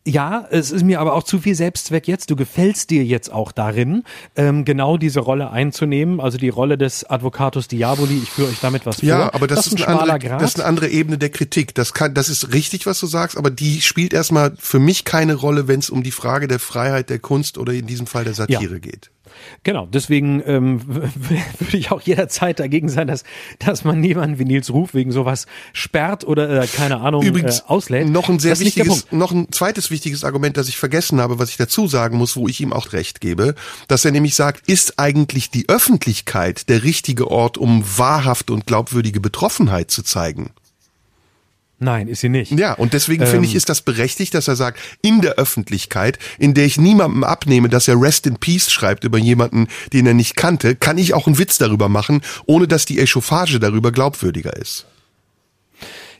ja, 0.05 0.45
es 0.51 0.69
ist 0.69 0.83
mir 0.83 0.99
aber 0.99 1.15
auch 1.15 1.23
zu 1.23 1.39
viel 1.39 1.55
Selbstzweck 1.55 2.07
jetzt. 2.07 2.29
Du 2.29 2.35
gefällst 2.35 2.91
dir 2.91 3.03
jetzt 3.03 3.33
auch 3.33 3.51
darin, 3.51 4.03
ähm, 4.35 4.63
genau 4.63 4.97
diese 4.97 5.21
Rolle 5.21 5.49
einzunehmen 5.49 6.18
also 6.19 6.37
die 6.37 6.49
Rolle 6.49 6.77
des 6.77 7.03
Advocatus 7.09 7.67
Diaboli. 7.67 8.19
Ich 8.23 8.29
führe 8.29 8.49
euch 8.49 8.59
damit 8.61 8.85
was 8.85 8.99
vor. 8.99 9.09
Ja, 9.09 9.33
aber 9.33 9.47
das, 9.47 9.65
das 9.65 9.67
ist, 9.67 9.87
ein 9.87 9.97
eine 9.97 10.13
andere, 10.13 10.37
das 10.37 10.51
ist 10.51 10.59
eine 10.59 10.65
andere 10.65 10.87
Ebene 10.89 11.17
der 11.17 11.29
Kritik. 11.29 11.75
Das 11.75 11.93
kann, 11.93 12.13
das 12.13 12.29
ist 12.29 12.53
richtig, 12.53 12.85
was 12.85 12.99
du 12.99 13.07
sagst, 13.07 13.37
aber 13.37 13.49
die 13.49 13.81
spielt 13.81 14.13
erstmal 14.13 14.53
für 14.57 14.79
mich 14.79 15.05
keine 15.05 15.35
Rolle, 15.35 15.67
wenn 15.67 15.79
es 15.79 15.89
um 15.89 16.03
die 16.03 16.11
Frage 16.11 16.47
der 16.47 16.59
Freiheit 16.59 17.09
der 17.09 17.19
Kunst 17.19 17.57
oder 17.57 17.73
in 17.73 17.87
diesem 17.87 18.07
Fall 18.07 18.23
der 18.23 18.33
Satire 18.33 18.73
ja. 18.73 18.79
geht. 18.79 19.11
Genau, 19.63 19.85
deswegen 19.85 20.41
ähm, 20.45 20.81
würde 20.87 21.77
ich 21.77 21.91
auch 21.91 22.01
jederzeit 22.01 22.59
dagegen 22.59 22.89
sein, 22.89 23.07
dass, 23.07 23.23
dass 23.59 23.83
man 23.83 23.99
niemanden 23.99 24.39
wie 24.39 24.45
Nils 24.45 24.71
Ruf 24.71 24.93
wegen 24.93 25.11
sowas 25.11 25.45
sperrt 25.73 26.25
oder 26.25 26.63
äh, 26.63 26.67
keine 26.67 27.01
Ahnung 27.01 27.23
Übrigens, 27.23 27.59
äh, 27.59 27.63
auslädt. 27.67 28.09
Noch 28.09 28.29
ein 28.29 28.39
sehr 28.39 28.59
wichtiges, 28.59 29.07
noch 29.11 29.31
ein 29.31 29.51
zweites 29.51 29.91
wichtiges 29.91 30.23
Argument, 30.23 30.57
das 30.57 30.69
ich 30.69 30.77
vergessen 30.77 31.19
habe, 31.21 31.39
was 31.39 31.49
ich 31.49 31.57
dazu 31.57 31.87
sagen 31.87 32.17
muss, 32.17 32.35
wo 32.35 32.47
ich 32.47 32.61
ihm 32.61 32.73
auch 32.73 32.93
recht 32.93 33.21
gebe, 33.21 33.55
dass 33.87 34.05
er 34.05 34.11
nämlich 34.11 34.35
sagt, 34.35 34.69
ist 34.69 34.99
eigentlich 34.99 35.49
die 35.49 35.67
Öffentlichkeit 35.69 36.69
der 36.69 36.83
richtige 36.83 37.29
Ort, 37.29 37.57
um 37.57 37.83
wahrhaft 37.97 38.51
und 38.51 38.65
glaubwürdige 38.65 39.19
Betroffenheit 39.19 39.91
zu 39.91 40.03
zeigen? 40.03 40.51
Nein, 41.79 42.09
ist 42.09 42.19
sie 42.19 42.29
nicht. 42.29 42.51
Ja, 42.51 42.73
und 42.73 42.93
deswegen 42.93 43.23
ähm, 43.23 43.29
finde 43.29 43.45
ich, 43.45 43.53
ähm. 43.53 43.57
ist 43.57 43.69
das 43.69 43.81
berechtigt, 43.81 44.33
dass 44.33 44.47
er 44.47 44.57
sagt, 44.57 44.79
in 45.01 45.21
der 45.21 45.35
Öffentlichkeit, 45.35 46.19
in 46.37 46.53
der 46.53 46.65
ich 46.65 46.77
niemandem 46.77 47.23
abnehme, 47.23 47.69
dass 47.69 47.87
er 47.87 47.99
Rest 47.99 48.27
in 48.27 48.35
Peace 48.35 48.69
schreibt 48.69 49.05
über 49.05 49.17
jemanden, 49.17 49.67
den 49.93 50.05
er 50.05 50.13
nicht 50.13 50.35
kannte, 50.35 50.75
kann 50.75 50.97
ich 50.97 51.13
auch 51.13 51.27
einen 51.27 51.37
Witz 51.37 51.57
darüber 51.57 51.87
machen, 51.87 52.21
ohne 52.45 52.67
dass 52.67 52.85
die 52.85 52.99
Echauffage 52.99 53.59
darüber 53.59 53.91
glaubwürdiger 53.91 54.55
ist. 54.57 54.85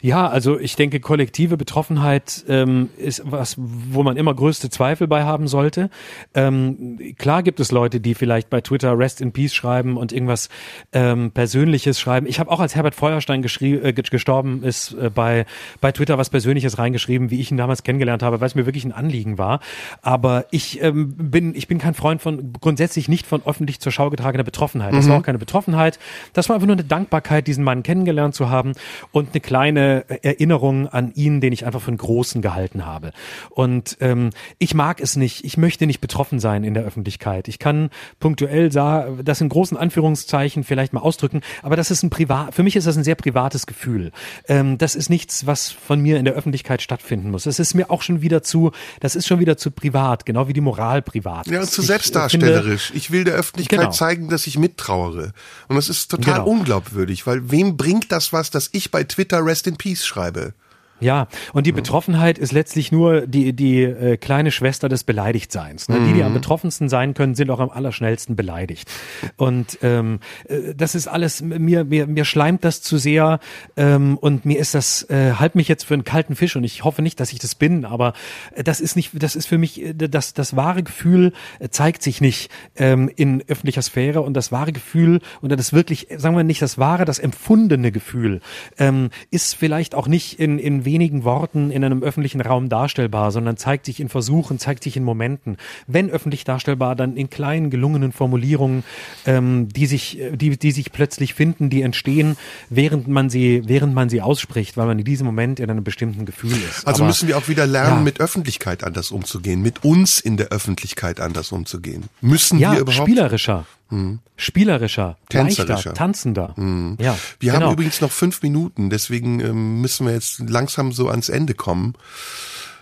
Ja, 0.02 0.28
also 0.28 0.58
ich 0.58 0.76
denke, 0.78 1.02
kollektive 1.02 1.58
Betroffenheit 1.58 2.46
ähm, 2.48 2.90
ist 2.98 3.22
was, 3.26 3.56
wo 3.58 4.02
man 4.02 4.16
immer 4.16 4.34
größte 4.34 4.70
Zweifel 4.70 5.08
bei 5.08 5.24
haben 5.24 5.50
sollte. 5.50 5.90
Ähm, 6.34 7.00
klar 7.18 7.44
gibt 7.44 7.60
es 7.60 7.72
Leute, 7.72 8.00
die 8.00 8.16
vielleicht 8.16 8.50
bei 8.50 8.62
Twitter 8.62 8.98
Rest 8.98 9.20
in 9.20 9.34
Peace 9.34 9.54
schreiben 9.54 9.98
und 9.98 10.14
irgendwas 10.14 10.48
ähm, 10.94 11.32
Persönliches 11.32 12.00
schreiben. 12.00 12.28
Ich 12.28 12.40
habe 12.40 12.50
auch, 12.50 12.62
als 12.62 12.76
Herbert 12.76 12.96
Feuerstein 12.96 13.44
äh, 13.44 13.94
gestorben 13.94 14.64
ist, 14.64 14.94
äh, 14.94 15.10
bei, 15.10 15.46
bei 15.82 15.92
Twitter 15.92 16.18
was 16.18 16.30
Persönliches 16.30 16.78
reingeschrieben, 16.78 17.30
wie 17.30 17.42
ich 17.42 17.52
ihn 17.52 17.58
damals 17.58 17.84
kennengelernt 17.84 18.24
habe, 18.24 18.40
weil 18.40 18.48
es 18.48 18.56
mir 18.56 18.66
wirklich 18.66 18.86
ein 18.86 18.94
Anliegen 18.94 19.38
war. 19.38 19.60
Aber 20.02 20.46
ich 20.52 20.82
ähm, 20.82 21.14
bin, 21.18 21.54
ich 21.56 21.68
bin 21.68 21.78
kein 21.78 21.94
Freund 21.94 22.22
von, 22.22 22.54
grundsätzlich 22.54 23.10
nicht 23.10 23.28
von 23.28 23.42
öffentlich 23.46 23.82
zur 23.82 23.92
Schau 23.92 24.10
getragener 24.10 24.46
Betroffenheit. 24.46 24.94
Das 24.94 25.06
mhm. 25.06 25.10
war 25.10 25.18
auch 25.18 25.24
keine 25.24 25.40
Betroffenheit. 25.40 26.00
Das 26.32 26.48
war 26.48 26.56
einfach 26.56 26.68
nur 26.68 26.78
eine 26.78 26.86
Dankbarkeit, 26.86 27.48
diesen 27.48 27.66
Mann 27.66 27.84
kennengelernt 27.84 28.34
zu 28.34 28.50
haben 28.50 28.72
und 29.12 29.32
eine 29.32 29.42
kleine 29.42 29.89
Erinnerung 29.90 30.88
an 30.88 31.11
ihn, 31.14 31.41
den 31.41 31.53
ich 31.53 31.66
einfach 31.66 31.82
für 31.82 31.90
einen 31.90 31.98
großen 31.98 32.41
gehalten 32.41 32.86
habe. 32.86 33.11
Und 33.49 33.98
ähm, 33.99 34.30
ich 34.57 34.74
mag 34.74 34.99
es 35.02 35.16
nicht. 35.16 35.44
Ich 35.44 35.57
möchte 35.57 35.86
nicht 35.86 36.02
betroffen 36.02 36.40
sein 36.40 36.64
in 36.64 36.74
der 36.74 36.84
Öffentlichkeit. 36.84 37.48
Ich 37.48 37.60
kann 37.60 37.90
punktuell 38.20 38.70
das 38.70 39.41
in 39.41 39.49
großen 39.49 39.78
Anführungszeichen 39.78 40.64
vielleicht 40.64 40.94
mal 40.94 41.02
ausdrücken, 41.02 41.41
aber 41.61 41.76
das 41.76 41.91
ist 41.91 42.03
ein 42.03 42.10
privat. 42.10 42.53
Für 42.53 42.64
mich 42.64 42.76
ist 42.76 42.88
das 42.88 42.98
ein 42.98 43.03
sehr 43.03 43.16
privates 43.16 43.66
Gefühl. 43.68 44.11
Ähm, 44.48 44.78
das 44.78 44.95
ist 44.95 45.10
nichts, 45.10 45.45
was 45.45 45.72
von 45.72 45.99
mir 45.99 46.18
in 46.18 46.26
der 46.26 46.34
Öffentlichkeit 46.34 46.82
stattfinden 46.82 47.32
muss. 47.32 47.45
Es 47.45 47.60
ist 47.60 47.74
mir 47.74 47.90
auch 47.90 48.02
schon 48.02 48.22
wieder 48.22 48.44
zu. 48.44 48.72
Das 48.99 49.16
ist 49.16 49.28
schon 49.28 49.40
wieder 49.40 49.57
zu 49.57 49.72
privat, 49.72 50.26
genau 50.26 50.48
wie 50.48 50.53
die 50.53 50.61
Moral 50.61 51.02
privat. 51.02 51.48
Ja, 51.48 51.61
zu 51.61 51.82
selbstdarstellerisch. 51.82 52.88
Finde, 52.88 52.98
ich 52.98 53.11
will 53.11 53.24
der 53.24 53.36
Öffentlichkeit 53.36 53.80
genau. 53.80 53.91
zeigen, 53.91 54.30
dass 54.30 54.48
ich 54.48 54.57
mittrauere. 54.57 55.34
Und 55.68 55.76
das 55.76 55.90
ist 55.90 56.10
total 56.11 56.36
genau. 56.36 56.48
unglaubwürdig, 56.48 57.26
weil 57.28 57.52
wem 57.52 57.78
bringt 57.78 58.11
das 58.11 58.34
was, 58.34 58.52
dass 58.52 58.70
ich 58.72 58.91
bei 58.91 59.03
Twitter 59.03 59.45
Rest 59.45 59.68
in 59.68 59.78
Peace 59.80 60.06
schreibe. 60.06 60.54
Ja, 61.00 61.28
und 61.54 61.66
die 61.66 61.72
Betroffenheit 61.72 62.38
ist 62.38 62.52
letztlich 62.52 62.92
nur 62.92 63.26
die, 63.26 63.54
die 63.54 63.84
äh, 63.84 64.18
kleine 64.18 64.52
Schwester 64.52 64.90
des 64.90 65.04
Beleidigtseins. 65.04 65.88
Ne? 65.90 66.00
Mhm. 66.00 66.08
Die, 66.08 66.14
die 66.14 66.24
am 66.24 66.32
mhm. 66.32 66.36
betroffensten 66.36 66.90
sein 66.90 67.14
können, 67.14 67.36
sind 67.36 67.50
auch 67.50 67.60
am 67.60 67.70
allerschnellsten 67.70 68.36
beleidigt. 68.36 68.92
Und 69.38 69.80
ähm, 69.82 70.20
äh, 70.48 70.76
das 70.76 70.96
ist 70.96 71.08
alles, 71.08 71.42
mir, 71.42 71.86
mir, 71.86 72.08
mir 72.08 72.26
schleimt 72.26 72.66
das 72.66 72.82
zu 72.82 72.98
sehr 72.98 73.40
ähm, 73.78 74.18
und 74.18 74.46
mir 74.46 74.60
ist 74.60 74.76
das, 74.76 75.10
äh, 75.10 75.34
halt 75.34 75.56
mich 75.56 75.68
jetzt 75.68 75.86
für 75.86 75.94
einen 75.94 76.04
kalten 76.04 76.36
Fisch 76.36 76.56
und 76.56 76.64
ich 76.64 76.84
hoffe 76.84 77.02
nicht, 77.02 77.20
dass 77.20 77.32
ich 77.32 77.40
das 77.40 77.56
bin, 77.56 77.86
aber 77.86 78.14
äh, 78.56 78.64
das 78.64 78.82
ist 78.82 78.96
nicht, 78.96 79.12
das 79.22 79.36
ist 79.36 79.48
für 79.48 79.58
mich, 79.58 79.82
äh, 79.82 79.94
das, 79.94 80.34
das 80.34 80.56
wahre 80.56 80.84
Gefühl 80.84 81.34
zeigt 81.70 82.04
sich 82.04 82.22
nicht 82.22 82.52
ähm, 82.76 83.10
in 83.16 83.44
öffentlicher 83.48 83.82
Sphäre 83.82 84.22
und 84.22 84.34
das 84.34 84.52
wahre 84.52 84.72
Gefühl 84.72 85.22
oder 85.42 85.56
das 85.56 85.74
wirklich, 85.74 86.08
sagen 86.18 86.36
wir 86.36 86.44
nicht 86.44 86.62
das 86.62 86.78
wahre, 86.78 87.06
das 87.06 87.20
empfundene 87.20 87.92
Gefühl 87.92 88.42
ähm, 88.78 89.10
ist 89.32 89.56
vielleicht 89.56 89.96
auch 89.96 90.08
nicht 90.08 90.40
in, 90.40 90.60
in 90.60 90.86
wenigen 90.90 91.24
Worten 91.24 91.70
in 91.70 91.84
einem 91.84 92.02
öffentlichen 92.02 92.41
Raum 92.41 92.68
darstellbar, 92.68 93.32
sondern 93.32 93.57
zeigt 93.57 93.86
sich 93.86 93.99
in 93.99 94.10
Versuchen, 94.10 94.57
zeigt 94.57 94.84
sich 94.84 94.98
in 94.98 95.03
Momenten. 95.03 95.57
Wenn 95.86 96.10
öffentlich 96.10 96.44
darstellbar, 96.44 96.95
dann 96.95 97.16
in 97.16 97.30
kleinen, 97.30 97.70
gelungenen 97.70 98.11
Formulierungen, 98.11 98.84
ähm, 99.28 99.70
die 99.70 99.86
sich, 99.86 100.20
die, 100.34 100.57
die 100.57 100.72
sich 100.72 100.91
plötzlich 100.91 101.36
finden, 101.36 101.70
die 101.70 101.84
entstehen, 101.84 102.38
während 102.70 103.07
man 103.07 103.30
sie, 103.30 103.61
während 103.66 103.94
man 103.94 104.10
sie 104.10 104.22
ausspricht, 104.22 104.78
weil 104.78 104.88
man 104.88 104.98
in 104.98 105.06
diesem 105.06 105.28
Moment 105.28 105.60
in 105.60 105.70
einem 105.70 105.84
bestimmten 105.84 106.26
Gefühl 106.26 106.53
ist. 106.53 106.88
Also 106.88 107.03
Aber, 107.03 107.10
müssen 107.10 107.28
wir 107.28 107.38
auch 107.38 107.48
wieder 107.48 107.68
lernen, 107.68 107.98
ja. 107.98 108.02
mit 108.02 108.20
Öffentlichkeit 108.20 108.84
anders 108.84 109.11
umzugehen, 109.11 109.61
mit 109.61 109.84
uns 109.84 110.20
in 110.20 110.38
der 110.38 110.48
Öffentlichkeit 110.48 111.20
anders 111.20 111.52
umzugehen. 111.52 112.06
Müssen 112.22 112.57
ja, 112.57 112.74
wir 112.74 112.80
überhaupt? 112.80 113.07
Spielerischer. 113.07 113.66
Mhm. 113.90 114.20
Spielerischer, 114.36 115.18
Tänzerischer. 115.30 115.74
leichter, 115.74 115.94
tanzender. 115.94 116.53
Mhm. 116.56 116.98
Ja, 116.99 117.18
wir 117.40 117.52
genau. 117.52 117.66
haben 117.66 117.74
übrigens 117.74 118.02
noch 118.02 118.11
fünf 118.11 118.41
Minuten, 118.41 118.90
deswegen 118.90 119.40
ähm, 119.40 119.82
müssen 119.82 120.06
wir 120.06 120.14
jetzt 120.14 120.40
langsam 120.48 120.91
so 120.91 121.10
ans 121.10 121.30
Ende 121.30 121.53
kommen. 121.53 121.95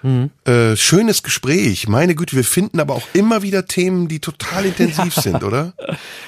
Mhm. 0.04 0.30
Äh, 0.46 0.76
schönes 0.76 1.24
Gespräch, 1.24 1.88
meine 1.88 2.16
Güte, 2.16 2.36
wir 2.36 2.44
finden 2.44 2.80
aber 2.80 2.96
auch 2.96 3.08
immer 3.14 3.42
wieder 3.42 3.66
Themen, 3.66 4.08
die 4.08 4.20
total 4.20 4.66
intensiv 4.66 5.16
ja. 5.16 5.22
sind, 5.22 5.44
oder? 5.44 5.74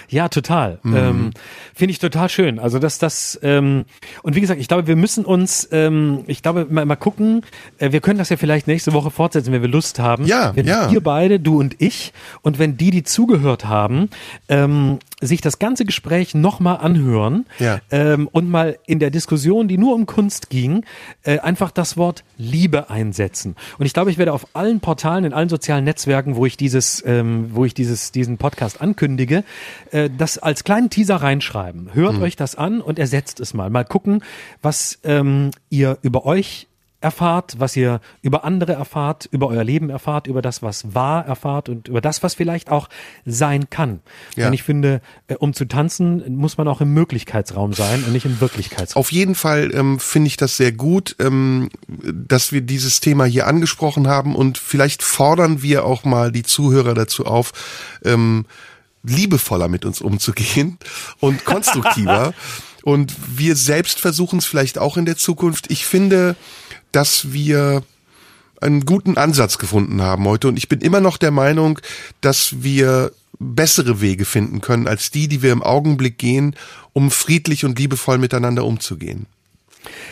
Ja, 0.10 0.28
total. 0.30 0.80
Mhm. 0.84 0.96
Ähm, 0.96 1.32
Finde 1.76 1.92
ich 1.92 2.00
total 2.00 2.30
schön. 2.30 2.60
Also 2.60 2.80
dass 2.80 2.98
das 2.98 3.40
ähm, 3.44 3.86
und 4.24 4.36
wie 4.36 4.42
gesagt, 4.42 4.60
ich 4.60 4.68
glaube, 4.68 4.88
wir 4.88 4.96
müssen 4.96 5.26
uns, 5.26 5.68
ähm, 5.72 6.24
ich 6.28 6.42
glaube, 6.42 6.68
mal, 6.70 6.86
mal 6.86 6.96
gucken, 6.96 7.44
äh, 7.78 7.92
wir 7.92 8.02
können 8.02 8.18
das 8.18 8.30
ja 8.30 8.38
vielleicht 8.38 8.68
nächste 8.68 8.94
Woche 8.94 9.12
fortsetzen, 9.12 9.52
wenn 9.54 9.62
wir 9.62 9.70
Lust 9.70 10.00
haben. 10.00 10.26
Ja, 10.26 10.56
wenn 10.56 10.66
ja. 10.66 10.92
Wir 10.92 11.02
beide, 11.02 11.40
du 11.40 11.60
und 11.60 11.76
ich, 11.80 12.14
und 12.42 12.60
wenn 12.60 12.78
die, 12.78 12.92
die 12.92 13.04
zugehört 13.04 13.66
haben, 13.66 14.10
ähm, 14.48 15.00
sich 15.22 15.42
das 15.42 15.60
ganze 15.60 15.86
Gespräch 15.86 16.34
nochmal 16.34 16.78
anhören 16.78 17.46
ja. 17.60 17.80
ähm, 17.92 18.30
und 18.32 18.50
mal 18.50 18.78
in 18.86 19.00
der 19.00 19.12
Diskussion, 19.12 19.68
die 19.68 19.78
nur 19.78 19.94
um 19.94 20.06
Kunst 20.06 20.50
ging, 20.50 20.86
äh, 21.24 21.40
einfach 21.40 21.72
das 21.72 21.98
Wort 21.98 22.24
Liebe 22.38 22.90
einsetzen. 22.90 23.56
Und 23.78 23.86
ich 23.86 23.94
glaube, 23.94 24.12
ich 24.12 24.18
werde 24.18 24.34
auf 24.34 24.48
allen 24.54 24.80
Portalen, 24.80 25.26
in 25.26 25.34
allen 25.34 25.50
sozialen 25.50 25.84
Netzwerken, 25.84 26.36
wo 26.36 26.46
ich 26.46 26.56
dieses, 26.56 27.04
ähm, 27.06 27.50
wo 27.54 27.66
ich 27.66 27.74
dieses, 27.74 28.12
diesen 28.12 28.38
Podcast 28.38 28.82
ankündige, 28.82 29.44
äh, 29.92 30.10
das 30.16 30.38
als 30.38 30.64
kleinen 30.64 30.90
Teaser 30.90 31.18
reinschreiben. 31.18 31.94
Hört 31.94 32.16
mhm. 32.16 32.24
euch 32.24 32.36
das 32.36 32.56
an 32.56 32.80
und 32.80 32.98
ersetzt 32.98 33.40
es 33.40 33.54
mal. 33.54 33.70
Mal 33.70 33.86
gucken, 33.86 34.24
was 34.62 35.00
ähm, 35.04 35.52
ihr 35.70 35.98
über 36.02 36.26
euch 36.26 36.69
erfahrt, 37.02 37.56
was 37.60 37.76
ihr 37.76 38.02
über 38.22 38.44
andere 38.44 38.74
erfahrt, 38.74 39.28
über 39.32 39.48
euer 39.48 39.64
Leben 39.64 39.90
erfahrt, 39.90 40.28
über 40.28 40.42
das, 40.42 40.62
was 40.62 40.94
war 40.94 41.26
erfahrt 41.26 41.70
und 41.70 41.88
über 41.88 42.02
das, 42.02 42.24
was 42.24 42.34
vielleicht 42.34 42.70
auch 42.70 42.90
sein 43.26 43.70
kann. 43.70 44.02
Ja. 44.36 44.46
Denn 44.46 44.54
ich 44.54 44.64
finde, 44.64 45.02
äh, 45.28 45.36
um 45.36 45.54
zu 45.54 45.66
tanzen, 45.66 46.36
muss 46.36 46.58
man 46.58 46.68
auch 46.68 46.82
im 46.82 46.94
Möglichkeitsraum 46.94 47.74
sein 47.74 48.04
und 48.04 48.12
nicht 48.12 48.26
im 48.26 48.42
Wirklichkeitsraum. 48.42 49.00
Auf 49.00 49.12
jeden 49.12 49.36
Fall 49.36 49.74
ähm, 49.74 50.00
finde 50.00 50.28
ich 50.28 50.38
das 50.38 50.58
sehr 50.58 50.74
gut, 50.74 51.16
ähm, 51.20 51.70
dass 51.88 52.52
wir 52.52 52.62
dieses 52.62 53.00
Thema 53.00 53.24
hier 53.26 53.48
angesprochen 53.48 54.08
haben 54.08 54.36
und 54.36 54.58
vielleicht 54.58 55.02
fordern 55.02 55.62
wir 55.62 55.86
auch 55.86 56.04
mal 56.04 56.32
die 56.32 56.44
Zuhörer 56.44 56.94
dazu 56.94 57.26
auf, 57.26 57.54
ähm, 58.04 58.46
liebevoller 59.04 59.70
mit 59.70 59.86
uns 59.86 60.02
umzugehen 60.02 60.78
und 61.20 61.46
konstruktiver. 61.46 62.34
Und 62.82 63.14
wir 63.38 63.58
selbst 63.58 64.00
versuchen 64.00 64.40
es 64.40 64.46
vielleicht 64.46 64.78
auch 64.78 64.96
in 64.96 65.06
der 65.06 65.18
Zukunft. 65.18 65.70
Ich 65.70 65.86
finde, 65.86 66.38
dass 66.92 67.32
wir 67.32 67.84
einen 68.62 68.86
guten 68.86 69.18
Ansatz 69.18 69.58
gefunden 69.58 70.02
haben 70.02 70.26
heute. 70.26 70.48
Und 70.48 70.58
ich 70.58 70.68
bin 70.68 70.82
immer 70.82 71.00
noch 71.00 71.18
der 71.18 71.32
Meinung, 71.32 71.80
dass 72.22 72.62
wir 72.62 73.12
bessere 73.40 74.02
Wege 74.02 74.26
finden 74.26 74.62
können 74.62 74.88
als 74.88 75.12
die, 75.12 75.28
die 75.28 75.42
wir 75.42 75.52
im 75.52 75.64
Augenblick 75.64 76.18
gehen, 76.18 76.56
um 76.94 77.10
friedlich 77.10 77.64
und 77.64 77.80
liebevoll 77.80 78.18
miteinander 78.18 78.66
umzugehen. 78.66 79.28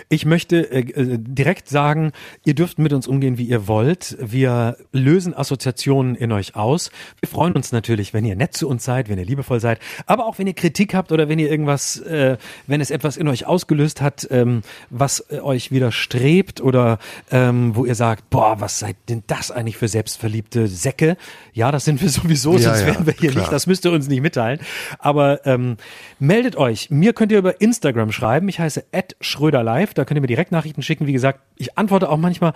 Ich 0.09 0.25
möchte 0.25 0.71
äh, 0.71 0.79
äh, 0.79 1.17
direkt 1.19 1.69
sagen, 1.69 2.11
ihr 2.45 2.55
dürft 2.55 2.79
mit 2.79 2.93
uns 2.93 3.07
umgehen, 3.07 3.37
wie 3.37 3.45
ihr 3.45 3.67
wollt. 3.67 4.17
Wir 4.19 4.77
lösen 4.91 5.35
Assoziationen 5.35 6.15
in 6.15 6.31
euch 6.31 6.55
aus. 6.55 6.91
Wir 7.19 7.29
freuen 7.29 7.53
uns 7.53 7.71
natürlich, 7.71 8.13
wenn 8.13 8.25
ihr 8.25 8.35
nett 8.35 8.53
zu 8.53 8.67
uns 8.67 8.83
seid, 8.83 9.09
wenn 9.09 9.17
ihr 9.17 9.25
liebevoll 9.25 9.59
seid, 9.59 9.79
aber 10.05 10.25
auch 10.25 10.39
wenn 10.39 10.47
ihr 10.47 10.53
Kritik 10.53 10.93
habt 10.93 11.11
oder 11.11 11.29
wenn 11.29 11.39
ihr 11.39 11.49
irgendwas, 11.49 11.99
äh, 11.99 12.37
wenn 12.67 12.81
es 12.81 12.91
etwas 12.91 13.17
in 13.17 13.27
euch 13.27 13.45
ausgelöst 13.45 14.01
hat, 14.01 14.27
ähm, 14.31 14.61
was 14.89 15.25
äh, 15.29 15.39
euch 15.39 15.71
widerstrebt 15.71 16.61
oder 16.61 16.99
ähm, 17.31 17.75
wo 17.75 17.85
ihr 17.85 17.95
sagt, 17.95 18.29
boah, 18.29 18.59
was 18.61 18.79
seid 18.79 18.95
denn 19.09 19.23
das 19.27 19.51
eigentlich 19.51 19.77
für 19.77 19.87
selbstverliebte 19.87 20.67
Säcke? 20.67 21.17
Ja, 21.53 21.71
das 21.71 21.85
sind 21.85 22.01
wir 22.01 22.09
sowieso, 22.09 22.53
ja, 22.53 22.59
sonst 22.59 22.81
ja, 22.81 22.87
wären 22.87 23.05
wir 23.05 23.13
hier 23.13 23.31
klar. 23.31 23.43
nicht. 23.43 23.51
Das 23.51 23.67
müsst 23.67 23.85
ihr 23.85 23.91
uns 23.91 24.07
nicht 24.07 24.21
mitteilen. 24.21 24.59
Aber 24.99 25.45
ähm, 25.45 25.77
meldet 26.19 26.55
euch. 26.55 26.89
Mir 26.89 27.13
könnt 27.13 27.31
ihr 27.31 27.39
über 27.39 27.59
Instagram 27.61 28.11
schreiben. 28.11 28.47
Ich 28.47 28.59
heiße 28.59 28.85
Schröder 29.19 29.56
live. 29.63 29.93
Da 29.93 30.05
könnt 30.05 30.17
ihr 30.17 30.21
mir 30.21 30.27
direkt 30.27 30.51
Nachrichten 30.51 30.81
schicken. 30.81 31.07
Wie 31.07 31.13
gesagt, 31.13 31.39
ich 31.55 31.77
antworte 31.77 32.09
auch 32.09 32.17
manchmal. 32.17 32.53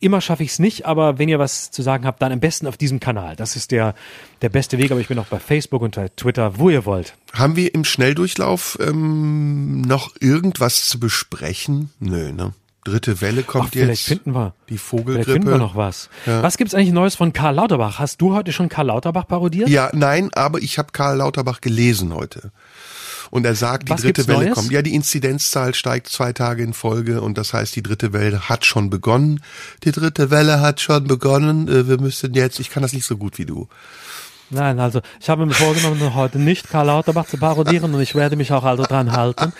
Immer 0.00 0.20
schaffe 0.20 0.42
ich 0.42 0.50
es 0.50 0.58
nicht, 0.58 0.86
aber 0.86 1.18
wenn 1.18 1.28
ihr 1.28 1.38
was 1.38 1.70
zu 1.70 1.82
sagen 1.82 2.06
habt, 2.06 2.22
dann 2.22 2.32
am 2.32 2.40
besten 2.40 2.66
auf 2.66 2.76
diesem 2.76 3.00
Kanal. 3.00 3.36
Das 3.36 3.56
ist 3.56 3.70
der, 3.70 3.94
der 4.42 4.48
beste 4.48 4.78
Weg. 4.78 4.90
Aber 4.90 5.00
ich 5.00 5.08
bin 5.08 5.18
auch 5.18 5.26
bei 5.26 5.38
Facebook 5.38 5.82
und 5.82 5.96
bei 5.96 6.08
Twitter, 6.08 6.58
wo 6.58 6.70
ihr 6.70 6.84
wollt. 6.84 7.14
Haben 7.32 7.56
wir 7.56 7.74
im 7.74 7.84
Schnelldurchlauf 7.84 8.78
ähm, 8.80 9.82
noch 9.82 10.12
irgendwas 10.20 10.88
zu 10.88 11.00
besprechen? 11.00 11.90
Nö, 12.00 12.32
ne? 12.32 12.52
Dritte 12.84 13.20
Welle 13.20 13.44
kommt 13.44 13.66
Ach, 13.66 13.70
vielleicht 13.70 13.88
jetzt. 13.88 14.00
Vielleicht 14.00 14.22
finden 14.24 14.34
wir. 14.34 14.54
Die 14.68 14.78
Vogelgrippe. 14.78 15.24
Vielleicht 15.24 15.42
finden 15.42 15.50
wir 15.50 15.58
noch 15.58 15.76
was. 15.76 16.10
Ja. 16.26 16.42
Was 16.42 16.56
gibt's 16.56 16.74
eigentlich 16.74 16.92
Neues 16.92 17.14
von 17.14 17.32
Karl 17.32 17.54
Lauterbach? 17.54 18.00
Hast 18.00 18.20
du 18.20 18.34
heute 18.34 18.52
schon 18.52 18.68
Karl 18.68 18.86
Lauterbach 18.86 19.28
parodiert? 19.28 19.68
Ja, 19.68 19.90
nein, 19.92 20.30
aber 20.34 20.58
ich 20.58 20.78
habe 20.78 20.90
Karl 20.92 21.18
Lauterbach 21.18 21.60
gelesen 21.60 22.12
heute. 22.12 22.50
Und 23.32 23.46
er 23.46 23.54
sagt, 23.54 23.88
die 23.88 23.92
Was 23.92 24.02
dritte 24.02 24.28
Welle 24.28 24.44
Neues? 24.44 24.54
kommt. 24.54 24.70
Ja, 24.72 24.82
die 24.82 24.94
Inzidenzzahl 24.94 25.74
steigt 25.74 26.08
zwei 26.08 26.34
Tage 26.34 26.62
in 26.62 26.74
Folge 26.74 27.22
und 27.22 27.38
das 27.38 27.54
heißt, 27.54 27.74
die 27.74 27.82
dritte 27.82 28.12
Welle 28.12 28.50
hat 28.50 28.66
schon 28.66 28.90
begonnen. 28.90 29.42
Die 29.84 29.90
dritte 29.90 30.30
Welle 30.30 30.60
hat 30.60 30.82
schon 30.82 31.06
begonnen. 31.06 31.66
Äh, 31.66 31.88
wir 31.88 31.98
müssen 31.98 32.34
jetzt, 32.34 32.60
ich 32.60 32.68
kann 32.68 32.82
das 32.82 32.92
nicht 32.92 33.06
so 33.06 33.16
gut 33.16 33.38
wie 33.38 33.46
du. 33.46 33.68
Nein, 34.52 34.78
also 34.80 35.00
ich 35.20 35.28
habe 35.30 35.46
mir 35.46 35.54
vorgenommen, 35.54 36.14
heute 36.14 36.38
nicht 36.38 36.68
Karl 36.68 36.86
Lauterbach 36.86 37.26
zu 37.26 37.38
parodieren 37.38 37.94
und 37.94 38.00
ich 38.00 38.14
werde 38.14 38.36
mich 38.36 38.52
auch 38.52 38.64
also 38.64 38.84
dran 38.84 39.12
halten. 39.12 39.52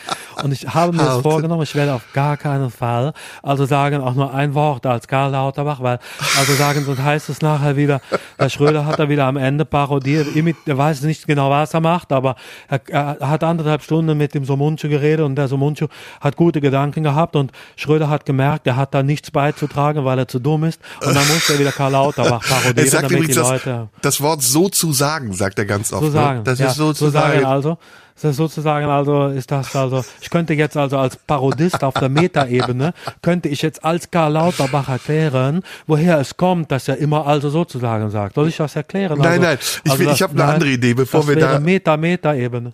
Und 0.42 0.52
ich 0.52 0.68
habe 0.68 0.92
mir 0.92 1.04
das 1.04 1.22
vorgenommen, 1.22 1.62
ich 1.62 1.74
werde 1.74 1.94
auf 1.94 2.02
gar 2.12 2.36
keinen 2.36 2.70
Fall 2.70 3.12
also 3.42 3.66
sagen 3.66 4.00
auch 4.00 4.14
nur 4.14 4.34
ein 4.34 4.54
Wort 4.54 4.86
als 4.86 5.08
Karl 5.08 5.32
Lauterbach, 5.32 5.80
weil 5.82 5.98
also 6.38 6.54
sagen, 6.54 6.84
sonst 6.84 7.02
heißt 7.02 7.28
es 7.28 7.40
nachher 7.40 7.76
wieder, 7.76 8.00
Herr 8.38 8.50
Schröder 8.50 8.86
hat 8.86 8.98
da 8.98 9.08
wieder 9.08 9.24
am 9.24 9.36
Ende 9.36 9.64
parodiert, 9.64 10.28
er 10.66 10.78
weiß 10.78 11.02
nicht 11.02 11.26
genau, 11.26 11.50
was 11.50 11.74
er 11.74 11.80
macht, 11.80 12.12
aber 12.12 12.36
er, 12.68 12.80
er 12.88 13.28
hat 13.28 13.44
anderthalb 13.44 13.82
Stunden 13.82 14.16
mit 14.16 14.34
dem 14.34 14.44
Somunchu 14.44 14.88
geredet 14.88 15.24
und 15.24 15.36
der 15.36 15.48
Somunchu 15.48 15.86
hat 16.20 16.36
gute 16.36 16.60
Gedanken 16.60 17.02
gehabt 17.02 17.36
und 17.36 17.52
Schröder 17.76 18.08
hat 18.08 18.26
gemerkt, 18.26 18.66
er 18.66 18.76
hat 18.76 18.94
da 18.94 19.02
nichts 19.02 19.30
beizutragen, 19.30 20.04
weil 20.04 20.18
er 20.18 20.28
zu 20.28 20.38
dumm 20.38 20.64
ist 20.64 20.80
und 21.00 21.14
dann 21.14 21.26
muss 21.28 21.48
er 21.48 21.58
wieder 21.58 21.72
Karl 21.72 21.92
Lauterbach 21.92 22.42
parodieren, 22.48 22.92
er 22.92 23.02
damit 23.02 23.28
die 23.28 23.32
Leute... 23.32 23.88
Das, 24.00 24.12
das 24.12 24.20
Wort 24.20 24.42
so 24.42 24.68
zu 24.68 24.81
sagen, 24.90 25.32
sagt 25.32 25.60
er 25.60 25.66
ganz 25.66 25.92
oft. 25.92 26.02
Ne? 26.02 26.10
sagen. 26.10 26.38
Ne? 26.38 26.44
Das 26.44 26.58
ja, 26.58 26.66
ist 26.66 26.76
so 26.76 26.92
zu. 26.92 27.06
Also, 27.16 27.78
das 28.14 28.24
ist 28.24 28.36
sozusagen 28.36 28.86
also 28.86 29.28
ist 29.28 29.50
das 29.50 29.74
also, 29.74 30.04
ich 30.20 30.30
könnte 30.30 30.54
jetzt 30.54 30.76
also 30.76 30.98
als 30.98 31.16
Parodist 31.16 31.82
auf 31.82 31.94
der 31.94 32.08
Metaebene, 32.08 32.94
könnte 33.22 33.48
ich 33.48 33.62
jetzt 33.62 33.84
als 33.84 34.10
Karl 34.10 34.32
Lauterbach 34.32 34.88
erklären, 34.88 35.62
woher 35.86 36.18
es 36.18 36.36
kommt, 36.36 36.70
dass 36.70 36.88
er 36.88 36.98
immer 36.98 37.26
also 37.26 37.50
sozusagen 37.50 38.10
sagt. 38.10 38.34
Soll 38.34 38.48
ich 38.48 38.56
das 38.56 38.76
erklären? 38.76 39.18
Nein, 39.18 39.26
also, 39.26 39.42
nein, 39.42 39.58
ich, 39.84 39.90
also 39.90 40.10
ich 40.10 40.22
habe 40.22 40.32
eine 40.34 40.44
andere 40.44 40.70
Idee, 40.70 40.94
bevor 40.94 41.26
wir 41.26 41.36
da... 41.36 41.58
Meta, 41.58 41.96
Meta-Ebene. 41.96 42.70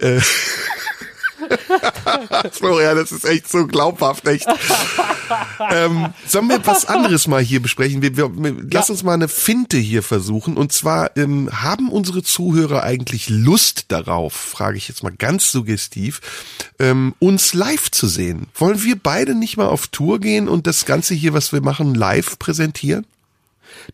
Äh, 0.00 0.20
Florian, 2.52 2.96
das 2.96 3.12
ist 3.12 3.24
echt 3.24 3.48
so 3.48 3.66
glaubhaft, 3.66 4.26
echt. 4.26 4.46
ähm, 5.70 6.12
sollen 6.26 6.48
wir 6.48 6.64
was 6.66 6.86
anderes 6.86 7.26
mal 7.26 7.42
hier 7.42 7.60
besprechen? 7.60 8.02
Wir, 8.02 8.16
wir, 8.16 8.30
wir. 8.36 8.54
Lass 8.70 8.90
uns 8.90 9.02
mal 9.02 9.14
eine 9.14 9.28
Finte 9.28 9.76
hier 9.76 10.02
versuchen. 10.02 10.56
Und 10.56 10.72
zwar, 10.72 11.16
ähm, 11.16 11.50
haben 11.52 11.90
unsere 11.90 12.22
Zuhörer 12.22 12.82
eigentlich 12.82 13.28
Lust 13.28 13.86
darauf, 13.88 14.32
frage 14.32 14.76
ich 14.78 14.88
jetzt 14.88 15.02
mal 15.02 15.12
ganz 15.12 15.50
suggestiv, 15.50 16.20
ähm, 16.78 17.14
uns 17.18 17.54
live 17.54 17.90
zu 17.90 18.06
sehen? 18.06 18.48
Wollen 18.54 18.82
wir 18.82 18.96
beide 18.96 19.34
nicht 19.34 19.56
mal 19.56 19.68
auf 19.68 19.86
Tour 19.88 20.20
gehen 20.20 20.48
und 20.48 20.66
das 20.66 20.84
Ganze 20.84 21.14
hier, 21.14 21.34
was 21.34 21.52
wir 21.52 21.60
machen, 21.60 21.94
live 21.94 22.38
präsentieren? 22.38 23.06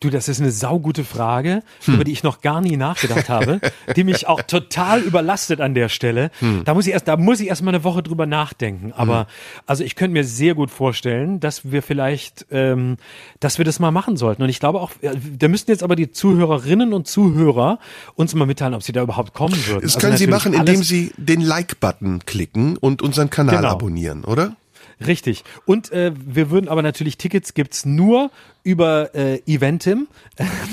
Du, 0.00 0.10
das 0.10 0.28
ist 0.28 0.40
eine 0.40 0.50
saugute 0.50 1.04
Frage, 1.04 1.62
hm. 1.84 1.94
über 1.94 2.04
die 2.04 2.12
ich 2.12 2.22
noch 2.22 2.40
gar 2.40 2.60
nie 2.60 2.76
nachgedacht 2.76 3.28
habe, 3.28 3.60
die 3.96 4.04
mich 4.04 4.26
auch 4.26 4.42
total 4.42 5.00
überlastet 5.00 5.60
an 5.60 5.74
der 5.74 5.88
Stelle. 5.88 6.30
Hm. 6.38 6.62
Da 6.64 6.74
muss 6.74 6.86
ich 6.86 6.92
erst, 6.92 7.08
da 7.08 7.16
muss 7.16 7.40
ich 7.40 7.48
erst 7.48 7.62
mal 7.62 7.70
eine 7.70 7.84
Woche 7.84 8.02
drüber 8.02 8.26
nachdenken. 8.26 8.92
Aber 8.92 9.20
hm. 9.20 9.26
also 9.66 9.84
ich 9.84 9.96
könnte 9.96 10.12
mir 10.12 10.24
sehr 10.24 10.54
gut 10.54 10.70
vorstellen, 10.70 11.40
dass 11.40 11.70
wir 11.70 11.82
vielleicht, 11.82 12.46
ähm, 12.50 12.96
dass 13.40 13.58
wir 13.58 13.64
das 13.64 13.80
mal 13.80 13.90
machen 13.90 14.16
sollten. 14.16 14.42
Und 14.42 14.48
ich 14.48 14.60
glaube 14.60 14.80
auch, 14.80 14.92
da 15.00 15.48
müssten 15.48 15.70
jetzt 15.70 15.82
aber 15.82 15.96
die 15.96 16.10
Zuhörerinnen 16.10 16.92
und 16.92 17.06
Zuhörer 17.06 17.78
uns 18.14 18.34
mal 18.34 18.46
mitteilen, 18.46 18.74
ob 18.74 18.82
sie 18.82 18.92
da 18.92 19.02
überhaupt 19.02 19.34
kommen 19.34 19.56
würden. 19.66 19.82
Das 19.82 19.96
also 19.96 20.06
können 20.06 20.16
sie 20.16 20.26
machen, 20.26 20.54
indem 20.54 20.82
sie 20.82 21.12
den 21.16 21.40
Like-Button 21.40 22.20
klicken 22.26 22.76
und 22.76 23.02
unseren 23.02 23.30
Kanal 23.30 23.56
genau. 23.56 23.68
abonnieren, 23.68 24.24
oder? 24.24 24.56
Richtig. 25.06 25.44
Und 25.64 25.92
äh, 25.92 26.12
wir 26.14 26.50
würden 26.50 26.68
aber 26.68 26.82
natürlich 26.82 27.18
Tickets 27.18 27.54
gibt's 27.54 27.84
nur 27.84 28.30
über 28.64 29.14
äh, 29.14 29.40
Eventim. 29.46 30.08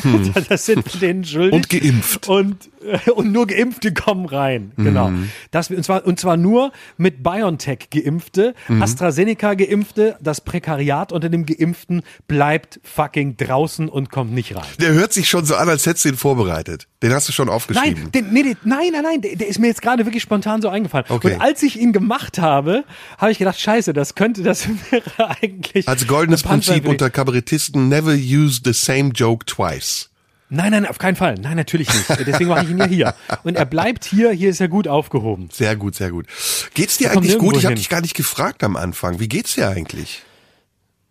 Hm. 0.02 0.34
das 0.50 0.66
sind 0.66 1.02
denen 1.02 1.24
schuldig. 1.24 1.54
Und 1.54 1.70
geimpft. 1.70 2.28
Und, 2.28 2.70
äh, 2.82 3.12
und 3.12 3.32
nur 3.32 3.48
Geimpfte 3.48 3.94
kommen 3.94 4.26
rein. 4.26 4.72
Mhm. 4.76 4.84
Genau. 4.84 5.12
Das, 5.52 5.70
und, 5.70 5.84
zwar, 5.84 6.06
und 6.06 6.20
zwar 6.20 6.38
nur 6.38 6.72
mit 6.98 7.24
BioNTech 7.24 7.90
Geimpfte, 7.90 8.54
mhm. 8.68 8.82
AstraZeneca 8.82 9.56
Geimpfte. 9.56 10.18
Das 10.22 10.42
Prekariat 10.42 11.12
unter 11.12 11.30
dem 11.30 11.46
Geimpften 11.46 12.04
bleibt 12.28 12.80
fucking 12.84 13.38
draußen 13.38 13.90
und 13.90 14.12
kommt 14.12 14.34
nicht 14.34 14.56
rein. 14.56 14.66
Der 14.80 14.94
hört 14.94 15.14
sich 15.14 15.28
schon 15.28 15.46
so 15.46 15.56
an, 15.56 15.68
als 15.68 15.86
hättest 15.86 16.06
du 16.06 16.10
ihn 16.10 16.18
vorbereitet. 16.18 16.88
Den 17.02 17.14
hast 17.14 17.28
du 17.28 17.32
schon 17.32 17.50
aufgeschrieben. 17.50 18.04
Nein, 18.04 18.12
den, 18.12 18.34
nee, 18.34 18.44
den, 18.44 18.58
nein, 18.64 18.90
nein, 18.92 19.04
nein. 19.04 19.22
Der, 19.22 19.36
der, 19.36 19.48
ist 19.48 19.58
mir 19.58 19.68
jetzt 19.68 19.82
gerade 19.82 20.06
wirklich 20.06 20.22
spontan 20.22 20.62
so 20.62 20.70
eingefallen. 20.70 21.06
Okay. 21.10 21.36
Und 21.36 21.42
als 21.42 21.64
ich 21.64 21.80
ihn 21.80 21.94
gemacht 21.94 22.40
habe, 22.40 22.84
habe 23.18 23.32
ich 23.32 23.40
gedacht, 23.40 23.60
scheiße, 23.60 23.94
das 23.94 24.16
könnte, 24.16 24.44
das 24.44 24.68
wäre 24.92 25.36
eigentlich. 25.42 25.88
Als 25.88 26.06
goldenes 26.08 26.44
Prinzip 26.44 26.88
unter 26.88 27.10
Kabarettisten 27.10 27.79
never 27.88 28.14
use 28.14 28.62
the 28.64 28.74
same 28.74 29.12
joke 29.14 29.46
twice. 29.46 30.10
Nein, 30.52 30.72
nein, 30.72 30.86
auf 30.88 30.98
keinen 30.98 31.16
Fall. 31.16 31.36
Nein, 31.36 31.58
natürlich 31.58 31.88
nicht. 31.94 32.28
Deswegen 32.28 32.50
mache 32.50 32.66
ich 32.66 32.72
ihn 32.72 32.80
ja 32.80 32.86
hier. 32.86 33.14
Und 33.44 33.56
er 33.56 33.66
bleibt 33.66 34.04
hier. 34.04 34.32
Hier 34.32 34.50
ist 34.50 34.60
er 34.60 34.68
gut 34.68 34.88
aufgehoben. 34.88 35.50
Sehr 35.52 35.76
gut, 35.76 35.94
sehr 35.94 36.10
gut. 36.10 36.26
Geht's 36.74 36.98
dir 36.98 37.12
eigentlich 37.12 37.38
gut? 37.38 37.56
Ich 37.56 37.66
habe 37.66 37.76
dich 37.76 37.90
gar 37.90 38.02
nicht 38.02 38.16
gefragt 38.16 38.64
am 38.64 38.76
Anfang. 38.76 39.20
Wie 39.20 39.28
geht's 39.28 39.54
dir 39.54 39.70
eigentlich? 39.70 40.24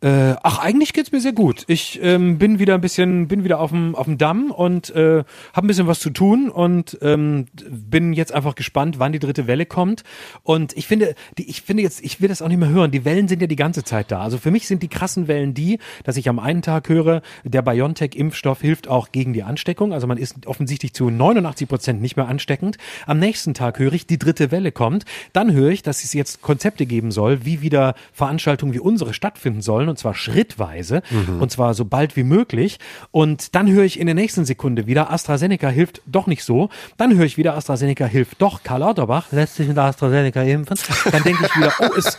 Äh, 0.00 0.36
ach, 0.44 0.60
eigentlich 0.60 0.92
geht's 0.92 1.10
mir 1.10 1.20
sehr 1.20 1.32
gut. 1.32 1.64
Ich 1.66 1.98
ähm, 2.00 2.38
bin 2.38 2.60
wieder 2.60 2.74
ein 2.74 2.80
bisschen, 2.80 3.26
bin 3.26 3.42
wieder 3.42 3.58
auf 3.58 3.70
dem 3.70 3.96
auf 3.96 4.04
dem 4.04 4.16
Damm 4.16 4.52
und 4.52 4.90
äh, 4.90 5.24
habe 5.52 5.66
ein 5.66 5.66
bisschen 5.66 5.88
was 5.88 5.98
zu 5.98 6.10
tun 6.10 6.50
und 6.50 6.96
ähm, 7.02 7.46
bin 7.68 8.12
jetzt 8.12 8.32
einfach 8.32 8.54
gespannt, 8.54 9.00
wann 9.00 9.10
die 9.10 9.18
dritte 9.18 9.48
Welle 9.48 9.66
kommt. 9.66 10.04
Und 10.44 10.76
ich 10.76 10.86
finde, 10.86 11.16
die, 11.36 11.50
ich 11.50 11.62
finde 11.62 11.82
jetzt, 11.82 12.04
ich 12.04 12.20
will 12.20 12.28
das 12.28 12.42
auch 12.42 12.48
nicht 12.48 12.58
mehr 12.58 12.68
hören. 12.68 12.92
Die 12.92 13.04
Wellen 13.04 13.26
sind 13.26 13.40
ja 13.40 13.48
die 13.48 13.56
ganze 13.56 13.82
Zeit 13.82 14.12
da. 14.12 14.20
Also 14.20 14.38
für 14.38 14.52
mich 14.52 14.68
sind 14.68 14.84
die 14.84 14.88
krassen 14.88 15.26
Wellen 15.26 15.52
die, 15.52 15.80
dass 16.04 16.16
ich 16.16 16.28
am 16.28 16.38
einen 16.38 16.62
Tag 16.62 16.88
höre, 16.88 17.20
der 17.42 17.62
BioNTech-Impfstoff 17.62 18.60
hilft 18.60 18.86
auch 18.86 19.10
gegen 19.10 19.32
die 19.32 19.42
Ansteckung. 19.42 19.92
Also 19.92 20.06
man 20.06 20.16
ist 20.16 20.46
offensichtlich 20.46 20.94
zu 20.94 21.10
89 21.10 21.68
Prozent 21.68 22.00
nicht 22.00 22.16
mehr 22.16 22.28
ansteckend. 22.28 22.78
Am 23.06 23.18
nächsten 23.18 23.52
Tag 23.52 23.80
höre 23.80 23.94
ich, 23.94 24.06
die 24.06 24.18
dritte 24.18 24.52
Welle 24.52 24.70
kommt. 24.70 25.06
Dann 25.32 25.52
höre 25.52 25.70
ich, 25.70 25.82
dass 25.82 26.04
es 26.04 26.12
jetzt 26.12 26.40
Konzepte 26.40 26.86
geben 26.86 27.10
soll, 27.10 27.44
wie 27.44 27.62
wieder 27.62 27.96
Veranstaltungen 28.12 28.74
wie 28.74 28.78
unsere 28.78 29.12
stattfinden 29.12 29.60
sollen 29.60 29.87
und 29.88 29.98
zwar 29.98 30.14
schrittweise 30.14 31.02
mhm. 31.10 31.40
und 31.40 31.50
zwar 31.50 31.74
so 31.74 31.84
bald 31.84 32.16
wie 32.16 32.24
möglich. 32.24 32.78
Und 33.10 33.54
dann 33.54 33.70
höre 33.70 33.84
ich 33.84 33.98
in 33.98 34.06
der 34.06 34.14
nächsten 34.14 34.44
Sekunde 34.44 34.86
wieder, 34.86 35.10
AstraZeneca 35.10 35.68
hilft 35.68 36.02
doch 36.06 36.26
nicht 36.26 36.44
so. 36.44 36.70
Dann 36.96 37.16
höre 37.16 37.24
ich 37.24 37.36
wieder, 37.36 37.54
AstraZeneca 37.54 38.06
hilft 38.06 38.40
doch. 38.40 38.62
Karl 38.62 38.80
Lauterbach 38.80 39.32
lässt 39.32 39.56
sich 39.56 39.68
mit 39.68 39.78
AstraZeneca 39.78 40.42
impfen. 40.42 40.78
Dann 41.10 41.22
denke 41.22 41.46
ich 41.46 41.56
wieder, 41.56 41.72
oh, 41.80 41.90
es, 41.96 42.18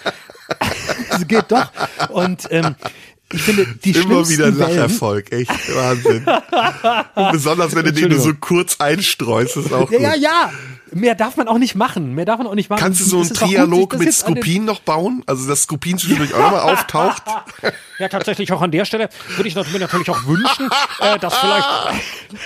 es 1.09 1.27
geht 1.27 1.45
doch. 1.49 1.71
Und 2.09 2.47
ähm, 2.51 2.75
ich 3.31 3.43
finde, 3.43 3.67
die 3.83 3.91
Immer 3.91 4.27
wieder 4.27 4.49
Lacherfolg, 4.49 5.31
echt 5.31 5.51
Wahnsinn. 5.75 6.25
besonders 7.31 7.75
wenn 7.75 7.85
du 7.85 7.93
den 7.93 8.09
nur 8.09 8.19
so 8.19 8.33
kurz 8.33 8.77
einstreust, 8.79 9.55
ist 9.55 9.71
auch 9.71 9.91
ja, 9.91 9.97
gut. 9.97 10.01
Ja, 10.01 10.15
ja, 10.15 10.51
Mehr 10.91 11.15
darf 11.15 11.37
man 11.37 11.47
auch 11.47 11.57
nicht 11.57 11.75
machen. 11.75 12.15
Mehr 12.15 12.25
darf 12.25 12.37
man 12.37 12.47
auch 12.47 12.55
nicht 12.55 12.69
machen. 12.69 12.79
Kannst 12.79 13.01
du 13.01 13.05
so 13.05 13.19
einen 13.19 13.33
Trialog 13.33 13.97
mit 13.97 14.13
Skopin 14.13 14.65
noch 14.65 14.79
bauen? 14.79 15.23
Also, 15.25 15.47
dass 15.47 15.63
Skopin 15.63 15.97
zwischendurch 15.97 16.33
auch 16.33 16.39
nochmal 16.39 16.61
auftaucht? 16.73 17.23
Ja, 17.99 18.07
tatsächlich 18.07 18.51
auch 18.53 18.61
an 18.61 18.71
der 18.71 18.85
Stelle 18.85 19.09
würde 19.35 19.49
ich 19.49 19.55
mir 19.55 19.79
natürlich 19.79 20.09
auch 20.09 20.25
wünschen, 20.25 20.69
äh, 21.01 21.19
dass 21.19 21.37
vielleicht, 21.37 21.67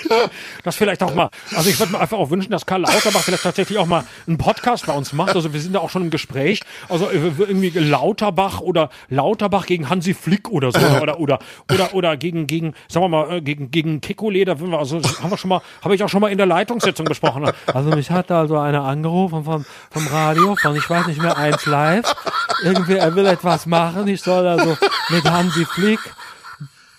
dass 0.63 0.75
vielleicht 0.75 1.03
auch 1.03 1.13
mal, 1.13 1.29
also 1.55 1.69
ich 1.69 1.79
würde 1.79 1.91
mir 1.91 1.99
einfach 1.99 2.17
auch 2.17 2.31
wünschen, 2.31 2.49
dass 2.49 2.65
Karl 2.65 2.81
Lauterbach 2.81 3.21
vielleicht 3.21 3.43
tatsächlich 3.43 3.77
auch 3.77 3.85
mal 3.85 4.03
einen 4.25 4.39
Podcast 4.39 4.87
bei 4.87 4.93
uns 4.93 5.13
macht. 5.13 5.35
Also 5.35 5.53
wir 5.53 5.61
sind 5.61 5.73
da 5.73 5.79
auch 5.79 5.91
schon 5.91 6.01
im 6.01 6.09
Gespräch. 6.09 6.61
Also 6.89 7.07
äh, 7.07 7.31
irgendwie 7.37 7.69
Lauterbach 7.69 8.61
oder 8.61 8.89
Lauterbach 9.09 9.67
gegen 9.67 9.89
Hansi 9.89 10.15
Flick 10.15 10.49
oder 10.49 10.71
so 10.71 10.79
oder 10.79 11.19
oder 11.19 11.39
oder 11.71 11.93
oder 11.93 12.17
gegen 12.17 12.47
gegen 12.47 12.73
sagen 12.87 13.05
wir 13.05 13.09
mal 13.09 13.37
äh, 13.37 13.41
gegen 13.41 13.69
gegen 13.69 13.99
Kekulé, 13.99 14.45
da 14.45 14.59
wir, 14.59 14.79
also 14.79 15.01
haben 15.21 15.29
wir 15.29 15.37
schon 15.37 15.49
mal 15.49 15.61
habe 15.83 15.93
ich 15.93 16.03
auch 16.03 16.09
schon 16.09 16.21
mal 16.21 16.31
in 16.31 16.37
der 16.37 16.47
Leitungssitzung 16.47 17.05
besprochen. 17.05 17.51
Also 17.67 17.89
mich 17.91 18.09
hat 18.09 18.31
da 18.33 18.47
so 18.47 18.57
einer 18.57 18.83
angerufen 18.83 19.43
vom 19.43 19.65
vom 19.91 20.07
Radio 20.07 20.55
von 20.55 20.75
ich 20.75 20.89
weiß 20.89 21.07
nicht 21.07 21.21
mehr 21.21 21.37
eins 21.37 21.65
live. 21.65 22.13
Irgendwie 22.63 22.95
er 22.95 23.15
will 23.15 23.25
etwas 23.25 23.65
machen, 23.65 24.07
ich 24.07 24.21
soll 24.21 24.47
also 24.47 24.77
mit 25.09 25.23
Hansi 25.29 25.65
Flick 25.65 25.99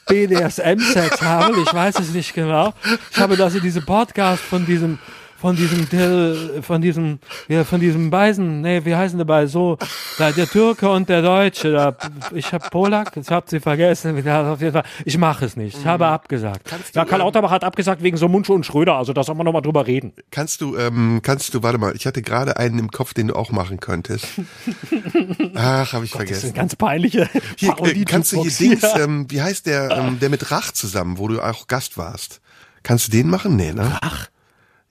BDSM-Sex 0.07 1.23
haben, 1.23 1.61
ich 1.63 1.73
weiß 1.73 1.99
es 1.99 2.11
nicht 2.13 2.35
genau. 2.35 2.75
Ich 3.11 3.19
habe 3.19 3.37
das 3.37 3.55
in 3.55 3.63
diesem 3.63 3.85
Podcast 3.85 4.43
von 4.43 4.67
diesem 4.67 4.99
von 5.45 5.57
diesem 5.57 5.87
Till, 5.91 6.63
von 6.63 6.81
diesem, 6.81 7.19
ja, 7.49 7.65
von 7.65 7.79
diesem 7.79 8.09
Beisen, 8.09 8.63
nee, 8.63 8.83
wie 8.87 8.95
heißen 8.95 9.19
die 9.19 9.27
bei 9.27 9.47
so, 9.47 9.77
da, 10.17 10.33
der 10.33 10.49
Türke 10.49 10.89
und 10.89 11.11
der 11.11 11.21
Deutsche, 11.21 11.71
da, 11.71 11.95
ich 12.35 12.51
habe 12.55 12.71
Polak, 12.71 13.15
ich 13.19 13.29
habe 13.29 13.45
sie 13.51 13.61
vergessen, 13.61 14.17
auf 14.27 14.61
jeden 14.63 14.73
Fall, 14.73 14.85
ich 15.05 15.19
mache 15.19 15.45
es 15.45 15.55
nicht, 15.55 15.77
ich 15.79 15.85
habe 15.85 16.07
abgesagt. 16.07 16.63
Kannst 16.65 16.97
du, 16.97 16.99
Ja, 16.99 17.05
Karl 17.05 17.21
ähm, 17.21 17.27
Lauterbach 17.27 17.51
hat 17.51 17.63
abgesagt 17.63 18.03
wegen 18.03 18.17
so 18.17 18.27
Mundschuh 18.27 18.55
und 18.55 18.65
Schröder, 18.65 18.95
also 18.95 19.13
da 19.13 19.23
soll 19.23 19.35
man 19.35 19.45
noch 19.45 19.53
mal 19.53 19.61
drüber 19.61 19.87
reden. 19.87 20.15
Kannst 20.31 20.63
du, 20.63 20.79
ähm, 20.79 21.21
kannst 21.23 21.53
du, 21.53 21.63
warte 21.63 21.77
mal, 21.77 21.95
ich 21.95 22.07
hatte 22.07 22.23
gerade 22.23 22.57
einen 22.57 22.79
im 22.79 22.91
Kopf, 22.91 23.13
den 23.13 23.29
du 23.29 23.37
auch 23.37 23.51
machen 23.51 23.81
könntest. 23.81 24.27
Ach, 25.55 25.93
habe 25.93 26.07
ich 26.07 26.13
Das 26.13 26.21
ist 26.23 26.27
vergessen. 26.27 26.47
eine 26.47 26.55
ganz 26.55 26.75
peinliche 26.75 27.29
Hier, 27.59 27.77
äh, 27.83 28.05
kannst 28.07 28.33
du 28.33 28.43
hier 28.43 28.51
Dings, 28.51 28.83
ähm, 28.97 29.27
wie 29.29 29.43
heißt 29.43 29.67
der, 29.67 29.91
ähm, 29.91 30.19
der 30.21 30.31
mit 30.31 30.51
Rach 30.51 30.73
zusammen, 30.73 31.19
wo 31.19 31.29
du 31.29 31.43
auch 31.43 31.67
Gast 31.67 31.99
warst? 31.99 32.41
Kannst 32.83 33.09
du 33.09 33.13
den 33.13 33.29
machen? 33.29 33.57
Nee, 33.57 33.73
ne? 33.73 33.99
Ach, 34.01 34.29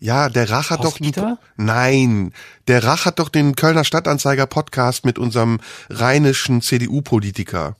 Ja, 0.04 0.28
der 0.28 0.50
Rach 0.50 0.70
hat 0.70 0.80
doch 0.80 1.00
Horst-Dieter? 1.00 1.38
Nein, 1.56 2.34
der 2.68 2.84
Rach 2.84 3.06
hat 3.06 3.20
doch 3.20 3.30
den 3.30 3.56
Kölner 3.56 3.86
Stadtanzeiger 3.86 4.48
Podcast 4.48 5.06
mit 5.06 5.18
unserem 5.18 5.62
rheinischen 5.90 6.62
CDU-Politiker. 6.62 7.78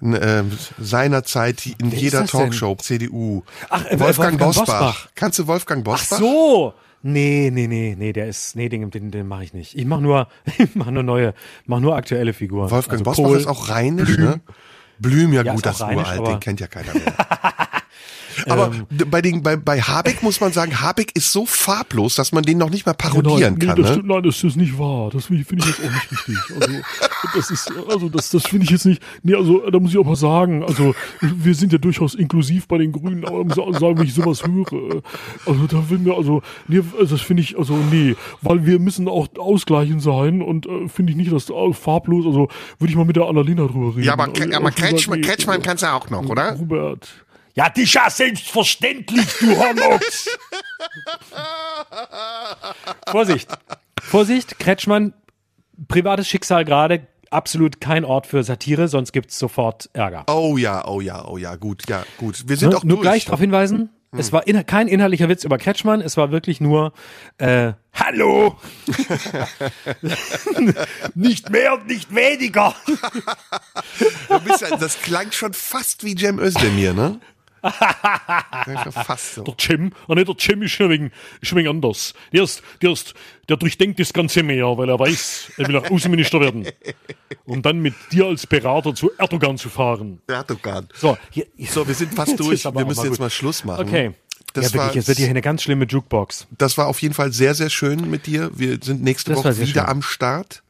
Äh, 0.00 0.44
seinerzeit 0.78 1.66
in 1.66 1.90
Wer 1.90 1.98
jeder 1.98 2.20
das 2.20 2.30
denn? 2.30 2.40
Talkshow 2.42 2.76
CDU. 2.76 3.42
Ach, 3.68 3.84
äh, 3.86 3.98
Wolfgang, 3.98 4.00
Wolfgang 4.00 4.38
Bosbach. 4.38 4.66
Bosbach. 4.66 5.08
Kannst 5.16 5.40
du 5.40 5.48
Wolfgang 5.48 5.80
ach 5.80 5.90
Bosbach? 5.92 6.18
so. 6.18 6.74
Nee, 7.02 7.50
nee, 7.52 7.66
nee, 7.66 7.96
nee, 7.98 8.12
der 8.12 8.28
ist, 8.28 8.54
nee, 8.54 8.68
den, 8.68 8.88
den, 8.92 9.10
den 9.10 9.26
mache 9.26 9.42
ich 9.42 9.54
nicht. 9.54 9.76
Ich 9.76 9.84
mache 9.84 10.02
nur, 10.02 10.28
ich 10.58 10.76
mache 10.76 10.92
nur 10.92 11.02
neue, 11.02 11.34
mach 11.66 11.80
nur 11.80 11.96
aktuelle 11.96 12.32
Figuren. 12.32 12.70
Wolfgang 12.70 13.00
Also 13.00 13.22
Bosbach 13.22 13.24
Kohl, 13.24 13.38
ist 13.38 13.48
auch 13.48 13.68
rheinisch, 13.70 14.18
ne? 14.18 14.40
Blüm, 15.00 15.32
ja, 15.32 15.42
Ja, 15.42 15.52
gut, 15.54 15.66
das 15.66 15.80
uralt, 15.80 16.28
den 16.28 16.38
kennt 16.38 16.60
ja 16.60 16.68
keiner 16.68 16.94
mehr. 16.94 17.12
aber 18.48 18.72
Ähm. 18.74 18.86
bei, 19.10 19.22
den, 19.22 19.42
bei, 19.42 19.56
bei 19.56 19.80
Habeck 19.80 20.22
muss 20.22 20.40
man 20.40 20.52
sagen, 20.52 20.80
Habeck 20.80 21.10
ist 21.14 21.32
so 21.32 21.46
farblos, 21.46 22.14
dass 22.14 22.32
man 22.32 22.42
den 22.42 22.58
noch 22.58 22.70
nicht 22.70 22.86
mal 22.86 22.94
parodieren 22.94 23.58
kann. 23.58 23.76
nee, 23.76 23.82
das, 23.82 23.96
Ne? 23.96 24.02
nein, 24.04 24.22
das 24.22 24.42
ist 24.42 24.56
nicht 24.56 24.78
wahr. 24.78 25.10
Das 25.12 25.26
finde 25.26 25.42
ich, 25.42 25.50
jetzt 25.50 25.80
auch 25.80 25.90
nicht 25.92 26.10
richtig. 26.12 26.38
Also, 26.60 26.72
das 27.34 27.50
ist, 27.50 27.72
also, 27.88 28.08
das, 28.08 28.30
das 28.30 28.44
finde 28.46 28.64
ich 28.64 28.70
jetzt 28.70 28.86
nicht, 28.86 29.02
nee, 29.22 29.34
also, 29.34 29.68
da 29.70 29.78
muss 29.78 29.90
ich 29.92 29.98
auch 29.98 30.04
mal 30.04 30.16
sagen, 30.16 30.62
also, 30.64 30.94
wir 31.20 31.54
sind 31.54 31.72
ja 31.72 31.78
durchaus 31.78 32.14
inklusiv 32.14 32.66
bei 32.68 32.78
den 32.78 32.92
Grünen, 32.92 33.24
aber 33.24 33.44
muss 33.44 33.58
auch 33.58 33.72
sagen, 33.78 33.98
wenn 33.98 34.06
ich 34.06 34.14
sowas 34.14 34.42
höre, 34.46 35.02
also, 35.46 35.66
da 35.66 35.88
will 35.90 35.98
mir, 35.98 36.14
also, 36.14 36.42
nee, 36.68 36.80
das 36.98 37.20
finde 37.20 37.42
ich, 37.42 37.56
also, 37.58 37.76
nee, 37.90 38.14
weil 38.40 38.64
wir 38.66 38.78
müssen 38.78 39.08
auch 39.08 39.28
ausgleichend 39.38 40.02
sein 40.02 40.42
und, 40.42 40.66
äh, 40.66 40.88
finde 40.88 41.12
ich 41.12 41.16
nicht, 41.16 41.32
dass 41.32 41.48
äh, 41.50 41.72
farblos, 41.72 42.26
also, 42.26 42.48
würde 42.78 42.90
ich 42.90 42.96
mal 42.96 43.04
mit 43.04 43.16
der 43.16 43.24
Annalena 43.26 43.66
drüber 43.66 43.90
reden. 43.96 44.04
Ja, 44.04 44.14
aber, 44.14 44.28
also, 44.28 44.52
aber 44.56 44.70
Kretschmann, 44.70 45.20
Kretschmann 45.20 45.62
kannst 45.62 45.82
du 45.82 45.92
auch 45.92 46.10
noch, 46.10 46.28
oder? 46.28 46.52
Robert. 46.58 47.08
Ja, 47.54 47.68
das 47.68 47.84
ist 47.84 47.92
ja 47.94 48.08
selbstverständlich, 48.08 49.26
du 49.40 49.56
Hornochs. 49.58 50.28
Vorsicht. 53.10 53.48
Vorsicht, 54.02 54.58
Kretschmann, 54.58 55.12
privates 55.88 56.28
Schicksal 56.28 56.64
gerade, 56.64 57.06
absolut 57.30 57.80
kein 57.80 58.04
Ort 58.04 58.26
für 58.26 58.42
Satire, 58.42 58.88
sonst 58.88 59.12
gibt's 59.12 59.38
sofort 59.38 59.90
Ärger. 59.92 60.24
Oh 60.28 60.56
ja, 60.56 60.86
oh 60.86 61.00
ja, 61.00 61.24
oh 61.26 61.38
ja, 61.38 61.56
gut, 61.56 61.88
ja, 61.88 62.04
gut. 62.18 62.48
Wir 62.48 62.56
sind 62.56 62.70
Ne? 62.70 62.76
auch 62.76 62.84
nur 62.84 62.96
durch. 62.98 63.02
gleich 63.02 63.24
darauf 63.26 63.40
hinweisen, 63.40 63.90
es 64.14 64.30
war 64.30 64.46
in, 64.46 64.66
kein 64.66 64.88
inhaltlicher 64.88 65.30
Witz 65.30 65.42
über 65.44 65.56
Kretschmann, 65.56 66.02
es 66.02 66.18
war 66.18 66.30
wirklich 66.30 66.60
nur 66.60 66.92
äh, 67.38 67.72
Hallo! 67.94 68.58
nicht 71.14 71.48
mehr 71.50 71.74
und 71.74 71.86
nicht 71.86 72.14
weniger! 72.14 72.74
Du 74.28 74.40
bist 74.40 74.60
ja, 74.60 74.76
das 74.76 75.00
klang 75.00 75.32
schon 75.32 75.54
fast 75.54 76.04
wie 76.04 76.14
Cem 76.14 76.38
Özdemir, 76.38 76.92
ne? 76.92 77.20
Fast 77.62 79.34
so. 79.34 79.42
Der 79.44 79.54
Cem, 79.60 79.92
ah 80.08 80.14
nee, 80.14 80.24
der 80.24 80.34
Cem 80.38 80.62
ist 80.62 80.72
schon 80.72 80.90
wenig, 80.90 81.12
ist 81.40 81.54
wenig 81.54 81.68
anders. 81.68 82.14
Der 82.32 82.42
ist, 82.42 82.62
der 82.80 82.90
ist, 82.92 83.14
der 83.48 83.56
durchdenkt 83.56 84.00
das 84.00 84.12
Ganze 84.12 84.42
mehr, 84.42 84.66
weil 84.76 84.88
er 84.88 84.98
weiß, 84.98 85.52
er 85.58 85.68
will 85.68 85.76
auch 85.76 85.90
Außenminister 85.90 86.40
werden. 86.40 86.66
Um 87.44 87.62
dann 87.62 87.80
mit 87.80 87.94
dir 88.10 88.26
als 88.26 88.46
Berater 88.46 88.94
zu 88.94 89.10
Erdogan 89.18 89.58
zu 89.58 89.68
fahren. 89.68 90.20
Erdogan. 90.26 90.88
So, 90.94 91.16
hier, 91.30 91.46
So, 91.68 91.86
wir 91.86 91.94
sind 91.94 92.14
fast 92.16 92.38
durch. 92.38 92.64
Wir 92.64 92.72
müssen 92.84 92.86
mal 92.98 93.04
jetzt 93.04 93.10
gut. 93.10 93.20
mal 93.20 93.30
Schluss 93.30 93.64
machen. 93.64 93.86
Okay. 93.88 94.12
Das, 94.54 94.66
ja, 94.66 94.72
wirklich, 94.74 94.88
war, 94.88 94.94
jetzt 94.94 95.08
wird 95.08 95.18
hier 95.18 95.28
eine 95.30 95.40
ganz 95.40 95.62
schlimme 95.62 95.86
Jukebox. 95.86 96.46
das 96.58 96.76
war 96.76 96.86
auf 96.88 97.00
jeden 97.00 97.14
Fall 97.14 97.32
sehr, 97.32 97.54
sehr 97.54 97.70
schön 97.70 98.10
mit 98.10 98.26
dir. 98.26 98.50
Wir 98.54 98.78
sind 98.82 99.02
nächste 99.02 99.30
Das 99.30 99.38
Woche 99.38 99.56
wieder 99.56 99.82
schön. 99.82 99.90
am 99.90 100.02
Start. 100.02 100.62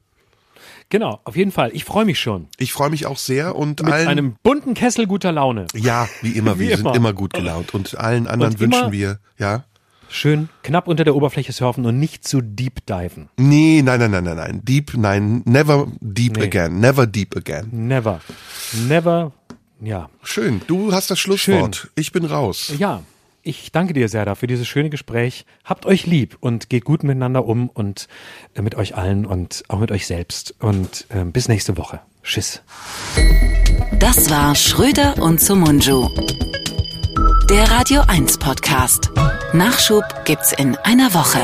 Genau, 0.93 1.21
auf 1.25 1.37
jeden 1.37 1.53
Fall. 1.53 1.71
Ich 1.73 1.85
freue 1.85 2.05
mich 2.05 2.21
schon. 2.21 2.49
Ich 2.59 2.75
freue 2.75 2.91
mich 2.91 3.07
auch 3.07 3.17
sehr 3.17 3.57
und 3.57 3.83
Mit 3.83 3.91
allen. 3.91 4.09
einem 4.09 4.35
bunten 4.43 4.75
Kessel 4.75 5.07
guter 5.07 5.33
Laune. 5.33 5.67
ja, 5.75 6.07
wie 6.21 6.33
immer, 6.37 6.59
wir 6.59 6.67
Wie 6.69 6.71
sind 6.77 6.81
immer. 6.85 6.95
immer 6.95 7.13
gut 7.15 7.33
gelaunt 7.33 7.73
und 7.73 7.97
allen 7.99 8.27
anderen 8.27 8.53
Und 8.53 8.61
wünschen 8.61 8.83
immer- 8.83 8.93
wir, 8.93 9.19
ja. 9.39 9.65
Schön 10.11 10.51
knapp 10.63 10.89
unter 10.89 11.05
der 11.05 11.17
Oberfläche 11.17 11.53
surfen 11.53 11.87
und 11.87 11.99
nicht 11.99 12.29
zu 12.29 12.43
deep 12.43 12.85
diven. 12.85 13.31
Nee, 13.39 13.81
nein, 13.83 13.99
nein, 14.01 14.11
nein, 14.11 14.25
nein, 14.25 14.37
nein. 14.37 14.61
Deep, 14.63 14.93
nein, 14.95 15.41
never 15.47 15.87
deep 16.03 16.37
Nee. 16.37 16.43
again. 16.45 16.81
Never 16.81 17.07
deep 17.07 17.35
again. 17.35 17.69
Never. 17.71 18.21
Never. 18.87 19.33
Ja. 19.81 20.11
Schön. 20.23 20.61
Du 20.67 20.93
hast 20.93 21.11
das 21.11 21.19
Schlusswort. 21.19 21.89
Ich 21.95 22.13
bin 22.13 22.27
raus. 22.27 22.75
Ja. 22.79 23.03
Ich 23.45 23.73
danke 23.73 23.93
dir, 23.93 24.09
Serda, 24.09 24.37
für 24.37 24.47
dieses 24.47 24.69
schöne 24.69 24.89
Gespräch. 24.89 25.45
Habt 25.65 25.85
euch 25.85 26.07
lieb 26.07 26.37
und 26.39 26.71
geht 26.71 26.85
gut 26.85 27.03
miteinander 27.03 27.45
um 27.45 27.69
und 27.69 28.07
äh, 28.55 28.63
mit 28.63 28.77
euch 28.77 28.97
allen 28.97 29.27
und 29.27 29.65
auch 29.67 29.81
mit 29.81 29.91
euch 29.91 30.07
selbst. 30.07 30.55
Und 30.61 31.07
äh, 31.09 31.25
bis 31.25 31.49
nächste 31.49 31.77
Woche. 31.77 32.01
Tschüss. 32.23 32.63
Das 33.99 34.31
war 34.31 34.55
Schröder 34.55 35.21
und 35.21 35.41
Sumunju. 35.41 36.09
Der 37.51 37.69
Radio 37.69 38.03
1 38.07 38.39
Podcast. 38.39 39.11
Nachschub 39.53 40.05
gibt's 40.25 40.53
in 40.53 40.77
einer 40.77 41.13
Woche. 41.13 41.41